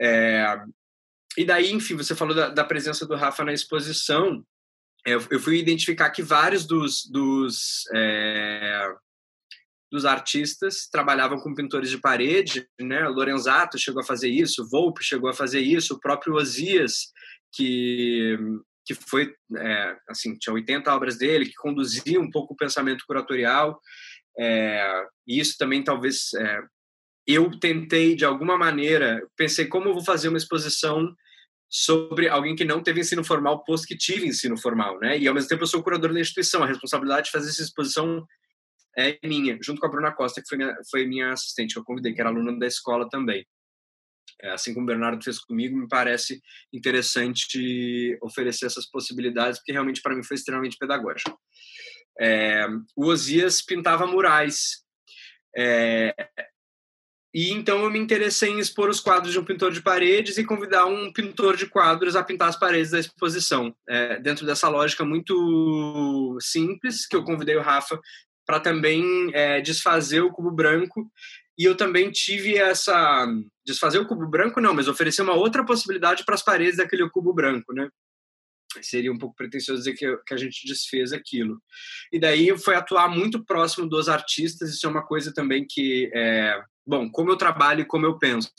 É... 0.00 0.56
E 1.36 1.44
daí, 1.44 1.72
enfim, 1.72 1.96
você 1.96 2.14
falou 2.14 2.34
da, 2.34 2.48
da, 2.48 2.64
presença 2.64 3.06
do 3.06 3.16
Rafa 3.16 3.44
na 3.44 3.52
exposição. 3.52 4.44
Eu, 5.04 5.22
eu 5.30 5.40
fui 5.40 5.58
identificar 5.58 6.10
que 6.10 6.22
vários 6.22 6.64
dos, 6.64 7.04
dos, 7.10 7.84
é... 7.94 8.88
dos 9.90 10.04
artistas 10.04 10.88
trabalhavam 10.88 11.38
com 11.38 11.54
pintores 11.54 11.90
de 11.90 11.98
parede, 11.98 12.68
né? 12.80 13.08
Lorenzato 13.08 13.78
chegou 13.78 14.00
a 14.00 14.06
fazer 14.06 14.30
isso, 14.30 14.68
Volpe 14.70 15.04
chegou 15.04 15.28
a 15.28 15.34
fazer 15.34 15.60
isso, 15.60 15.94
o 15.94 16.00
próprio 16.00 16.34
Osias, 16.34 17.12
que 17.52 18.38
que 18.86 18.94
foi, 18.94 19.34
é, 19.58 19.96
assim, 20.08 20.38
tinha 20.38 20.54
80 20.54 20.94
obras 20.94 21.18
dele, 21.18 21.46
que 21.46 21.54
conduzia 21.54 22.20
um 22.20 22.30
pouco 22.30 22.54
o 22.54 22.56
pensamento 22.56 23.04
curatorial, 23.06 23.80
é, 24.38 25.04
e 25.26 25.40
isso 25.40 25.56
também 25.58 25.82
talvez 25.82 26.32
é, 26.34 26.60
eu 27.26 27.50
tentei 27.58 28.14
de 28.14 28.24
alguma 28.24 28.56
maneira, 28.56 29.20
pensei 29.36 29.66
como 29.66 29.88
eu 29.88 29.94
vou 29.94 30.04
fazer 30.04 30.28
uma 30.28 30.38
exposição 30.38 31.12
sobre 31.68 32.28
alguém 32.28 32.54
que 32.54 32.64
não 32.64 32.80
teve 32.80 33.00
ensino 33.00 33.24
formal, 33.24 33.64
posto 33.64 33.88
que 33.88 33.96
tive 33.96 34.28
ensino 34.28 34.56
formal, 34.56 35.00
né? 35.00 35.18
E 35.18 35.26
ao 35.26 35.34
mesmo 35.34 35.48
tempo 35.48 35.64
eu 35.64 35.66
sou 35.66 35.82
curador 35.82 36.12
da 36.12 36.20
instituição, 36.20 36.62
a 36.62 36.66
responsabilidade 36.66 37.26
de 37.26 37.32
fazer 37.32 37.50
essa 37.50 37.62
exposição 37.62 38.24
é 38.96 39.18
minha, 39.24 39.58
junto 39.60 39.80
com 39.80 39.86
a 39.86 39.90
Bruna 39.90 40.12
Costa, 40.12 40.40
que 40.40 40.48
foi 40.48 40.56
minha, 40.56 40.76
foi 40.88 41.06
minha 41.06 41.32
assistente, 41.32 41.74
que 41.74 41.80
eu 41.80 41.84
convidei, 41.84 42.14
que 42.14 42.20
era 42.20 42.30
aluna 42.30 42.56
da 42.56 42.66
escola 42.66 43.08
também. 43.10 43.44
É, 44.42 44.50
assim 44.50 44.74
como 44.74 44.84
o 44.84 44.86
Bernardo 44.86 45.24
fez 45.24 45.38
comigo, 45.38 45.76
me 45.76 45.88
parece 45.88 46.40
interessante 46.72 48.18
oferecer 48.22 48.66
essas 48.66 48.86
possibilidades, 48.90 49.58
porque 49.58 49.72
realmente 49.72 50.02
para 50.02 50.14
mim 50.14 50.22
foi 50.22 50.36
extremamente 50.36 50.76
pedagógico. 50.78 51.38
É, 52.20 52.66
o 52.94 53.06
Osias 53.06 53.62
pintava 53.62 54.06
murais. 54.06 54.84
É, 55.56 56.14
e 57.34 57.52
então 57.52 57.82
eu 57.82 57.90
me 57.90 57.98
interessei 57.98 58.50
em 58.50 58.58
expor 58.58 58.88
os 58.88 58.98
quadros 58.98 59.32
de 59.32 59.38
um 59.38 59.44
pintor 59.44 59.70
de 59.70 59.82
paredes 59.82 60.38
e 60.38 60.44
convidar 60.44 60.86
um 60.86 61.12
pintor 61.12 61.54
de 61.54 61.66
quadros 61.66 62.16
a 62.16 62.24
pintar 62.24 62.48
as 62.48 62.58
paredes 62.58 62.92
da 62.92 62.98
exposição. 62.98 63.76
É, 63.86 64.18
dentro 64.18 64.46
dessa 64.46 64.68
lógica 64.70 65.04
muito 65.04 66.38
simples, 66.40 67.06
que 67.06 67.14
eu 67.14 67.24
convidei 67.24 67.56
o 67.56 67.62
Rafa 67.62 68.00
para 68.46 68.58
também 68.58 69.30
é, 69.34 69.60
desfazer 69.60 70.22
o 70.22 70.30
cubo 70.30 70.50
branco 70.50 71.10
e 71.58 71.64
eu 71.64 71.76
também 71.76 72.10
tive 72.10 72.56
essa 72.56 73.26
desfazer 73.64 73.98
o 73.98 74.06
cubo 74.06 74.26
branco 74.28 74.60
não, 74.60 74.74
mas 74.74 74.88
oferecer 74.88 75.22
uma 75.22 75.34
outra 75.34 75.64
possibilidade 75.64 76.24
para 76.24 76.34
as 76.34 76.42
paredes 76.42 76.76
daquele 76.76 77.08
cubo 77.10 77.32
branco, 77.32 77.72
né? 77.72 77.88
Seria 78.82 79.10
um 79.10 79.18
pouco 79.18 79.34
pretensioso 79.34 79.82
dizer 79.82 79.94
que, 79.94 80.16
que 80.26 80.34
a 80.34 80.36
gente 80.36 80.66
desfez 80.66 81.12
aquilo. 81.12 81.60
E 82.12 82.18
daí 82.18 82.56
foi 82.58 82.74
atuar 82.74 83.08
muito 83.08 83.44
próximo 83.44 83.88
dos 83.88 84.08
artistas, 84.08 84.70
isso 84.70 84.86
é 84.86 84.90
uma 84.90 85.04
coisa 85.04 85.32
também 85.32 85.66
que 85.68 86.10
é, 86.14 86.60
bom, 86.86 87.10
como 87.10 87.30
eu 87.30 87.36
trabalho 87.36 87.80
e 87.80 87.86
como 87.86 88.04
eu 88.04 88.18
penso. 88.18 88.50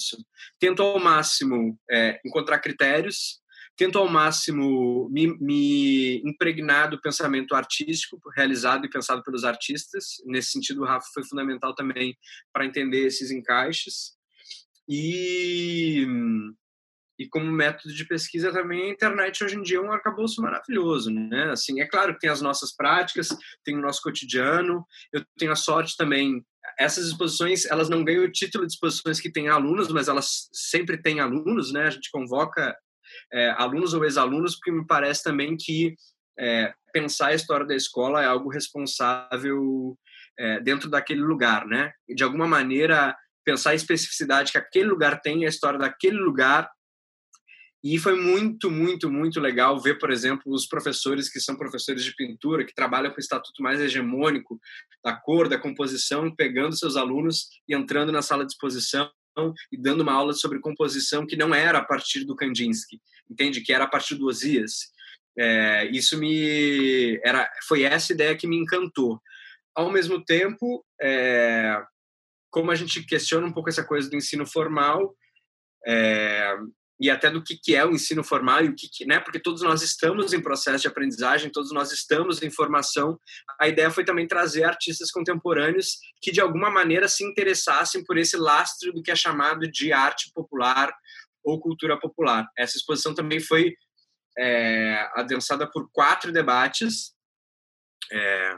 Tento 0.59 0.81
ao 0.81 0.99
máximo 0.99 1.79
é, 1.89 2.19
encontrar 2.25 2.59
critérios 2.59 3.39
tento 3.77 3.99
ao 3.99 4.09
máximo 4.09 5.07
me, 5.09 5.37
me, 5.39 6.21
impregnar 6.25 6.89
do 6.89 6.99
pensamento 6.99 7.53
artístico 7.53 8.19
realizado 8.35 8.85
e 8.85 8.89
pensado 8.89 9.23
pelos 9.23 9.43
artistas. 9.43 10.15
Nesse 10.25 10.51
sentido, 10.51 10.81
o 10.81 10.85
Rafa 10.85 11.07
foi 11.13 11.23
fundamental 11.23 11.75
também 11.75 12.17
para 12.51 12.65
entender 12.65 13.05
esses 13.05 13.29
encaixes. 13.29 14.17
E, 14.89 16.07
e 17.19 17.27
como 17.29 17.51
método 17.51 17.93
de 17.93 18.05
pesquisa 18.05 18.51
também, 18.51 18.83
a 18.83 18.93
internet 18.93 19.43
hoje 19.43 19.55
em 19.55 19.61
dia 19.61 19.77
é 19.77 19.81
um 19.81 19.91
arcabouço 19.91 20.41
maravilhoso, 20.41 21.11
né? 21.11 21.51
Assim, 21.51 21.79
é 21.79 21.85
claro 21.85 22.13
que 22.15 22.21
tem 22.21 22.29
as 22.31 22.41
nossas 22.41 22.75
práticas, 22.75 23.29
tem 23.63 23.77
o 23.77 23.81
nosso 23.81 24.01
cotidiano. 24.01 24.83
Eu 25.13 25.23
tenho 25.37 25.51
a 25.51 25.55
sorte 25.55 25.95
também 25.95 26.43
essas 26.77 27.07
exposições 27.07 27.65
elas 27.65 27.89
não 27.89 28.03
ganham 28.03 28.23
o 28.23 28.31
título 28.31 28.65
de 28.65 28.73
exposições 28.73 29.19
que 29.19 29.31
têm 29.31 29.47
alunos, 29.47 29.87
mas 29.87 30.07
elas 30.07 30.49
sempre 30.51 31.01
têm 31.01 31.19
alunos, 31.19 31.71
né? 31.71 31.83
A 31.83 31.89
gente 31.89 32.11
convoca 32.11 32.75
é, 33.31 33.49
alunos 33.51 33.93
ou 33.93 34.03
ex-alunos, 34.03 34.55
porque 34.55 34.71
me 34.71 34.85
parece 34.85 35.23
também 35.23 35.55
que 35.57 35.95
é, 36.39 36.73
pensar 36.93 37.27
a 37.27 37.33
história 37.33 37.65
da 37.65 37.75
escola 37.75 38.21
é 38.21 38.25
algo 38.25 38.49
responsável 38.49 39.97
é, 40.37 40.59
dentro 40.61 40.89
daquele 40.89 41.21
lugar, 41.21 41.65
né? 41.65 41.91
De 42.07 42.23
alguma 42.23 42.47
maneira 42.47 43.15
pensar 43.43 43.71
a 43.71 43.75
especificidade 43.75 44.51
que 44.51 44.57
aquele 44.57 44.89
lugar 44.89 45.21
tem, 45.21 45.45
a 45.45 45.49
história 45.49 45.79
daquele 45.79 46.17
lugar. 46.17 46.69
E 47.83 47.97
foi 47.97 48.19
muito, 48.19 48.69
muito, 48.69 49.09
muito 49.09 49.39
legal 49.39 49.79
ver, 49.79 49.97
por 49.99 50.11
exemplo, 50.11 50.51
os 50.51 50.67
professores 50.67 51.29
que 51.29 51.39
são 51.39 51.55
professores 51.55 52.03
de 52.03 52.13
pintura, 52.15 52.65
que 52.65 52.73
trabalham 52.73 53.11
com 53.11 53.17
o 53.17 53.19
estatuto 53.19 53.61
mais 53.61 53.79
hegemônico 53.79 54.59
da 55.03 55.15
cor, 55.15 55.47
da 55.47 55.57
composição, 55.57 56.33
pegando 56.35 56.77
seus 56.77 56.97
alunos 56.97 57.47
e 57.67 57.75
entrando 57.75 58.11
na 58.11 58.21
sala 58.21 58.45
de 58.45 58.51
exposição 58.51 59.09
e 59.71 59.77
dando 59.77 60.01
uma 60.01 60.13
aula 60.13 60.33
sobre 60.33 60.59
composição 60.59 61.25
que 61.25 61.35
não 61.35 61.53
era 61.53 61.79
a 61.79 61.83
partir 61.83 62.23
do 62.25 62.35
Kandinsky, 62.35 62.99
entende? 63.29 63.61
Que 63.61 63.73
era 63.73 63.83
a 63.83 63.87
partir 63.87 64.15
do 64.15 64.27
Osias. 64.27 64.91
É, 65.37 65.85
isso 65.91 66.17
me 66.17 67.19
era 67.23 67.49
foi 67.67 67.83
essa 67.83 68.13
ideia 68.13 68.35
que 68.35 68.47
me 68.47 68.57
encantou. 68.57 69.21
Ao 69.75 69.91
mesmo 69.91 70.23
tempo, 70.23 70.83
é, 70.99 71.79
como 72.49 72.71
a 72.71 72.75
gente 72.75 73.03
questiona 73.03 73.45
um 73.45 73.51
pouco 73.51 73.69
essa 73.69 73.83
coisa 73.83 74.09
do 74.09 74.15
ensino 74.15 74.45
formal, 74.45 75.15
é, 75.85 76.57
e 76.99 77.09
até 77.09 77.29
do 77.29 77.43
que, 77.43 77.55
que 77.55 77.75
é 77.75 77.85
o 77.85 77.91
ensino 77.91 78.23
formal 78.23 78.63
e 78.63 78.69
o 78.69 78.75
que, 78.75 78.87
que, 78.89 79.05
né? 79.05 79.19
Porque 79.19 79.39
todos 79.39 79.61
nós 79.61 79.81
estamos 79.83 80.33
em 80.33 80.41
processo 80.41 80.81
de 80.81 80.87
aprendizagem, 80.87 81.51
todos 81.51 81.71
nós 81.71 81.91
estamos 81.91 82.41
em 82.41 82.49
formação. 82.49 83.19
A 83.59 83.67
ideia 83.67 83.91
foi 83.91 84.03
também 84.03 84.27
trazer 84.27 84.63
artistas 84.63 85.11
contemporâneos 85.11 85.99
que 86.21 86.31
de 86.31 86.41
alguma 86.41 86.71
maneira 86.71 87.07
se 87.07 87.23
interessassem 87.23 88.03
por 88.03 88.17
esse 88.17 88.35
lastro 88.35 88.91
do 88.91 89.03
que 89.03 89.11
é 89.11 89.15
chamado 89.15 89.69
de 89.69 89.93
arte 89.93 90.31
popular 90.33 90.91
ou 91.43 91.59
cultura 91.59 91.99
popular. 91.99 92.47
Essa 92.57 92.77
exposição 92.77 93.13
também 93.13 93.39
foi 93.39 93.75
é, 94.37 95.09
adensada 95.15 95.69
por 95.69 95.89
quatro 95.91 96.31
debates. 96.31 97.13
É, 98.11 98.57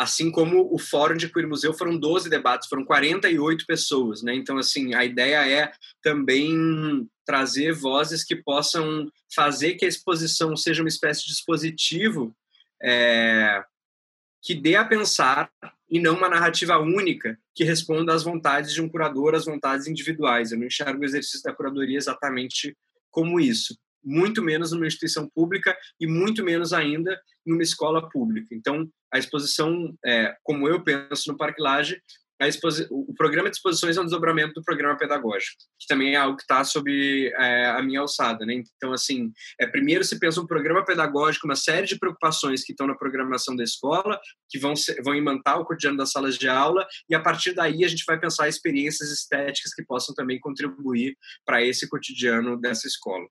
assim 0.00 0.30
como 0.30 0.66
o 0.74 0.78
Fórum 0.78 1.14
de 1.14 1.28
Queer 1.28 1.46
Museu 1.46 1.74
foram 1.74 1.94
12 1.94 2.30
debates, 2.30 2.70
foram 2.70 2.86
48 2.86 3.66
pessoas, 3.66 4.22
né? 4.22 4.34
Então, 4.34 4.56
assim, 4.56 4.94
a 4.94 5.04
ideia 5.04 5.46
é 5.46 5.70
também 6.02 7.06
trazer 7.26 7.74
vozes 7.74 8.24
que 8.24 8.34
possam 8.34 9.12
fazer 9.34 9.74
que 9.74 9.84
a 9.84 9.88
exposição 9.88 10.56
seja 10.56 10.82
uma 10.82 10.88
espécie 10.88 11.20
de 11.20 11.28
dispositivo 11.28 12.34
é, 12.82 13.62
que 14.42 14.54
dê 14.54 14.74
a 14.74 14.86
pensar 14.86 15.50
e 15.90 16.00
não 16.00 16.16
uma 16.16 16.30
narrativa 16.30 16.78
única 16.78 17.38
que 17.54 17.62
responda 17.62 18.14
às 18.14 18.22
vontades 18.22 18.72
de 18.72 18.80
um 18.80 18.88
curador, 18.88 19.34
às 19.34 19.44
vontades 19.44 19.86
individuais. 19.86 20.50
Eu 20.50 20.58
não 20.60 20.66
enxergo 20.66 21.02
o 21.02 21.04
exercício 21.04 21.42
da 21.42 21.52
curadoria 21.52 21.98
exatamente 21.98 22.74
como 23.10 23.38
isso 23.38 23.76
muito 24.02 24.42
menos 24.42 24.72
numa 24.72 24.86
instituição 24.86 25.28
pública 25.34 25.76
e 26.00 26.06
muito 26.06 26.44
menos 26.44 26.72
ainda 26.72 27.20
numa 27.46 27.62
escola 27.62 28.08
pública. 28.08 28.54
Então, 28.54 28.88
a 29.12 29.18
exposição, 29.18 29.94
é, 30.04 30.34
como 30.42 30.68
eu 30.68 30.82
penso 30.82 31.30
no 31.30 31.36
Parque 31.36 31.60
Laje, 31.60 32.00
o 32.90 33.14
programa 33.14 33.50
de 33.50 33.56
exposições 33.56 33.98
é 33.98 34.00
um 34.00 34.04
desdobramento 34.04 34.54
do 34.54 34.64
programa 34.64 34.96
pedagógico, 34.96 35.58
que 35.78 35.86
também 35.86 36.14
é 36.14 36.16
algo 36.16 36.36
que 36.36 36.42
está 36.42 36.64
sob 36.64 36.90
é, 37.26 37.66
a 37.66 37.82
minha 37.82 38.00
alçada. 38.00 38.46
Né? 38.46 38.62
Então, 38.76 38.94
assim, 38.94 39.30
é, 39.60 39.66
primeiro 39.66 40.02
se 40.04 40.18
pensa 40.18 40.40
um 40.40 40.46
programa 40.46 40.82
pedagógico, 40.82 41.46
uma 41.46 41.56
série 41.56 41.86
de 41.86 41.98
preocupações 41.98 42.64
que 42.64 42.72
estão 42.72 42.86
na 42.86 42.94
programação 42.94 43.54
da 43.54 43.62
escola, 43.62 44.18
que 44.48 44.58
vão, 44.58 44.74
ser, 44.74 45.02
vão 45.02 45.14
imantar 45.14 45.60
o 45.60 45.66
cotidiano 45.66 45.98
das 45.98 46.12
salas 46.12 46.38
de 46.38 46.48
aula, 46.48 46.86
e 47.10 47.14
a 47.14 47.20
partir 47.20 47.52
daí 47.52 47.84
a 47.84 47.88
gente 47.88 48.04
vai 48.06 48.18
pensar 48.18 48.48
experiências 48.48 49.10
estéticas 49.10 49.74
que 49.74 49.84
possam 49.84 50.14
também 50.14 50.40
contribuir 50.40 51.16
para 51.44 51.62
esse 51.62 51.86
cotidiano 51.88 52.58
dessa 52.58 52.86
escola. 52.86 53.26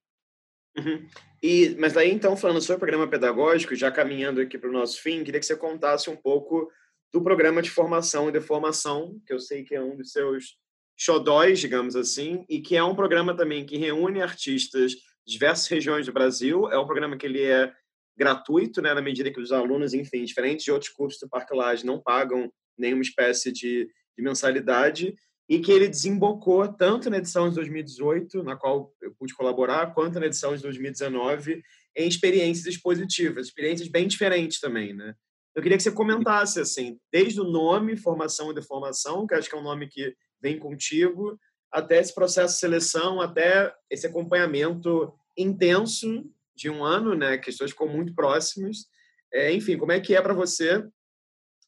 Uhum. 0.76 1.06
E, 1.42 1.74
mas 1.78 1.92
daí, 1.92 2.10
então, 2.10 2.36
falando 2.36 2.60
sobre 2.60 2.76
o 2.76 2.80
programa 2.80 3.08
pedagógico, 3.08 3.74
já 3.74 3.90
caminhando 3.90 4.40
aqui 4.40 4.58
para 4.58 4.68
o 4.68 4.72
nosso 4.72 5.00
fim, 5.00 5.24
queria 5.24 5.40
que 5.40 5.46
você 5.46 5.56
contasse 5.56 6.10
um 6.10 6.16
pouco 6.16 6.70
do 7.12 7.22
programa 7.22 7.60
de 7.60 7.70
formação 7.70 8.28
e 8.28 8.32
deformação, 8.32 9.20
que 9.26 9.32
eu 9.32 9.40
sei 9.40 9.64
que 9.64 9.74
é 9.74 9.82
um 9.82 9.96
dos 9.96 10.12
seus 10.12 10.56
xodóis, 10.96 11.58
digamos 11.58 11.96
assim, 11.96 12.44
e 12.48 12.60
que 12.60 12.76
é 12.76 12.84
um 12.84 12.94
programa 12.94 13.34
também 13.34 13.64
que 13.64 13.78
reúne 13.78 14.20
artistas 14.20 14.92
de 14.92 15.32
diversas 15.32 15.66
regiões 15.66 16.06
do 16.06 16.12
Brasil. 16.12 16.70
É 16.70 16.78
um 16.78 16.86
programa 16.86 17.16
que 17.16 17.26
ele 17.26 17.42
é 17.42 17.72
gratuito, 18.16 18.82
né, 18.82 18.92
na 18.92 19.00
medida 19.00 19.32
que 19.32 19.40
os 19.40 19.50
alunos, 19.50 19.94
enfim, 19.94 20.24
diferentes 20.24 20.64
de 20.64 20.70
outros 20.70 20.90
cursos 20.90 21.18
do 21.18 21.28
Parque 21.28 21.54
Lage, 21.54 21.86
não 21.86 21.98
pagam 21.98 22.52
nenhuma 22.76 23.02
espécie 23.02 23.50
de, 23.50 23.88
de 24.16 24.22
mensalidade 24.22 25.14
e 25.50 25.58
que 25.58 25.72
ele 25.72 25.88
desembocou 25.88 26.72
tanto 26.72 27.10
na 27.10 27.18
edição 27.18 27.48
de 27.48 27.56
2018, 27.56 28.44
na 28.44 28.54
qual 28.54 28.94
eu 29.02 29.12
pude 29.18 29.34
colaborar, 29.34 29.92
quanto 29.92 30.20
na 30.20 30.26
edição 30.26 30.54
de 30.54 30.62
2019, 30.62 31.60
em 31.96 32.06
experiências 32.06 32.66
expositivas, 32.66 33.48
experiências 33.48 33.88
bem 33.88 34.06
diferentes 34.06 34.60
também, 34.60 34.94
né? 34.94 35.12
Eu 35.52 35.60
queria 35.60 35.76
que 35.76 35.82
você 35.82 35.90
comentasse, 35.90 36.60
assim, 36.60 37.00
desde 37.12 37.40
o 37.40 37.44
nome, 37.44 37.96
formação 37.96 38.52
e 38.52 38.54
deformação, 38.54 39.26
que 39.26 39.34
acho 39.34 39.48
que 39.50 39.56
é 39.56 39.58
um 39.58 39.64
nome 39.64 39.88
que 39.88 40.14
vem 40.40 40.56
contigo, 40.56 41.36
até 41.72 41.98
esse 41.98 42.14
processo 42.14 42.54
de 42.54 42.60
seleção, 42.60 43.20
até 43.20 43.74
esse 43.90 44.06
acompanhamento 44.06 45.12
intenso 45.36 46.30
de 46.54 46.70
um 46.70 46.84
ano, 46.84 47.16
né? 47.16 47.38
Que 47.38 47.50
as 47.50 47.56
pessoas 47.56 47.72
ficam 47.72 47.88
muito 47.88 48.14
próximas. 48.14 48.86
É, 49.34 49.52
enfim, 49.52 49.76
como 49.76 49.90
é 49.90 49.98
que 49.98 50.14
é 50.14 50.22
para 50.22 50.32
você 50.32 50.86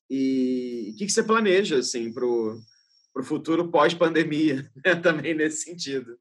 e 0.08 0.92
o 0.92 0.98
que, 0.98 1.06
que 1.06 1.12
você 1.12 1.24
planeja, 1.24 1.78
assim, 1.78 2.12
para 2.12 2.24
para 3.12 3.22
o 3.22 3.24
futuro 3.24 3.68
pós-pandemia, 3.68 4.70
né? 4.84 4.94
também 4.96 5.34
nesse 5.34 5.64
sentido. 5.64 6.18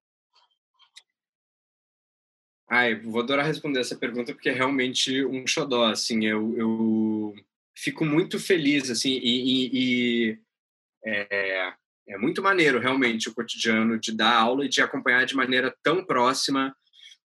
Ai, 2.69 2.95
vou 2.95 3.21
adorar 3.21 3.45
responder 3.45 3.81
essa 3.81 3.97
pergunta 3.97 4.33
porque 4.33 4.49
é 4.49 4.53
realmente 4.53 5.25
um 5.25 5.45
xodó, 5.45 5.85
assim, 5.87 6.25
eu, 6.25 6.57
eu 6.57 7.35
fico 7.75 8.05
muito 8.05 8.39
feliz, 8.39 8.89
assim, 8.89 9.11
e, 9.11 9.41
e, 9.43 9.69
e 9.73 10.39
é, 11.05 11.73
é, 12.07 12.17
muito 12.17 12.41
maneiro, 12.41 12.79
realmente, 12.79 13.27
o 13.27 13.33
cotidiano 13.33 13.99
de 13.99 14.15
dar 14.15 14.33
aula 14.35 14.65
e 14.65 14.69
de 14.69 14.81
acompanhar 14.81 15.25
de 15.25 15.35
maneira 15.35 15.75
tão 15.83 16.05
próxima 16.05 16.73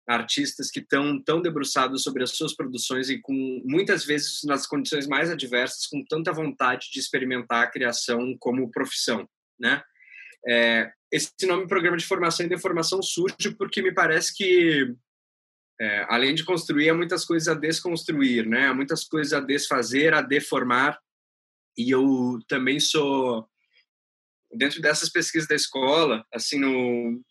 artistas 0.09 0.71
que 0.71 0.81
estão 0.81 1.23
tão 1.23 1.41
debruçados 1.41 2.03
sobre 2.03 2.23
as 2.23 2.31
suas 2.31 2.57
produções 2.57 3.11
e 3.11 3.21
com 3.21 3.63
muitas 3.65 4.05
vezes 4.05 4.43
nas 4.43 4.67
condições 4.67 5.07
mais 5.07 5.31
adversas 5.31 5.87
com 5.87 6.03
tanta 6.03 6.33
vontade 6.33 6.89
de 6.91 6.99
experimentar 6.99 7.63
a 7.63 7.71
criação 7.71 8.35
como 8.41 8.71
profissão 8.71 9.29
né? 9.59 9.83
É, 10.47 10.93
esse 11.11 11.47
nome 11.47 11.67
Programa 11.67 11.97
de 11.97 12.07
Formação 12.07 12.45
e 12.45 12.49
Deformação 12.49 13.03
surge 13.03 13.55
porque 13.57 13.83
me 13.83 13.93
parece 13.93 14.35
que, 14.35 14.95
é, 15.81 16.07
além 16.09 16.35
de 16.35 16.45
construir, 16.45 16.91
há 16.91 16.95
muitas 16.95 17.25
coisas 17.25 17.49
a 17.49 17.55
desconstruir, 17.55 18.47
né? 18.47 18.69
Há 18.69 18.75
muitas 18.75 19.05
coisas 19.05 19.33
a 19.33 19.41
desfazer, 19.41 20.15
a 20.15 20.21
deformar. 20.21 20.99
E 21.77 21.91
eu 21.91 22.39
também 22.49 22.79
sou, 22.79 23.49
dentro 24.53 24.81
dessas 24.83 25.09
pesquisas 25.09 25.49
da 25.49 25.55
escola, 25.55 26.25
assim, 26.33 26.59
no, 26.59 27.23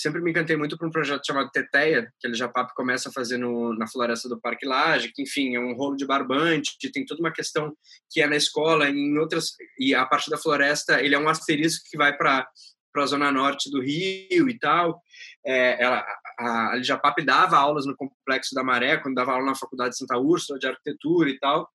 sempre 0.00 0.20
me 0.20 0.30
encantei 0.30 0.56
muito 0.56 0.78
por 0.78 0.86
um 0.86 0.92
projeto 0.92 1.26
chamado 1.26 1.50
Teteia, 1.50 2.12
que 2.20 2.26
ele 2.28 2.34
já 2.34 2.46
papo 2.46 2.72
começa 2.72 3.08
a 3.08 3.12
fazer 3.12 3.36
no, 3.36 3.74
na 3.74 3.88
floresta 3.88 4.28
do 4.28 4.40
Parque 4.40 4.64
Laje, 4.64 5.10
que 5.12 5.22
enfim 5.22 5.56
é 5.56 5.60
um 5.60 5.74
rolo 5.74 5.96
de 5.96 6.06
barbante, 6.06 6.76
tem 6.92 7.04
toda 7.04 7.20
uma 7.20 7.32
questão 7.32 7.76
que 8.08 8.20
é 8.20 8.26
na 8.28 8.36
escola, 8.36 8.88
em 8.88 9.18
outras 9.18 9.56
e 9.76 9.96
a 9.96 10.06
parte 10.06 10.30
da 10.30 10.38
floresta 10.38 11.02
ele 11.02 11.16
é 11.16 11.18
um 11.18 11.28
asterisco 11.28 11.84
que 11.90 11.96
vai 11.96 12.16
para 12.16 12.46
para 12.92 13.02
a 13.02 13.06
zona 13.06 13.30
norte 13.30 13.70
do 13.70 13.82
Rio 13.82 14.48
e 14.48 14.58
tal. 14.58 15.02
É, 15.44 15.82
ela, 15.82 16.04
a, 16.38 16.74
a 16.74 17.14
dava 17.24 17.56
aulas 17.56 17.84
no 17.84 17.94
Complexo 17.94 18.54
da 18.54 18.64
Maré, 18.64 18.96
quando 18.96 19.14
dava 19.14 19.32
aula 19.32 19.44
na 19.44 19.54
Faculdade 19.54 19.90
de 19.90 19.98
Santa 19.98 20.16
Úrsula 20.16 20.58
de 20.58 20.66
Arquitetura 20.66 21.28
e 21.28 21.38
tal. 21.38 21.68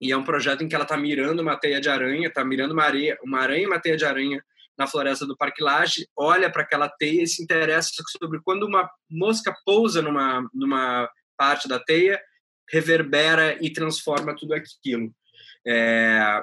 E 0.00 0.10
é 0.10 0.16
um 0.16 0.24
projeto 0.24 0.64
em 0.64 0.68
que 0.68 0.74
ela 0.74 0.84
está 0.84 0.96
mirando 0.96 1.40
uma 1.40 1.56
teia 1.56 1.78
de 1.78 1.90
aranha, 1.90 2.28
está 2.28 2.42
mirando 2.42 2.72
uma, 2.72 2.84
areia, 2.84 3.18
uma 3.22 3.40
aranha 3.40 3.64
e 3.64 3.66
uma 3.66 3.78
teia 3.78 3.98
de 3.98 4.04
aranha 4.04 4.42
na 4.78 4.86
floresta 4.86 5.26
do 5.26 5.36
Parque 5.36 5.62
Lage, 5.62 6.06
olha 6.16 6.50
para 6.50 6.62
aquela 6.62 6.88
teia 6.88 7.22
e 7.22 7.26
se 7.26 7.42
interessa 7.42 7.90
sobre 8.20 8.40
quando 8.44 8.64
uma 8.64 8.88
mosca 9.10 9.54
pousa 9.64 10.02
numa, 10.02 10.48
numa 10.52 11.08
parte 11.36 11.68
da 11.68 11.78
teia, 11.78 12.20
reverbera 12.68 13.56
e 13.60 13.72
transforma 13.72 14.34
tudo 14.36 14.54
aquilo. 14.54 15.12
É, 15.66 16.42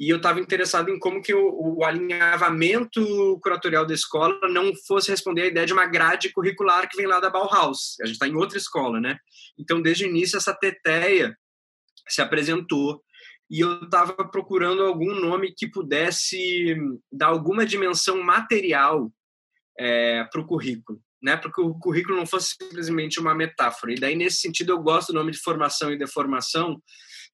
e 0.00 0.10
eu 0.10 0.18
estava 0.18 0.38
interessado 0.38 0.90
em 0.90 0.98
como 0.98 1.20
que 1.20 1.34
o, 1.34 1.78
o, 1.78 1.84
alinhavamento 1.84 3.38
curatorial 3.42 3.84
da 3.84 3.94
escola 3.94 4.38
não 4.48 4.72
fosse 4.86 5.10
responder 5.10 5.42
à 5.42 5.46
ideia 5.46 5.66
de 5.66 5.72
uma 5.72 5.86
grade 5.86 6.32
curricular 6.32 6.88
que 6.88 6.96
vem 6.96 7.06
lá 7.06 7.18
da 7.18 7.30
Bauhaus. 7.30 7.96
A 8.00 8.06
gente 8.06 8.14
está 8.14 8.28
em 8.28 8.36
outra 8.36 8.58
escola, 8.58 9.00
né? 9.00 9.18
Então, 9.58 9.82
desde 9.82 10.04
o 10.04 10.08
início, 10.08 10.36
essa 10.36 10.54
teteia 10.54 11.36
se 12.08 12.22
apresentou 12.22 13.02
e 13.50 13.60
eu 13.60 13.82
estava 13.82 14.12
procurando 14.28 14.82
algum 14.82 15.14
nome 15.14 15.54
que 15.56 15.66
pudesse 15.66 16.76
dar 17.10 17.28
alguma 17.28 17.64
dimensão 17.64 18.22
material 18.22 19.10
é, 19.78 20.24
para 20.24 20.40
o 20.40 20.46
currículo, 20.46 21.00
né? 21.22 21.36
Para 21.36 21.50
que 21.50 21.60
o 21.60 21.74
currículo 21.74 22.16
não 22.16 22.26
fosse 22.26 22.56
simplesmente 22.60 23.18
uma 23.18 23.34
metáfora. 23.34 23.92
E 23.92 23.96
daí, 23.96 24.14
nesse 24.14 24.38
sentido, 24.38 24.72
eu 24.72 24.82
gosto 24.82 25.12
do 25.12 25.18
nome 25.18 25.32
de 25.32 25.38
formação 25.38 25.90
e 25.90 25.98
deformação, 25.98 26.82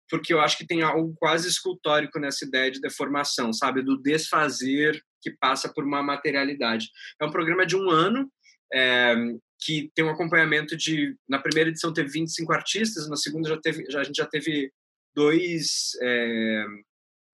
porque 0.08 0.32
eu 0.32 0.40
acho 0.40 0.56
que 0.56 0.66
tem 0.66 0.82
algo 0.82 1.14
quase 1.18 1.48
escultórico 1.48 2.20
nessa 2.20 2.44
ideia 2.44 2.70
de 2.70 2.80
deformação, 2.80 3.52
sabe? 3.52 3.82
Do 3.82 4.00
desfazer 4.00 5.02
que 5.20 5.32
passa 5.32 5.72
por 5.72 5.84
uma 5.84 6.02
materialidade. 6.02 6.90
É 7.20 7.24
um 7.24 7.30
programa 7.30 7.66
de 7.66 7.74
um 7.74 7.90
ano, 7.90 8.30
é, 8.72 9.16
que 9.60 9.90
tem 9.94 10.04
um 10.04 10.10
acompanhamento 10.10 10.76
de. 10.76 11.16
Na 11.28 11.40
primeira 11.40 11.70
edição 11.70 11.92
teve 11.92 12.10
25 12.10 12.52
artistas, 12.52 13.08
na 13.08 13.16
segunda 13.16 13.48
já 13.48 13.60
teve, 13.60 13.84
já, 13.90 14.00
a 14.00 14.04
gente 14.04 14.16
já 14.16 14.26
teve 14.26 14.70
dois 15.14 15.92
é, 16.02 16.64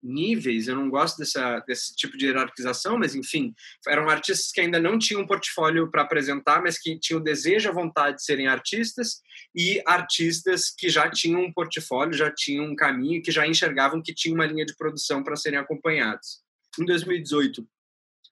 níveis. 0.03 0.69
Eu 0.69 0.77
não 0.77 0.89
gosto 0.89 1.19
dessa, 1.19 1.61
desse 1.61 1.95
tipo 1.95 2.17
de 2.17 2.27
hierarquização, 2.27 2.99
mas 2.99 3.15
enfim, 3.15 3.55
eram 3.87 4.09
artistas 4.09 4.51
que 4.51 4.61
ainda 4.61 4.81
não 4.81 4.99
tinham 4.99 5.23
um 5.23 5.27
portfólio 5.27 5.91
para 5.91 6.03
apresentar, 6.03 6.63
mas 6.63 6.79
que 6.79 6.99
tinham 6.99 7.21
o 7.21 7.25
desejo, 7.25 7.69
a 7.69 7.73
vontade 7.73 8.17
de 8.17 8.25
serem 8.25 8.47
artistas, 8.47 9.21
e 9.55 9.83
artistas 9.87 10.71
que 10.71 10.89
já 10.89 11.11
tinham 11.11 11.43
um 11.43 11.53
portfólio, 11.53 12.15
já 12.15 12.31
tinham 12.31 12.65
um 12.65 12.77
caminho, 12.77 13.23
que 13.23 13.33
já 13.33 13.47
enxergavam 13.47 14.03
que 14.03 14.15
tinha 14.15 14.35
uma 14.35 14.47
linha 14.47 14.65
de 14.65 14.77
produção 14.77 15.23
para 15.23 15.37
serem 15.37 15.59
acompanhados. 15.59 16.41
Em 16.79 16.85
2018, 16.85 17.67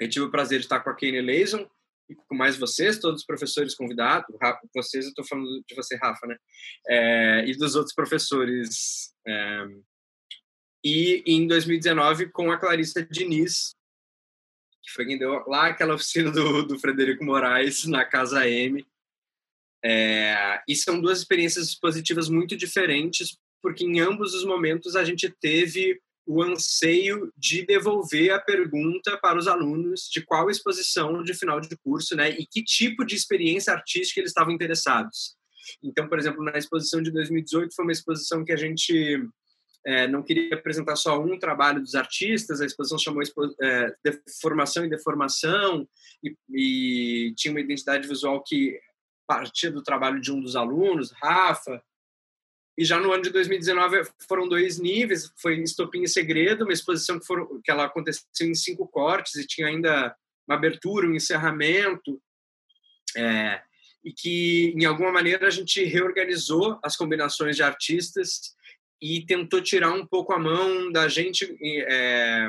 eu 0.00 0.08
tive 0.08 0.24
o 0.26 0.30
prazer 0.30 0.60
de 0.60 0.66
estar 0.66 0.80
com 0.80 0.90
a 0.90 0.94
Kane 0.96 1.20
Leison, 1.20 1.68
e 2.08 2.14
com 2.14 2.34
mais 2.34 2.56
vocês, 2.56 2.98
todos 2.98 3.20
os 3.20 3.26
professores 3.26 3.74
convidados, 3.74 4.26
vocês, 4.74 5.04
eu 5.04 5.10
estou 5.10 5.24
falando 5.24 5.62
de 5.66 5.74
você, 5.74 5.96
Rafa, 5.96 6.26
né? 6.26 6.36
É, 6.88 7.44
e 7.46 7.56
dos 7.56 7.74
outros 7.74 7.94
professores. 7.94 9.12
É, 9.26 9.66
e 10.84 11.22
em 11.26 11.46
2019, 11.46 12.30
com 12.30 12.50
a 12.50 12.58
Clarissa 12.58 13.04
Diniz, 13.04 13.74
que 14.82 14.92
foi 14.92 15.04
quem 15.04 15.18
deu 15.18 15.44
lá 15.46 15.66
aquela 15.66 15.94
oficina 15.94 16.30
do, 16.30 16.62
do 16.62 16.78
Frederico 16.78 17.24
Moraes 17.24 17.84
na 17.84 18.04
Casa 18.04 18.48
M. 18.48 18.86
É, 19.84 20.60
e 20.66 20.74
são 20.74 21.00
duas 21.00 21.18
experiências 21.18 21.74
positivas 21.74 22.28
muito 22.28 22.56
diferentes, 22.56 23.38
porque 23.62 23.84
em 23.84 24.00
ambos 24.00 24.34
os 24.34 24.44
momentos 24.44 24.96
a 24.96 25.04
gente 25.04 25.28
teve 25.28 26.00
o 26.28 26.42
anseio 26.42 27.32
de 27.38 27.64
devolver 27.64 28.32
a 28.32 28.38
pergunta 28.38 29.16
para 29.16 29.38
os 29.38 29.48
alunos 29.48 30.10
de 30.12 30.20
qual 30.20 30.50
exposição 30.50 31.22
de 31.22 31.32
final 31.32 31.58
de 31.58 31.74
curso, 31.78 32.14
né, 32.14 32.28
e 32.28 32.46
que 32.46 32.62
tipo 32.62 33.02
de 33.02 33.14
experiência 33.14 33.72
artística 33.72 34.20
eles 34.20 34.30
estavam 34.30 34.52
interessados. 34.52 35.34
Então, 35.82 36.06
por 36.06 36.18
exemplo, 36.18 36.44
na 36.44 36.58
exposição 36.58 37.00
de 37.00 37.10
2018 37.10 37.74
foi 37.74 37.82
uma 37.82 37.92
exposição 37.92 38.44
que 38.44 38.52
a 38.52 38.56
gente 38.56 39.26
é, 39.86 40.06
não 40.06 40.22
queria 40.22 40.54
apresentar 40.54 40.96
só 40.96 41.18
um 41.18 41.38
trabalho 41.38 41.80
dos 41.80 41.94
artistas, 41.94 42.60
a 42.60 42.66
exposição 42.66 42.98
chamou 42.98 43.22
é, 43.62 43.94
Formação 44.42 44.84
e 44.84 44.90
Deformação, 44.90 45.88
e, 46.22 46.36
e 46.50 47.34
tinha 47.36 47.52
uma 47.52 47.60
identidade 47.60 48.06
visual 48.06 48.44
que 48.46 48.78
partia 49.26 49.70
do 49.70 49.82
trabalho 49.82 50.20
de 50.20 50.30
um 50.30 50.40
dos 50.42 50.56
alunos, 50.56 51.10
Rafa, 51.22 51.82
e 52.78 52.84
já 52.84 53.00
no 53.00 53.12
ano 53.12 53.24
de 53.24 53.30
2019 53.30 54.08
foram 54.28 54.48
dois 54.48 54.78
níveis, 54.78 55.32
foi 55.36 55.60
Estopim 55.60 56.04
e 56.04 56.08
Segredo, 56.08 56.62
uma 56.62 56.72
exposição 56.72 57.18
que, 57.18 57.26
foram, 57.26 57.60
que 57.60 57.68
ela 57.72 57.86
aconteceu 57.86 58.24
em 58.42 58.54
cinco 58.54 58.86
cortes 58.86 59.34
e 59.34 59.44
tinha 59.44 59.66
ainda 59.66 60.14
uma 60.46 60.54
abertura, 60.56 61.08
um 61.08 61.14
encerramento, 61.14 62.22
é, 63.16 63.60
e 64.04 64.12
que, 64.12 64.72
em 64.76 64.84
alguma 64.84 65.10
maneira, 65.10 65.48
a 65.48 65.50
gente 65.50 65.82
reorganizou 65.82 66.78
as 66.80 66.96
combinações 66.96 67.56
de 67.56 67.64
artistas 67.64 68.54
e 69.02 69.26
tentou 69.26 69.60
tirar 69.60 69.90
um 69.90 70.06
pouco 70.06 70.32
a 70.32 70.38
mão 70.38 70.92
da 70.92 71.08
gente 71.08 71.58
é, 71.62 72.48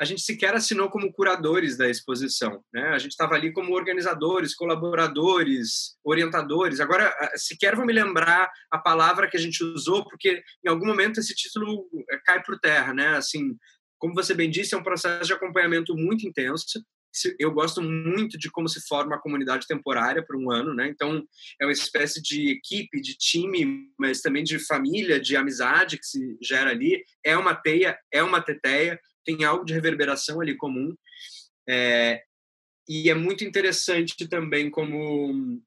a 0.00 0.04
gente 0.04 0.22
sequer 0.22 0.54
assinou 0.54 0.90
como 0.90 1.12
curadores 1.12 1.76
da 1.76 1.88
exposição, 1.88 2.64
né? 2.72 2.88
A 2.88 2.98
gente 2.98 3.12
estava 3.12 3.34
ali 3.34 3.52
como 3.52 3.74
organizadores, 3.74 4.54
colaboradores, 4.54 5.96
orientadores. 6.02 6.80
Agora, 6.80 7.14
sequer 7.36 7.76
vou 7.76 7.86
me 7.86 7.92
lembrar 7.92 8.50
a 8.70 8.78
palavra 8.78 9.28
que 9.28 9.36
a 9.36 9.40
gente 9.40 9.62
usou, 9.62 10.04
porque 10.04 10.42
em 10.64 10.68
algum 10.68 10.86
momento 10.86 11.20
esse 11.20 11.34
título 11.34 11.88
eh, 12.10 12.18
cai 12.24 12.42
por 12.42 12.58
terra, 12.58 12.92
né? 12.92 13.16
Assim, 13.16 13.56
como 13.98 14.14
você 14.14 14.34
bem 14.34 14.50
disse, 14.50 14.74
é 14.74 14.78
um 14.78 14.82
processo 14.82 15.26
de 15.26 15.32
acompanhamento 15.32 15.94
muito 15.94 16.26
intenso. 16.26 16.84
Eu 17.38 17.52
gosto 17.52 17.80
muito 17.80 18.36
de 18.36 18.50
como 18.50 18.68
se 18.68 18.84
forma 18.88 19.14
a 19.14 19.20
comunidade 19.20 19.68
temporária 19.68 20.24
por 20.26 20.34
um 20.34 20.50
ano, 20.50 20.74
né? 20.74 20.88
Então, 20.88 21.22
é 21.60 21.64
uma 21.64 21.72
espécie 21.72 22.20
de 22.20 22.50
equipe, 22.50 23.00
de 23.00 23.16
time, 23.16 23.88
mas 23.96 24.20
também 24.20 24.42
de 24.42 24.58
família, 24.58 25.20
de 25.20 25.36
amizade 25.36 25.96
que 25.96 26.04
se 26.04 26.36
gera 26.42 26.70
ali. 26.70 27.00
É 27.24 27.38
uma 27.38 27.54
teia, 27.54 27.96
é 28.12 28.20
uma 28.20 28.42
teteia, 28.42 28.98
tem 29.24 29.44
algo 29.44 29.64
de 29.64 29.74
reverberação 29.74 30.40
ali 30.40 30.56
comum. 30.56 30.94
É, 31.68 32.22
e 32.88 33.08
é 33.08 33.14
muito 33.14 33.44
interessante 33.44 34.28
também 34.28 34.70
como 34.70 35.62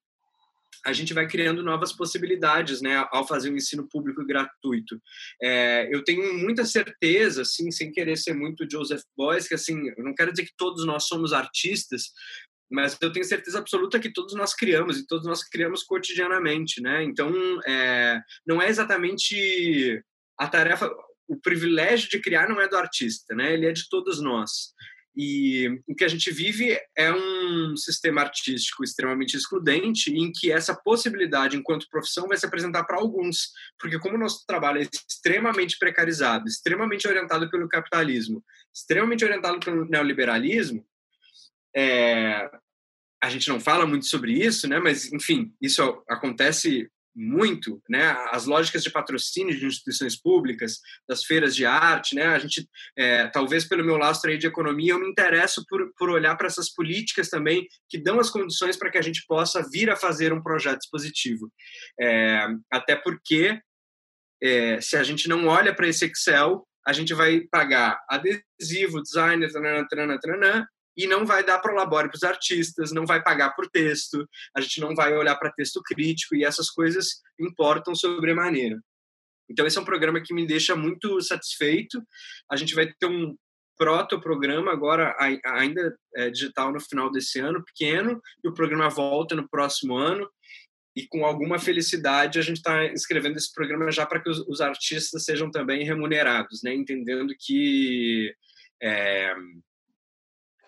a 0.85 0.93
gente 0.93 1.13
vai 1.13 1.27
criando 1.27 1.63
novas 1.63 1.91
possibilidades, 1.91 2.81
né, 2.81 3.05
ao 3.11 3.27
fazer 3.27 3.51
um 3.51 3.57
ensino 3.57 3.87
público 3.89 4.25
gratuito. 4.25 5.01
É, 5.41 5.93
eu 5.93 6.03
tenho 6.03 6.33
muita 6.35 6.63
certeza, 6.63 7.41
assim, 7.41 7.69
sem 7.71 7.91
querer 7.91 8.15
ser 8.15 8.33
muito 8.33 8.67
Joseph 8.69 9.01
Beuys, 9.17 9.47
que 9.47 9.55
assim, 9.55 9.89
eu 9.97 10.03
não 10.03 10.13
quero 10.13 10.31
dizer 10.31 10.45
que 10.45 10.55
todos 10.55 10.85
nós 10.85 11.05
somos 11.05 11.33
artistas, 11.33 12.11
mas 12.71 12.97
eu 13.01 13.11
tenho 13.11 13.25
certeza 13.25 13.59
absoluta 13.59 13.99
que 13.99 14.11
todos 14.11 14.33
nós 14.33 14.53
criamos 14.53 14.97
e 14.97 15.07
todos 15.07 15.25
nós 15.25 15.43
criamos 15.43 15.83
cotidianamente, 15.83 16.81
né? 16.81 17.03
Então, 17.03 17.33
é, 17.65 18.19
não 18.45 18.61
é 18.61 18.69
exatamente 18.69 20.01
a 20.37 20.47
tarefa 20.47 20.89
o 21.27 21.39
privilégio 21.39 22.09
de 22.09 22.19
criar 22.19 22.47
não 22.47 22.61
é 22.61 22.67
do 22.67 22.77
artista, 22.77 23.35
né? 23.35 23.53
Ele 23.53 23.65
é 23.65 23.71
de 23.71 23.89
todos 23.89 24.21
nós. 24.21 24.73
E 25.19 25.81
o 25.87 25.95
que 25.95 26.03
a 26.03 26.07
gente 26.07 26.31
vive 26.31 26.79
é 26.95 27.11
um 27.11 27.75
sistema 27.75 28.21
artístico 28.21 28.83
extremamente 28.83 29.35
excludente, 29.35 30.11
em 30.11 30.31
que 30.31 30.51
essa 30.51 30.75
possibilidade, 30.75 31.57
enquanto 31.57 31.89
profissão, 31.89 32.27
vai 32.27 32.37
se 32.37 32.45
apresentar 32.45 32.83
para 32.83 32.97
alguns. 32.97 33.49
Porque, 33.79 33.97
como 33.97 34.15
o 34.15 34.19
nosso 34.19 34.45
trabalho 34.45 34.79
é 34.79 34.83
extremamente 34.83 35.79
precarizado, 35.79 36.47
extremamente 36.47 37.07
orientado 37.07 37.49
pelo 37.49 37.67
capitalismo, 37.67 38.45
extremamente 38.71 39.25
orientado 39.25 39.59
pelo 39.59 39.85
neoliberalismo, 39.85 40.85
é... 41.75 42.47
a 43.19 43.29
gente 43.31 43.49
não 43.49 43.59
fala 43.59 43.87
muito 43.87 44.05
sobre 44.05 44.33
isso, 44.33 44.67
né? 44.67 44.77
mas, 44.77 45.11
enfim, 45.11 45.51
isso 45.59 45.81
acontece 46.07 46.91
muito, 47.17 47.81
né? 47.89 48.15
As 48.29 48.45
lógicas 48.45 48.83
de 48.83 48.91
patrocínio 48.91 49.57
de 49.57 49.65
instituições 49.65 50.15
públicas, 50.15 50.79
das 51.09 51.23
feiras 51.23 51.55
de 51.55 51.65
arte, 51.65 52.13
né? 52.13 52.27
A 52.27 52.37
gente, 52.37 52.69
é, 52.95 53.27
talvez 53.27 53.65
pelo 53.65 53.83
meu 53.83 53.97
lastro 53.97 54.29
aí 54.29 54.37
de 54.37 54.45
economia, 54.45 54.93
eu 54.93 54.99
me 54.99 55.09
interesso 55.09 55.65
por, 55.67 55.91
por 55.97 56.11
olhar 56.11 56.35
para 56.35 56.45
essas 56.45 56.71
políticas 56.71 57.29
também 57.29 57.67
que 57.89 57.97
dão 57.97 58.19
as 58.19 58.29
condições 58.29 58.77
para 58.77 58.91
que 58.91 58.99
a 58.99 59.01
gente 59.01 59.25
possa 59.27 59.67
vir 59.67 59.89
a 59.89 59.95
fazer 59.95 60.31
um 60.31 60.43
projeto 60.43 60.81
expositivo. 60.81 61.51
É, 61.99 62.47
até 62.71 62.95
porque, 62.95 63.59
é, 64.41 64.79
se 64.79 64.95
a 64.95 65.03
gente 65.03 65.27
não 65.27 65.47
olha 65.47 65.73
para 65.73 65.87
esse 65.87 66.05
Excel, 66.05 66.67
a 66.85 66.93
gente 66.93 67.13
vai 67.13 67.41
pagar 67.51 67.99
adesivo, 68.07 69.01
designer, 69.01 69.51
tranana, 69.51 69.87
tranana, 69.87 70.19
tranana, 70.19 70.69
e 70.97 71.05
não 71.05 71.25
vai 71.25 71.45
dar 71.45 71.59
prolabore 71.59 72.09
para 72.09 72.17
os 72.17 72.23
artistas, 72.23 72.91
não 72.91 73.05
vai 73.05 73.21
pagar 73.21 73.51
por 73.51 73.69
texto, 73.69 74.27
a 74.55 74.59
gente 74.59 74.81
não 74.81 74.95
vai 74.95 75.15
olhar 75.15 75.35
para 75.35 75.53
texto 75.53 75.81
crítico 75.83 76.35
e 76.35 76.43
essas 76.43 76.71
coisas 76.71 77.21
importam 77.39 77.93
sobremaneira. 77.93 78.79
Então 79.49 79.65
esse 79.65 79.77
é 79.77 79.81
um 79.81 79.85
programa 79.85 80.21
que 80.21 80.33
me 80.33 80.45
deixa 80.45 80.75
muito 80.75 81.21
satisfeito. 81.21 82.01
A 82.51 82.55
gente 82.57 82.73
vai 82.73 82.91
ter 82.99 83.05
um 83.05 83.35
proto-programa 83.77 84.71
agora 84.71 85.15
ainda 85.45 85.95
é, 86.15 86.29
digital 86.29 86.73
no 86.73 86.81
final 86.81 87.11
desse 87.11 87.39
ano, 87.39 87.63
pequeno, 87.63 88.19
e 88.43 88.49
o 88.49 88.53
programa 88.53 88.89
volta 88.89 89.35
no 89.35 89.47
próximo 89.47 89.95
ano. 89.95 90.27
E 90.95 91.07
com 91.07 91.23
alguma 91.23 91.59
felicidade 91.59 92.39
a 92.39 92.41
gente 92.41 92.57
está 92.57 92.85
escrevendo 92.85 93.37
esse 93.37 93.53
programa 93.53 93.91
já 93.91 94.03
para 94.03 94.19
que 94.19 94.29
os, 94.29 94.39
os, 94.47 94.61
artistas 94.61 95.23
sejam 95.23 95.51
também 95.51 95.85
remunerados, 95.85 96.63
né? 96.63 96.73
Entendendo 96.73 97.35
que 97.39 98.33
é, 98.81 99.31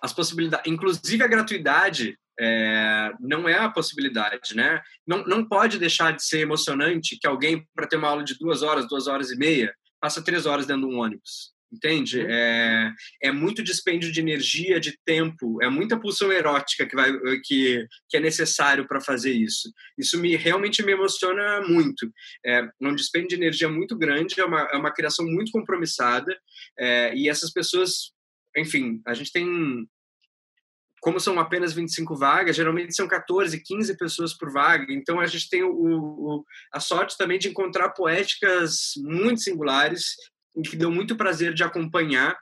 as 0.02 0.14
possibilidades, 0.14 0.72
inclusive 0.72 1.24
a 1.24 1.28
gratuidade 1.28 2.18
é, 2.40 3.12
não 3.20 3.50
é 3.50 3.56
a 3.56 3.70
possibilidade, 3.70 4.56
né? 4.56 4.82
Não, 5.06 5.24
não 5.26 5.46
pode 5.46 5.78
deixar 5.78 6.16
de 6.16 6.24
ser 6.24 6.40
emocionante 6.40 7.18
que 7.20 7.28
alguém, 7.28 7.68
para 7.76 7.86
ter 7.88 7.98
uma 7.98 8.08
aula 8.08 8.24
de 8.24 8.38
duas 8.40 8.62
horas, 8.62 8.88
duas 8.88 9.08
horas 9.08 9.30
e 9.30 9.38
meia, 9.38 9.74
passa 10.00 10.24
três 10.24 10.46
horas 10.46 10.66
dentro 10.66 10.88
de 10.88 10.96
um 10.96 11.00
ônibus. 11.00 11.54
entende? 11.72 12.20
Uhum. 12.20 12.30
É, 12.30 12.94
é 13.24 13.32
muito 13.32 13.64
dispêndio 13.64 14.12
de 14.12 14.20
energia, 14.20 14.80
de 14.80 14.98
tempo, 15.06 15.62
é 15.62 15.70
muita 15.70 16.00
pulsão 16.00 16.32
erótica 16.32 16.86
que, 16.86 16.96
vai, 16.96 17.12
que, 17.44 17.86
que 18.10 18.18
é 18.18 18.20
necessário 18.20 18.88
para 18.88 19.02
fazer 19.02 19.32
isso. 19.32 19.72
Isso 19.98 20.18
me 20.18 20.36
realmente 20.36 20.84
me 20.84 20.92
emociona 20.92 21.62
muito. 21.68 22.12
É 22.46 22.68
um 22.82 22.96
dispêndio 22.96 23.30
de 23.30 23.36
energia 23.36 23.70
muito 23.70 23.98
grande, 23.98 24.40
é 24.40 24.46
uma, 24.46 24.62
é 24.72 24.78
uma 24.78 24.92
criação 24.92 25.26
muito 25.26 25.52
compromissada, 25.52 26.38
é, 26.78 27.14
e 27.16 27.30
essas 27.30 27.52
pessoas, 27.52 28.12
enfim, 28.60 29.02
a 29.06 29.14
gente 29.14 29.32
tem 29.32 29.88
como 31.02 31.20
são 31.20 31.40
apenas 31.40 31.74
25 31.74 32.16
vagas, 32.16 32.56
geralmente 32.56 32.94
são 32.94 33.08
14, 33.08 33.62
15 33.64 33.98
pessoas 33.98 34.34
por 34.34 34.52
vaga. 34.52 34.92
Então 34.92 35.20
a 35.20 35.26
gente 35.26 35.50
tem 35.50 35.64
o, 35.64 35.72
o, 35.72 36.46
a 36.74 36.80
sorte 36.80 37.18
também 37.18 37.40
de 37.40 37.48
encontrar 37.48 37.90
poéticas 37.92 38.94
muito 38.98 39.42
singulares 39.42 40.16
que 40.70 40.76
deu 40.76 40.92
muito 40.92 41.16
prazer 41.16 41.54
de 41.54 41.64
acompanhar. 41.64 42.38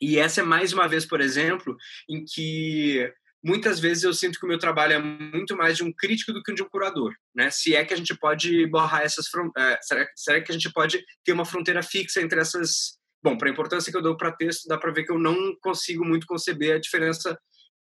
E 0.00 0.18
essa 0.18 0.42
é 0.42 0.44
mais 0.44 0.72
uma 0.72 0.86
vez, 0.86 1.06
por 1.06 1.20
exemplo, 1.20 1.74
em 2.08 2.22
que 2.24 3.10
muitas 3.42 3.80
vezes 3.80 4.02
eu 4.02 4.12
sinto 4.12 4.38
que 4.38 4.44
o 4.44 4.48
meu 4.48 4.58
trabalho 4.58 4.92
é 4.94 4.98
muito 4.98 5.56
mais 5.56 5.76
de 5.76 5.84
um 5.84 5.92
crítico 5.92 6.32
do 6.32 6.42
que 6.42 6.52
de 6.52 6.62
um 6.62 6.68
curador, 6.68 7.14
né? 7.34 7.50
Se 7.50 7.74
é 7.74 7.84
que 7.84 7.94
a 7.94 7.96
gente 7.96 8.14
pode 8.14 8.66
borrar 8.66 9.02
essas 9.02 9.26
é, 9.56 9.78
será, 9.80 10.06
será 10.14 10.40
que 10.42 10.50
a 10.50 10.54
gente 10.54 10.70
pode 10.70 11.02
ter 11.24 11.32
uma 11.32 11.44
fronteira 11.44 11.82
fixa 11.82 12.20
entre 12.20 12.40
essas 12.40 12.98
Bom, 13.26 13.36
para 13.36 13.48
a 13.48 13.52
importância 13.52 13.90
que 13.90 13.98
eu 13.98 14.02
dou 14.02 14.16
para 14.16 14.30
texto, 14.30 14.68
dá 14.68 14.78
para 14.78 14.92
ver 14.92 15.02
que 15.02 15.10
eu 15.10 15.18
não 15.18 15.56
consigo 15.60 16.04
muito 16.04 16.28
conceber 16.28 16.76
a 16.76 16.78
diferença 16.78 17.36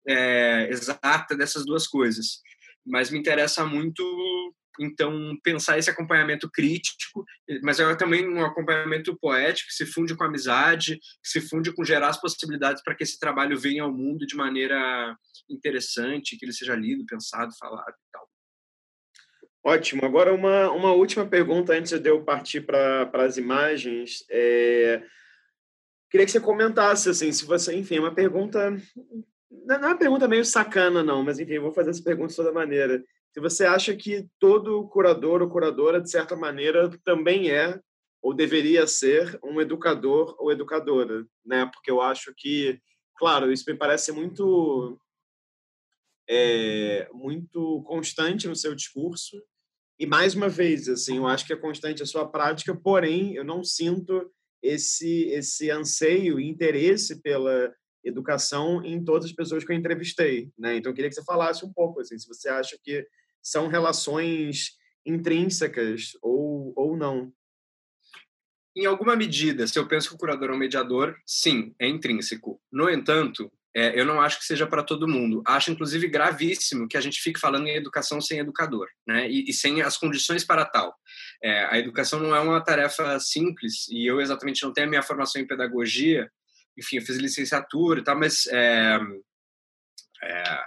é, 0.07 0.69
exata 0.69 1.35
dessas 1.35 1.65
duas 1.65 1.85
coisas. 1.85 2.39
Mas 2.85 3.11
me 3.11 3.19
interessa 3.19 3.65
muito 3.65 4.01
então, 4.79 5.37
pensar 5.43 5.77
esse 5.77 5.89
acompanhamento 5.89 6.49
crítico, 6.49 7.25
mas 7.61 7.81
é 7.81 7.95
também 7.95 8.25
um 8.25 8.45
acompanhamento 8.45 9.13
poético 9.19 9.67
que 9.67 9.75
se 9.75 9.85
funde 9.85 10.15
com 10.15 10.23
amizade, 10.23 10.95
que 10.95 11.29
se 11.29 11.41
funde 11.41 11.73
com 11.73 11.83
gerar 11.83 12.07
as 12.07 12.21
possibilidades 12.21 12.81
para 12.81 12.95
que 12.95 13.03
esse 13.03 13.19
trabalho 13.19 13.59
venha 13.59 13.83
ao 13.83 13.91
mundo 13.91 14.25
de 14.25 14.37
maneira 14.37 15.17
interessante, 15.49 16.37
que 16.37 16.45
ele 16.45 16.53
seja 16.53 16.75
lido, 16.75 17.05
pensado, 17.05 17.51
falado 17.59 17.89
e 17.89 18.11
tal. 18.13 18.29
Ótimo. 19.65 20.05
Agora, 20.05 20.33
uma, 20.33 20.71
uma 20.71 20.93
última 20.93 21.25
pergunta 21.25 21.73
antes 21.73 21.99
de 21.99 22.09
eu 22.09 22.23
partir 22.23 22.61
para 22.61 23.09
as 23.15 23.35
imagens. 23.35 24.23
É... 24.31 25.03
Queria 26.15 26.25
que 26.25 26.31
você 26.31 26.39
comentasse, 26.39 27.09
assim, 27.09 27.29
se 27.33 27.43
você, 27.43 27.75
enfim, 27.75 27.97
é 27.97 27.99
uma 27.99 28.15
pergunta. 28.15 28.71
Não 29.51 29.75
é 29.75 29.79
uma 29.79 29.97
pergunta 29.97 30.27
meio 30.27 30.45
sacana, 30.45 31.03
não, 31.03 31.21
mas 31.21 31.39
enfim, 31.39 31.59
vou 31.59 31.73
fazer 31.73 31.89
essa 31.89 32.01
pergunta 32.01 32.29
de 32.29 32.35
toda 32.37 32.53
maneira 32.53 33.03
se 33.35 33.41
você 33.41 33.65
acha 33.65 33.93
que 33.93 34.29
todo 34.39 34.87
curador 34.87 35.41
ou 35.41 35.49
curadora, 35.49 35.99
de 35.99 36.09
certa 36.09 36.37
maneira, 36.37 36.89
também 37.03 37.51
é 37.51 37.77
ou 38.21 38.33
deveria 38.33 38.87
ser 38.87 39.37
um 39.43 39.59
educador 39.59 40.33
ou 40.39 40.53
educadora, 40.53 41.27
né? 41.45 41.65
Porque 41.65 41.91
eu 41.91 42.01
acho 42.01 42.33
que, 42.33 42.79
claro, 43.17 43.51
isso 43.51 43.65
me 43.67 43.75
parece 43.75 44.13
muito 44.13 44.97
é, 46.29 47.09
muito 47.11 47.83
constante 47.83 48.47
no 48.47 48.55
seu 48.55 48.73
discurso 48.73 49.35
e 49.99 50.05
mais 50.05 50.33
uma 50.33 50.47
vez, 50.47 50.87
assim, 50.87 51.17
eu 51.17 51.27
acho 51.27 51.45
que 51.45 51.51
é 51.51 51.57
constante 51.57 52.01
a 52.01 52.05
sua 52.05 52.25
prática, 52.25 52.73
porém 52.73 53.35
eu 53.35 53.43
não 53.43 53.65
sinto 53.65 54.31
esse 54.65 55.25
esse 55.29 55.69
anseio 55.69 56.39
e 56.39 56.47
interesse 56.49 57.21
pela 57.21 57.73
educação 58.03 58.83
em 58.83 59.03
todas 59.03 59.25
as 59.25 59.31
pessoas 59.31 59.63
que 59.63 59.71
eu 59.71 59.75
entrevistei, 59.75 60.51
né? 60.57 60.77
Então 60.77 60.91
eu 60.91 60.95
queria 60.95 61.09
que 61.09 61.15
você 61.15 61.23
falasse 61.23 61.65
um 61.65 61.73
pouco 61.73 62.01
assim, 62.01 62.17
se 62.17 62.27
você 62.27 62.49
acha 62.49 62.77
que 62.83 63.05
são 63.41 63.67
relações 63.67 64.77
intrínsecas 65.05 66.11
ou, 66.21 66.73
ou 66.75 66.97
não? 66.97 67.31
Em 68.75 68.85
alguma 68.85 69.15
medida, 69.15 69.65
se 69.65 69.79
eu 69.79 69.87
penso 69.87 70.09
que 70.09 70.15
o 70.15 70.17
curador 70.17 70.49
é 70.49 70.53
um 70.53 70.57
mediador, 70.57 71.15
sim, 71.25 71.73
é 71.79 71.87
intrínseco. 71.87 72.61
No 72.71 72.89
entanto, 72.89 73.51
é, 73.75 73.99
eu 73.99 74.05
não 74.05 74.21
acho 74.21 74.39
que 74.39 74.45
seja 74.45 74.65
para 74.65 74.81
todo 74.81 75.07
mundo. 75.07 75.43
Acho, 75.45 75.69
inclusive, 75.69 76.07
gravíssimo 76.07 76.87
que 76.87 76.95
a 76.95 77.01
gente 77.01 77.21
fique 77.21 77.39
falando 77.39 77.67
em 77.67 77.75
educação 77.75 78.21
sem 78.21 78.39
educador, 78.39 78.87
né? 79.05 79.29
E, 79.29 79.49
e 79.49 79.53
sem 79.53 79.81
as 79.81 79.97
condições 79.97 80.45
para 80.45 80.63
tal. 80.63 80.95
É, 81.43 81.65
a 81.65 81.77
educação 81.77 82.19
não 82.19 82.33
é 82.33 82.39
uma 82.39 82.63
tarefa 82.63 83.19
simples, 83.19 83.87
e 83.89 84.09
eu 84.09 84.21
exatamente 84.21 84.63
não 84.63 84.71
tenho 84.71 84.87
a 84.87 84.89
minha 84.89 85.03
formação 85.03 85.41
em 85.41 85.47
pedagogia. 85.47 86.31
Enfim, 86.77 86.97
eu 86.97 87.01
fiz 87.01 87.17
licenciatura 87.17 87.99
e 87.99 88.03
tal, 88.03 88.17
mas 88.17 88.47
é, 88.47 88.97
é 90.23 90.59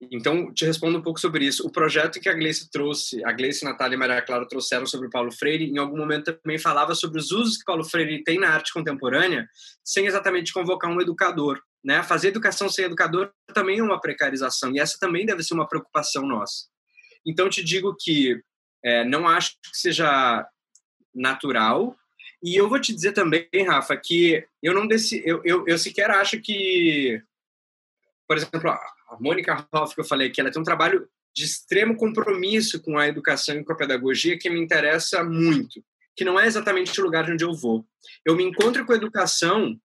então, 0.00 0.54
te 0.54 0.64
respondo 0.64 0.96
um 0.96 1.02
pouco 1.02 1.18
sobre 1.18 1.44
isso. 1.44 1.66
O 1.66 1.72
projeto 1.72 2.20
que 2.20 2.28
a 2.28 2.32
Gleice 2.32 2.70
trouxe, 2.70 3.24
a 3.24 3.32
Gleice, 3.32 3.64
Natália 3.64 3.96
e 3.96 3.98
Maria 3.98 4.22
Clara 4.22 4.46
trouxeram 4.46 4.86
sobre 4.86 5.10
Paulo 5.10 5.32
Freire, 5.32 5.64
em 5.64 5.78
algum 5.78 5.96
momento 5.96 6.32
também 6.34 6.56
falava 6.56 6.94
sobre 6.94 7.18
os 7.18 7.32
usos 7.32 7.56
que 7.56 7.64
Paulo 7.64 7.82
Freire 7.82 8.22
tem 8.22 8.38
na 8.38 8.50
arte 8.50 8.72
contemporânea, 8.72 9.48
sem 9.84 10.06
exatamente 10.06 10.52
convocar 10.52 10.88
um 10.88 11.00
educador. 11.00 11.60
Né? 11.84 12.02
Fazer 12.02 12.28
educação 12.28 12.68
sem 12.68 12.84
educador 12.84 13.32
também 13.54 13.78
é 13.78 13.82
uma 13.82 14.00
precarização, 14.00 14.72
e 14.72 14.80
essa 14.80 14.98
também 14.98 15.24
deve 15.24 15.42
ser 15.42 15.54
uma 15.54 15.68
preocupação 15.68 16.26
nossa. 16.26 16.66
Então, 17.24 17.48
te 17.48 17.62
digo 17.62 17.96
que 17.98 18.40
é, 18.84 19.04
não 19.04 19.26
acho 19.26 19.52
que 19.52 19.78
seja 19.78 20.46
natural, 21.14 21.96
e 22.42 22.56
eu 22.56 22.68
vou 22.68 22.80
te 22.80 22.92
dizer 22.92 23.12
também, 23.12 23.48
Rafa, 23.66 23.96
que 23.96 24.46
eu 24.62 24.72
não 24.72 24.86
desse, 24.86 25.22
eu, 25.26 25.42
eu, 25.44 25.64
eu 25.66 25.78
sequer 25.78 26.10
acho 26.10 26.40
que, 26.40 27.20
por 28.28 28.36
exemplo, 28.36 28.70
a 28.70 29.16
Mônica 29.18 29.66
Hoff, 29.72 29.94
que 29.94 30.00
eu 30.00 30.04
falei 30.04 30.28
aqui, 30.28 30.40
ela 30.40 30.50
tem 30.50 30.60
um 30.60 30.64
trabalho 30.64 31.08
de 31.34 31.44
extremo 31.44 31.96
compromisso 31.96 32.80
com 32.80 32.96
a 32.98 33.08
educação 33.08 33.56
e 33.56 33.64
com 33.64 33.72
a 33.72 33.76
pedagogia 33.76 34.38
que 34.38 34.50
me 34.50 34.60
interessa 34.60 35.24
muito, 35.24 35.82
que 36.16 36.24
não 36.24 36.38
é 36.38 36.46
exatamente 36.46 37.00
o 37.00 37.04
lugar 37.04 37.30
onde 37.30 37.44
eu 37.44 37.54
vou. 37.54 37.86
Eu 38.24 38.36
me 38.36 38.44
encontro 38.44 38.84
com 38.84 38.92
a 38.92 38.96
educação 38.96 39.78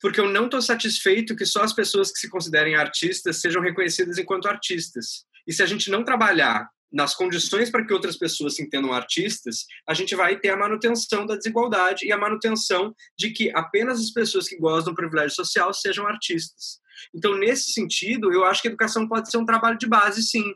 porque 0.00 0.20
eu 0.20 0.28
não 0.28 0.46
estou 0.46 0.60
satisfeito 0.60 1.36
que 1.36 1.46
só 1.46 1.62
as 1.62 1.72
pessoas 1.72 2.12
que 2.12 2.18
se 2.18 2.28
considerem 2.28 2.74
artistas 2.74 3.40
sejam 3.40 3.62
reconhecidas 3.62 4.18
enquanto 4.18 4.48
artistas. 4.48 5.24
E 5.46 5.52
se 5.52 5.62
a 5.62 5.66
gente 5.66 5.90
não 5.90 6.04
trabalhar 6.04 6.68
nas 6.92 7.14
condições 7.14 7.70
para 7.70 7.84
que 7.84 7.92
outras 7.92 8.16
pessoas 8.16 8.56
se 8.56 8.62
entendam 8.62 8.92
artistas, 8.92 9.66
a 9.88 9.94
gente 9.94 10.14
vai 10.14 10.38
ter 10.38 10.50
a 10.50 10.56
manutenção 10.56 11.26
da 11.26 11.36
desigualdade 11.36 12.06
e 12.06 12.12
a 12.12 12.18
manutenção 12.18 12.94
de 13.18 13.30
que 13.30 13.50
apenas 13.54 14.00
as 14.00 14.10
pessoas 14.10 14.48
que 14.48 14.56
gozam 14.56 14.92
do 14.92 14.96
privilégio 14.96 15.34
social 15.34 15.72
sejam 15.74 16.06
artistas. 16.06 16.80
Então, 17.14 17.36
nesse 17.36 17.72
sentido, 17.72 18.32
eu 18.32 18.44
acho 18.44 18.62
que 18.62 18.68
a 18.68 18.70
educação 18.70 19.08
pode 19.08 19.30
ser 19.30 19.38
um 19.38 19.44
trabalho 19.44 19.76
de 19.76 19.86
base, 19.86 20.22
sim. 20.22 20.54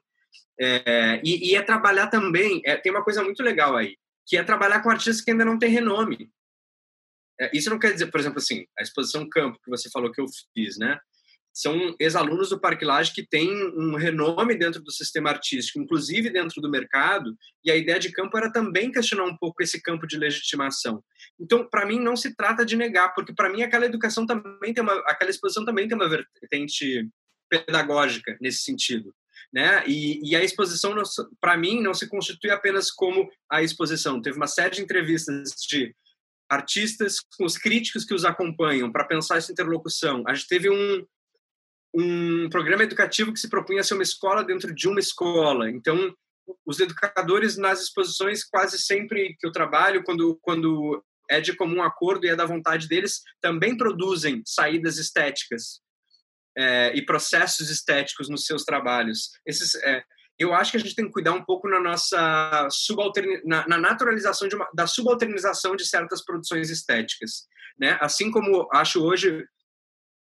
É, 0.58 1.20
e, 1.24 1.50
e, 1.50 1.54
é 1.56 1.62
trabalhar 1.62 2.08
também, 2.08 2.60
é, 2.64 2.76
tem 2.76 2.92
uma 2.92 3.04
coisa 3.04 3.22
muito 3.22 3.42
legal 3.42 3.76
aí, 3.76 3.96
que 4.26 4.36
é 4.36 4.42
trabalhar 4.42 4.80
com 4.80 4.90
artistas 4.90 5.22
que 5.22 5.30
ainda 5.30 5.44
não 5.44 5.58
têm 5.58 5.70
renome. 5.70 6.30
É, 7.40 7.50
isso 7.56 7.70
não 7.70 7.78
quer 7.78 7.92
dizer, 7.92 8.10
por 8.10 8.20
exemplo, 8.20 8.38
assim, 8.38 8.66
a 8.78 8.82
exposição 8.82 9.28
Campo, 9.28 9.58
que 9.64 9.70
você 9.70 9.88
falou 9.90 10.12
que 10.12 10.20
eu 10.20 10.26
fiz, 10.54 10.76
né? 10.78 10.98
são 11.52 11.94
ex-alunos 11.98 12.50
do 12.50 12.60
Parque 12.60 12.84
Lage 12.84 13.12
que 13.12 13.26
têm 13.26 13.50
um 13.76 13.96
renome 13.96 14.54
dentro 14.54 14.80
do 14.82 14.92
sistema 14.92 15.30
artístico, 15.30 15.80
inclusive 15.80 16.30
dentro 16.30 16.60
do 16.60 16.70
mercado, 16.70 17.36
e 17.64 17.70
a 17.70 17.76
ideia 17.76 17.98
de 17.98 18.12
campo 18.12 18.36
era 18.36 18.52
também 18.52 18.90
questionar 18.90 19.24
um 19.24 19.36
pouco 19.36 19.62
esse 19.62 19.80
campo 19.82 20.06
de 20.06 20.16
legitimação. 20.16 21.02
Então, 21.38 21.68
para 21.68 21.84
mim, 21.84 21.98
não 21.98 22.16
se 22.16 22.34
trata 22.34 22.64
de 22.64 22.76
negar, 22.76 23.14
porque 23.14 23.34
para 23.34 23.50
mim 23.50 23.62
aquela 23.62 23.86
educação 23.86 24.26
também 24.26 24.72
tem 24.72 24.82
uma, 24.82 24.94
aquela 25.06 25.30
exposição 25.30 25.64
também 25.64 25.88
tem 25.88 25.96
uma 25.96 26.08
vertente 26.08 27.08
pedagógica 27.48 28.36
nesse 28.40 28.62
sentido. 28.62 29.12
Né? 29.52 29.82
E, 29.86 30.30
e 30.30 30.36
a 30.36 30.44
exposição, 30.44 30.94
para 31.40 31.56
mim, 31.56 31.82
não 31.82 31.92
se 31.92 32.08
constitui 32.08 32.50
apenas 32.50 32.90
como 32.90 33.28
a 33.50 33.62
exposição. 33.62 34.22
Teve 34.22 34.36
uma 34.36 34.46
série 34.46 34.76
de 34.76 34.82
entrevistas 34.82 35.50
de 35.68 35.92
artistas 36.50 37.20
com 37.38 37.44
os 37.44 37.56
críticos 37.56 38.04
que 38.04 38.12
os 38.12 38.24
acompanham 38.24 38.90
para 38.90 39.04
pensar 39.04 39.36
essa 39.36 39.52
interlocução. 39.52 40.24
A 40.26 40.34
gente 40.34 40.48
teve 40.48 40.68
um, 40.68 41.06
um 41.94 42.48
programa 42.50 42.82
educativo 42.82 43.32
que 43.32 43.38
se 43.38 43.48
propunha 43.48 43.84
ser 43.84 43.94
uma 43.94 44.02
escola 44.02 44.42
dentro 44.42 44.74
de 44.74 44.88
uma 44.88 44.98
escola. 44.98 45.70
Então, 45.70 46.12
os 46.66 46.80
educadores 46.80 47.56
nas 47.56 47.80
exposições 47.80 48.44
quase 48.44 48.78
sempre 48.80 49.36
que 49.38 49.46
eu 49.46 49.52
trabalho, 49.52 50.02
quando 50.02 50.36
quando 50.42 51.02
é 51.30 51.40
de 51.40 51.54
comum 51.54 51.80
acordo 51.80 52.26
e 52.26 52.28
é 52.28 52.34
da 52.34 52.44
vontade 52.44 52.88
deles, 52.88 53.22
também 53.40 53.76
produzem 53.76 54.42
saídas 54.44 54.98
estéticas 54.98 55.80
é, 56.58 56.92
e 56.96 57.04
processos 57.04 57.70
estéticos 57.70 58.28
nos 58.28 58.44
seus 58.44 58.64
trabalhos. 58.64 59.30
Esses, 59.46 59.76
é, 59.76 60.02
eu 60.40 60.54
acho 60.54 60.70
que 60.70 60.78
a 60.78 60.80
gente 60.80 60.94
tem 60.94 61.04
que 61.04 61.12
cuidar 61.12 61.34
um 61.34 61.44
pouco 61.44 61.68
na 61.68 61.78
nossa 61.78 62.66
subalterni 62.70 63.42
na, 63.44 63.68
na 63.68 63.76
naturalização 63.76 64.48
uma, 64.54 64.66
da 64.74 64.86
subalternização 64.86 65.76
de 65.76 65.86
certas 65.86 66.24
produções 66.24 66.70
estéticas, 66.70 67.46
né? 67.78 67.98
Assim 68.00 68.30
como 68.30 68.66
acho 68.72 69.04
hoje 69.04 69.44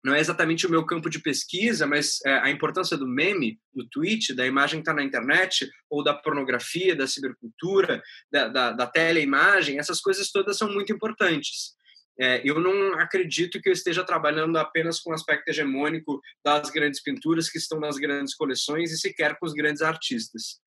não 0.03 0.13
é 0.13 0.19
exatamente 0.19 0.65
o 0.65 0.69
meu 0.69 0.85
campo 0.85 1.09
de 1.09 1.19
pesquisa, 1.19 1.85
mas 1.85 2.19
é, 2.25 2.31
a 2.39 2.49
importância 2.49 2.97
do 2.97 3.07
meme, 3.07 3.59
do 3.73 3.87
tweet, 3.89 4.33
da 4.33 4.45
imagem 4.45 4.79
que 4.79 4.83
está 4.83 4.93
na 4.93 5.03
internet, 5.03 5.69
ou 5.89 6.03
da 6.03 6.13
pornografia, 6.13 6.95
da 6.95 7.07
cibercultura, 7.07 8.01
da, 8.31 8.47
da, 8.47 8.71
da 8.71 8.87
teleimagem, 8.87 9.77
essas 9.77 9.99
coisas 9.99 10.31
todas 10.31 10.57
são 10.57 10.71
muito 10.71 10.93
importantes. 10.93 11.73
É, 12.19 12.41
eu 12.43 12.59
não 12.59 12.99
acredito 12.99 13.61
que 13.61 13.69
eu 13.69 13.73
esteja 13.73 14.03
trabalhando 14.03 14.57
apenas 14.57 14.99
com 14.99 15.11
o 15.11 15.13
aspecto 15.13 15.47
hegemônico 15.47 16.19
das 16.43 16.69
grandes 16.69 17.01
pinturas 17.01 17.49
que 17.49 17.57
estão 17.57 17.79
nas 17.79 17.97
grandes 17.97 18.35
coleções 18.35 18.91
e 18.91 18.97
sequer 18.97 19.37
com 19.39 19.45
os 19.45 19.53
grandes 19.53 19.81
artistas. 19.81 20.59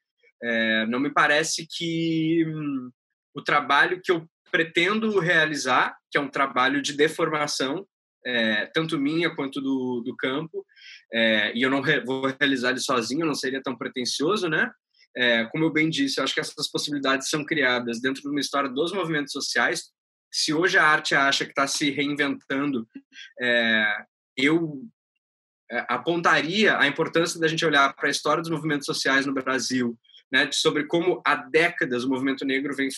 É, 0.43 0.87
não 0.87 0.99
me 0.99 1.13
parece 1.13 1.67
que 1.71 2.45
hum, 2.47 2.91
o 3.35 3.43
trabalho 3.43 4.01
que 4.03 4.11
eu 4.11 4.27
pretendo 4.51 5.19
realizar, 5.19 5.97
que 6.11 6.19
é 6.19 6.21
um 6.21 6.29
trabalho 6.29 6.83
de 6.83 6.95
deformação, 6.95 7.87
é, 8.25 8.67
tanto 8.67 8.99
minha 8.99 9.35
quanto 9.35 9.61
do, 9.61 10.03
do 10.05 10.17
campo, 10.17 10.65
é, 11.13 11.57
e 11.57 11.63
eu 11.63 11.71
não 11.71 11.81
re, 11.81 12.01
vou 12.01 12.27
realizar 12.39 12.71
ele 12.71 12.81
sozinho, 12.81 13.27
não 13.27 13.35
seria 13.35 13.63
tão 13.63 13.77
pretencioso, 13.77 14.49
né? 14.49 14.71
É, 15.15 15.45
como 15.47 15.65
eu 15.65 15.73
bem 15.73 15.91
disse, 15.91 16.19
eu 16.19 16.25
acho 16.25 16.33
que 16.33 16.41
essas 16.41 16.71
possibilidades 16.71 17.29
são 17.29 17.45
criadas 17.45 18.01
dentro 18.01 18.23
de 18.23 18.29
uma 18.29 18.41
história 18.41 18.71
dos 18.71 18.93
movimentos 18.93 19.33
sociais. 19.33 19.91
Se 20.33 20.53
hoje 20.53 20.79
a 20.79 20.85
arte 20.85 21.15
acha 21.15 21.45
que 21.45 21.51
está 21.51 21.67
se 21.67 21.91
reinventando, 21.91 22.89
é, 23.41 24.05
eu 24.37 24.83
é, 25.71 25.85
apontaria 25.89 26.79
a 26.79 26.87
importância 26.87 27.39
da 27.39 27.47
gente 27.47 27.65
olhar 27.65 27.95
para 27.95 28.09
a 28.09 28.11
história 28.11 28.43
dos 28.43 28.51
movimentos 28.51 28.87
sociais 28.87 29.27
no 29.27 29.35
Brasil, 29.35 29.99
né, 30.31 30.49
sobre 30.51 30.85
como 30.85 31.21
há 31.27 31.35
décadas 31.35 32.05
o 32.05 32.09
movimento 32.09 32.45
negro 32.45 32.75
vem 32.75 32.89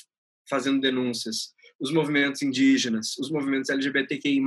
fazendo 0.49 0.81
denúncias, 0.81 1.53
os 1.81 1.93
movimentos 1.93 2.43
indígenas, 2.43 3.17
os 3.19 3.31
movimentos 3.31 3.71
LGBTQI+. 3.71 4.41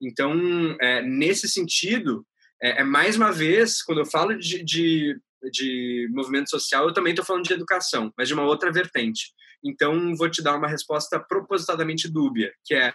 Então, 0.00 0.76
é, 0.80 1.02
nesse 1.02 1.48
sentido, 1.48 2.26
é, 2.62 2.80
é, 2.80 2.84
mais 2.84 3.16
uma 3.16 3.32
vez, 3.32 3.82
quando 3.82 3.98
eu 3.98 4.06
falo 4.06 4.36
de, 4.36 4.62
de, 4.64 5.20
de 5.52 6.08
movimento 6.10 6.50
social, 6.50 6.86
eu 6.86 6.94
também 6.94 7.12
estou 7.12 7.24
falando 7.24 7.44
de 7.44 7.52
educação, 7.52 8.12
mas 8.16 8.28
de 8.28 8.34
uma 8.34 8.44
outra 8.44 8.72
vertente. 8.72 9.32
Então, 9.64 10.14
vou 10.16 10.30
te 10.30 10.42
dar 10.42 10.56
uma 10.56 10.68
resposta 10.68 11.18
propositadamente 11.18 12.08
dúbia, 12.08 12.52
que 12.64 12.74
é 12.74 12.94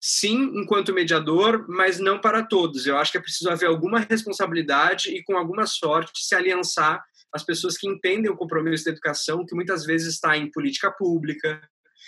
sim, 0.00 0.52
enquanto 0.56 0.92
mediador, 0.92 1.64
mas 1.68 1.98
não 1.98 2.20
para 2.20 2.42
todos. 2.42 2.86
Eu 2.86 2.98
acho 2.98 3.10
que 3.10 3.18
é 3.18 3.22
preciso 3.22 3.48
haver 3.48 3.66
alguma 3.66 4.00
responsabilidade 4.00 5.10
e, 5.10 5.22
com 5.24 5.36
alguma 5.36 5.66
sorte, 5.66 6.24
se 6.24 6.34
aliançar 6.34 7.02
as 7.32 7.42
pessoas 7.42 7.76
que 7.76 7.88
entendem 7.88 8.30
o 8.30 8.36
compromisso 8.36 8.84
da 8.84 8.90
educação, 8.90 9.44
que 9.46 9.54
muitas 9.54 9.84
vezes 9.84 10.14
está 10.14 10.36
em 10.36 10.50
política 10.50 10.90
pública, 10.92 11.60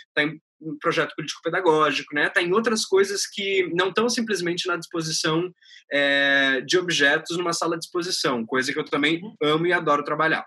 está 0.09 0.23
em 0.23 0.41
projeto 0.81 1.15
político-pedagógico, 1.17 2.15
né? 2.15 2.27
Está 2.27 2.43
em 2.43 2.53
outras 2.53 2.85
coisas 2.85 3.27
que 3.27 3.69
não 3.75 3.89
estão 3.89 4.09
simplesmente 4.09 4.67
na 4.69 4.77
disposição 4.77 5.53
é, 5.91 6.61
de 6.61 6.79
objetos 6.79 7.37
numa 7.37 7.53
sala 7.53 7.79
de 7.79 7.85
exposição, 7.85 8.45
coisa 8.47 8.73
que 8.73 8.79
eu 8.79 8.85
também 8.85 9.21
amo 9.43 9.67
e 9.67 9.73
adoro 9.73 10.05
trabalhar. 10.05 10.47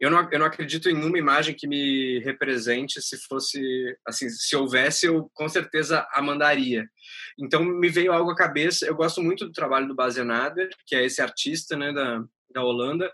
Eu 0.00 0.10
não, 0.10 0.28
eu 0.32 0.38
não 0.38 0.46
acredito 0.46 0.88
em 0.88 0.94
uma 0.94 1.18
imagem 1.18 1.54
que 1.54 1.68
me 1.68 2.20
represente. 2.20 3.02
Se 3.02 3.18
fosse 3.28 3.60
assim, 4.06 4.30
se 4.30 4.56
houvesse, 4.56 5.06
eu 5.06 5.30
com 5.34 5.48
certeza 5.48 6.06
a 6.10 6.22
mandaria. 6.22 6.88
Então 7.38 7.62
me 7.62 7.88
veio 7.88 8.12
algo 8.12 8.30
à 8.30 8.34
cabeça. 8.34 8.86
Eu 8.86 8.94
gosto 8.94 9.22
muito 9.22 9.44
do 9.44 9.52
trabalho 9.52 9.86
do 9.86 9.94
Bazenader, 9.94 10.70
que 10.86 10.96
é 10.96 11.04
esse 11.04 11.20
artista, 11.20 11.76
né, 11.76 11.92
da, 11.92 12.24
da 12.50 12.64
Holanda, 12.64 13.12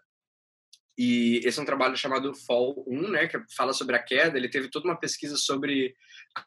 e 0.98 1.42
esse 1.44 1.58
é 1.58 1.62
um 1.62 1.66
trabalho 1.66 1.96
chamado 1.96 2.32
Fall 2.46 2.82
1, 2.86 3.10
né, 3.10 3.26
que 3.26 3.38
fala 3.54 3.74
sobre 3.74 3.96
a 3.96 4.02
queda. 4.02 4.38
Ele 4.38 4.48
teve 4.48 4.70
toda 4.70 4.86
uma 4.86 4.98
pesquisa 4.98 5.36
sobre 5.36 5.94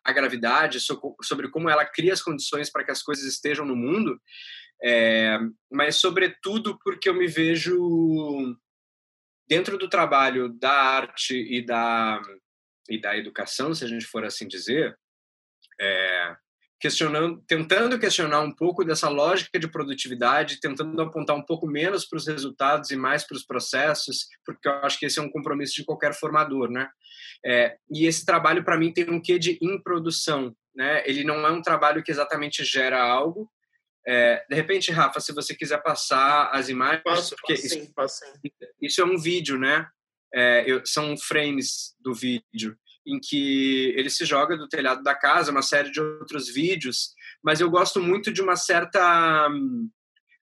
a 0.04 0.12
gravidade, 0.12 0.80
sobre 1.22 1.50
como 1.50 1.70
ela 1.70 1.86
cria 1.86 2.14
as 2.14 2.22
condições 2.22 2.72
para 2.72 2.84
que 2.84 2.92
as 2.92 3.04
coisas 3.04 3.26
estejam 3.26 3.66
no 3.66 3.76
mundo, 3.76 4.20
é, 4.82 5.38
mas, 5.72 5.98
sobretudo, 5.98 6.80
porque 6.84 7.10
eu 7.10 7.14
me 7.14 7.28
vejo 7.28 8.56
dentro 9.50 9.78
do 9.78 9.90
trabalho 9.90 10.50
da 10.50 10.72
arte 10.72 11.34
e 11.36 11.66
da, 11.66 12.22
e 12.88 13.02
da 13.02 13.18
educação, 13.18 13.74
se 13.74 13.84
a 13.84 13.88
gente 13.88 14.06
for 14.06 14.24
assim 14.24 14.48
dizer, 14.48 14.96
é, 15.82 16.36
questionando, 16.80 17.44
tentando 17.48 18.00
questionar 18.00 18.42
um 18.42 18.54
pouco 18.54 18.86
dessa 18.86 19.10
lógica 19.10 19.60
de 19.60 19.68
produtividade, 19.68 20.60
tentando 20.62 21.02
apontar 21.02 21.36
um 21.36 21.42
pouco 21.44 21.66
menos 21.66 22.06
para 22.06 22.18
os 22.18 22.28
resultados 22.28 22.92
e 22.92 22.96
mais 22.96 23.26
para 23.26 23.36
os 23.36 23.44
processos, 23.44 24.28
porque 24.46 24.68
eu 24.68 24.74
acho 24.84 25.00
que 25.00 25.08
esse 25.08 25.20
é 25.20 25.22
um 25.22 25.32
compromisso 25.32 25.74
de 25.74 25.84
qualquer 25.84 26.14
formador, 26.14 26.70
né? 26.70 26.88
É, 27.44 27.78
e 27.90 28.06
esse 28.06 28.26
trabalho 28.26 28.64
para 28.64 28.78
mim 28.78 28.94
tem 28.94 29.10
um 29.10 29.22
quê 29.22 29.40
de 29.40 29.58
improdução, 29.62 30.56
né? 30.76 31.04
Ele 31.06 31.24
não 31.24 31.46
é 31.48 31.52
um 31.52 31.62
trabalho 31.62 32.04
que 32.04 32.12
exatamente 32.12 32.64
gera 32.64 33.02
algo. 33.02 33.52
É, 34.08 34.46
de 34.50 34.56
repente, 34.56 34.92
Rafa, 34.92 35.20
se 35.20 35.34
você 35.34 35.54
quiser 35.54 35.82
passar 35.84 36.50
as 36.52 36.70
imagens, 36.70 37.04
passo, 37.04 37.36
porque 37.36 37.54
passo, 37.54 37.66
isso, 37.66 37.76
sim, 37.76 37.94
passo, 37.94 38.26
sim. 38.26 38.50
isso 38.82 39.02
é 39.02 39.06
um 39.06 39.18
vídeo, 39.18 39.58
né? 39.58 39.88
É, 40.34 40.64
eu, 40.68 40.86
são 40.86 41.18
frames 41.18 41.96
do 42.00 42.14
vídeo 42.14 42.78
em 43.06 43.20
que 43.20 43.94
ele 43.98 44.10
se 44.10 44.26
joga 44.26 44.56
do 44.56 44.68
telhado 44.68 45.02
da 45.02 45.16
casa, 45.16 45.52
uma 45.52 45.62
série 45.62 45.92
de 45.92 46.00
outros 46.00 46.48
vídeos, 46.48 47.14
mas 47.44 47.60
eu 47.60 47.70
gosto 47.70 48.00
muito 48.00 48.32
de 48.32 48.42
uma 48.42 48.56
certa 48.56 49.48
hum, 49.50 49.90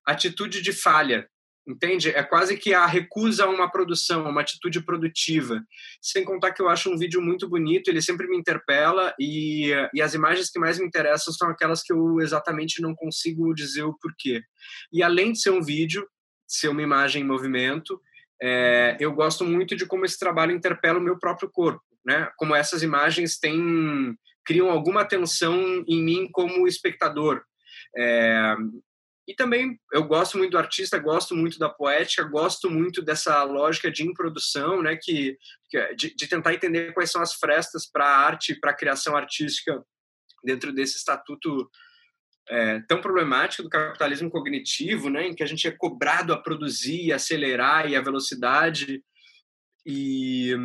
atitude 0.06 0.62
de 0.62 0.74
falha, 0.74 1.30
entende? 1.68 2.10
É 2.10 2.24
quase 2.24 2.58
que 2.58 2.74
a 2.74 2.86
recusa 2.86 3.46
a 3.46 3.50
uma 3.50 3.70
produção, 3.70 4.30
uma 4.30 4.42
atitude 4.42 4.84
produtiva. 4.84 5.62
Sem 6.02 6.24
contar 6.24 6.52
que 6.52 6.62
eu 6.62 6.70
acho 6.70 6.90
um 6.90 6.98
vídeo 6.98 7.22
muito 7.22 7.48
bonito, 7.48 7.90
ele 7.90 8.02
sempre 8.02 8.28
me 8.28 8.38
interpela 8.38 9.14
e, 9.20 9.72
e 9.94 10.02
as 10.02 10.14
imagens 10.14 10.50
que 10.50 10.60
mais 10.60 10.80
me 10.80 10.86
interessam 10.86 11.34
são 11.34 11.50
aquelas 11.50 11.84
que 11.84 11.92
eu 11.92 12.20
exatamente 12.22 12.82
não 12.82 12.96
consigo 12.96 13.54
dizer 13.54 13.84
o 13.84 13.98
porquê. 14.02 14.42
E 14.92 15.04
além 15.04 15.34
de 15.34 15.42
ser 15.42 15.50
um 15.50 15.62
vídeo, 15.62 16.08
ser 16.48 16.70
uma 16.70 16.82
imagem 16.82 17.22
em 17.24 17.28
movimento, 17.28 18.00
é, 18.42 18.96
eu 19.00 19.12
gosto 19.14 19.44
muito 19.44 19.76
de 19.76 19.86
como 19.86 20.06
esse 20.06 20.18
trabalho 20.18 20.52
interpela 20.52 21.00
o 21.00 21.02
meu 21.02 21.20
próprio 21.20 21.50
corpo 21.50 21.82
né? 22.08 22.32
Como 22.38 22.56
essas 22.56 22.82
imagens 22.82 23.38
têm 23.38 24.18
criam 24.46 24.72
alguma 24.72 25.04
tensão 25.04 25.84
em 25.86 26.02
mim 26.02 26.30
como 26.32 26.66
espectador. 26.66 27.44
É, 27.98 28.56
e 29.28 29.36
também 29.36 29.78
eu 29.92 30.04
gosto 30.06 30.38
muito 30.38 30.52
do 30.52 30.58
artista, 30.58 30.98
gosto 30.98 31.36
muito 31.36 31.60
da 31.60 31.68
poética, 31.68 32.24
gosto 32.24 32.70
muito 32.70 33.02
dessa 33.02 33.44
lógica 33.44 33.92
de 33.92 34.04
improdução, 34.04 34.82
né? 34.82 34.96
Que, 34.96 35.38
de, 35.98 36.16
de 36.16 36.28
tentar 36.28 36.54
entender 36.54 36.94
quais 36.94 37.12
são 37.12 37.22
as 37.22 37.34
frestas 37.34 37.86
para 37.86 38.06
a 38.06 38.26
arte, 38.26 38.56
para 38.56 38.72
a 38.72 38.76
criação 38.76 39.18
artística 39.18 39.84
dentro 40.44 40.72
desse 40.72 40.96
estatuto 40.96 41.70
é, 42.50 42.80
tão 42.88 43.02
problemático 43.02 43.64
do 43.64 43.70
capitalismo 43.70 44.30
cognitivo, 44.30 45.10
né, 45.10 45.28
em 45.28 45.36
que 45.36 45.44
a 45.44 45.46
gente 45.46 45.68
é 45.68 45.72
cobrado 45.72 46.32
a 46.32 46.42
produzir, 46.42 47.12
acelerar 47.12 47.90
e 47.90 47.96
a 47.98 48.02
velocidade. 48.02 49.04
E, 49.86 50.56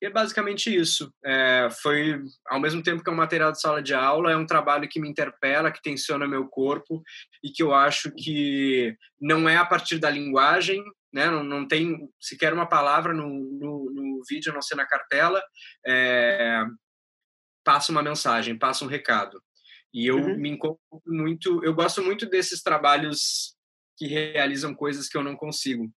e 0.00 0.06
é 0.06 0.10
basicamente 0.10 0.74
isso. 0.74 1.12
É, 1.24 1.68
foi, 1.82 2.20
ao 2.46 2.60
mesmo 2.60 2.82
tempo 2.82 3.02
que 3.02 3.08
é 3.08 3.12
um 3.12 3.16
material 3.16 3.52
de 3.52 3.60
sala 3.60 3.82
de 3.82 3.94
aula, 3.94 4.32
é 4.32 4.36
um 4.36 4.46
trabalho 4.46 4.88
que 4.88 5.00
me 5.00 5.08
interpela, 5.08 5.70
que 5.70 5.82
tensiona 5.82 6.28
meu 6.28 6.46
corpo 6.46 7.02
e 7.42 7.50
que 7.50 7.62
eu 7.62 7.74
acho 7.74 8.12
que 8.12 8.96
não 9.20 9.48
é 9.48 9.56
a 9.56 9.64
partir 9.64 9.98
da 9.98 10.10
linguagem, 10.10 10.82
né? 11.12 11.30
não, 11.30 11.42
não 11.42 11.66
tem 11.66 12.08
sequer 12.20 12.52
uma 12.52 12.66
palavra 12.66 13.14
no, 13.14 13.28
no, 13.28 13.90
no 13.90 14.22
vídeo, 14.28 14.52
a 14.52 14.54
não 14.54 14.62
ser 14.62 14.74
na 14.74 14.86
cartela, 14.86 15.42
é, 15.86 16.62
passa 17.64 17.90
uma 17.90 18.02
mensagem, 18.02 18.58
passa 18.58 18.84
um 18.84 18.88
recado. 18.88 19.42
E 19.92 20.06
eu 20.06 20.16
uhum. 20.16 20.36
me 20.36 20.50
encontro 20.50 20.78
muito, 21.06 21.64
eu 21.64 21.74
gosto 21.74 22.02
muito 22.02 22.26
desses 22.26 22.62
trabalhos 22.62 23.56
que 23.96 24.06
realizam 24.06 24.74
coisas 24.74 25.08
que 25.08 25.16
eu 25.16 25.22
não 25.22 25.34
consigo. 25.34 25.90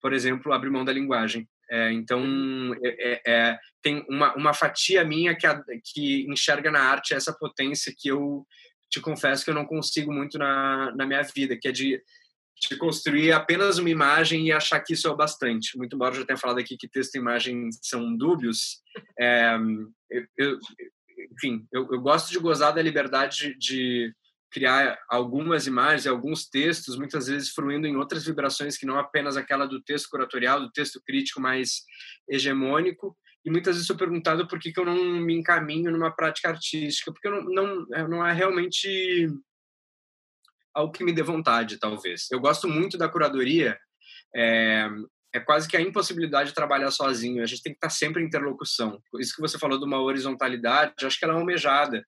Por 0.00 0.12
exemplo, 0.12 0.52
abrir 0.52 0.70
mão 0.70 0.84
da 0.84 0.92
linguagem. 0.92 1.46
É, 1.72 1.90
então, 1.90 2.22
é, 2.84 3.12
é, 3.12 3.22
é, 3.26 3.58
tem 3.80 4.04
uma, 4.06 4.34
uma 4.34 4.52
fatia 4.52 5.02
minha 5.02 5.34
que, 5.34 5.46
a, 5.46 5.58
que 5.82 6.26
enxerga 6.30 6.70
na 6.70 6.82
arte 6.82 7.14
essa 7.14 7.32
potência 7.32 7.94
que 7.96 8.08
eu 8.08 8.46
te 8.90 9.00
confesso 9.00 9.42
que 9.42 9.50
eu 9.50 9.54
não 9.54 9.64
consigo 9.64 10.12
muito 10.12 10.36
na, 10.36 10.94
na 10.94 11.06
minha 11.06 11.22
vida, 11.22 11.56
que 11.56 11.68
é 11.68 11.72
de, 11.72 11.98
de 12.68 12.76
construir 12.76 13.32
apenas 13.32 13.78
uma 13.78 13.88
imagem 13.88 14.46
e 14.46 14.52
achar 14.52 14.80
que 14.80 14.92
isso 14.92 15.08
é 15.08 15.10
o 15.10 15.16
bastante. 15.16 15.78
Muito 15.78 15.96
embora 15.96 16.14
eu 16.14 16.20
já 16.20 16.26
tenha 16.26 16.36
falado 16.36 16.58
aqui 16.58 16.76
que 16.76 16.86
texto 16.86 17.14
e 17.14 17.18
imagem 17.18 17.70
são 17.80 18.14
dúbios, 18.18 18.82
é, 19.18 19.56
eu, 20.10 20.26
eu, 20.36 20.58
enfim, 21.32 21.66
eu, 21.72 21.88
eu, 21.90 22.02
gosto 22.02 22.30
de 22.30 22.38
gozar 22.38 22.74
da 22.74 22.82
liberdade 22.82 23.54
de, 23.54 23.58
de 23.58 24.14
criar 24.52 24.98
algumas 25.08 25.66
imagens, 25.66 26.06
alguns 26.06 26.48
textos, 26.48 26.96
muitas 26.96 27.26
vezes 27.26 27.50
fruindo 27.50 27.86
em 27.86 27.96
outras 27.96 28.24
vibrações 28.24 28.76
que 28.76 28.86
não 28.86 28.98
apenas 28.98 29.36
aquela 29.36 29.66
do 29.66 29.82
texto 29.82 30.10
curatorial, 30.10 30.60
do 30.60 30.70
texto 30.70 31.00
crítico 31.04 31.40
mais 31.40 31.82
hegemônico. 32.28 33.16
E 33.44 33.50
muitas 33.50 33.74
vezes 33.74 33.86
sou 33.86 33.96
perguntado 33.96 34.46
por 34.46 34.60
que, 34.60 34.72
que 34.72 34.78
eu 34.78 34.84
não 34.84 34.96
me 34.96 35.34
encaminho 35.34 35.90
numa 35.90 36.14
prática 36.14 36.50
artística, 36.50 37.10
porque 37.10 37.28
não, 37.28 37.42
não, 37.42 38.08
não 38.08 38.26
é 38.26 38.32
realmente 38.32 39.28
algo 40.74 40.92
que 40.92 41.02
me 41.02 41.12
dê 41.12 41.22
vontade, 41.22 41.78
talvez. 41.78 42.30
Eu 42.30 42.38
gosto 42.38 42.68
muito 42.68 42.96
da 42.96 43.08
curadoria, 43.08 43.76
é, 44.34 44.88
é 45.34 45.40
quase 45.40 45.68
que 45.68 45.76
a 45.76 45.80
impossibilidade 45.80 46.50
de 46.50 46.54
trabalhar 46.54 46.90
sozinho. 46.90 47.42
A 47.42 47.46
gente 47.46 47.62
tem 47.62 47.72
que 47.72 47.78
estar 47.78 47.90
sempre 47.90 48.22
em 48.22 48.26
interlocução. 48.26 49.02
Isso 49.18 49.34
que 49.34 49.40
você 49.40 49.58
falou 49.58 49.78
de 49.78 49.84
uma 49.84 50.00
horizontalidade, 50.00 50.94
acho 51.04 51.18
que 51.18 51.24
ela 51.24 51.34
é 51.34 51.38
almejada. 51.38 52.04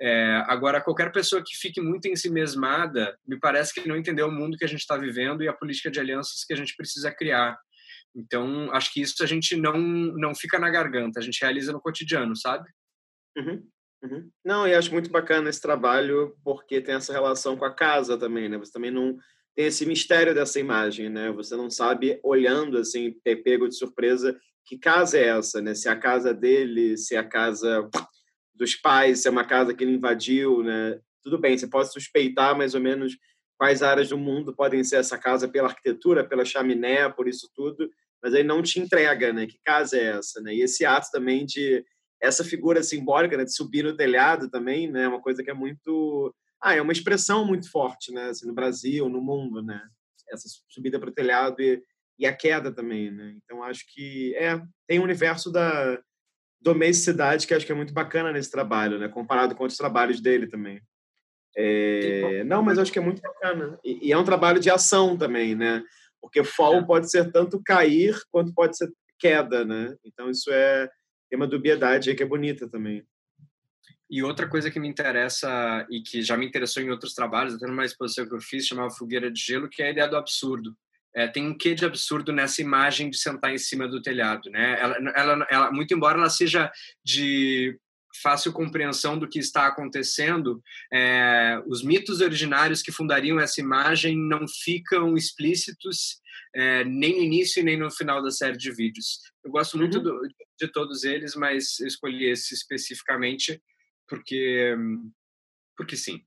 É, 0.00 0.42
agora, 0.46 0.80
qualquer 0.80 1.10
pessoa 1.12 1.42
que 1.44 1.56
fique 1.56 1.80
muito 1.80 2.06
ensimesmada, 2.08 3.16
me 3.26 3.38
parece 3.38 3.72
que 3.72 3.88
não 3.88 3.96
entendeu 3.96 4.28
o 4.28 4.32
mundo 4.32 4.56
que 4.56 4.64
a 4.64 4.68
gente 4.68 4.80
está 4.80 4.96
vivendo 4.96 5.42
e 5.42 5.48
a 5.48 5.52
política 5.52 5.90
de 5.90 6.00
alianças 6.00 6.44
que 6.44 6.52
a 6.52 6.56
gente 6.56 6.74
precisa 6.76 7.10
criar. 7.12 7.56
Então, 8.14 8.72
acho 8.72 8.92
que 8.92 9.00
isso 9.00 9.22
a 9.22 9.26
gente 9.26 9.56
não, 9.56 9.78
não 9.78 10.34
fica 10.34 10.58
na 10.58 10.70
garganta, 10.70 11.20
a 11.20 11.22
gente 11.22 11.40
realiza 11.40 11.72
no 11.72 11.80
cotidiano, 11.80 12.34
sabe? 12.36 12.68
Uhum, 13.36 13.68
uhum. 14.02 14.30
Não, 14.44 14.66
e 14.66 14.74
acho 14.74 14.92
muito 14.92 15.10
bacana 15.10 15.50
esse 15.50 15.60
trabalho, 15.60 16.36
porque 16.42 16.80
tem 16.80 16.94
essa 16.94 17.12
relação 17.12 17.56
com 17.56 17.64
a 17.64 17.74
casa 17.74 18.18
também, 18.18 18.48
né? 18.48 18.56
Você 18.58 18.72
também 18.72 18.90
não 18.90 19.16
tem 19.58 19.66
esse 19.66 19.84
mistério 19.84 20.32
dessa 20.32 20.60
imagem, 20.60 21.08
né? 21.08 21.32
Você 21.32 21.56
não 21.56 21.68
sabe, 21.68 22.20
olhando 22.22 22.78
assim, 22.78 23.12
ter 23.24 23.42
pego 23.42 23.68
de 23.68 23.74
surpresa, 23.74 24.38
que 24.64 24.78
casa 24.78 25.18
é 25.18 25.36
essa, 25.36 25.60
né? 25.60 25.74
Se 25.74 25.88
é 25.88 25.90
a 25.90 25.98
casa 25.98 26.32
dele, 26.32 26.96
se 26.96 27.16
é 27.16 27.18
a 27.18 27.24
casa 27.24 27.90
dos 28.54 28.76
pais, 28.76 29.20
se 29.20 29.26
é 29.26 29.30
uma 29.32 29.44
casa 29.44 29.74
que 29.74 29.82
ele 29.82 29.96
invadiu, 29.96 30.62
né? 30.62 31.00
Tudo 31.24 31.40
bem, 31.40 31.58
você 31.58 31.66
pode 31.66 31.92
suspeitar 31.92 32.56
mais 32.56 32.76
ou 32.76 32.80
menos 32.80 33.18
quais 33.58 33.82
áreas 33.82 34.10
do 34.10 34.16
mundo 34.16 34.54
podem 34.54 34.84
ser 34.84 34.98
essa 34.98 35.18
casa 35.18 35.48
pela 35.48 35.66
arquitetura, 35.66 36.22
pela 36.22 36.44
chaminé, 36.44 37.08
por 37.08 37.26
isso 37.26 37.50
tudo, 37.52 37.90
mas 38.22 38.34
aí 38.34 38.44
não 38.44 38.62
te 38.62 38.78
entrega, 38.78 39.32
né? 39.32 39.44
Que 39.48 39.58
casa 39.64 39.96
é 39.96 40.04
essa, 40.18 40.40
né? 40.40 40.54
E 40.54 40.62
esse 40.62 40.84
ato 40.84 41.10
também 41.10 41.44
de 41.44 41.84
essa 42.22 42.44
figura 42.44 42.80
simbólica 42.80 43.36
né, 43.36 43.44
de 43.44 43.52
subir 43.52 43.82
no 43.82 43.96
telhado 43.96 44.48
também, 44.48 44.88
né? 44.88 45.02
É 45.02 45.08
uma 45.08 45.20
coisa 45.20 45.42
que 45.42 45.50
é 45.50 45.54
muito, 45.54 46.32
ah, 46.60 46.74
é 46.74 46.82
uma 46.82 46.92
expressão 46.92 47.44
muito 47.44 47.70
forte, 47.70 48.12
né? 48.12 48.30
Assim, 48.30 48.46
no 48.46 48.54
Brasil, 48.54 49.08
no 49.08 49.20
mundo, 49.20 49.62
né? 49.62 49.80
Essa 50.30 50.48
subida 50.68 50.98
para 50.98 51.08
o 51.08 51.14
telhado 51.14 51.60
e, 51.60 51.82
e 52.18 52.26
a 52.26 52.34
queda 52.34 52.72
também, 52.72 53.10
né? 53.10 53.34
Então 53.36 53.62
acho 53.62 53.84
que 53.92 54.34
é 54.36 54.60
tem 54.86 54.98
um 54.98 55.04
universo 55.04 55.50
da 55.50 56.00
domesticidade 56.60 57.46
que 57.46 57.54
acho 57.54 57.64
que 57.64 57.72
é 57.72 57.74
muito 57.74 57.94
bacana 57.94 58.32
nesse 58.32 58.50
trabalho, 58.50 58.98
né? 58.98 59.08
Comparado 59.08 59.54
com 59.54 59.62
outros 59.62 59.78
trabalhos 59.78 60.20
dele 60.20 60.46
também. 60.46 60.80
É, 61.56 62.44
não, 62.44 62.62
mas 62.62 62.78
acho 62.78 62.92
que 62.92 62.98
é 62.98 63.02
muito 63.02 63.22
bacana. 63.22 63.78
E, 63.84 64.08
e, 64.08 64.12
é 64.12 64.18
um 64.18 64.24
trabalho 64.24 64.60
de 64.60 64.70
ação 64.70 65.16
também, 65.16 65.54
né? 65.54 65.82
Porque 66.20 66.44
fall 66.44 66.76
é. 66.76 66.84
pode 66.84 67.10
ser 67.10 67.32
tanto 67.32 67.62
cair 67.64 68.16
quanto 68.30 68.52
pode 68.52 68.76
ser 68.76 68.90
queda, 69.18 69.64
né? 69.64 69.96
Então 70.04 70.30
isso 70.30 70.50
é 70.52 70.88
tem 71.30 71.36
uma 71.36 71.46
dubiedade 71.46 72.08
aí 72.08 72.16
que 72.16 72.22
é 72.22 72.26
bonita 72.26 72.68
também. 72.68 73.04
E 74.10 74.22
outra 74.22 74.48
coisa 74.48 74.70
que 74.70 74.80
me 74.80 74.88
interessa 74.88 75.86
e 75.90 76.00
que 76.00 76.22
já 76.22 76.36
me 76.36 76.46
interessou 76.46 76.82
em 76.82 76.90
outros 76.90 77.12
trabalhos, 77.12 77.54
até 77.54 77.66
numa 77.66 77.84
exposição 77.84 78.26
que 78.26 78.34
eu 78.34 78.40
fiz, 78.40 78.66
chamava 78.66 78.90
Fogueira 78.90 79.30
de 79.30 79.40
Gelo, 79.40 79.68
que 79.68 79.82
é 79.82 79.88
a 79.88 79.90
ideia 79.90 80.08
do 80.08 80.16
absurdo. 80.16 80.74
É, 81.14 81.26
tem 81.26 81.46
um 81.46 81.56
quê 81.56 81.74
de 81.74 81.84
absurdo 81.84 82.32
nessa 82.32 82.62
imagem 82.62 83.10
de 83.10 83.18
sentar 83.18 83.52
em 83.52 83.58
cima 83.58 83.88
do 83.88 84.00
telhado, 84.00 84.50
né? 84.50 84.78
Ela, 84.80 84.96
ela, 85.14 85.46
ela, 85.50 85.72
muito 85.72 85.92
embora 85.92 86.18
ela 86.18 86.30
seja 86.30 86.70
de 87.04 87.78
fácil 88.22 88.52
compreensão 88.52 89.18
do 89.18 89.28
que 89.28 89.38
está 89.38 89.66
acontecendo, 89.66 90.62
é, 90.92 91.60
os 91.66 91.82
mitos 91.82 92.20
originários 92.20 92.82
que 92.82 92.92
fundariam 92.92 93.38
essa 93.38 93.60
imagem 93.60 94.16
não 94.16 94.46
ficam 94.48 95.16
explícitos 95.16 96.20
é, 96.54 96.84
nem 96.84 97.16
no 97.16 97.22
início 97.22 97.62
nem 97.62 97.76
no 97.76 97.90
final 97.90 98.22
da 98.22 98.30
série 98.30 98.56
de 98.56 98.70
vídeos. 98.72 99.20
Eu 99.44 99.50
gosto 99.50 99.76
muito 99.76 99.98
uhum. 99.98 100.04
do, 100.04 100.20
de 100.58 100.68
todos 100.68 101.04
eles, 101.04 101.34
mas 101.34 101.78
escolhi 101.80 102.30
esse 102.30 102.54
especificamente 102.54 103.60
porque 104.08 104.76
porque 105.76 105.96
sim. 105.96 106.20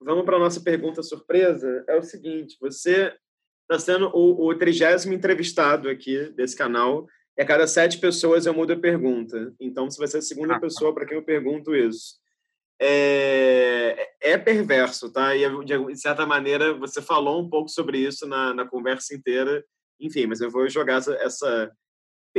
Vamos 0.00 0.24
para 0.24 0.36
a 0.36 0.40
nossa 0.40 0.60
pergunta 0.60 1.02
surpresa. 1.02 1.84
É 1.88 1.96
o 1.96 2.02
seguinte: 2.02 2.56
você 2.60 3.14
está 3.62 3.78
sendo 3.78 4.10
o 4.14 4.54
trigésimo 4.54 5.14
entrevistado 5.14 5.88
aqui 5.88 6.30
desse 6.30 6.56
canal 6.56 7.06
e 7.36 7.42
a 7.42 7.46
cada 7.46 7.66
sete 7.66 7.98
pessoas 7.98 8.46
eu 8.46 8.54
mudo 8.54 8.72
a 8.74 8.78
pergunta. 8.78 9.54
Então, 9.58 9.90
você 9.90 9.98
vai 9.98 10.08
ser 10.08 10.18
a 10.18 10.22
segunda 10.22 10.54
ah, 10.54 10.56
tá. 10.56 10.60
pessoa 10.60 10.94
para 10.94 11.06
quem 11.06 11.16
eu 11.16 11.24
pergunto 11.24 11.74
isso. 11.74 12.20
É, 12.80 14.10
é 14.20 14.36
perverso, 14.36 15.10
tá? 15.10 15.34
E, 15.34 15.48
de 15.64 15.96
certa 15.96 16.26
maneira, 16.26 16.74
você 16.74 17.00
falou 17.00 17.40
um 17.40 17.48
pouco 17.48 17.68
sobre 17.68 17.98
isso 17.98 18.26
na, 18.26 18.52
na 18.52 18.66
conversa 18.66 19.14
inteira. 19.14 19.64
Enfim, 20.00 20.26
mas 20.26 20.40
eu 20.40 20.50
vou 20.50 20.68
jogar 20.68 20.98
essa, 20.98 21.14
essa... 21.14 21.72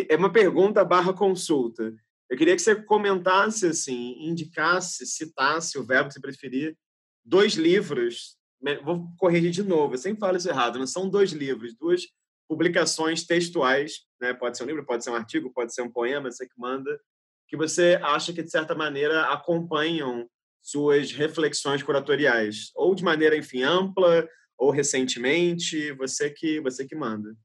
É 0.09 0.15
uma 0.15 0.31
pergunta 0.31 0.83
barra 0.83 1.13
consulta. 1.13 1.93
Eu 2.33 2.37
queria 2.37 2.55
que 2.55 2.63
você 2.63 2.75
comentasse, 2.75 3.67
assim, 3.67 4.15
indicasse, 4.17 5.05
citasse 5.05 5.77
o 5.77 5.85
verbo 5.85 6.11
você 6.11 6.19
preferir, 6.19 6.75
dois 7.23 7.53
livros. 7.53 8.35
Vou 8.83 9.07
corrigir 9.19 9.51
de 9.51 9.61
novo, 9.61 9.93
eu 9.93 9.99
sempre 9.99 10.19
falo 10.19 10.35
isso 10.35 10.49
errado, 10.49 10.79
não 10.79 10.87
são 10.87 11.07
dois 11.07 11.31
livros, 11.31 11.75
duas 11.75 12.07
publicações 12.49 13.23
textuais, 13.23 13.99
né? 14.19 14.33
pode 14.33 14.57
ser 14.57 14.63
um 14.63 14.65
livro, 14.65 14.83
pode 14.83 15.03
ser 15.03 15.11
um 15.11 15.15
artigo, 15.15 15.53
pode 15.53 15.75
ser 15.75 15.83
um 15.83 15.91
poema, 15.91 16.31
você 16.31 16.47
que 16.47 16.59
manda, 16.59 16.99
que 17.47 17.55
você 17.55 17.99
acha 18.01 18.33
que, 18.33 18.41
de 18.41 18.49
certa 18.49 18.73
maneira, 18.73 19.25
acompanham 19.25 20.27
suas 20.59 21.11
reflexões 21.11 21.83
curatoriais, 21.83 22.71
ou 22.73 22.95
de 22.95 23.03
maneira, 23.03 23.37
enfim, 23.37 23.61
ampla, 23.61 24.27
ou 24.57 24.71
recentemente, 24.71 25.91
você 25.91 26.31
que, 26.31 26.59
você 26.61 26.83
que 26.83 26.95
manda. 26.95 27.37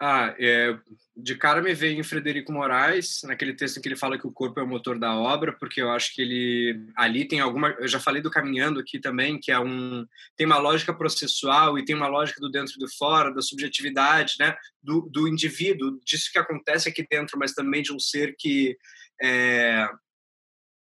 Ah, 0.00 0.32
é, 0.38 0.78
de 1.16 1.34
cara 1.34 1.60
me 1.60 1.74
veio 1.74 1.98
em 1.98 2.04
Frederico 2.04 2.52
Moraes, 2.52 3.20
naquele 3.24 3.52
texto 3.52 3.78
em 3.78 3.82
que 3.82 3.88
ele 3.88 3.96
fala 3.96 4.16
que 4.16 4.28
o 4.28 4.32
corpo 4.32 4.60
é 4.60 4.62
o 4.62 4.66
motor 4.66 4.96
da 4.96 5.12
obra, 5.16 5.52
porque 5.52 5.82
eu 5.82 5.90
acho 5.90 6.14
que 6.14 6.22
ele 6.22 6.86
ali 6.96 7.26
tem 7.26 7.40
alguma, 7.40 7.70
eu 7.80 7.88
já 7.88 7.98
falei 7.98 8.22
do 8.22 8.30
caminhando 8.30 8.78
aqui 8.78 9.00
também, 9.00 9.40
que 9.40 9.50
é 9.50 9.58
um 9.58 10.06
tem 10.36 10.46
uma 10.46 10.58
lógica 10.58 10.94
processual 10.94 11.76
e 11.76 11.84
tem 11.84 11.96
uma 11.96 12.06
lógica 12.06 12.40
do 12.40 12.48
dentro 12.48 12.74
e 12.76 12.78
do 12.78 12.88
fora, 12.96 13.34
da 13.34 13.42
subjetividade, 13.42 14.36
né, 14.38 14.54
do, 14.80 15.00
do 15.10 15.26
indivíduo, 15.26 15.98
disso 16.04 16.30
que 16.32 16.38
acontece 16.38 16.88
aqui 16.88 17.04
dentro, 17.10 17.36
mas 17.36 17.52
também 17.52 17.82
de 17.82 17.92
um 17.92 17.98
ser 17.98 18.36
que 18.38 18.76
é, 19.20 19.88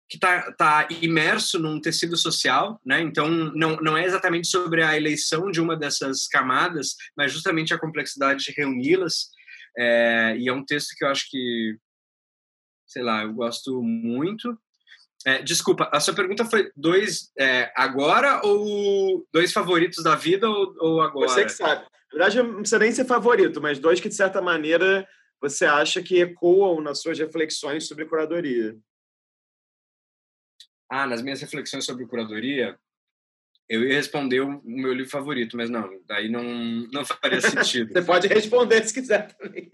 que 0.09 0.15
está 0.15 0.51
tá 0.53 0.87
imerso 1.01 1.59
num 1.59 1.81
tecido 1.81 2.15
social, 2.15 2.79
né? 2.85 3.01
Então 3.01 3.29
não, 3.29 3.75
não 3.77 3.97
é 3.97 4.05
exatamente 4.05 4.47
sobre 4.47 4.81
a 4.81 4.95
eleição 4.95 5.51
de 5.51 5.59
uma 5.59 5.75
dessas 5.75 6.27
camadas, 6.27 6.95
mas 7.15 7.33
justamente 7.33 7.73
a 7.73 7.79
complexidade 7.79 8.43
de 8.45 8.53
reuni-las. 8.55 9.29
É, 9.77 10.35
e 10.37 10.47
é 10.47 10.53
um 10.53 10.65
texto 10.65 10.95
que 10.97 11.03
eu 11.03 11.09
acho 11.09 11.29
que, 11.29 11.77
sei 12.87 13.03
lá, 13.03 13.23
eu 13.23 13.33
gosto 13.33 13.83
muito. 13.83 14.57
É, 15.25 15.41
desculpa, 15.41 15.89
a 15.91 15.99
sua 15.99 16.13
pergunta 16.13 16.45
foi 16.45 16.71
dois 16.75 17.31
é, 17.37 17.71
agora 17.75 18.39
ou 18.45 19.27
dois 19.33 19.51
favoritos 19.51 20.03
da 20.03 20.15
vida 20.15 20.49
ou, 20.49 20.73
ou 20.79 21.01
agora? 21.01 21.27
Você 21.27 21.43
que 21.43 21.51
sabe. 21.51 21.81
Na 22.13 22.25
verdade, 22.25 22.41
não 22.41 22.59
precisa 22.59 22.79
nem 22.79 22.91
ser 22.93 23.05
favorito, 23.05 23.61
mas 23.61 23.77
dois 23.77 23.99
que, 23.99 24.07
de 24.07 24.15
certa 24.15 24.41
maneira, 24.41 25.05
você 25.41 25.65
acha 25.65 26.01
que 26.01 26.21
ecoam 26.21 26.79
nas 26.79 27.01
suas 27.01 27.19
reflexões 27.19 27.87
sobre 27.87 28.05
curadoria 28.05 28.73
ah, 30.89 31.05
nas 31.05 31.21
minhas 31.21 31.41
reflexões 31.41 31.85
sobre 31.85 32.05
curadoria, 32.05 32.77
eu 33.69 33.83
ia 33.83 33.95
responder 33.95 34.39
o 34.41 34.61
meu 34.63 34.93
livro 34.93 35.11
favorito, 35.11 35.57
mas 35.57 35.69
não, 35.69 35.89
daí 36.05 36.29
não, 36.29 36.43
não 36.91 37.03
faria 37.21 37.41
sentido. 37.41 37.91
Você 37.91 38.01
pode 38.01 38.27
responder 38.27 38.85
se 38.85 38.93
quiser 38.93 39.33
também. 39.33 39.69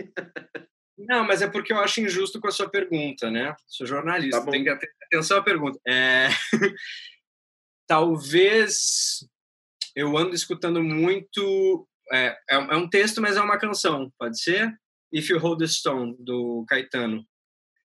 Não, 0.97 1.23
mas 1.25 1.41
é 1.41 1.47
porque 1.47 1.73
eu 1.73 1.79
acho 1.79 2.01
injusto 2.01 2.39
com 2.39 2.47
a 2.47 2.51
sua 2.51 2.69
pergunta, 2.69 3.29
né? 3.29 3.55
Sou 3.67 3.85
jornalista, 3.85 4.43
tá 4.43 4.51
tem 4.51 4.63
que 4.63 4.75
ter 4.75 4.89
atenção 5.05 5.37
à 5.37 5.43
pergunta. 5.43 5.79
É... 5.87 6.29
Talvez 7.87 9.27
eu 9.95 10.17
ando 10.17 10.33
escutando 10.33 10.81
muito. 10.81 11.87
É, 12.11 12.27
é, 12.49 12.55
é 12.55 12.75
um 12.75 12.89
texto, 12.89 13.21
mas 13.21 13.37
é 13.37 13.41
uma 13.41 13.57
canção, 13.57 14.11
pode 14.17 14.41
ser? 14.41 14.73
If 15.11 15.29
You 15.29 15.39
Hold 15.39 15.59
the 15.59 15.67
Stone, 15.67 16.15
do 16.19 16.65
Caetano. 16.67 17.25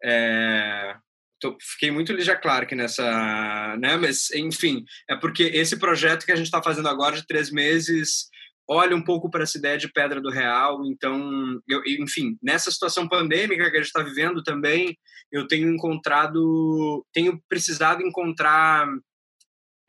É, 0.03 0.95
tô, 1.39 1.57
fiquei 1.61 1.91
muito 1.91 2.13
Lígia 2.13 2.35
Clark 2.35 2.73
nessa, 2.75 3.77
né? 3.77 3.97
Mas, 3.97 4.31
enfim, 4.31 4.83
é 5.09 5.15
porque 5.15 5.43
esse 5.43 5.77
projeto 5.77 6.25
que 6.25 6.31
a 6.31 6.35
gente 6.35 6.45
está 6.45 6.61
fazendo 6.61 6.89
agora 6.89 7.15
de 7.15 7.25
três 7.25 7.51
meses 7.51 8.27
olha 8.69 8.95
um 8.95 9.01
pouco 9.01 9.29
para 9.29 9.43
essa 9.43 9.57
ideia 9.57 9.77
de 9.77 9.91
pedra 9.91 10.19
do 10.19 10.29
real. 10.29 10.85
Então, 10.85 11.59
eu, 11.67 11.81
enfim, 12.01 12.37
nessa 12.43 12.69
situação 12.69 13.07
pandêmica 13.07 13.71
que 13.71 13.77
a 13.77 13.79
gente 13.79 13.87
está 13.87 14.03
vivendo 14.03 14.43
também, 14.43 14.97
eu 15.31 15.47
tenho 15.47 15.73
encontrado, 15.73 17.05
tenho 17.13 17.41
precisado 17.47 18.01
encontrar 18.01 18.87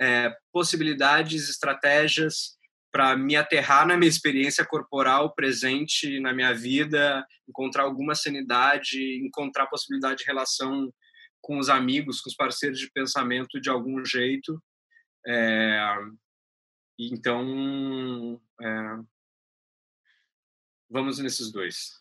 é, 0.00 0.32
possibilidades, 0.52 1.48
estratégias 1.48 2.56
para 2.92 3.16
me 3.16 3.36
aterrar 3.36 3.86
na 3.86 3.96
minha 3.96 4.08
experiência 4.08 4.64
corporal 4.64 5.34
presente 5.34 6.20
na 6.20 6.32
minha 6.32 6.54
vida, 6.54 7.24
encontrar 7.48 7.82
alguma 7.82 8.14
sanidade, 8.14 9.20
encontrar 9.24 9.66
possibilidade 9.66 10.20
de 10.20 10.24
relação 10.24 10.90
com 11.40 11.58
os 11.58 11.68
amigos, 11.68 12.20
com 12.20 12.28
os 12.28 12.36
parceiros 12.36 12.78
de 12.78 12.90
pensamento 12.90 13.60
de 13.60 13.70
algum 13.70 14.04
jeito. 14.04 14.62
É, 15.26 15.78
então, 16.98 18.40
é, 18.60 18.98
vamos 20.90 21.18
nesses 21.18 21.52
dois. 21.52 21.98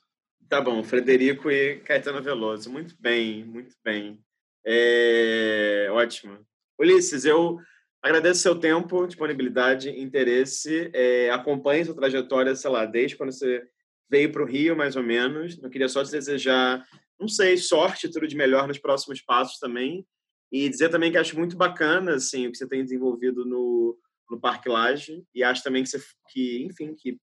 Tá 0.49 0.61
bom, 0.61 0.84
Frederico 0.84 1.51
e 1.51 1.80
Caetano 1.81 2.22
Veloso. 2.22 2.72
Muito 2.72 2.95
bem, 2.99 3.43
muito 3.43 3.76
bem. 3.84 4.23
É, 4.65 5.88
ótimo. 5.91 6.45
Ulisses, 6.80 7.26
eu 7.26 7.59
agradeço 8.01 8.41
seu 8.41 8.57
tempo, 8.57 9.05
disponibilidade, 9.05 9.89
interesse. 9.89 10.89
É, 10.93 11.30
acompanhe 11.31 11.84
sua 11.84 11.95
trajetória, 11.95 12.55
sei 12.55 12.69
lá, 12.69 12.85
desde 12.85 13.18
quando 13.18 13.31
você 13.31 13.68
veio 14.09 14.31
para 14.31 14.43
o 14.43 14.45
Rio, 14.45 14.76
mais 14.76 14.95
ou 14.95 15.03
menos. 15.03 15.61
Eu 15.61 15.69
queria 15.69 15.89
só 15.89 16.03
te 16.03 16.11
desejar 16.11 16.85
não 17.19 17.27
sei, 17.27 17.57
sorte, 17.57 18.10
tudo 18.10 18.27
de 18.27 18.35
melhor 18.35 18.68
nos 18.68 18.77
próximos 18.77 19.22
passos 19.22 19.60
também. 19.60 20.06
E 20.52 20.69
dizer 20.69 20.89
também 20.89 21.11
que 21.11 21.18
acho 21.18 21.38
muito 21.38 21.57
bacana 21.57 22.15
assim, 22.15 22.48
o 22.48 22.52
que 22.52 22.57
você 22.57 22.68
tem 22.68 22.84
desenvolvido 22.84 23.45
no, 23.45 23.98
no 24.30 24.39
Parque 24.39 24.69
Laje. 24.69 25.23
E 25.34 25.44
acho 25.44 25.64
também 25.64 25.84
que, 25.84 25.89
você, 25.89 26.02
que, 26.30 26.64
enfim, 26.64 26.95
que 26.95 27.18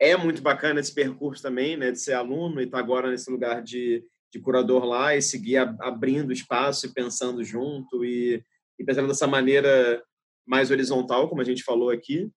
é 0.00 0.16
muito 0.16 0.42
bacana 0.42 0.80
esse 0.80 0.94
percurso 0.94 1.42
também, 1.42 1.76
né, 1.76 1.90
de 1.90 2.00
ser 2.00 2.14
aluno 2.14 2.60
e 2.60 2.64
estar 2.64 2.78
tá 2.78 2.82
agora 2.82 3.10
nesse 3.10 3.30
lugar 3.30 3.62
de, 3.62 4.04
de 4.32 4.40
curador 4.40 4.84
lá 4.84 5.16
e 5.16 5.22
seguir 5.22 5.56
abrindo 5.56 6.32
espaço 6.32 6.86
e 6.86 6.92
pensando 6.92 7.42
junto 7.42 8.04
e, 8.04 8.42
e 8.78 8.84
pensando 8.84 9.08
dessa 9.08 9.26
maneira 9.26 10.02
mais 10.46 10.70
horizontal, 10.70 11.28
como 11.28 11.40
a 11.40 11.44
gente 11.44 11.62
falou 11.62 11.90
aqui. 11.90 12.30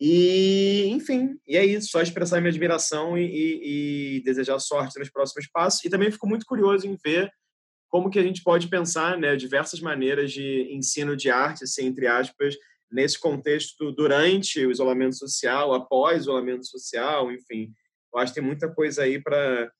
E, 0.00 0.86
enfim, 0.86 1.38
e 1.46 1.58
é 1.58 1.64
isso, 1.64 1.90
só 1.90 2.00
expressar 2.00 2.40
minha 2.40 2.48
admiração 2.48 3.18
e, 3.18 3.26
e, 3.26 4.16
e, 4.16 4.22
desejar 4.22 4.58
sorte 4.58 4.98
nos 4.98 5.10
próximos 5.10 5.46
passos. 5.46 5.84
E 5.84 5.90
também 5.90 6.10
fico 6.10 6.26
muito 6.26 6.46
curioso 6.46 6.86
em 6.86 6.96
ver 7.04 7.30
como 7.90 8.08
que 8.08 8.18
a 8.18 8.22
gente 8.22 8.42
pode 8.42 8.68
pensar 8.68 9.18
né, 9.18 9.36
diversas 9.36 9.78
maneiras 9.80 10.32
de 10.32 10.68
ensino 10.72 11.14
de 11.14 11.28
arte, 11.30 11.64
assim, 11.64 11.84
entre 11.84 12.06
aspas, 12.06 12.56
nesse 12.90 13.20
contexto 13.20 13.92
durante 13.92 14.64
o 14.64 14.70
isolamento 14.70 15.16
social, 15.16 15.74
após 15.74 16.20
o 16.20 16.20
isolamento 16.22 16.66
social, 16.66 17.30
enfim. 17.30 17.70
Eu 18.12 18.20
acho 18.20 18.32
que 18.32 18.40
tem 18.40 18.46
muita 18.46 18.72
coisa 18.72 19.02
aí 19.02 19.22
para 19.22 19.70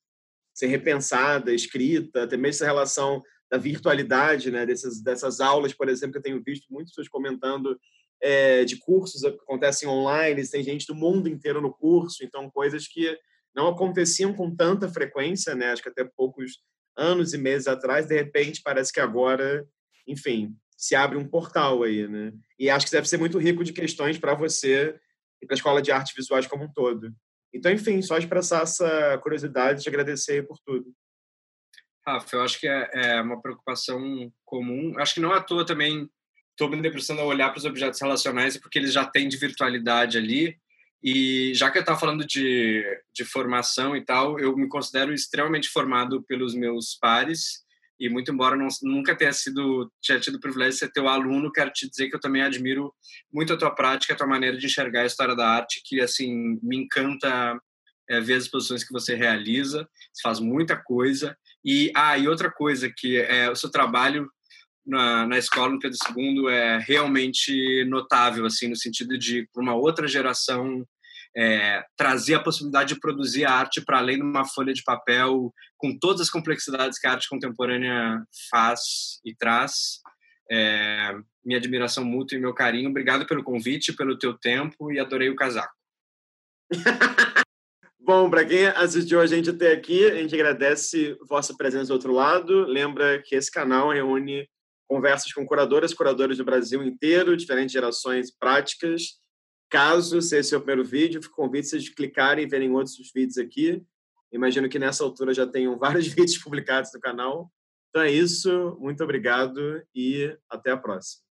ser 0.52 0.66
repensada, 0.66 1.54
escrita, 1.54 2.24
até 2.24 2.36
mesmo 2.36 2.48
essa 2.48 2.66
relação 2.66 3.22
da 3.50 3.56
virtualidade, 3.56 4.50
né, 4.50 4.66
dessas, 4.66 5.00
dessas 5.00 5.40
aulas, 5.40 5.72
por 5.72 5.88
exemplo, 5.88 6.12
que 6.12 6.18
eu 6.18 6.22
tenho 6.22 6.42
visto 6.42 6.66
muitas 6.70 6.90
pessoas 6.90 7.08
comentando 7.08 7.78
é, 8.22 8.64
de 8.64 8.76
cursos 8.78 9.20
que 9.20 9.28
acontecem 9.28 9.88
online, 9.88 10.48
tem 10.48 10.62
gente 10.62 10.86
do 10.86 10.94
mundo 10.94 11.28
inteiro 11.28 11.60
no 11.60 11.72
curso, 11.72 12.24
então 12.24 12.50
coisas 12.50 12.86
que 12.86 13.16
não 13.54 13.68
aconteciam 13.68 14.32
com 14.32 14.54
tanta 14.54 14.88
frequência, 14.88 15.54
né, 15.54 15.72
acho 15.72 15.82
que 15.82 15.88
até 15.88 16.04
poucos 16.04 16.60
anos 16.96 17.32
e 17.32 17.38
meses 17.38 17.66
atrás, 17.66 18.06
de 18.06 18.14
repente 18.14 18.60
parece 18.62 18.92
que 18.92 19.00
agora, 19.00 19.66
enfim, 20.06 20.54
se 20.76 20.94
abre 20.94 21.18
um 21.18 21.28
portal 21.28 21.82
aí, 21.82 22.08
né? 22.08 22.32
E 22.58 22.70
acho 22.70 22.86
que 22.86 22.92
deve 22.92 23.08
ser 23.08 23.18
muito 23.18 23.38
rico 23.38 23.62
de 23.62 23.72
questões 23.72 24.18
para 24.18 24.34
você 24.34 24.98
e 25.42 25.46
para 25.46 25.54
a 25.54 25.58
Escola 25.58 25.82
de 25.82 25.92
Artes 25.92 26.14
Visuais 26.14 26.46
como 26.46 26.64
um 26.64 26.72
todo. 26.72 27.14
Então, 27.52 27.70
enfim, 27.70 28.00
só 28.00 28.16
expressar 28.16 28.62
essa 28.62 29.18
curiosidade 29.18 29.80
e 29.80 29.82
te 29.82 29.88
agradecer 29.88 30.46
por 30.46 30.58
tudo. 30.64 30.90
Rafa, 32.06 32.36
eu 32.36 32.42
acho 32.42 32.58
que 32.58 32.66
é, 32.66 32.90
é 32.94 33.20
uma 33.20 33.40
preocupação 33.42 34.32
comum. 34.44 34.94
Acho 34.98 35.14
que 35.14 35.20
não 35.20 35.32
à 35.32 35.42
toa 35.42 35.66
também 35.66 36.08
estou 36.60 36.68
me 36.68 36.82
debruçando 36.82 37.22
a 37.22 37.24
olhar 37.24 37.48
para 37.48 37.58
os 37.58 37.64
objetos 37.64 37.98
relacionais 37.98 38.58
porque 38.58 38.78
eles 38.78 38.92
já 38.92 39.06
têm 39.06 39.28
de 39.28 39.38
virtualidade 39.38 40.18
ali. 40.18 40.58
E 41.02 41.54
já 41.54 41.70
que 41.70 41.78
eu 41.78 41.80
estava 41.80 41.98
falando 41.98 42.26
de, 42.26 42.84
de 43.14 43.24
formação 43.24 43.96
e 43.96 44.04
tal, 44.04 44.38
eu 44.38 44.54
me 44.54 44.68
considero 44.68 45.14
extremamente 45.14 45.70
formado 45.70 46.22
pelos 46.22 46.54
meus 46.54 46.94
pares. 47.00 47.64
E 47.98 48.10
muito 48.10 48.30
embora 48.30 48.56
não, 48.56 48.68
nunca 48.82 49.16
tenha 49.16 49.32
sido 49.32 49.90
tinha 50.02 50.20
tido 50.20 50.34
o 50.34 50.40
privilégio 50.40 50.72
de 50.72 50.78
ser 50.80 50.92
teu 50.92 51.08
aluno, 51.08 51.52
quero 51.52 51.70
te 51.70 51.88
dizer 51.88 52.08
que 52.08 52.16
eu 52.16 52.20
também 52.20 52.42
admiro 52.42 52.94
muito 53.32 53.52
a 53.54 53.56
tua 53.56 53.70
prática, 53.70 54.12
a 54.12 54.16
tua 54.16 54.26
maneira 54.26 54.58
de 54.58 54.66
enxergar 54.66 55.02
a 55.02 55.06
história 55.06 55.34
da 55.34 55.48
arte, 55.48 55.82
que 55.84 56.00
assim 56.00 56.58
me 56.62 56.76
encanta 56.76 57.58
é, 58.08 58.20
ver 58.20 58.34
as 58.34 58.44
exposições 58.44 58.84
que 58.84 58.92
você 58.92 59.14
realiza. 59.14 59.88
Faz 60.22 60.40
muita 60.40 60.76
coisa 60.76 61.36
e, 61.64 61.90
ah, 61.94 62.18
e 62.18 62.28
outra 62.28 62.50
coisa 62.50 62.92
que 62.94 63.18
é 63.18 63.50
o 63.50 63.56
seu 63.56 63.70
trabalho 63.70 64.30
na, 64.90 65.26
na 65.26 65.38
escola 65.38 65.70
no 65.70 65.78
Pedro 65.78 65.96
II 66.16 66.48
é 66.48 66.78
realmente 66.78 67.84
notável, 67.84 68.44
assim, 68.44 68.68
no 68.68 68.76
sentido 68.76 69.16
de, 69.16 69.48
uma 69.56 69.74
outra 69.74 70.08
geração, 70.08 70.84
é, 71.36 71.84
trazer 71.96 72.34
a 72.34 72.42
possibilidade 72.42 72.94
de 72.94 73.00
produzir 73.00 73.44
arte 73.44 73.80
para 73.80 73.98
além 73.98 74.16
de 74.16 74.22
uma 74.22 74.44
folha 74.44 74.74
de 74.74 74.82
papel, 74.82 75.54
com 75.78 75.96
todas 75.96 76.22
as 76.22 76.30
complexidades 76.30 76.98
que 76.98 77.06
a 77.06 77.12
arte 77.12 77.28
contemporânea 77.28 78.20
faz 78.50 79.20
e 79.24 79.34
traz. 79.34 80.00
É, 80.50 81.14
minha 81.44 81.58
admiração 81.58 82.04
mútua 82.04 82.36
e 82.36 82.40
meu 82.40 82.52
carinho. 82.52 82.90
Obrigado 82.90 83.24
pelo 83.26 83.44
convite, 83.44 83.94
pelo 83.94 84.18
teu 84.18 84.36
tempo 84.36 84.90
e 84.92 84.98
adorei 84.98 85.30
o 85.30 85.36
casaco. 85.36 85.72
Bom, 88.00 88.28
para 88.28 88.44
quem 88.44 88.66
assistiu 88.66 89.20
a 89.20 89.26
gente 89.26 89.50
até 89.50 89.70
aqui, 89.72 90.04
a 90.04 90.16
gente 90.16 90.34
agradece 90.34 91.16
vossa 91.28 91.56
presença 91.56 91.86
do 91.86 91.92
outro 91.92 92.12
lado. 92.12 92.66
Lembra 92.66 93.22
que 93.22 93.36
esse 93.36 93.50
canal 93.50 93.90
reúne 93.90 94.48
conversas 94.90 95.32
com 95.32 95.46
curadoras 95.46 95.94
curadores 95.94 96.38
do 96.38 96.44
Brasil 96.44 96.82
inteiro, 96.82 97.36
diferentes 97.36 97.72
gerações 97.72 98.28
práticas. 98.28 99.20
Caso 99.70 100.18
esse 100.18 100.30
seja 100.30 100.56
o 100.56 100.60
primeiro 100.60 100.84
vídeo, 100.84 101.20
convido 101.30 101.68
vocês 101.68 101.88
a 101.88 101.94
clicarem 101.94 102.44
e 102.44 102.48
verem 102.48 102.72
outros 102.72 102.96
vídeos 103.14 103.38
aqui. 103.38 103.86
Imagino 104.32 104.68
que 104.68 104.80
nessa 104.80 105.04
altura 105.04 105.32
já 105.32 105.46
tenham 105.46 105.78
vários 105.78 106.08
vídeos 106.08 106.36
publicados 106.38 106.90
no 106.92 106.98
canal. 106.98 107.48
Então 107.88 108.02
é 108.02 108.10
isso, 108.10 108.76
muito 108.80 109.04
obrigado 109.04 109.80
e 109.94 110.36
até 110.50 110.72
a 110.72 110.76
próxima. 110.76 111.22